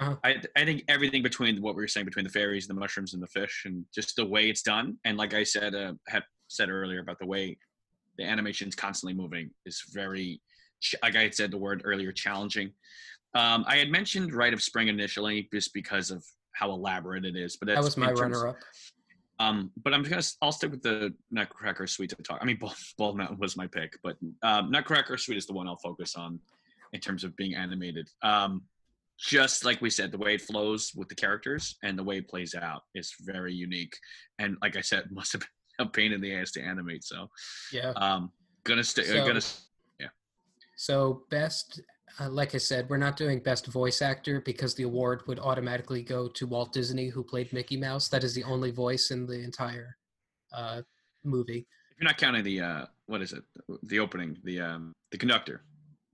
Uh-huh. 0.00 0.14
I, 0.24 0.36
I 0.54 0.64
think 0.64 0.84
everything 0.88 1.22
between 1.22 1.60
what 1.60 1.74
we 1.74 1.82
were 1.82 1.88
saying 1.88 2.06
between 2.06 2.24
the 2.24 2.30
fairies, 2.30 2.68
the 2.68 2.74
mushrooms, 2.74 3.14
and 3.14 3.22
the 3.22 3.26
fish, 3.26 3.62
and 3.64 3.84
just 3.92 4.14
the 4.14 4.24
way 4.24 4.48
it's 4.48 4.62
done, 4.62 4.96
and 5.04 5.18
like 5.18 5.34
I 5.34 5.42
said, 5.42 5.74
uh, 5.74 5.94
had 6.06 6.22
said 6.48 6.70
earlier 6.70 7.00
about 7.00 7.18
the 7.18 7.26
way 7.26 7.58
the 8.18 8.24
animation's 8.24 8.74
constantly 8.74 9.14
moving 9.14 9.50
is 9.64 9.82
very, 9.92 10.40
like 11.02 11.16
I 11.16 11.22
had 11.22 11.34
said 11.34 11.50
the 11.50 11.58
word 11.58 11.82
earlier, 11.84 12.12
challenging. 12.12 12.72
Um, 13.34 13.64
I 13.66 13.76
had 13.76 13.90
mentioned 13.90 14.34
Rite 14.34 14.54
of 14.54 14.62
Spring 14.62 14.88
initially 14.88 15.48
just 15.52 15.72
because 15.72 16.10
of 16.10 16.24
how 16.52 16.70
elaborate 16.70 17.24
it 17.24 17.36
is, 17.36 17.56
but 17.56 17.68
that 17.68 17.82
was 17.82 17.96
my 17.96 18.10
runner 18.12 18.48
up 18.48 18.56
um, 19.40 19.70
but 19.82 19.94
I'm 19.94 20.02
gonna 20.02 20.22
I'll 20.42 20.52
stick 20.52 20.70
with 20.70 20.82
the 20.82 21.14
Nutcracker 21.30 21.86
Suite 21.86 22.10
to 22.10 22.16
talk. 22.16 22.38
I 22.40 22.44
mean, 22.44 22.58
Bald, 22.58 22.74
Bald 22.96 23.16
Mountain 23.16 23.38
was 23.38 23.56
my 23.56 23.66
pick, 23.66 23.96
but 24.02 24.16
um, 24.42 24.70
Nutcracker 24.70 25.16
Suite 25.16 25.38
is 25.38 25.46
the 25.46 25.52
one 25.52 25.68
I'll 25.68 25.76
focus 25.76 26.16
on 26.16 26.40
in 26.92 27.00
terms 27.00 27.24
of 27.24 27.36
being 27.36 27.54
animated. 27.54 28.08
Um, 28.22 28.62
just 29.18 29.64
like 29.64 29.80
we 29.80 29.90
said, 29.90 30.12
the 30.12 30.18
way 30.18 30.34
it 30.34 30.42
flows 30.42 30.92
with 30.94 31.08
the 31.08 31.14
characters 31.14 31.76
and 31.82 31.98
the 31.98 32.04
way 32.04 32.18
it 32.18 32.28
plays 32.28 32.54
out 32.54 32.82
is 32.94 33.14
very 33.20 33.52
unique. 33.52 33.96
And 34.38 34.56
like 34.62 34.76
I 34.76 34.80
said, 34.80 35.04
must 35.10 35.32
have 35.32 35.40
been 35.40 35.48
a 35.78 35.86
pain 35.86 36.12
in 36.12 36.20
the 36.20 36.34
ass 36.34 36.50
to 36.52 36.62
animate. 36.62 37.04
So, 37.04 37.28
yeah 37.72 37.90
um, 37.96 38.32
gonna 38.64 38.84
stay. 38.84 39.04
So- 39.04 39.26
gonna 39.26 39.40
yeah. 40.00 40.08
so 40.76 41.22
best 41.30 41.80
uh, 42.20 42.28
like 42.28 42.54
i 42.54 42.58
said 42.58 42.88
we're 42.88 42.96
not 42.96 43.16
doing 43.16 43.38
best 43.40 43.66
voice 43.66 44.02
actor 44.02 44.40
because 44.40 44.74
the 44.74 44.82
award 44.82 45.22
would 45.26 45.38
automatically 45.38 46.02
go 46.02 46.28
to 46.28 46.46
walt 46.46 46.72
disney 46.72 47.08
who 47.08 47.22
played 47.22 47.52
mickey 47.52 47.76
mouse 47.76 48.08
that 48.08 48.24
is 48.24 48.34
the 48.34 48.44
only 48.44 48.70
voice 48.70 49.10
in 49.10 49.26
the 49.26 49.38
entire 49.44 49.96
uh, 50.52 50.80
movie 51.24 51.66
if 51.92 52.00
you're 52.00 52.08
not 52.08 52.16
counting 52.18 52.42
the 52.44 52.60
uh, 52.60 52.84
what 53.06 53.22
is 53.22 53.32
it? 53.32 53.42
The 53.84 53.98
opening, 53.98 54.36
the 54.44 54.60
um, 54.60 54.92
the 55.10 55.18
conductor. 55.18 55.62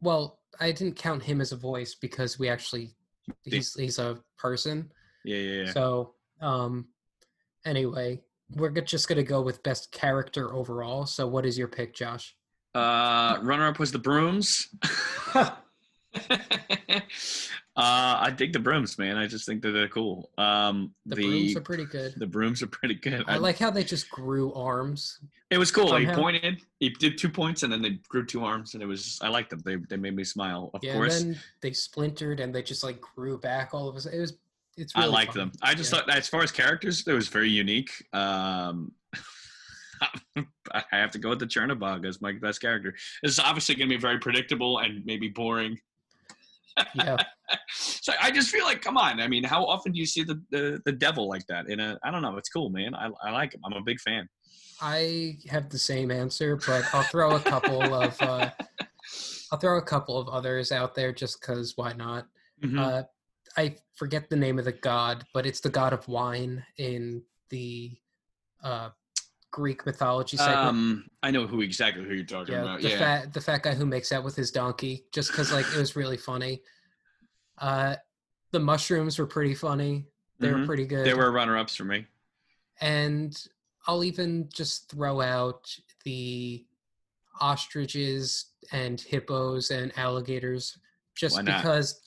well 0.01 0.41
i 0.61 0.70
didn't 0.70 0.97
count 0.97 1.23
him 1.23 1.41
as 1.41 1.53
a 1.53 1.57
voice 1.57 1.95
because 1.95 2.39
we 2.39 2.49
actually 2.49 2.95
he's 3.43 3.74
he's 3.74 3.99
a 3.99 4.19
person 4.39 4.91
Yeah, 5.24 5.39
yeah, 5.39 5.62
yeah. 5.65 5.73
So, 5.73 6.15
um, 6.41 6.86
anyway, 7.65 8.20
we're 8.50 8.70
just 8.70 9.08
gonna 9.08 9.22
go 9.22 9.42
with 9.42 9.62
best 9.62 9.90
character 9.92 10.54
overall. 10.54 11.06
So, 11.06 11.26
what 11.26 11.46
is 11.46 11.56
your 11.58 11.68
pick, 11.68 11.94
Josh? 11.94 12.36
Uh, 12.74 13.38
runner 13.42 13.68
up 13.68 13.78
was 13.78 13.92
the 13.92 13.98
brooms. 13.98 14.68
uh, 15.34 15.50
I 17.76 18.32
dig 18.36 18.52
the 18.52 18.58
brooms, 18.58 18.98
man. 18.98 19.16
I 19.16 19.26
just 19.26 19.46
think 19.46 19.62
that 19.62 19.70
they're 19.70 19.88
cool. 19.88 20.30
Um, 20.38 20.92
The, 21.06 21.16
the 21.16 21.22
brooms 21.22 21.56
are 21.56 21.60
pretty 21.60 21.84
good. 21.84 22.14
the 22.16 22.26
brooms 22.26 22.62
are 22.62 22.66
pretty 22.66 22.94
good. 22.94 23.24
I 23.28 23.36
like 23.36 23.58
how 23.58 23.70
they 23.70 23.84
just 23.84 24.10
grew 24.10 24.52
arms. 24.54 25.20
it 25.50 25.58
was 25.58 25.70
cool. 25.70 25.94
He 25.96 26.06
pointed, 26.06 26.62
he 26.80 26.90
did 26.90 27.16
two 27.16 27.28
points, 27.28 27.62
and 27.62 27.72
then 27.72 27.80
they 27.82 27.98
grew 28.08 28.26
two 28.26 28.44
arms, 28.44 28.74
and 28.74 28.82
it 28.82 28.86
was. 28.86 29.18
I 29.22 29.28
liked 29.28 29.50
them. 29.50 29.60
They 29.64 29.76
they 29.76 29.96
made 29.96 30.16
me 30.16 30.24
smile. 30.24 30.70
Of 30.74 30.82
yeah, 30.82 30.94
course, 30.94 31.20
and 31.20 31.34
then 31.34 31.40
they 31.62 31.72
splintered 31.72 32.40
and 32.40 32.54
they 32.54 32.62
just 32.62 32.82
like 32.82 33.00
grew 33.00 33.38
back 33.38 33.72
all 33.72 33.88
of 33.88 33.96
a 33.96 34.00
sudden. 34.00 34.18
It 34.18 34.22
was. 34.22 34.34
It's. 34.76 34.92
I 34.96 35.01
Really 35.01 35.12
liked 35.12 35.32
fun. 35.34 35.38
them. 35.51 35.52
I 35.62 35.74
just 35.74 35.92
Yeah. 35.92 36.01
thought, 36.01 36.10
as 36.10 36.28
far 36.28 36.42
as 36.42 36.51
characters, 36.51 37.06
it 37.06 37.12
was 37.12 37.28
very 37.28 37.51
unique. 37.51 37.90
Um, 38.12 38.92
I 40.36 40.82
have 40.90 41.10
to 41.12 41.18
go 41.18 41.30
with 41.30 41.38
the 41.38 41.46
Chernobog 41.46 42.06
as 42.06 42.20
my 42.20 42.32
best 42.32 42.60
character. 42.60 42.94
This 43.22 43.32
is 43.32 43.38
obviously 43.38 43.74
going 43.76 43.88
to 43.88 43.94
be 43.96 44.01
very 44.01 44.18
predictable 44.18 44.78
and 44.78 45.05
maybe 45.05 45.28
boring. 45.28 45.78
Yeah. 46.94 47.16
so 47.72 48.12
I 48.20 48.30
just 48.32 48.51
feel 48.51 48.64
like, 48.64 48.82
come 48.82 48.96
on. 48.96 49.20
I 49.20 49.28
mean, 49.28 49.44
how 49.44 49.64
often 49.64 49.92
do 49.92 50.01
you 50.01 50.06
see 50.06 50.24
the, 50.24 50.42
the, 50.51 50.80
the 50.84 50.92
devil 50.92 51.28
like 51.28 51.46
that? 51.48 51.68
In 51.68 51.78
a, 51.78 51.96
I 52.02 52.10
don't 52.10 52.22
know. 52.22 52.36
It's 52.36 52.48
cool, 52.48 52.70
man. 52.70 52.94
I, 52.94 53.09
I 53.22 53.30
like 53.30 53.55
him. 53.55 53.60
I'm 53.64 53.74
a 53.74 53.82
big 53.82 54.01
fan. 54.01 54.28
I 54.80 55.38
have 55.48 55.68
the 55.70 55.78
same 55.78 56.10
answer, 56.10 56.56
but 56.66 56.84
I'll 56.92 57.05
throw 57.05 57.36
a 57.36 57.40
couple 57.40 57.80
of. 57.94 58.20
Uh, 58.20 58.51
I'll 59.52 59.59
throw 59.60 59.78
a 59.78 59.82
couple 59.82 60.18
of 60.18 60.28
others 60.28 60.72
out 60.72 60.96
there 60.96 61.12
just 61.12 61.40
because 61.40 61.74
why 61.76 61.92
not? 61.92 62.26
Mhm. 62.64 62.80
Uh, 62.80 63.05
I 63.56 63.76
forget 63.94 64.28
the 64.31 64.36
name 64.36 64.59
of 64.59 64.64
the 64.64 64.72
god, 64.72 65.24
but 65.32 65.47
it's 65.47 65.60
the 65.60 65.70
god 65.70 65.93
of 65.93 66.06
wine 66.09 66.64
in 66.76 67.22
the 67.51 67.97
uh, 68.62 68.90
Greek 69.51 69.86
mythology 69.86 70.36
segment. 70.36 70.59
um, 70.59 71.10
I 71.22 71.31
know 71.31 71.47
who 71.47 71.60
exactly 71.60 72.05
who 72.05 72.14
you're 72.14 72.24
talking 72.24 72.55
yeah, 72.55 72.62
about. 72.62 72.82
the 72.82 72.89
Yeah. 72.90 72.98
fat 72.98 73.32
the 73.32 73.40
fat 73.40 73.62
guy 73.62 73.74
who 73.74 73.86
makes 73.86 74.10
out 74.12 74.24
with 74.24 74.35
his 74.35 74.51
donkey, 74.51 75.05
just 75.12 75.31
because 75.31 75.52
like 75.52 75.66
it 75.66 75.76
was 75.78 75.94
really 75.97 76.16
funny. 76.16 76.62
Uh, 77.59 77.97
the 78.51 78.59
mushrooms 78.60 79.18
were 79.18 79.26
pretty 79.26 79.55
funny. 79.55 80.06
They 80.40 80.51
were 80.52 80.59
Mhm. 80.59 80.66
pretty 80.66 80.86
good. 80.86 81.06
They 81.06 81.14
were 81.14 81.31
runner 81.31 81.56
ups 81.56 81.76
for 81.76 81.85
me. 81.85 82.06
and 82.81 83.47
I'll 83.86 84.02
even 84.02 84.48
just 84.52 84.90
throw 84.90 85.20
out 85.20 85.72
the 86.05 86.66
ostriches 87.40 88.47
and 88.72 89.01
hippos 89.01 89.70
and 89.70 89.97
alligators 89.98 90.78
just 91.14 91.36
because 91.44 92.03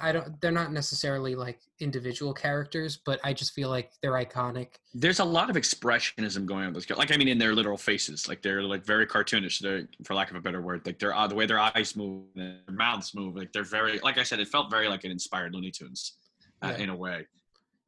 I 0.00 0.12
don't 0.12 0.40
they're 0.40 0.52
not 0.52 0.72
necessarily 0.72 1.34
like 1.34 1.60
individual 1.80 2.32
characters, 2.32 2.98
but 3.04 3.18
I 3.24 3.32
just 3.32 3.52
feel 3.52 3.68
like 3.68 3.92
they're 4.02 4.12
iconic. 4.12 4.68
There's 4.94 5.18
a 5.18 5.24
lot 5.24 5.50
of 5.50 5.56
expressionism 5.56 6.46
going 6.46 6.64
on 6.66 6.72
with 6.72 6.86
this. 6.86 6.96
Like, 6.96 7.12
I 7.12 7.16
mean, 7.16 7.28
in 7.28 7.38
their 7.38 7.54
literal 7.54 7.76
faces, 7.76 8.28
like 8.28 8.40
they're 8.42 8.62
like 8.62 8.84
very 8.84 9.06
cartoonish. 9.06 9.58
They're, 9.58 9.88
for 10.04 10.14
lack 10.14 10.30
of 10.30 10.36
a 10.36 10.40
better 10.40 10.62
word, 10.62 10.82
like 10.86 10.98
they're 10.98 11.14
uh, 11.14 11.26
the 11.26 11.34
way 11.34 11.46
their 11.46 11.58
eyes 11.58 11.96
move, 11.96 12.24
their 12.36 12.58
mouths 12.70 13.14
move. 13.14 13.36
Like 13.36 13.52
they're 13.52 13.64
very, 13.64 13.98
like 14.00 14.16
I 14.18 14.22
said, 14.22 14.38
it 14.38 14.48
felt 14.48 14.70
very 14.70 14.88
like 14.88 15.04
an 15.04 15.10
inspired 15.10 15.54
Looney 15.54 15.70
Tunes, 15.72 16.18
uh, 16.62 16.68
Yeah. 16.76 16.84
in 16.84 16.90
a 16.90 16.96
way. 16.96 17.26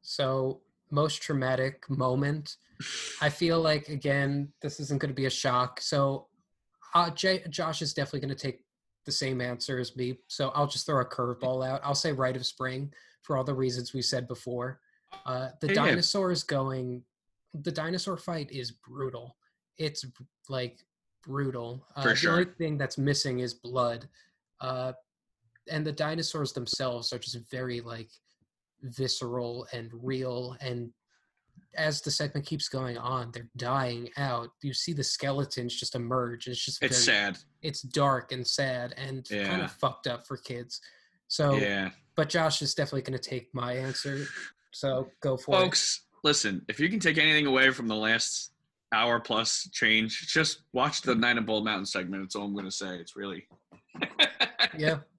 So 0.01 0.61
most 0.91 1.21
traumatic 1.21 1.89
moment. 1.89 2.57
I 3.21 3.29
feel 3.29 3.61
like 3.61 3.87
again, 3.87 4.49
this 4.61 4.79
isn't 4.81 4.99
going 4.99 5.09
to 5.09 5.15
be 5.15 5.25
a 5.25 5.29
shock. 5.29 5.79
So 5.79 6.27
uh, 6.93 7.09
J- 7.11 7.43
Josh 7.49 7.81
is 7.81 7.93
definitely 7.93 8.19
going 8.27 8.35
to 8.37 8.41
take 8.47 8.62
the 9.05 9.11
same 9.11 9.41
answer 9.41 9.79
as 9.79 9.95
me. 9.95 10.17
So 10.27 10.49
I'll 10.55 10.67
just 10.67 10.85
throw 10.85 11.01
a 11.01 11.05
curveball 11.05 11.65
out. 11.67 11.81
I'll 11.83 11.95
say 11.95 12.11
Rite 12.11 12.35
of 12.35 12.45
Spring 12.45 12.93
for 13.21 13.37
all 13.37 13.43
the 13.43 13.53
reasons 13.53 13.93
we 13.93 14.01
said 14.01 14.27
before. 14.27 14.79
Uh, 15.25 15.49
the 15.61 15.67
Yeah, 15.67 15.73
yeah. 15.73 15.85
dinosaurs 15.91 16.43
going. 16.43 17.03
The 17.53 17.71
dinosaur 17.71 18.17
fight 18.17 18.51
is 18.51 18.71
brutal. 18.71 19.35
It's 19.77 20.05
like 20.49 20.79
brutal. 21.23 21.85
Uh, 21.95 22.01
For 22.03 22.13
the 22.13 22.31
only 22.31 22.45
thing 22.45 22.77
that's 22.77 22.97
missing 22.97 23.39
is 23.39 23.53
blood. 23.53 24.07
Uh, 24.59 24.93
and 25.69 25.85
the 25.85 25.91
dinosaurs 25.91 26.51
themselves 26.53 27.13
are 27.13 27.19
just 27.19 27.37
very 27.49 27.79
like 27.81 28.09
visceral 28.81 29.67
and 29.71 29.89
real 29.93 30.57
and 30.61 30.91
as 31.75 32.01
the 32.01 32.11
segment 32.11 32.45
keeps 32.45 32.69
going 32.69 32.97
on 32.97 33.31
they're 33.33 33.49
dying 33.57 34.09
out 34.17 34.49
you 34.61 34.73
see 34.73 34.93
the 34.93 35.03
skeletons 35.03 35.75
just 35.79 35.95
emerge 35.95 36.47
it's 36.47 36.63
just 36.63 36.83
It's 36.83 37.05
very, 37.05 37.17
sad. 37.33 37.37
it's 37.61 37.81
dark 37.81 38.31
and 38.31 38.45
sad 38.45 38.93
and 38.97 39.27
kind 39.29 39.61
of 39.61 39.71
fucked 39.71 40.07
up 40.07 40.25
for 40.27 40.37
kids 40.37 40.79
so 41.27 41.55
Yeah. 41.55 41.89
but 42.15 42.29
josh 42.29 42.61
is 42.61 42.73
definitely 42.75 43.01
going 43.01 43.17
to 43.19 43.29
take 43.29 43.53
my 43.53 43.73
answer 43.73 44.25
so 44.71 45.09
go 45.21 45.37
for 45.37 45.55
it. 45.55 45.59
Folks, 45.59 46.01
listen, 46.23 46.63
if 46.67 46.79
you 46.79 46.89
can 46.89 46.99
take 46.99 47.17
anything 47.19 47.45
away 47.45 47.69
from 47.69 47.87
the 47.87 47.95
last 47.95 48.53
hour 48.91 49.19
plus 49.19 49.69
change, 49.71 50.27
just 50.33 50.63
watch 50.73 51.01
the 51.03 51.13
Nine 51.13 51.37
of 51.37 51.45
Bald 51.45 51.63
Mountain 51.65 51.85
segment. 51.85 52.23
That's 52.23 52.35
all 52.35 52.45
I'm 52.45 52.53
going 52.53 52.65
to 52.65 52.71
say. 52.71 52.95
It's 52.97 53.15
really. 53.15 53.47
yeah 54.77 54.97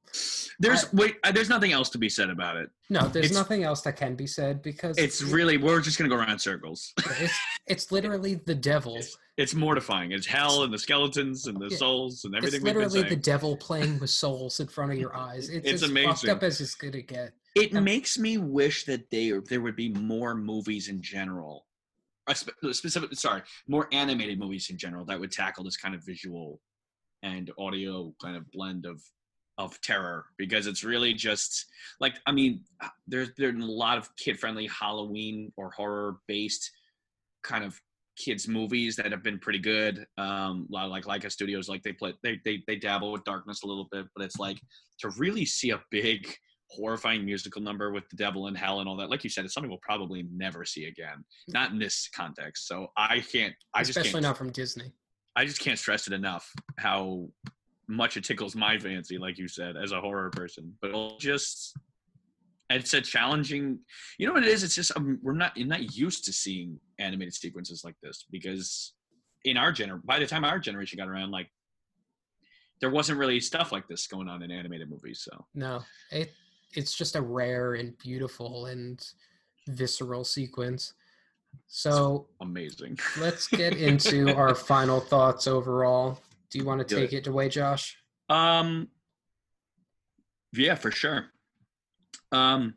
There's 0.60 0.92
wait. 0.92 1.16
There's 1.32 1.48
nothing 1.48 1.72
else 1.72 1.90
to 1.90 1.98
be 1.98 2.08
said 2.08 2.30
about 2.30 2.56
it. 2.56 2.70
no 2.90 3.08
there's 3.08 3.26
It's- 3.26 3.32
nothing 3.38 3.64
else 3.64 3.80
that 3.82 3.96
can 3.96 4.14
be 4.14 4.26
said 4.26 4.62
because 4.62 4.96
It's 4.98 5.22
really 5.22 5.56
we're 5.56 5.80
just 5.80 5.98
gonna 5.98 6.10
go 6.10 6.16
around 6.16 6.30
in 6.30 6.38
circles. 6.38 6.92
it's, 7.20 7.38
it's 7.66 7.92
literally 7.92 8.34
the 8.46 8.54
devil 8.54 8.98
It's 9.36 9.54
mortifying. 9.54 10.12
It's 10.12 10.26
hell 10.26 10.62
and 10.62 10.72
the 10.72 10.78
skeletons 10.78 11.46
and 11.48 11.58
the 11.58 11.68
Yeah. 11.70 11.76
souls 11.78 12.24
and 12.24 12.34
everything 12.36 12.58
it's 12.58 12.64
literally 12.64 13.02
the 13.02 13.16
devil 13.16 13.56
playing 13.56 13.98
with 13.98 14.10
souls 14.10 14.60
in 14.60 14.68
front 14.68 14.92
of 14.92 14.98
your 14.98 15.16
eyes 15.28 15.48
it's, 15.48 15.66
It's 15.66 15.82
as 15.82 15.90
fucked 15.90 15.90
amazing. 15.90 16.30
up 16.30 16.42
as 16.42 16.60
it's 16.60 16.74
gonna 16.76 17.02
get 17.02 17.32
It 17.56 17.72
makes 17.72 18.18
me 18.18 18.38
wish 18.38 18.84
that 18.84 19.10
they 19.10 19.32
there 19.48 19.60
would 19.60 19.76
be 19.76 19.88
more 19.90 20.34
movies 20.34 20.88
in 20.88 21.02
general, 21.02 21.66
spe- 22.32 22.50
specific. 22.72 23.14
Sorry, 23.14 23.42
more 23.68 23.88
animated 23.92 24.38
movies 24.38 24.68
in 24.70 24.78
general 24.78 25.04
that 25.06 25.18
would 25.20 25.32
tackle 25.32 25.64
this 25.64 25.76
kind 25.76 25.94
of 25.94 26.04
visual 26.04 26.60
and 27.22 27.50
audio 27.58 28.14
kind 28.22 28.36
of 28.36 28.48
blend 28.52 28.86
of 28.86 29.00
of 29.58 29.80
terror 29.80 30.26
because 30.36 30.66
it's 30.66 30.84
really 30.84 31.14
just 31.14 31.66
like 32.00 32.14
I 32.26 32.32
mean, 32.32 32.62
uh, 32.82 32.88
there's 33.06 33.30
there's 33.36 33.54
a 33.54 33.66
lot 33.66 33.98
of 33.98 34.14
kid 34.16 34.38
friendly 34.38 34.66
Halloween 34.66 35.52
or 35.56 35.70
horror 35.70 36.18
based 36.26 36.70
kind 37.42 37.64
of 37.64 37.80
kids 38.16 38.46
movies 38.46 38.96
that 38.96 39.10
have 39.10 39.22
been 39.22 39.38
pretty 39.38 39.58
good. 39.58 40.06
Um, 40.18 40.66
a 40.70 40.72
lot 40.72 40.84
of 40.84 40.90
like 40.90 41.04
Laika 41.04 41.30
Studios, 41.30 41.68
like 41.68 41.82
they 41.82 41.92
play 41.92 42.14
they 42.22 42.40
they 42.44 42.62
they 42.66 42.76
dabble 42.76 43.12
with 43.12 43.24
darkness 43.24 43.62
a 43.62 43.66
little 43.66 43.88
bit, 43.90 44.06
but 44.14 44.24
it's 44.24 44.38
like 44.38 44.60
to 45.00 45.10
really 45.10 45.44
see 45.44 45.70
a 45.70 45.82
big 45.90 46.26
horrifying 46.70 47.24
musical 47.24 47.62
number 47.62 47.92
with 47.92 48.08
the 48.08 48.16
devil 48.16 48.48
in 48.48 48.54
hell 48.54 48.80
and 48.80 48.88
all 48.88 48.96
that. 48.96 49.10
Like 49.10 49.22
you 49.22 49.30
said, 49.30 49.44
it's 49.44 49.54
something 49.54 49.70
we'll 49.70 49.78
probably 49.82 50.26
never 50.34 50.64
see 50.64 50.86
again. 50.86 51.24
Not 51.48 51.70
in 51.70 51.78
this 51.78 52.08
context. 52.14 52.66
So 52.66 52.88
I 52.96 53.20
can't. 53.20 53.54
I 53.74 53.80
just 53.80 53.96
especially 53.96 54.22
not 54.22 54.36
from 54.36 54.50
disney 54.50 54.92
I 55.36 55.44
just 55.44 55.60
can't 55.60 55.78
stress 55.78 56.06
it 56.06 56.12
enough 56.12 56.52
how 56.78 57.28
much 57.88 58.16
it 58.16 58.24
tickles 58.24 58.54
my 58.56 58.78
fancy, 58.78 59.18
like 59.18 59.38
you 59.38 59.48
said, 59.48 59.76
as 59.76 59.92
a 59.92 60.00
horror 60.00 60.30
person. 60.30 60.72
But 60.80 61.18
just. 61.18 61.76
It's 62.70 62.94
a 62.94 63.00
challenging. 63.02 63.78
You 64.18 64.26
know 64.26 64.32
what 64.32 64.42
it 64.42 64.48
is? 64.48 64.62
It's 64.62 64.74
just 64.74 64.96
um, 64.96 65.18
we're 65.22 65.34
not 65.34 65.54
you're 65.54 65.68
not 65.68 65.94
used 65.94 66.24
to 66.24 66.32
seeing 66.32 66.80
animated 66.98 67.34
sequences 67.34 67.82
like 67.84 67.94
this 68.02 68.24
because 68.30 68.94
in 69.44 69.58
our 69.58 69.70
gener 69.70 70.02
by 70.02 70.18
the 70.18 70.26
time 70.26 70.44
our 70.46 70.58
generation 70.58 70.96
got 70.96 71.06
around, 71.06 71.30
like 71.30 71.48
there 72.80 72.90
wasn't 72.90 73.18
really 73.18 73.38
stuff 73.38 73.70
like 73.70 73.86
this 73.86 74.06
going 74.06 74.28
on 74.28 74.42
in 74.42 74.50
animated 74.50 74.90
movies. 74.90 75.26
So 75.30 75.44
No, 75.54 75.82
it 76.10 76.32
it's 76.72 76.94
just 76.94 77.16
a 77.16 77.20
rare 77.20 77.74
and 77.74 77.96
beautiful 77.98 78.66
and 78.66 79.06
visceral 79.68 80.24
sequence. 80.24 80.94
So 81.66 82.26
amazing. 82.40 82.98
let's 83.18 83.46
get 83.46 83.76
into 83.78 84.34
our 84.34 84.54
final 84.54 85.00
thoughts 85.00 85.46
overall. 85.46 86.20
Do 86.54 86.60
you 86.60 86.66
want 86.66 86.86
to 86.86 86.94
take 86.94 87.12
it 87.12 87.26
away, 87.26 87.48
Josh? 87.48 87.98
Um, 88.28 88.86
yeah, 90.52 90.76
for 90.76 90.92
sure. 90.92 91.26
Um, 92.30 92.74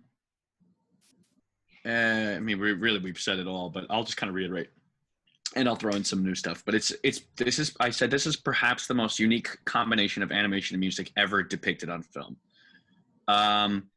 uh, 1.86 1.90
I 2.38 2.40
mean, 2.40 2.60
we 2.60 2.72
really 2.74 2.98
we've 2.98 3.20
said 3.20 3.38
it 3.38 3.46
all, 3.46 3.70
but 3.70 3.86
I'll 3.92 4.04
just 4.04 4.18
kind 4.18 4.32
of 4.32 4.36
reiterate, 4.36 4.70
and 5.56 5.70
I'll 5.70 5.76
throw 5.76 5.94
in 5.94 6.04
some 6.04 6.26
new 6.26 6.34
stuff. 6.34 6.64
But 6.66 6.74
it's 6.74 6.92
it's 7.04 7.22
this 7.38 7.60
is 7.60 7.76
I 7.80 7.92
said 7.92 8.10
this 8.10 8.26
is 8.26 8.36
perhaps 8.36 8.88
the 8.88 8.96
most 8.96 9.20
unique 9.20 9.56
combination 9.66 10.24
of 10.24 10.32
animation 10.32 10.74
and 10.74 10.80
music 10.80 11.12
ever 11.16 11.44
depicted 11.44 11.92
on 11.92 12.02
film. 12.02 12.36
Um, 13.28 13.92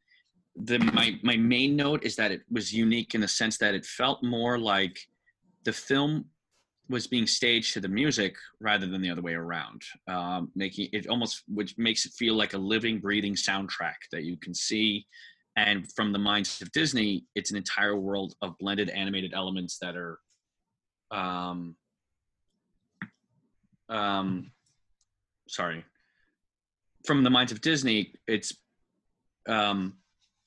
the 0.57 0.77
my 0.77 1.19
my 1.23 1.37
main 1.37 1.75
note 1.75 2.03
is 2.03 2.15
that 2.17 2.31
it 2.31 2.41
was 2.51 2.71
unique 2.71 3.15
in 3.15 3.21
the 3.21 3.27
sense 3.27 3.57
that 3.57 3.73
it 3.73 3.87
felt 3.87 4.21
more 4.21 4.59
like 4.59 4.99
the 5.63 5.73
film 5.73 6.25
was 6.91 7.07
being 7.07 7.25
staged 7.25 7.73
to 7.73 7.79
the 7.79 7.87
music 7.87 8.35
rather 8.59 8.85
than 8.85 9.01
the 9.01 9.09
other 9.09 9.21
way 9.21 9.33
around, 9.33 9.81
um, 10.07 10.51
making 10.55 10.89
it 10.93 11.07
almost 11.07 11.43
which 11.47 11.77
makes 11.77 12.05
it 12.05 12.11
feel 12.13 12.35
like 12.35 12.53
a 12.53 12.57
living, 12.57 12.99
breathing 12.99 13.33
soundtrack 13.33 13.95
that 14.11 14.23
you 14.23 14.37
can 14.37 14.53
see. 14.53 15.05
And 15.55 15.91
from 15.93 16.11
the 16.11 16.19
minds 16.19 16.61
of 16.61 16.71
Disney, 16.71 17.25
it's 17.35 17.51
an 17.51 17.57
entire 17.57 17.95
world 17.95 18.35
of 18.41 18.57
blended 18.59 18.89
animated 18.89 19.33
elements 19.33 19.77
that 19.81 19.95
are, 19.95 20.19
um, 21.11 21.75
um, 23.89 24.51
sorry. 25.47 25.83
From 27.05 27.23
the 27.23 27.29
minds 27.29 27.51
of 27.51 27.61
Disney, 27.61 28.13
it's 28.27 28.53
um, 29.47 29.97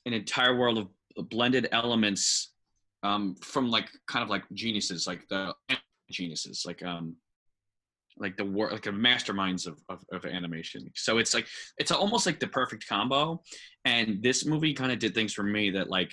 an 0.07 0.13
entire 0.13 0.57
world 0.57 0.79
of 0.79 1.29
blended 1.29 1.69
elements 1.73 2.53
um, 3.03 3.37
from 3.43 3.71
like 3.71 3.91
kind 4.09 4.23
of 4.23 4.31
like 4.31 4.45
geniuses, 4.55 5.07
like 5.07 5.29
the 5.29 5.55
geniuses, 6.11 6.65
like 6.67 6.83
um, 6.83 7.17
like 8.17 8.37
the 8.37 8.45
war, 8.45 8.71
like 8.71 8.83
the 8.83 8.91
masterminds 8.91 9.67
of, 9.67 9.79
of, 9.89 10.05
of 10.13 10.25
animation. 10.25 10.89
So 10.95 11.19
it's 11.19 11.35
like 11.35 11.47
it's 11.79 11.91
almost 11.91 12.27
like 12.27 12.41
the 12.41 12.47
perfect 12.47 12.87
combo. 12.89 13.43
And 13.85 14.23
this 14.23 14.47
movie 14.47 14.75
kind 14.75 14.93
of 14.93 14.99
did 14.99 15.15
things 15.15 15.33
for 15.33 15.43
me 15.43 15.71
that 15.71 15.91
like, 15.91 16.13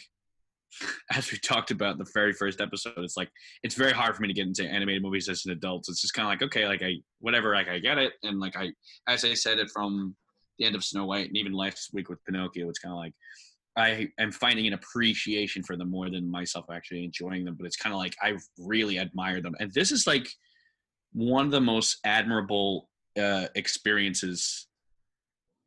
as 1.16 1.32
we 1.32 1.38
talked 1.38 1.72
about 1.72 1.94
in 1.94 1.98
the 2.00 2.12
very 2.14 2.34
first 2.34 2.62
episode, 2.62 2.94
it's 2.98 3.18
like 3.18 3.30
it's 3.64 3.76
very 3.76 3.92
hard 3.92 4.16
for 4.16 4.22
me 4.22 4.28
to 4.28 4.34
get 4.34 4.48
into 4.48 4.68
animated 4.68 5.04
movies 5.04 5.30
as 5.30 5.46
an 5.46 5.52
adult. 5.52 5.86
It's 5.90 6.02
just 6.02 6.14
kind 6.14 6.26
of 6.26 6.32
like 6.32 6.44
okay, 6.44 6.68
like 6.68 6.82
I 6.82 6.96
whatever, 7.20 7.54
like 7.54 7.68
I 7.68 7.80
get 7.80 7.98
it, 7.98 8.14
and 8.24 8.40
like 8.40 8.56
I, 8.56 8.72
as 9.08 9.26
I 9.26 9.34
said 9.34 9.60
it 9.60 9.70
from 9.72 10.16
the 10.58 10.66
end 10.66 10.76
of 10.76 10.84
Snow 10.84 11.06
White, 11.06 11.28
and 11.28 11.38
even 11.38 11.54
last 11.54 11.92
week 11.94 12.10
with 12.10 12.24
Pinocchio, 12.26 12.70
it's 12.70 12.80
kind 12.80 12.94
of 12.94 13.00
like 13.00 13.14
I 13.78 14.10
am 14.20 14.32
finding 14.32 14.68
an 14.68 14.74
appreciation 14.74 15.64
for 15.64 15.78
them 15.78 15.90
more 15.90 16.10
than 16.10 16.30
myself 16.30 16.66
actually 16.72 17.04
enjoying 17.04 17.46
them. 17.46 17.56
But 17.56 17.66
it's 17.66 17.78
kind 17.78 17.94
of 17.94 18.00
like 18.00 18.16
I 18.22 18.38
really 18.58 19.00
admire 19.00 19.42
them, 19.42 19.56
and 19.60 19.72
this 19.74 19.92
is 19.92 20.08
like 20.08 20.28
one 21.14 21.46
of 21.46 21.52
the 21.52 21.62
most 21.62 21.98
admirable 22.06 22.90
uh, 23.20 23.48
experiences 23.56 24.68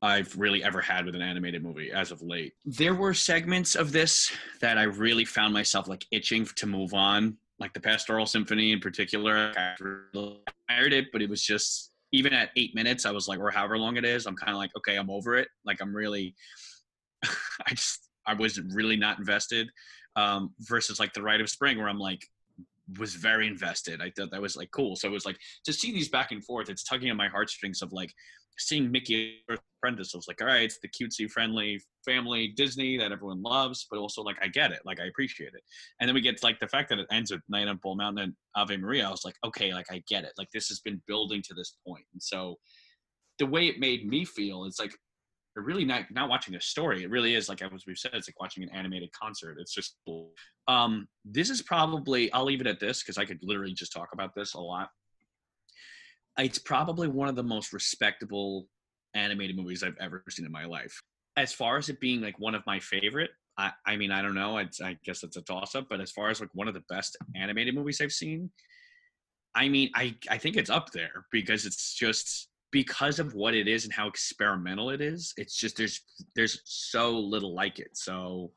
I've 0.04 0.36
really 0.38 0.62
ever 0.62 0.82
had 0.82 1.06
with 1.06 1.14
an 1.14 1.22
animated 1.22 1.62
movie 1.62 1.90
as 1.90 2.10
of 2.10 2.20
late. 2.20 2.52
There 2.66 2.94
were 2.94 3.14
segments 3.14 3.74
of 3.74 3.90
this 3.90 4.30
that 4.60 4.76
I 4.76 4.82
really 4.82 5.24
found 5.24 5.54
myself 5.54 5.88
like 5.88 6.04
itching 6.10 6.44
to 6.44 6.66
move 6.66 6.92
on, 6.92 7.38
like 7.58 7.72
the 7.72 7.80
Pastoral 7.80 8.26
Symphony 8.26 8.72
in 8.72 8.80
particular. 8.80 9.52
I 9.56 9.74
admired 10.68 10.92
it, 10.92 11.06
but 11.10 11.22
it 11.22 11.30
was 11.30 11.42
just 11.42 11.92
even 12.12 12.34
at 12.34 12.50
eight 12.56 12.74
minutes, 12.74 13.06
I 13.06 13.12
was 13.12 13.28
like, 13.28 13.40
or 13.40 13.50
however 13.50 13.78
long 13.78 13.96
it 13.96 14.04
is, 14.04 14.26
I'm 14.26 14.36
kind 14.36 14.52
of 14.52 14.58
like, 14.58 14.70
okay, 14.76 14.96
I'm 14.96 15.10
over 15.10 15.36
it. 15.36 15.48
Like 15.64 15.80
I'm 15.80 15.94
really, 15.94 16.34
I 17.66 17.70
just, 17.70 18.08
I 18.26 18.34
was 18.34 18.60
really 18.72 18.96
not 18.96 19.18
invested. 19.18 19.68
Um, 20.16 20.54
versus 20.60 21.00
like 21.00 21.12
the 21.12 21.22
Rite 21.22 21.40
of 21.40 21.50
Spring, 21.50 21.76
where 21.76 21.88
I'm 21.88 21.98
like, 21.98 22.24
was 22.98 23.14
very 23.14 23.46
invested. 23.46 24.00
I 24.00 24.10
thought 24.10 24.30
that 24.30 24.42
was 24.42 24.56
like 24.56 24.70
cool. 24.70 24.96
So 24.96 25.08
it 25.08 25.12
was 25.12 25.26
like 25.26 25.38
to 25.64 25.72
see 25.72 25.92
these 25.92 26.08
back 26.08 26.32
and 26.32 26.44
forth. 26.44 26.68
It's 26.68 26.84
tugging 26.84 27.10
on 27.10 27.16
my 27.16 27.28
heartstrings 27.28 27.82
of 27.82 27.92
like 27.92 28.12
seeing 28.58 28.90
Mickey 28.90 29.38
Apprentice. 29.48 30.14
I 30.14 30.18
was 30.18 30.28
like, 30.28 30.40
all 30.40 30.46
right, 30.46 30.62
it's 30.62 30.78
the 30.80 30.88
cutesy, 30.88 31.30
friendly 31.30 31.80
family 32.04 32.48
Disney 32.56 32.96
that 32.98 33.12
everyone 33.12 33.42
loves, 33.42 33.86
but 33.90 33.98
also 33.98 34.22
like 34.22 34.36
I 34.42 34.48
get 34.48 34.72
it, 34.72 34.80
like 34.84 35.00
I 35.00 35.06
appreciate 35.06 35.52
it. 35.54 35.62
And 36.00 36.08
then 36.08 36.14
we 36.14 36.20
get 36.20 36.42
like 36.42 36.60
the 36.60 36.68
fact 36.68 36.88
that 36.90 36.98
it 36.98 37.06
ends 37.10 37.30
with 37.30 37.40
Night 37.48 37.68
on 37.68 37.80
Bald 37.82 37.98
Mountain 37.98 38.24
and 38.24 38.34
Ave 38.56 38.76
Maria. 38.76 39.06
I 39.06 39.10
was 39.10 39.24
like, 39.24 39.36
okay, 39.44 39.72
like 39.72 39.86
I 39.90 40.02
get 40.08 40.24
it. 40.24 40.32
Like 40.38 40.48
this 40.52 40.68
has 40.68 40.80
been 40.80 41.02
building 41.06 41.42
to 41.46 41.54
this 41.54 41.76
point. 41.86 42.04
And 42.12 42.22
so 42.22 42.56
the 43.38 43.46
way 43.46 43.66
it 43.66 43.80
made 43.80 44.06
me 44.06 44.24
feel 44.24 44.64
is 44.64 44.78
like 44.78 44.94
really 45.62 45.84
not 45.84 46.04
not 46.10 46.28
watching 46.28 46.54
a 46.54 46.60
story. 46.60 47.04
It 47.04 47.10
really 47.10 47.34
is 47.34 47.48
like 47.48 47.62
as 47.62 47.70
we've 47.86 47.98
said, 47.98 48.12
it's 48.14 48.28
like 48.28 48.40
watching 48.40 48.62
an 48.62 48.70
animated 48.70 49.10
concert. 49.12 49.56
It's 49.60 49.72
just 49.72 49.96
cool. 50.06 50.32
Um, 50.68 51.06
this 51.24 51.50
is 51.50 51.62
probably 51.62 52.32
I'll 52.32 52.44
leave 52.44 52.60
it 52.60 52.66
at 52.66 52.80
this 52.80 53.02
because 53.02 53.18
I 53.18 53.24
could 53.24 53.38
literally 53.42 53.74
just 53.74 53.92
talk 53.92 54.08
about 54.12 54.34
this 54.34 54.54
a 54.54 54.60
lot. 54.60 54.88
It's 56.38 56.58
probably 56.58 57.08
one 57.08 57.28
of 57.28 57.36
the 57.36 57.44
most 57.44 57.72
respectable 57.72 58.66
animated 59.14 59.56
movies 59.56 59.84
I've 59.84 59.96
ever 60.00 60.24
seen 60.28 60.44
in 60.44 60.52
my 60.52 60.64
life. 60.64 61.00
As 61.36 61.52
far 61.52 61.76
as 61.76 61.88
it 61.88 62.00
being 62.00 62.20
like 62.20 62.38
one 62.38 62.54
of 62.54 62.62
my 62.66 62.80
favorite, 62.80 63.30
I, 63.56 63.72
I 63.86 63.96
mean 63.96 64.10
I 64.10 64.22
don't 64.22 64.34
know. 64.34 64.56
I'd, 64.58 64.70
I 64.82 64.96
guess 65.04 65.22
it's 65.22 65.36
a 65.36 65.42
toss 65.42 65.74
up. 65.74 65.86
But 65.88 66.00
as 66.00 66.10
far 66.10 66.30
as 66.30 66.40
like 66.40 66.50
one 66.54 66.68
of 66.68 66.74
the 66.74 66.82
best 66.88 67.16
animated 67.36 67.74
movies 67.74 68.00
I've 68.00 68.12
seen, 68.12 68.50
I 69.54 69.68
mean 69.68 69.90
I 69.94 70.16
I 70.28 70.38
think 70.38 70.56
it's 70.56 70.70
up 70.70 70.90
there 70.90 71.26
because 71.30 71.64
it's 71.64 71.94
just 71.94 72.48
because 72.74 73.20
of 73.20 73.34
what 73.34 73.54
it 73.54 73.68
is 73.68 73.84
and 73.84 73.92
how 73.92 74.08
experimental 74.08 74.90
it 74.90 75.00
is. 75.00 75.32
It's 75.36 75.56
just 75.56 75.76
there's 75.76 76.00
there's 76.34 76.60
so 76.64 77.16
little 77.16 77.54
like 77.54 77.78
it. 77.78 77.96
So 77.96 78.50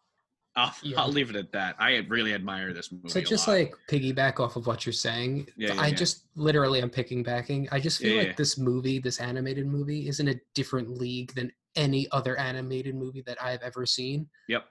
I'll, 0.56 0.74
Yeah. 0.84 1.00
I'll 1.00 1.12
leave 1.12 1.30
it 1.30 1.36
at 1.36 1.52
that. 1.52 1.76
I 1.78 1.98
really 2.10 2.34
admire 2.34 2.74
this 2.74 2.92
movie. 2.92 3.10
So 3.10 3.22
just 3.22 3.48
like 3.48 3.76
piggyback 3.88 4.40
off 4.40 4.56
of 4.56 4.66
what 4.66 4.88
you're 4.88 4.94
saying, 4.94 5.50
Yeah, 5.56 5.76
yeah, 5.76 5.82
I 5.82 5.88
yeah. 5.90 5.96
just 5.96 6.26
literally 6.36 6.82
I'm 6.82 6.90
picking 6.90 7.22
backing. 7.22 7.70
I 7.72 7.80
just 7.80 8.00
feel 8.02 8.18
like 8.18 8.36
this 8.36 8.58
movie, 8.58 8.98
this 8.98 9.20
animated 9.20 9.68
movie, 9.68 10.08
is 10.10 10.20
in 10.20 10.30
a 10.30 10.36
different 10.56 10.90
league 10.90 11.36
than 11.36 11.52
any 11.76 12.08
other 12.12 12.36
animated 12.40 12.96
movie 12.96 13.22
that 13.28 13.38
I've 13.40 13.62
ever 13.62 13.86
seen. 13.86 14.28
Yep. 14.50 14.66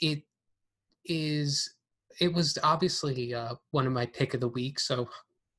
It 0.00 0.22
is. 1.04 1.74
It 2.22 2.32
was 2.32 2.56
obviously 2.64 3.34
uh, 3.34 3.54
one 3.70 3.86
of 3.86 3.92
my 3.92 4.06
pick 4.06 4.32
of 4.32 4.40
the 4.40 4.48
week. 4.48 4.80
So 4.80 5.10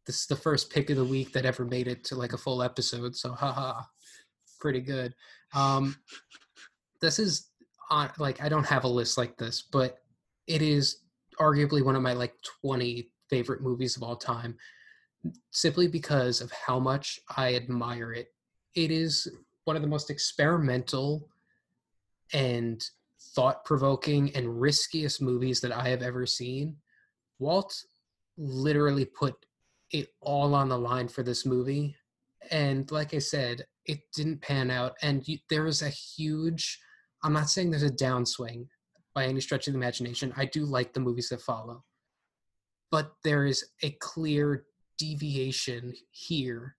this 0.09 0.21
is 0.21 0.25
the 0.25 0.35
first 0.35 0.71
pick 0.71 0.89
of 0.89 0.97
the 0.97 1.05
week 1.05 1.31
that 1.33 1.45
ever 1.45 1.63
made 1.63 1.87
it 1.87 2.03
to 2.03 2.15
like 2.15 2.33
a 2.33 2.37
full 2.37 2.63
episode. 2.63 3.15
So 3.15 3.31
haha, 3.31 3.83
pretty 4.59 4.81
good. 4.81 5.13
Um, 5.53 5.97
this 6.99 7.19
is 7.19 7.51
on 7.91 8.09
like 8.17 8.41
I 8.41 8.49
don't 8.49 8.65
have 8.65 8.85
a 8.85 8.87
list 8.87 9.19
like 9.19 9.37
this, 9.37 9.61
but 9.61 9.99
it 10.47 10.63
is 10.63 11.03
arguably 11.39 11.85
one 11.85 11.95
of 11.95 12.01
my 12.01 12.13
like 12.13 12.33
20 12.63 13.07
favorite 13.29 13.61
movies 13.61 13.97
of 13.97 14.01
all 14.01 14.15
time 14.15 14.57
simply 15.51 15.87
because 15.87 16.41
of 16.41 16.51
how 16.53 16.79
much 16.79 17.19
I 17.37 17.53
admire 17.53 18.11
it. 18.11 18.29
It 18.73 18.89
is 18.89 19.27
one 19.65 19.75
of 19.75 19.83
the 19.83 19.87
most 19.87 20.09
experimental 20.09 21.29
and 22.33 22.83
thought 23.35 23.63
provoking 23.63 24.35
and 24.35 24.59
riskiest 24.59 25.21
movies 25.21 25.61
that 25.61 25.71
I 25.71 25.87
have 25.87 26.01
ever 26.01 26.25
seen. 26.25 26.77
Walt 27.37 27.75
literally 28.39 29.05
put 29.05 29.35
it 29.91 30.09
all 30.21 30.55
on 30.55 30.69
the 30.69 30.77
line 30.77 31.07
for 31.07 31.23
this 31.23 31.45
movie. 31.45 31.95
And 32.51 32.89
like 32.91 33.13
I 33.13 33.19
said, 33.19 33.65
it 33.85 33.99
didn't 34.13 34.41
pan 34.41 34.71
out. 34.71 34.93
And 35.01 35.27
you, 35.27 35.39
there 35.49 35.63
was 35.63 35.81
a 35.81 35.89
huge, 35.89 36.79
I'm 37.23 37.33
not 37.33 37.49
saying 37.49 37.71
there's 37.71 37.83
a 37.83 37.89
downswing 37.89 38.67
by 39.13 39.25
any 39.25 39.41
stretch 39.41 39.67
of 39.67 39.73
the 39.73 39.79
imagination. 39.79 40.33
I 40.37 40.45
do 40.45 40.65
like 40.65 40.93
the 40.93 40.99
movies 40.99 41.29
that 41.29 41.41
follow. 41.41 41.83
But 42.91 43.13
there 43.23 43.45
is 43.45 43.65
a 43.83 43.91
clear 43.99 44.65
deviation 44.97 45.93
here 46.11 46.75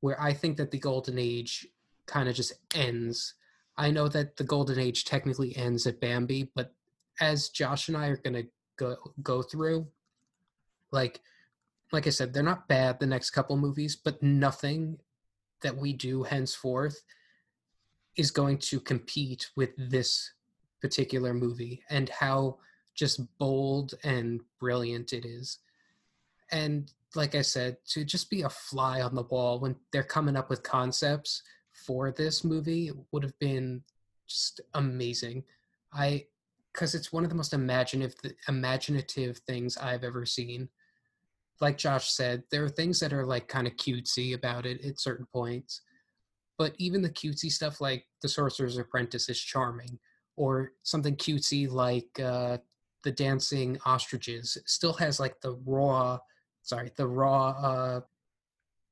where 0.00 0.20
I 0.20 0.32
think 0.32 0.56
that 0.56 0.70
the 0.70 0.78
golden 0.78 1.18
age 1.18 1.66
kind 2.06 2.28
of 2.28 2.34
just 2.34 2.52
ends. 2.74 3.34
I 3.76 3.90
know 3.90 4.08
that 4.08 4.36
the 4.36 4.44
golden 4.44 4.78
age 4.78 5.04
technically 5.04 5.56
ends 5.56 5.86
at 5.86 6.00
Bambi, 6.00 6.50
but 6.54 6.72
as 7.20 7.48
Josh 7.48 7.88
and 7.88 7.96
I 7.96 8.08
are 8.08 8.16
going 8.16 8.34
to 8.34 8.46
go 8.78 8.96
go 9.22 9.42
through 9.42 9.86
like 10.92 11.20
like 11.92 12.06
I 12.06 12.10
said, 12.10 12.32
they're 12.32 12.42
not 12.42 12.68
bad 12.68 12.98
the 12.98 13.06
next 13.06 13.30
couple 13.30 13.56
movies, 13.56 13.96
but 13.96 14.22
nothing 14.22 14.98
that 15.62 15.76
we 15.76 15.92
do 15.92 16.22
henceforth 16.22 17.02
is 18.16 18.30
going 18.30 18.58
to 18.58 18.80
compete 18.80 19.50
with 19.56 19.70
this 19.76 20.32
particular 20.80 21.32
movie 21.34 21.82
and 21.90 22.08
how 22.08 22.58
just 22.94 23.20
bold 23.38 23.94
and 24.04 24.40
brilliant 24.58 25.12
it 25.12 25.24
is. 25.24 25.58
And 26.50 26.90
like 27.14 27.34
I 27.34 27.42
said, 27.42 27.76
to 27.88 28.04
just 28.04 28.30
be 28.30 28.42
a 28.42 28.48
fly 28.48 29.00
on 29.00 29.14
the 29.14 29.22
wall 29.22 29.60
when 29.60 29.76
they're 29.92 30.02
coming 30.02 30.36
up 30.36 30.50
with 30.50 30.62
concepts 30.62 31.42
for 31.72 32.10
this 32.10 32.42
movie 32.44 32.90
would 33.12 33.22
have 33.22 33.38
been 33.38 33.82
just 34.26 34.60
amazing. 34.74 35.44
I 35.92 36.26
because 36.72 36.94
it's 36.94 37.12
one 37.12 37.24
of 37.24 37.30
the 37.30 37.36
most 37.36 37.54
imaginative 37.54 38.14
imaginative 38.48 39.38
things 39.38 39.76
I've 39.76 40.04
ever 40.04 40.26
seen. 40.26 40.68
Like 41.60 41.78
Josh 41.78 42.10
said, 42.10 42.42
there 42.50 42.64
are 42.64 42.68
things 42.68 43.00
that 43.00 43.12
are 43.12 43.24
like 43.24 43.48
kind 43.48 43.66
of 43.66 43.74
cutesy 43.74 44.34
about 44.34 44.66
it 44.66 44.84
at 44.84 45.00
certain 45.00 45.26
points. 45.32 45.82
But 46.58 46.74
even 46.78 47.02
the 47.02 47.10
cutesy 47.10 47.50
stuff 47.50 47.80
like 47.80 48.04
The 48.22 48.28
Sorcerer's 48.28 48.78
Apprentice 48.78 49.28
is 49.28 49.40
charming, 49.40 49.98
or 50.36 50.72
something 50.82 51.16
cutesy 51.16 51.70
like 51.70 52.08
uh, 52.20 52.58
The 53.04 53.12
Dancing 53.12 53.78
Ostriches 53.84 54.58
still 54.66 54.94
has 54.94 55.20
like 55.20 55.40
the 55.40 55.58
raw, 55.64 56.18
sorry, 56.62 56.92
the 56.96 57.06
raw 57.06 57.50
uh, 57.50 58.00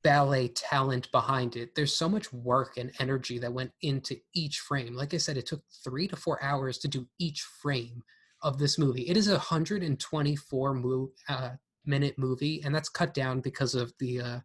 ballet 0.02 0.48
talent 0.48 1.10
behind 1.10 1.56
it. 1.56 1.74
There's 1.74 1.96
so 1.96 2.08
much 2.08 2.32
work 2.32 2.76
and 2.76 2.92
energy 3.00 3.38
that 3.38 3.52
went 3.52 3.72
into 3.80 4.16
each 4.34 4.60
frame. 4.60 4.94
Like 4.94 5.14
I 5.14 5.16
said, 5.16 5.36
it 5.36 5.46
took 5.46 5.62
three 5.82 6.06
to 6.08 6.16
four 6.16 6.42
hours 6.42 6.78
to 6.78 6.88
do 6.88 7.06
each 7.18 7.40
frame 7.40 8.02
of 8.42 8.58
this 8.58 8.78
movie. 8.78 9.08
It 9.08 9.16
is 9.16 9.28
124 9.28 10.74
mo- 10.74 11.10
uh, 11.28 11.50
minute 11.86 12.18
movie, 12.18 12.62
and 12.64 12.74
that's 12.74 12.88
cut 12.88 13.14
down 13.14 13.40
because 13.40 13.74
of 13.74 13.92
the 13.98 14.20
uh, 14.20 14.38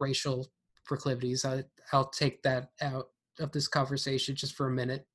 racial 0.00 0.50
proclivities. 0.84 1.44
I, 1.44 1.64
I'll 1.92 2.08
take 2.10 2.42
that 2.42 2.70
out 2.80 3.08
of 3.40 3.52
this 3.52 3.68
conversation 3.68 4.34
just 4.36 4.54
for 4.54 4.66
a 4.66 4.70
minute. 4.70 5.06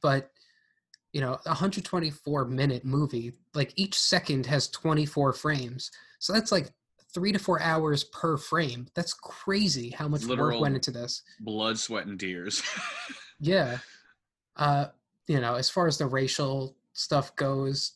But 0.00 0.30
you 1.12 1.20
know, 1.20 1.34
a 1.46 1.50
124 1.50 2.44
minute 2.46 2.84
movie, 2.84 3.32
like 3.54 3.72
each 3.76 3.98
second 3.98 4.44
has 4.46 4.68
24 4.68 5.32
frames. 5.32 5.90
So 6.18 6.32
that's 6.32 6.52
like 6.52 6.70
three 7.14 7.32
to 7.32 7.38
four 7.38 7.60
hours 7.62 8.04
per 8.04 8.36
frame. 8.36 8.88
That's 8.94 9.14
crazy 9.14 9.90
how 9.90 10.08
much 10.08 10.24
Literal- 10.24 10.58
work 10.58 10.60
went 10.60 10.74
into 10.74 10.90
this. 10.90 11.22
blood, 11.40 11.78
sweat, 11.78 12.06
and 12.06 12.18
tears. 12.20 12.62
Yeah. 13.38 13.78
Uh, 14.56 14.86
you 15.26 15.40
know, 15.42 15.56
as 15.56 15.68
far 15.68 15.86
as 15.86 15.98
the 15.98 16.06
racial 16.06 16.74
stuff 16.94 17.36
goes, 17.36 17.92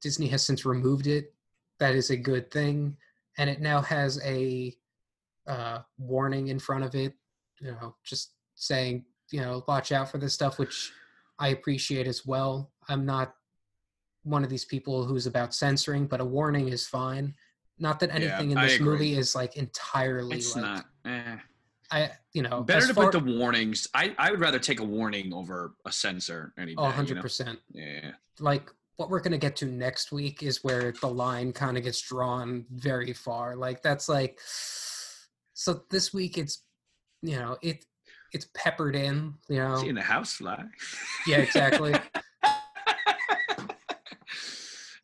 Disney 0.00 0.28
has 0.28 0.46
since 0.46 0.64
removed 0.64 1.08
it. 1.08 1.34
That 1.78 1.94
is 1.94 2.10
a 2.10 2.16
good 2.16 2.50
thing. 2.50 2.96
And 3.38 3.48
it 3.48 3.60
now 3.60 3.80
has 3.82 4.20
a 4.24 4.74
uh, 5.46 5.78
warning 5.98 6.48
in 6.48 6.58
front 6.58 6.84
of 6.84 6.94
it, 6.94 7.14
you 7.60 7.70
know, 7.70 7.94
just 8.04 8.32
saying, 8.54 9.04
you 9.30 9.40
know, 9.40 9.64
watch 9.68 9.92
out 9.92 10.10
for 10.10 10.18
this 10.18 10.34
stuff, 10.34 10.58
which 10.58 10.92
I 11.38 11.48
appreciate 11.48 12.06
as 12.06 12.26
well. 12.26 12.72
I'm 12.88 13.06
not 13.06 13.34
one 14.24 14.44
of 14.44 14.50
these 14.50 14.64
people 14.64 15.04
who's 15.04 15.26
about 15.26 15.54
censoring, 15.54 16.06
but 16.06 16.20
a 16.20 16.24
warning 16.24 16.68
is 16.68 16.86
fine. 16.86 17.34
Not 17.78 18.00
that 18.00 18.10
Yeah, 18.10 18.16
anything 18.16 18.50
in 18.50 18.60
this 18.60 18.80
movie 18.80 19.16
is 19.16 19.34
like 19.34 19.56
entirely 19.56 20.36
it's 20.36 20.54
like 20.56 20.64
not. 20.64 20.86
Eh. 21.04 21.36
I, 21.90 22.10
you 22.34 22.42
know, 22.42 22.62
Better 22.62 22.86
to 22.88 22.92
far, 22.94 23.10
put 23.10 23.24
the 23.24 23.32
warnings. 23.38 23.88
I, 23.94 24.14
I 24.18 24.30
would 24.30 24.40
rather 24.40 24.58
take 24.58 24.80
a 24.80 24.84
warning 24.84 25.32
over 25.32 25.74
a 25.86 25.92
censor 25.92 26.52
any 26.58 26.72
day. 26.72 26.76
oh, 26.76 26.82
you 26.82 26.88
100 26.88 27.14
know? 27.14 27.22
percent. 27.22 27.58
Yeah. 27.72 28.10
like 28.40 28.70
what 28.98 29.08
we're 29.10 29.20
going 29.20 29.32
to 29.32 29.38
get 29.38 29.54
to 29.56 29.64
next 29.64 30.10
week 30.12 30.42
is 30.42 30.62
where 30.64 30.92
the 31.00 31.06
line 31.06 31.52
kind 31.52 31.78
of 31.78 31.84
gets 31.84 32.02
drawn 32.02 32.66
very 32.72 33.12
far 33.12 33.54
like 33.54 33.80
that's 33.80 34.08
like 34.08 34.38
so 35.54 35.82
this 35.88 36.12
week 36.12 36.36
it's 36.36 36.64
you 37.22 37.36
know 37.36 37.56
it 37.62 37.84
it's 38.32 38.48
peppered 38.54 38.96
in 38.96 39.32
you 39.48 39.56
know 39.58 39.78
in 39.78 39.94
the 39.94 40.02
house 40.02 40.34
fly. 40.34 40.62
yeah 41.26 41.38
exactly 41.38 41.94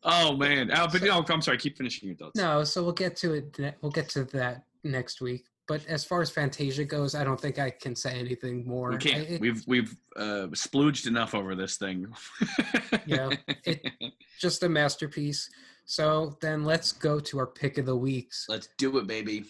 oh 0.03 0.35
man. 0.35 0.69
Oh, 0.73 0.87
but 0.91 1.01
no, 1.01 1.25
I'm 1.27 1.41
sorry. 1.41 1.57
Keep 1.57 1.77
finishing 1.77 2.09
your 2.09 2.17
thoughts. 2.17 2.35
no 2.35 2.63
so 2.63 2.83
we'll 2.83 2.93
get 2.93 3.15
to 3.17 3.33
it 3.33 3.57
we'll 3.81 3.91
get 3.91 4.09
to 4.09 4.25
that 4.25 4.65
next 4.83 5.21
week 5.21 5.45
but 5.67 5.85
as 5.87 6.03
far 6.05 6.21
as 6.21 6.29
fantasia 6.29 6.83
goes 6.85 7.15
i 7.15 7.23
don't 7.23 7.39
think 7.39 7.57
i 7.59 7.69
can 7.69 7.95
say 7.95 8.19
anything 8.19 8.65
more 8.67 8.91
We 8.91 8.97
can't. 8.97 9.15
I- 9.29 9.33
it- 9.33 9.41
we've 9.41 9.63
we've 9.67 9.95
uh, 10.15 10.47
splooged 10.53 11.07
enough 11.07 11.33
over 11.35 11.55
this 11.55 11.77
thing. 11.77 12.07
Yeah, 13.05 13.29
it- 13.65 13.83
just 14.39 14.63
a 14.63 14.69
masterpiece 14.69 15.49
so 15.85 16.37
then 16.41 16.63
let's 16.65 16.91
go 16.91 17.19
to 17.19 17.37
our 17.39 17.47
pick 17.47 17.77
of 17.77 17.85
the 17.85 17.95
weeks 17.95 18.45
Let's 18.49 18.69
do 18.77 18.97
it, 18.97 19.05
baby. 19.07 19.45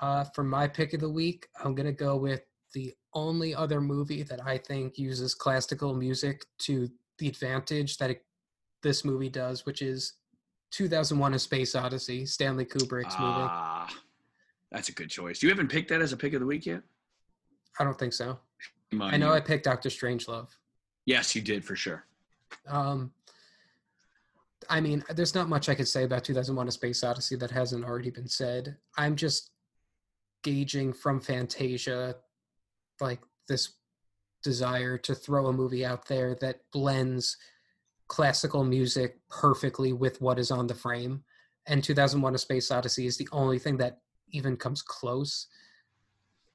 Uh, 0.00 0.24
for 0.34 0.44
my 0.44 0.68
pick 0.68 0.92
of 0.94 1.00
the 1.00 1.08
week, 1.08 1.48
I'm 1.64 1.74
gonna 1.74 1.92
go 1.92 2.16
with 2.16 2.42
the 2.74 2.94
only 3.14 3.54
other 3.54 3.80
movie 3.80 4.22
that 4.22 4.40
I 4.46 4.58
think 4.58 4.96
uses 4.98 5.34
classical 5.34 5.94
music 5.94 6.44
to 6.66 6.88
the 7.18 7.26
advantage 7.28 7.96
that 7.98 8.10
it, 8.10 8.24
this 8.82 9.04
movie 9.04 9.30
does, 9.30 9.64
which 9.66 9.80
is 9.82 10.12
2001: 10.72 11.34
A 11.34 11.38
Space 11.38 11.74
Odyssey, 11.74 12.26
Stanley 12.26 12.64
Kubrick's 12.66 13.18
movie. 13.18 13.48
That's 14.70 14.88
a 14.88 14.92
good 14.92 15.10
choice. 15.10 15.42
You 15.42 15.48
haven't 15.48 15.70
picked 15.70 15.88
that 15.90 16.02
as 16.02 16.12
a 16.12 16.16
pick 16.16 16.34
of 16.34 16.40
the 16.40 16.46
week 16.46 16.66
yet. 16.66 16.82
I 17.78 17.84
don't 17.84 17.98
think 17.98 18.12
so. 18.12 18.38
On, 18.92 19.02
I 19.02 19.16
know 19.16 19.32
I 19.32 19.40
picked 19.40 19.64
Doctor 19.64 19.88
Strangelove. 19.88 20.48
Yes, 21.06 21.34
you 21.34 21.42
did 21.42 21.64
for 21.64 21.76
sure. 21.76 22.04
Um, 22.66 23.12
I 24.68 24.80
mean, 24.80 25.02
there's 25.14 25.34
not 25.34 25.48
much 25.48 25.68
I 25.68 25.74
could 25.74 25.88
say 25.88 26.04
about 26.04 26.24
2001: 26.24 26.68
A 26.68 26.70
Space 26.70 27.04
Odyssey 27.04 27.36
that 27.36 27.50
hasn't 27.50 27.84
already 27.84 28.10
been 28.10 28.28
said. 28.28 28.76
I'm 28.96 29.16
just 29.16 29.50
gauging 30.42 30.92
from 30.92 31.20
Fantasia, 31.20 32.16
like 33.00 33.20
this 33.48 33.74
desire 34.42 34.98
to 34.98 35.14
throw 35.14 35.46
a 35.46 35.52
movie 35.52 35.84
out 35.84 36.06
there 36.06 36.34
that 36.36 36.60
blends 36.72 37.36
classical 38.06 38.64
music 38.64 39.18
perfectly 39.28 39.92
with 39.92 40.20
what 40.20 40.38
is 40.38 40.50
on 40.50 40.66
the 40.66 40.74
frame. 40.74 41.24
And 41.66 41.82
2001: 41.82 42.34
A 42.34 42.38
Space 42.38 42.70
Odyssey 42.70 43.06
is 43.06 43.16
the 43.16 43.28
only 43.32 43.58
thing 43.58 43.76
that 43.78 44.00
even 44.32 44.56
comes 44.56 44.82
close. 44.82 45.46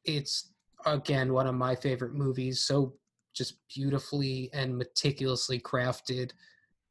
It's 0.05 0.53
again 0.85 1.33
one 1.33 1.47
of 1.47 1.55
my 1.55 1.75
favorite 1.75 2.13
movies. 2.13 2.61
So 2.61 2.93
just 3.33 3.57
beautifully 3.73 4.49
and 4.53 4.77
meticulously 4.77 5.59
crafted. 5.59 6.31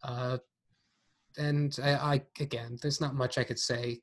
Uh, 0.02 0.38
and 1.38 1.78
I, 1.82 1.94
I 1.94 2.22
again, 2.40 2.78
there's 2.82 3.00
not 3.00 3.14
much 3.14 3.38
I 3.38 3.44
could 3.44 3.58
say 3.58 4.00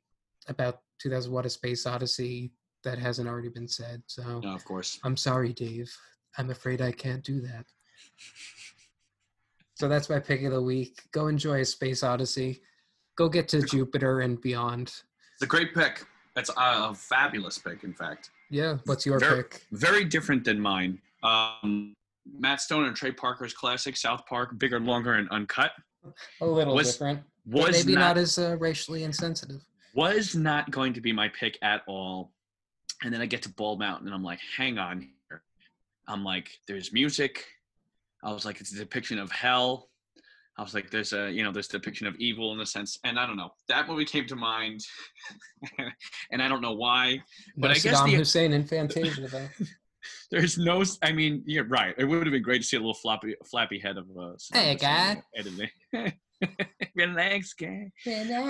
about 0.48 0.82
2001: 1.00 1.46
A 1.46 1.50
Space 1.50 1.86
Odyssey 1.86 2.52
that 2.84 2.98
hasn't 2.98 3.28
already 3.28 3.50
been 3.50 3.68
said. 3.68 4.02
So 4.08 4.40
No, 4.40 4.56
of 4.56 4.64
course. 4.66 5.00
I'm 5.04 5.18
sorry, 5.18 5.54
Dave. 5.54 5.92
I'm 6.38 6.50
afraid 6.50 6.82
I 6.82 6.92
can't 6.92 7.24
do 7.24 7.42
that. 7.42 7.66
So 9.76 9.88
that's 9.88 10.10
my 10.10 10.20
pick 10.20 10.44
of 10.44 10.52
the 10.52 10.62
week. 10.62 11.02
Go 11.12 11.28
enjoy 11.28 11.62
a 11.62 11.66
space 11.66 12.04
odyssey. 12.04 12.62
Go 13.16 13.30
get 13.30 13.48
to 13.50 13.62
Jupiter 13.62 14.22
and 14.22 14.40
beyond. 14.42 14.88
It's 14.88 15.42
a 15.42 15.48
great 15.48 15.74
pick. 15.74 16.06
That's 16.40 16.52
a 16.58 16.94
fabulous 16.96 17.58
pick, 17.58 17.84
in 17.84 17.94
fact. 17.94 18.30
Yeah, 18.50 18.78
what's 18.86 19.06
your 19.06 19.20
Very- 19.20 19.44
pick? 19.44 19.66
Very 19.72 20.06
different 20.06 20.44
than 20.46 20.60
mine. 20.60 21.00
Um, 21.24 21.94
Matt 22.38 22.62
Stone 22.62 22.86
and 22.86 22.96
Trey 22.96 23.12
Parker's 23.12 23.54
classic 23.54 23.98
South 23.98 24.26
Park, 24.26 24.58
bigger, 24.58 24.80
longer, 24.80 25.14
and 25.16 25.28
uncut, 25.30 25.72
A 26.42 26.46
little 26.46 26.74
was- 26.76 26.94
different. 26.94 27.24
was 27.46 27.72
maybe 27.86 27.96
not, 27.96 28.16
not, 28.16 28.18
as 28.18 28.38
uh, 28.38 28.56
racially 28.60 29.04
insensitive. 29.04 29.62
was 29.94 30.36
not 30.36 30.72
going 30.72 30.94
to 30.94 31.02
be 31.02 31.12
my 31.12 31.28
pick 31.30 31.58
at 31.62 31.82
all. 31.88 32.32
And 33.04 33.14
then 33.14 33.22
I 33.22 33.26
get 33.26 33.42
to 33.44 33.50
Bald 33.50 33.80
Mountain, 33.80 34.08
and 34.08 34.16
I'm 34.16 34.24
like, 34.24 34.40
hang 34.58 34.78
on 34.78 35.02
here. 35.02 35.42
I'm 36.08 36.24
like, 36.24 36.60
there's 36.68 36.92
music. 36.94 37.46
I 38.24 38.32
was 38.32 38.46
like, 38.46 38.60
it's 38.62 38.72
a 38.74 38.78
depiction 38.78 39.20
of 39.20 39.32
hell. 39.32 39.89
I 40.60 40.62
was 40.62 40.74
like, 40.74 40.90
there's 40.92 41.14
a, 41.14 41.32
you 41.32 41.42
know, 41.42 41.54
there's 41.54 41.70
depiction 41.70 42.06
of 42.06 42.16
evil 42.18 42.52
in 42.52 42.60
a 42.60 42.66
sense. 42.66 43.00
And 43.06 43.18
I 43.18 43.26
don't 43.26 43.38
know. 43.38 43.52
That 43.70 43.88
movie 43.88 44.04
came 44.04 44.26
to 44.28 44.36
mind. 44.36 44.82
and 46.32 46.42
I 46.42 46.50
don't 46.50 46.60
know 46.60 46.74
why. 46.74 47.22
But 47.56 47.68
no 47.70 47.72
I 47.72 47.74
guess 47.76 48.02
Saddam 48.02 48.06
the- 48.08 48.16
Hussein 48.16 48.52
and 48.52 48.68
Fantasia, 48.68 49.28
though. 49.30 49.48
There's 50.32 50.58
no, 50.58 50.84
I 51.02 51.14
mean, 51.14 51.44
you're 51.46 51.64
right. 51.64 51.96
It 51.98 52.04
would 52.04 52.26
have 52.26 52.34
been 52.34 52.42
great 52.44 52.62
to 52.62 52.68
see 52.68 52.76
a 52.76 52.80
little 52.80 52.94
floppy, 52.94 53.36
flappy 53.50 53.80
head 53.80 53.98
of 53.98 54.06
uh, 54.10 54.36
Saddam 54.36 54.56
Hey, 54.56 54.74
Hussein 54.74 54.78
guy. 54.78 55.24
Editing. 55.38 56.14
Relax, 56.96 57.54
guy. 57.54 57.90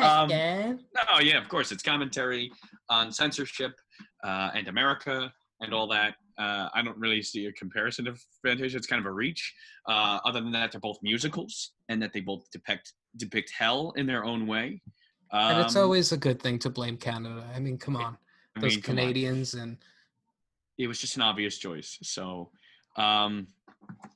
um, 0.02 0.30
No, 0.30 1.20
yeah, 1.22 1.38
of 1.38 1.48
course. 1.48 1.72
It's 1.72 1.84
commentary 1.84 2.52
on 2.90 3.12
censorship 3.12 3.74
uh, 4.24 4.50
and 4.56 4.68
America 4.68 5.32
and 5.62 5.76
all 5.76 5.88
that. 5.90 6.16
Uh, 6.40 6.70
I 6.74 6.82
don't 6.82 6.98
really 6.98 7.22
see 7.22 7.46
a 7.46 7.52
comparison 7.52 8.06
to 8.06 8.16
Fantasia. 8.44 8.78
It's 8.78 8.88
kind 8.88 9.00
of 9.00 9.06
a 9.06 9.12
reach. 9.12 9.54
Uh, 9.88 10.20
other 10.26 10.42
than 10.42 10.52
that, 10.54 10.72
they're 10.72 10.82
both 10.82 10.98
musicals 11.04 11.74
and 11.90 12.02
that 12.02 12.14
they 12.14 12.22
both 12.22 12.50
depict 12.52 12.94
depict 13.18 13.52
hell 13.52 13.92
in 13.98 14.06
their 14.06 14.24
own 14.24 14.48
way. 14.48 14.82
Um, 15.32 15.52
and 15.56 15.62
it's 15.62 15.76
always 15.76 16.12
a 16.12 16.18
good 16.18 16.42
thing 16.42 16.58
to 16.60 16.70
blame 16.70 16.96
Canada. 16.98 17.44
I 17.56 17.60
mean, 17.60 17.78
come 17.78 17.96
on. 17.98 18.18
I 18.56 18.62
Those 18.62 18.76
mean, 18.76 18.82
come 18.82 18.94
on. 18.94 18.98
Canadians 19.00 19.54
and 19.56 19.78
it 20.78 20.88
was 20.88 21.00
just 21.00 21.18
an 21.18 21.22
obvious 21.24 21.58
choice. 21.58 21.98
So, 22.04 22.52
um, 22.96 23.48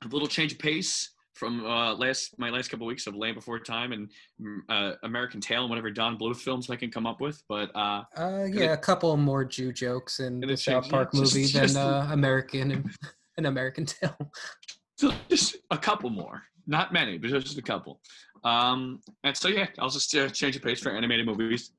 a 0.02 0.08
little 0.08 0.28
change 0.28 0.52
of 0.52 0.58
pace 0.58 1.10
from 1.34 1.66
uh, 1.66 1.94
last 1.94 2.38
my 2.38 2.48
last 2.48 2.68
couple 2.70 2.86
weeks 2.86 3.06
of 3.08 3.14
Land 3.16 3.34
Before 3.34 3.58
Time 3.58 3.92
and 3.92 4.08
mm, 4.40 4.58
uh, 4.68 4.94
American 5.02 5.40
Tail 5.40 5.62
and 5.62 5.68
whatever 5.70 5.90
Don 5.90 6.16
Bluth 6.16 6.36
films 6.36 6.70
I 6.70 6.76
can 6.76 6.90
come 6.90 7.06
up 7.06 7.20
with. 7.20 7.42
But 7.48 7.74
uh, 7.76 8.02
Uh, 8.16 8.44
yeah, 8.50 8.72
a 8.72 8.76
couple 8.76 9.16
more 9.16 9.44
Jew 9.44 9.72
jokes 9.72 10.20
in 10.20 10.40
the 10.40 10.56
South 10.56 10.88
Park 10.88 11.10
yeah, 11.12 11.20
just- 11.20 11.34
movie 11.34 11.46
just- 11.48 11.74
than 11.74 11.82
uh, 11.82 12.08
American 12.12 12.70
and 12.70 12.90
an 13.36 13.46
American 13.46 13.84
Tail. 13.84 14.16
so 14.96 15.12
just 15.28 15.56
a 15.72 15.78
couple 15.78 16.08
more, 16.10 16.42
not 16.66 16.92
many, 16.92 17.18
but 17.18 17.30
just 17.30 17.58
a 17.58 17.62
couple. 17.62 18.00
Um, 18.44 19.00
and 19.22 19.36
so 19.36 19.48
yeah, 19.48 19.66
I'll 19.78 19.90
just 19.90 20.14
uh, 20.14 20.28
change 20.28 20.54
the 20.54 20.60
pace 20.60 20.80
for 20.80 20.90
animated 20.90 21.26
movies. 21.26 21.72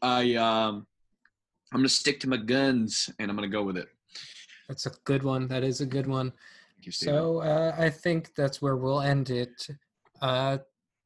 I 0.00 0.34
um, 0.34 0.86
I'm 1.72 1.78
gonna 1.80 1.88
stick 1.88 2.20
to 2.20 2.28
my 2.28 2.36
guns 2.36 3.10
and 3.18 3.30
I'm 3.30 3.36
gonna 3.36 3.48
go 3.48 3.62
with 3.62 3.76
it. 3.76 3.88
That's 4.68 4.86
a 4.86 4.92
good 5.04 5.22
one. 5.22 5.48
That 5.48 5.64
is 5.64 5.80
a 5.80 5.86
good 5.86 6.06
one. 6.06 6.32
You, 6.82 6.92
So 6.92 7.38
uh, 7.38 7.74
I 7.78 7.90
think 7.90 8.34
that's 8.34 8.60
where 8.60 8.76
we'll 8.76 9.02
end 9.02 9.30
it. 9.30 9.68
Uh, 10.20 10.58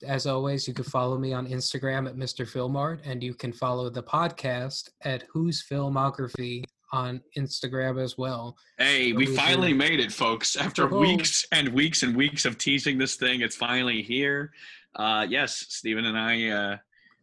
as 0.06 0.26
always, 0.26 0.68
you 0.68 0.74
can 0.74 0.84
follow 0.84 1.18
me 1.18 1.32
on 1.32 1.46
Instagram 1.46 2.06
at 2.06 2.16
Mr. 2.16 2.46
Filmart, 2.46 3.00
and 3.04 3.22
you 3.22 3.34
can 3.34 3.52
follow 3.52 3.88
the 3.88 4.02
podcast 4.02 4.90
at 5.02 5.24
Who's 5.32 5.64
Filmography 5.66 6.64
on 6.92 7.20
Instagram 7.36 8.02
as 8.02 8.16
well. 8.16 8.56
Hey, 8.78 9.10
So 9.10 9.16
we 9.16 9.26
we 9.26 9.36
finally 9.36 9.68
do- 9.72 9.78
made 9.78 10.00
it, 10.00 10.12
folks. 10.12 10.56
After 10.56 10.86
Woohoo. 10.88 11.00
weeks 11.00 11.44
and 11.52 11.68
weeks 11.70 12.02
and 12.02 12.16
weeks 12.16 12.44
of 12.44 12.58
teasing 12.58 12.98
this 12.98 13.16
thing, 13.16 13.40
it's 13.40 13.56
finally 13.56 14.02
here. 14.02 14.52
Uh, 14.94 15.26
yes, 15.28 15.66
Stephen 15.68 16.04
and 16.06 16.18
I. 16.18 16.48
Uh, 16.48 16.76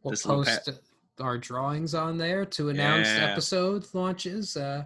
We'll 0.03 0.11
little 0.11 0.43
post 0.43 0.69
our 1.21 1.37
drawings 1.37 1.95
on 1.95 2.17
there 2.17 2.43
to 2.45 2.69
announce 2.69 3.07
Yeah. 3.07 3.31
episode 3.31 3.85
launches. 3.93 4.57
Uh, 4.57 4.83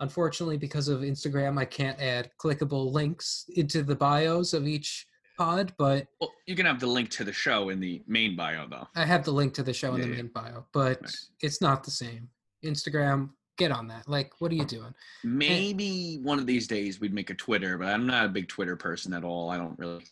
unfortunately, 0.00 0.56
because 0.56 0.88
of 0.88 1.00
Instagram, 1.02 1.58
I 1.58 1.64
can't 1.64 1.98
add 2.00 2.30
clickable 2.42 2.90
links 2.92 3.44
into 3.54 3.82
the 3.84 3.94
bios 3.94 4.52
of 4.52 4.66
each 4.66 5.06
pod, 5.38 5.72
but 5.78 6.08
well, 6.20 6.32
you 6.46 6.56
can 6.56 6.66
have 6.66 6.80
the 6.80 6.86
link 6.88 7.08
to 7.10 7.24
the 7.24 7.32
show 7.32 7.68
in 7.68 7.78
the 7.78 8.02
main 8.08 8.34
bio, 8.34 8.66
though. 8.68 8.88
I 8.96 9.04
have 9.06 9.24
the 9.24 9.30
link 9.32 9.54
to 9.54 9.62
the 9.62 9.72
show 9.72 9.94
in 9.94 10.00
Yeah, 10.00 10.06
the 10.06 10.10
yeah. 10.10 10.16
main 10.22 10.28
bio, 10.28 10.66
but 10.72 11.00
Right. 11.02 11.16
it's 11.40 11.60
not 11.60 11.84
the 11.84 11.90
same. 11.92 12.28
Instagram, 12.64 13.30
get 13.58 13.70
on 13.70 13.88
that. 13.88 14.08
Like, 14.08 14.32
what 14.40 14.50
are 14.50 14.54
you 14.54 14.64
doing? 14.64 14.94
Maybe 15.24 16.18
one 16.22 16.38
of 16.38 16.46
these 16.46 16.66
days 16.66 17.00
we'd 17.00 17.14
make 17.14 17.30
a 17.30 17.34
Twitter, 17.34 17.78
but 17.78 17.88
I'm 17.88 18.06
not 18.06 18.26
a 18.26 18.28
big 18.28 18.48
Twitter 18.48 18.76
person 18.76 19.12
at 19.12 19.24
all. 19.24 19.50
I 19.50 19.56
don't 19.56 19.78
really. 19.78 20.04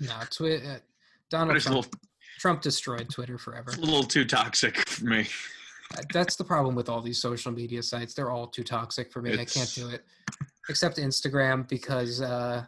No, 0.00 0.14
Twi- 0.30 0.56
uh, 0.56 0.78
Donald 1.30 1.50
Twitter's 1.50 1.64
Trump, 1.64 1.76
little, 1.76 1.90
Trump 2.38 2.62
destroyed 2.62 3.08
Twitter 3.10 3.38
forever. 3.38 3.70
it's 3.70 3.78
a 3.78 3.82
little 3.82 4.02
too 4.02 4.24
toxic 4.24 4.76
for 4.88 5.04
me. 5.04 5.26
Uh, 5.96 6.02
That's 6.12 6.36
the 6.36 6.44
problem 6.44 6.74
with 6.74 6.88
all 6.88 7.00
these 7.00 7.20
social 7.20 7.52
media 7.52 7.82
sites. 7.82 8.14
They're 8.14 8.30
all 8.30 8.46
too 8.46 8.64
toxic 8.64 9.12
for 9.12 9.22
me. 9.22 9.32
I 9.34 9.44
can't 9.44 9.72
do 9.74 9.88
it. 9.88 10.04
Except 10.68 10.98
Instagram 10.98 11.68
because 11.68 12.20
uh, 12.20 12.64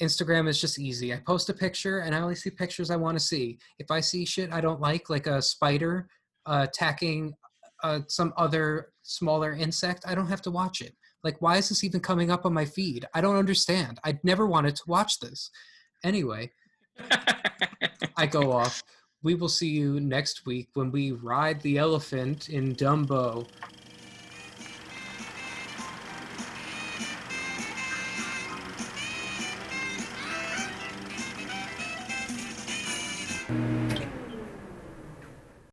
Instagram 0.00 0.48
is 0.48 0.60
just 0.60 0.78
easy. 0.78 1.12
I 1.12 1.16
post 1.18 1.48
a 1.50 1.54
picture 1.54 2.00
and 2.00 2.14
I 2.14 2.20
only 2.20 2.36
see 2.36 2.50
pictures 2.50 2.90
I 2.90 2.96
want 2.96 3.18
to 3.18 3.24
see. 3.24 3.58
If 3.78 3.90
I 3.90 4.00
see 4.00 4.24
shit 4.24 4.52
I 4.52 4.60
don't 4.60 4.80
like, 4.80 5.10
like 5.10 5.26
a 5.26 5.42
spider 5.42 6.08
uh, 6.46 6.66
attacking 6.68 7.34
uh, 7.82 8.00
some 8.08 8.32
other 8.36 8.92
smaller 9.02 9.52
insect, 9.52 10.04
I 10.06 10.14
don't 10.14 10.28
have 10.28 10.42
to 10.42 10.50
watch 10.50 10.80
it. 10.80 10.94
Like, 11.22 11.40
why 11.40 11.56
is 11.56 11.68
this 11.68 11.84
even 11.84 12.00
coming 12.00 12.30
up 12.30 12.46
on 12.46 12.54
my 12.54 12.64
feed? 12.64 13.06
I 13.14 13.20
don't 13.20 13.36
understand. 13.36 13.98
I'd 14.04 14.22
never 14.24 14.46
wanted 14.46 14.76
to 14.76 14.82
watch 14.86 15.20
this. 15.20 15.50
Anyway, 16.02 16.50
I 18.16 18.26
go 18.26 18.52
off. 18.60 18.82
We 19.22 19.34
will 19.34 19.48
see 19.48 19.68
you 19.68 20.00
next 20.00 20.46
week 20.46 20.70
when 20.74 20.90
we 20.90 21.12
ride 21.12 21.60
the 21.60 21.76
elephant 21.76 22.48
in 22.48 22.74
Dumbo 22.74 23.46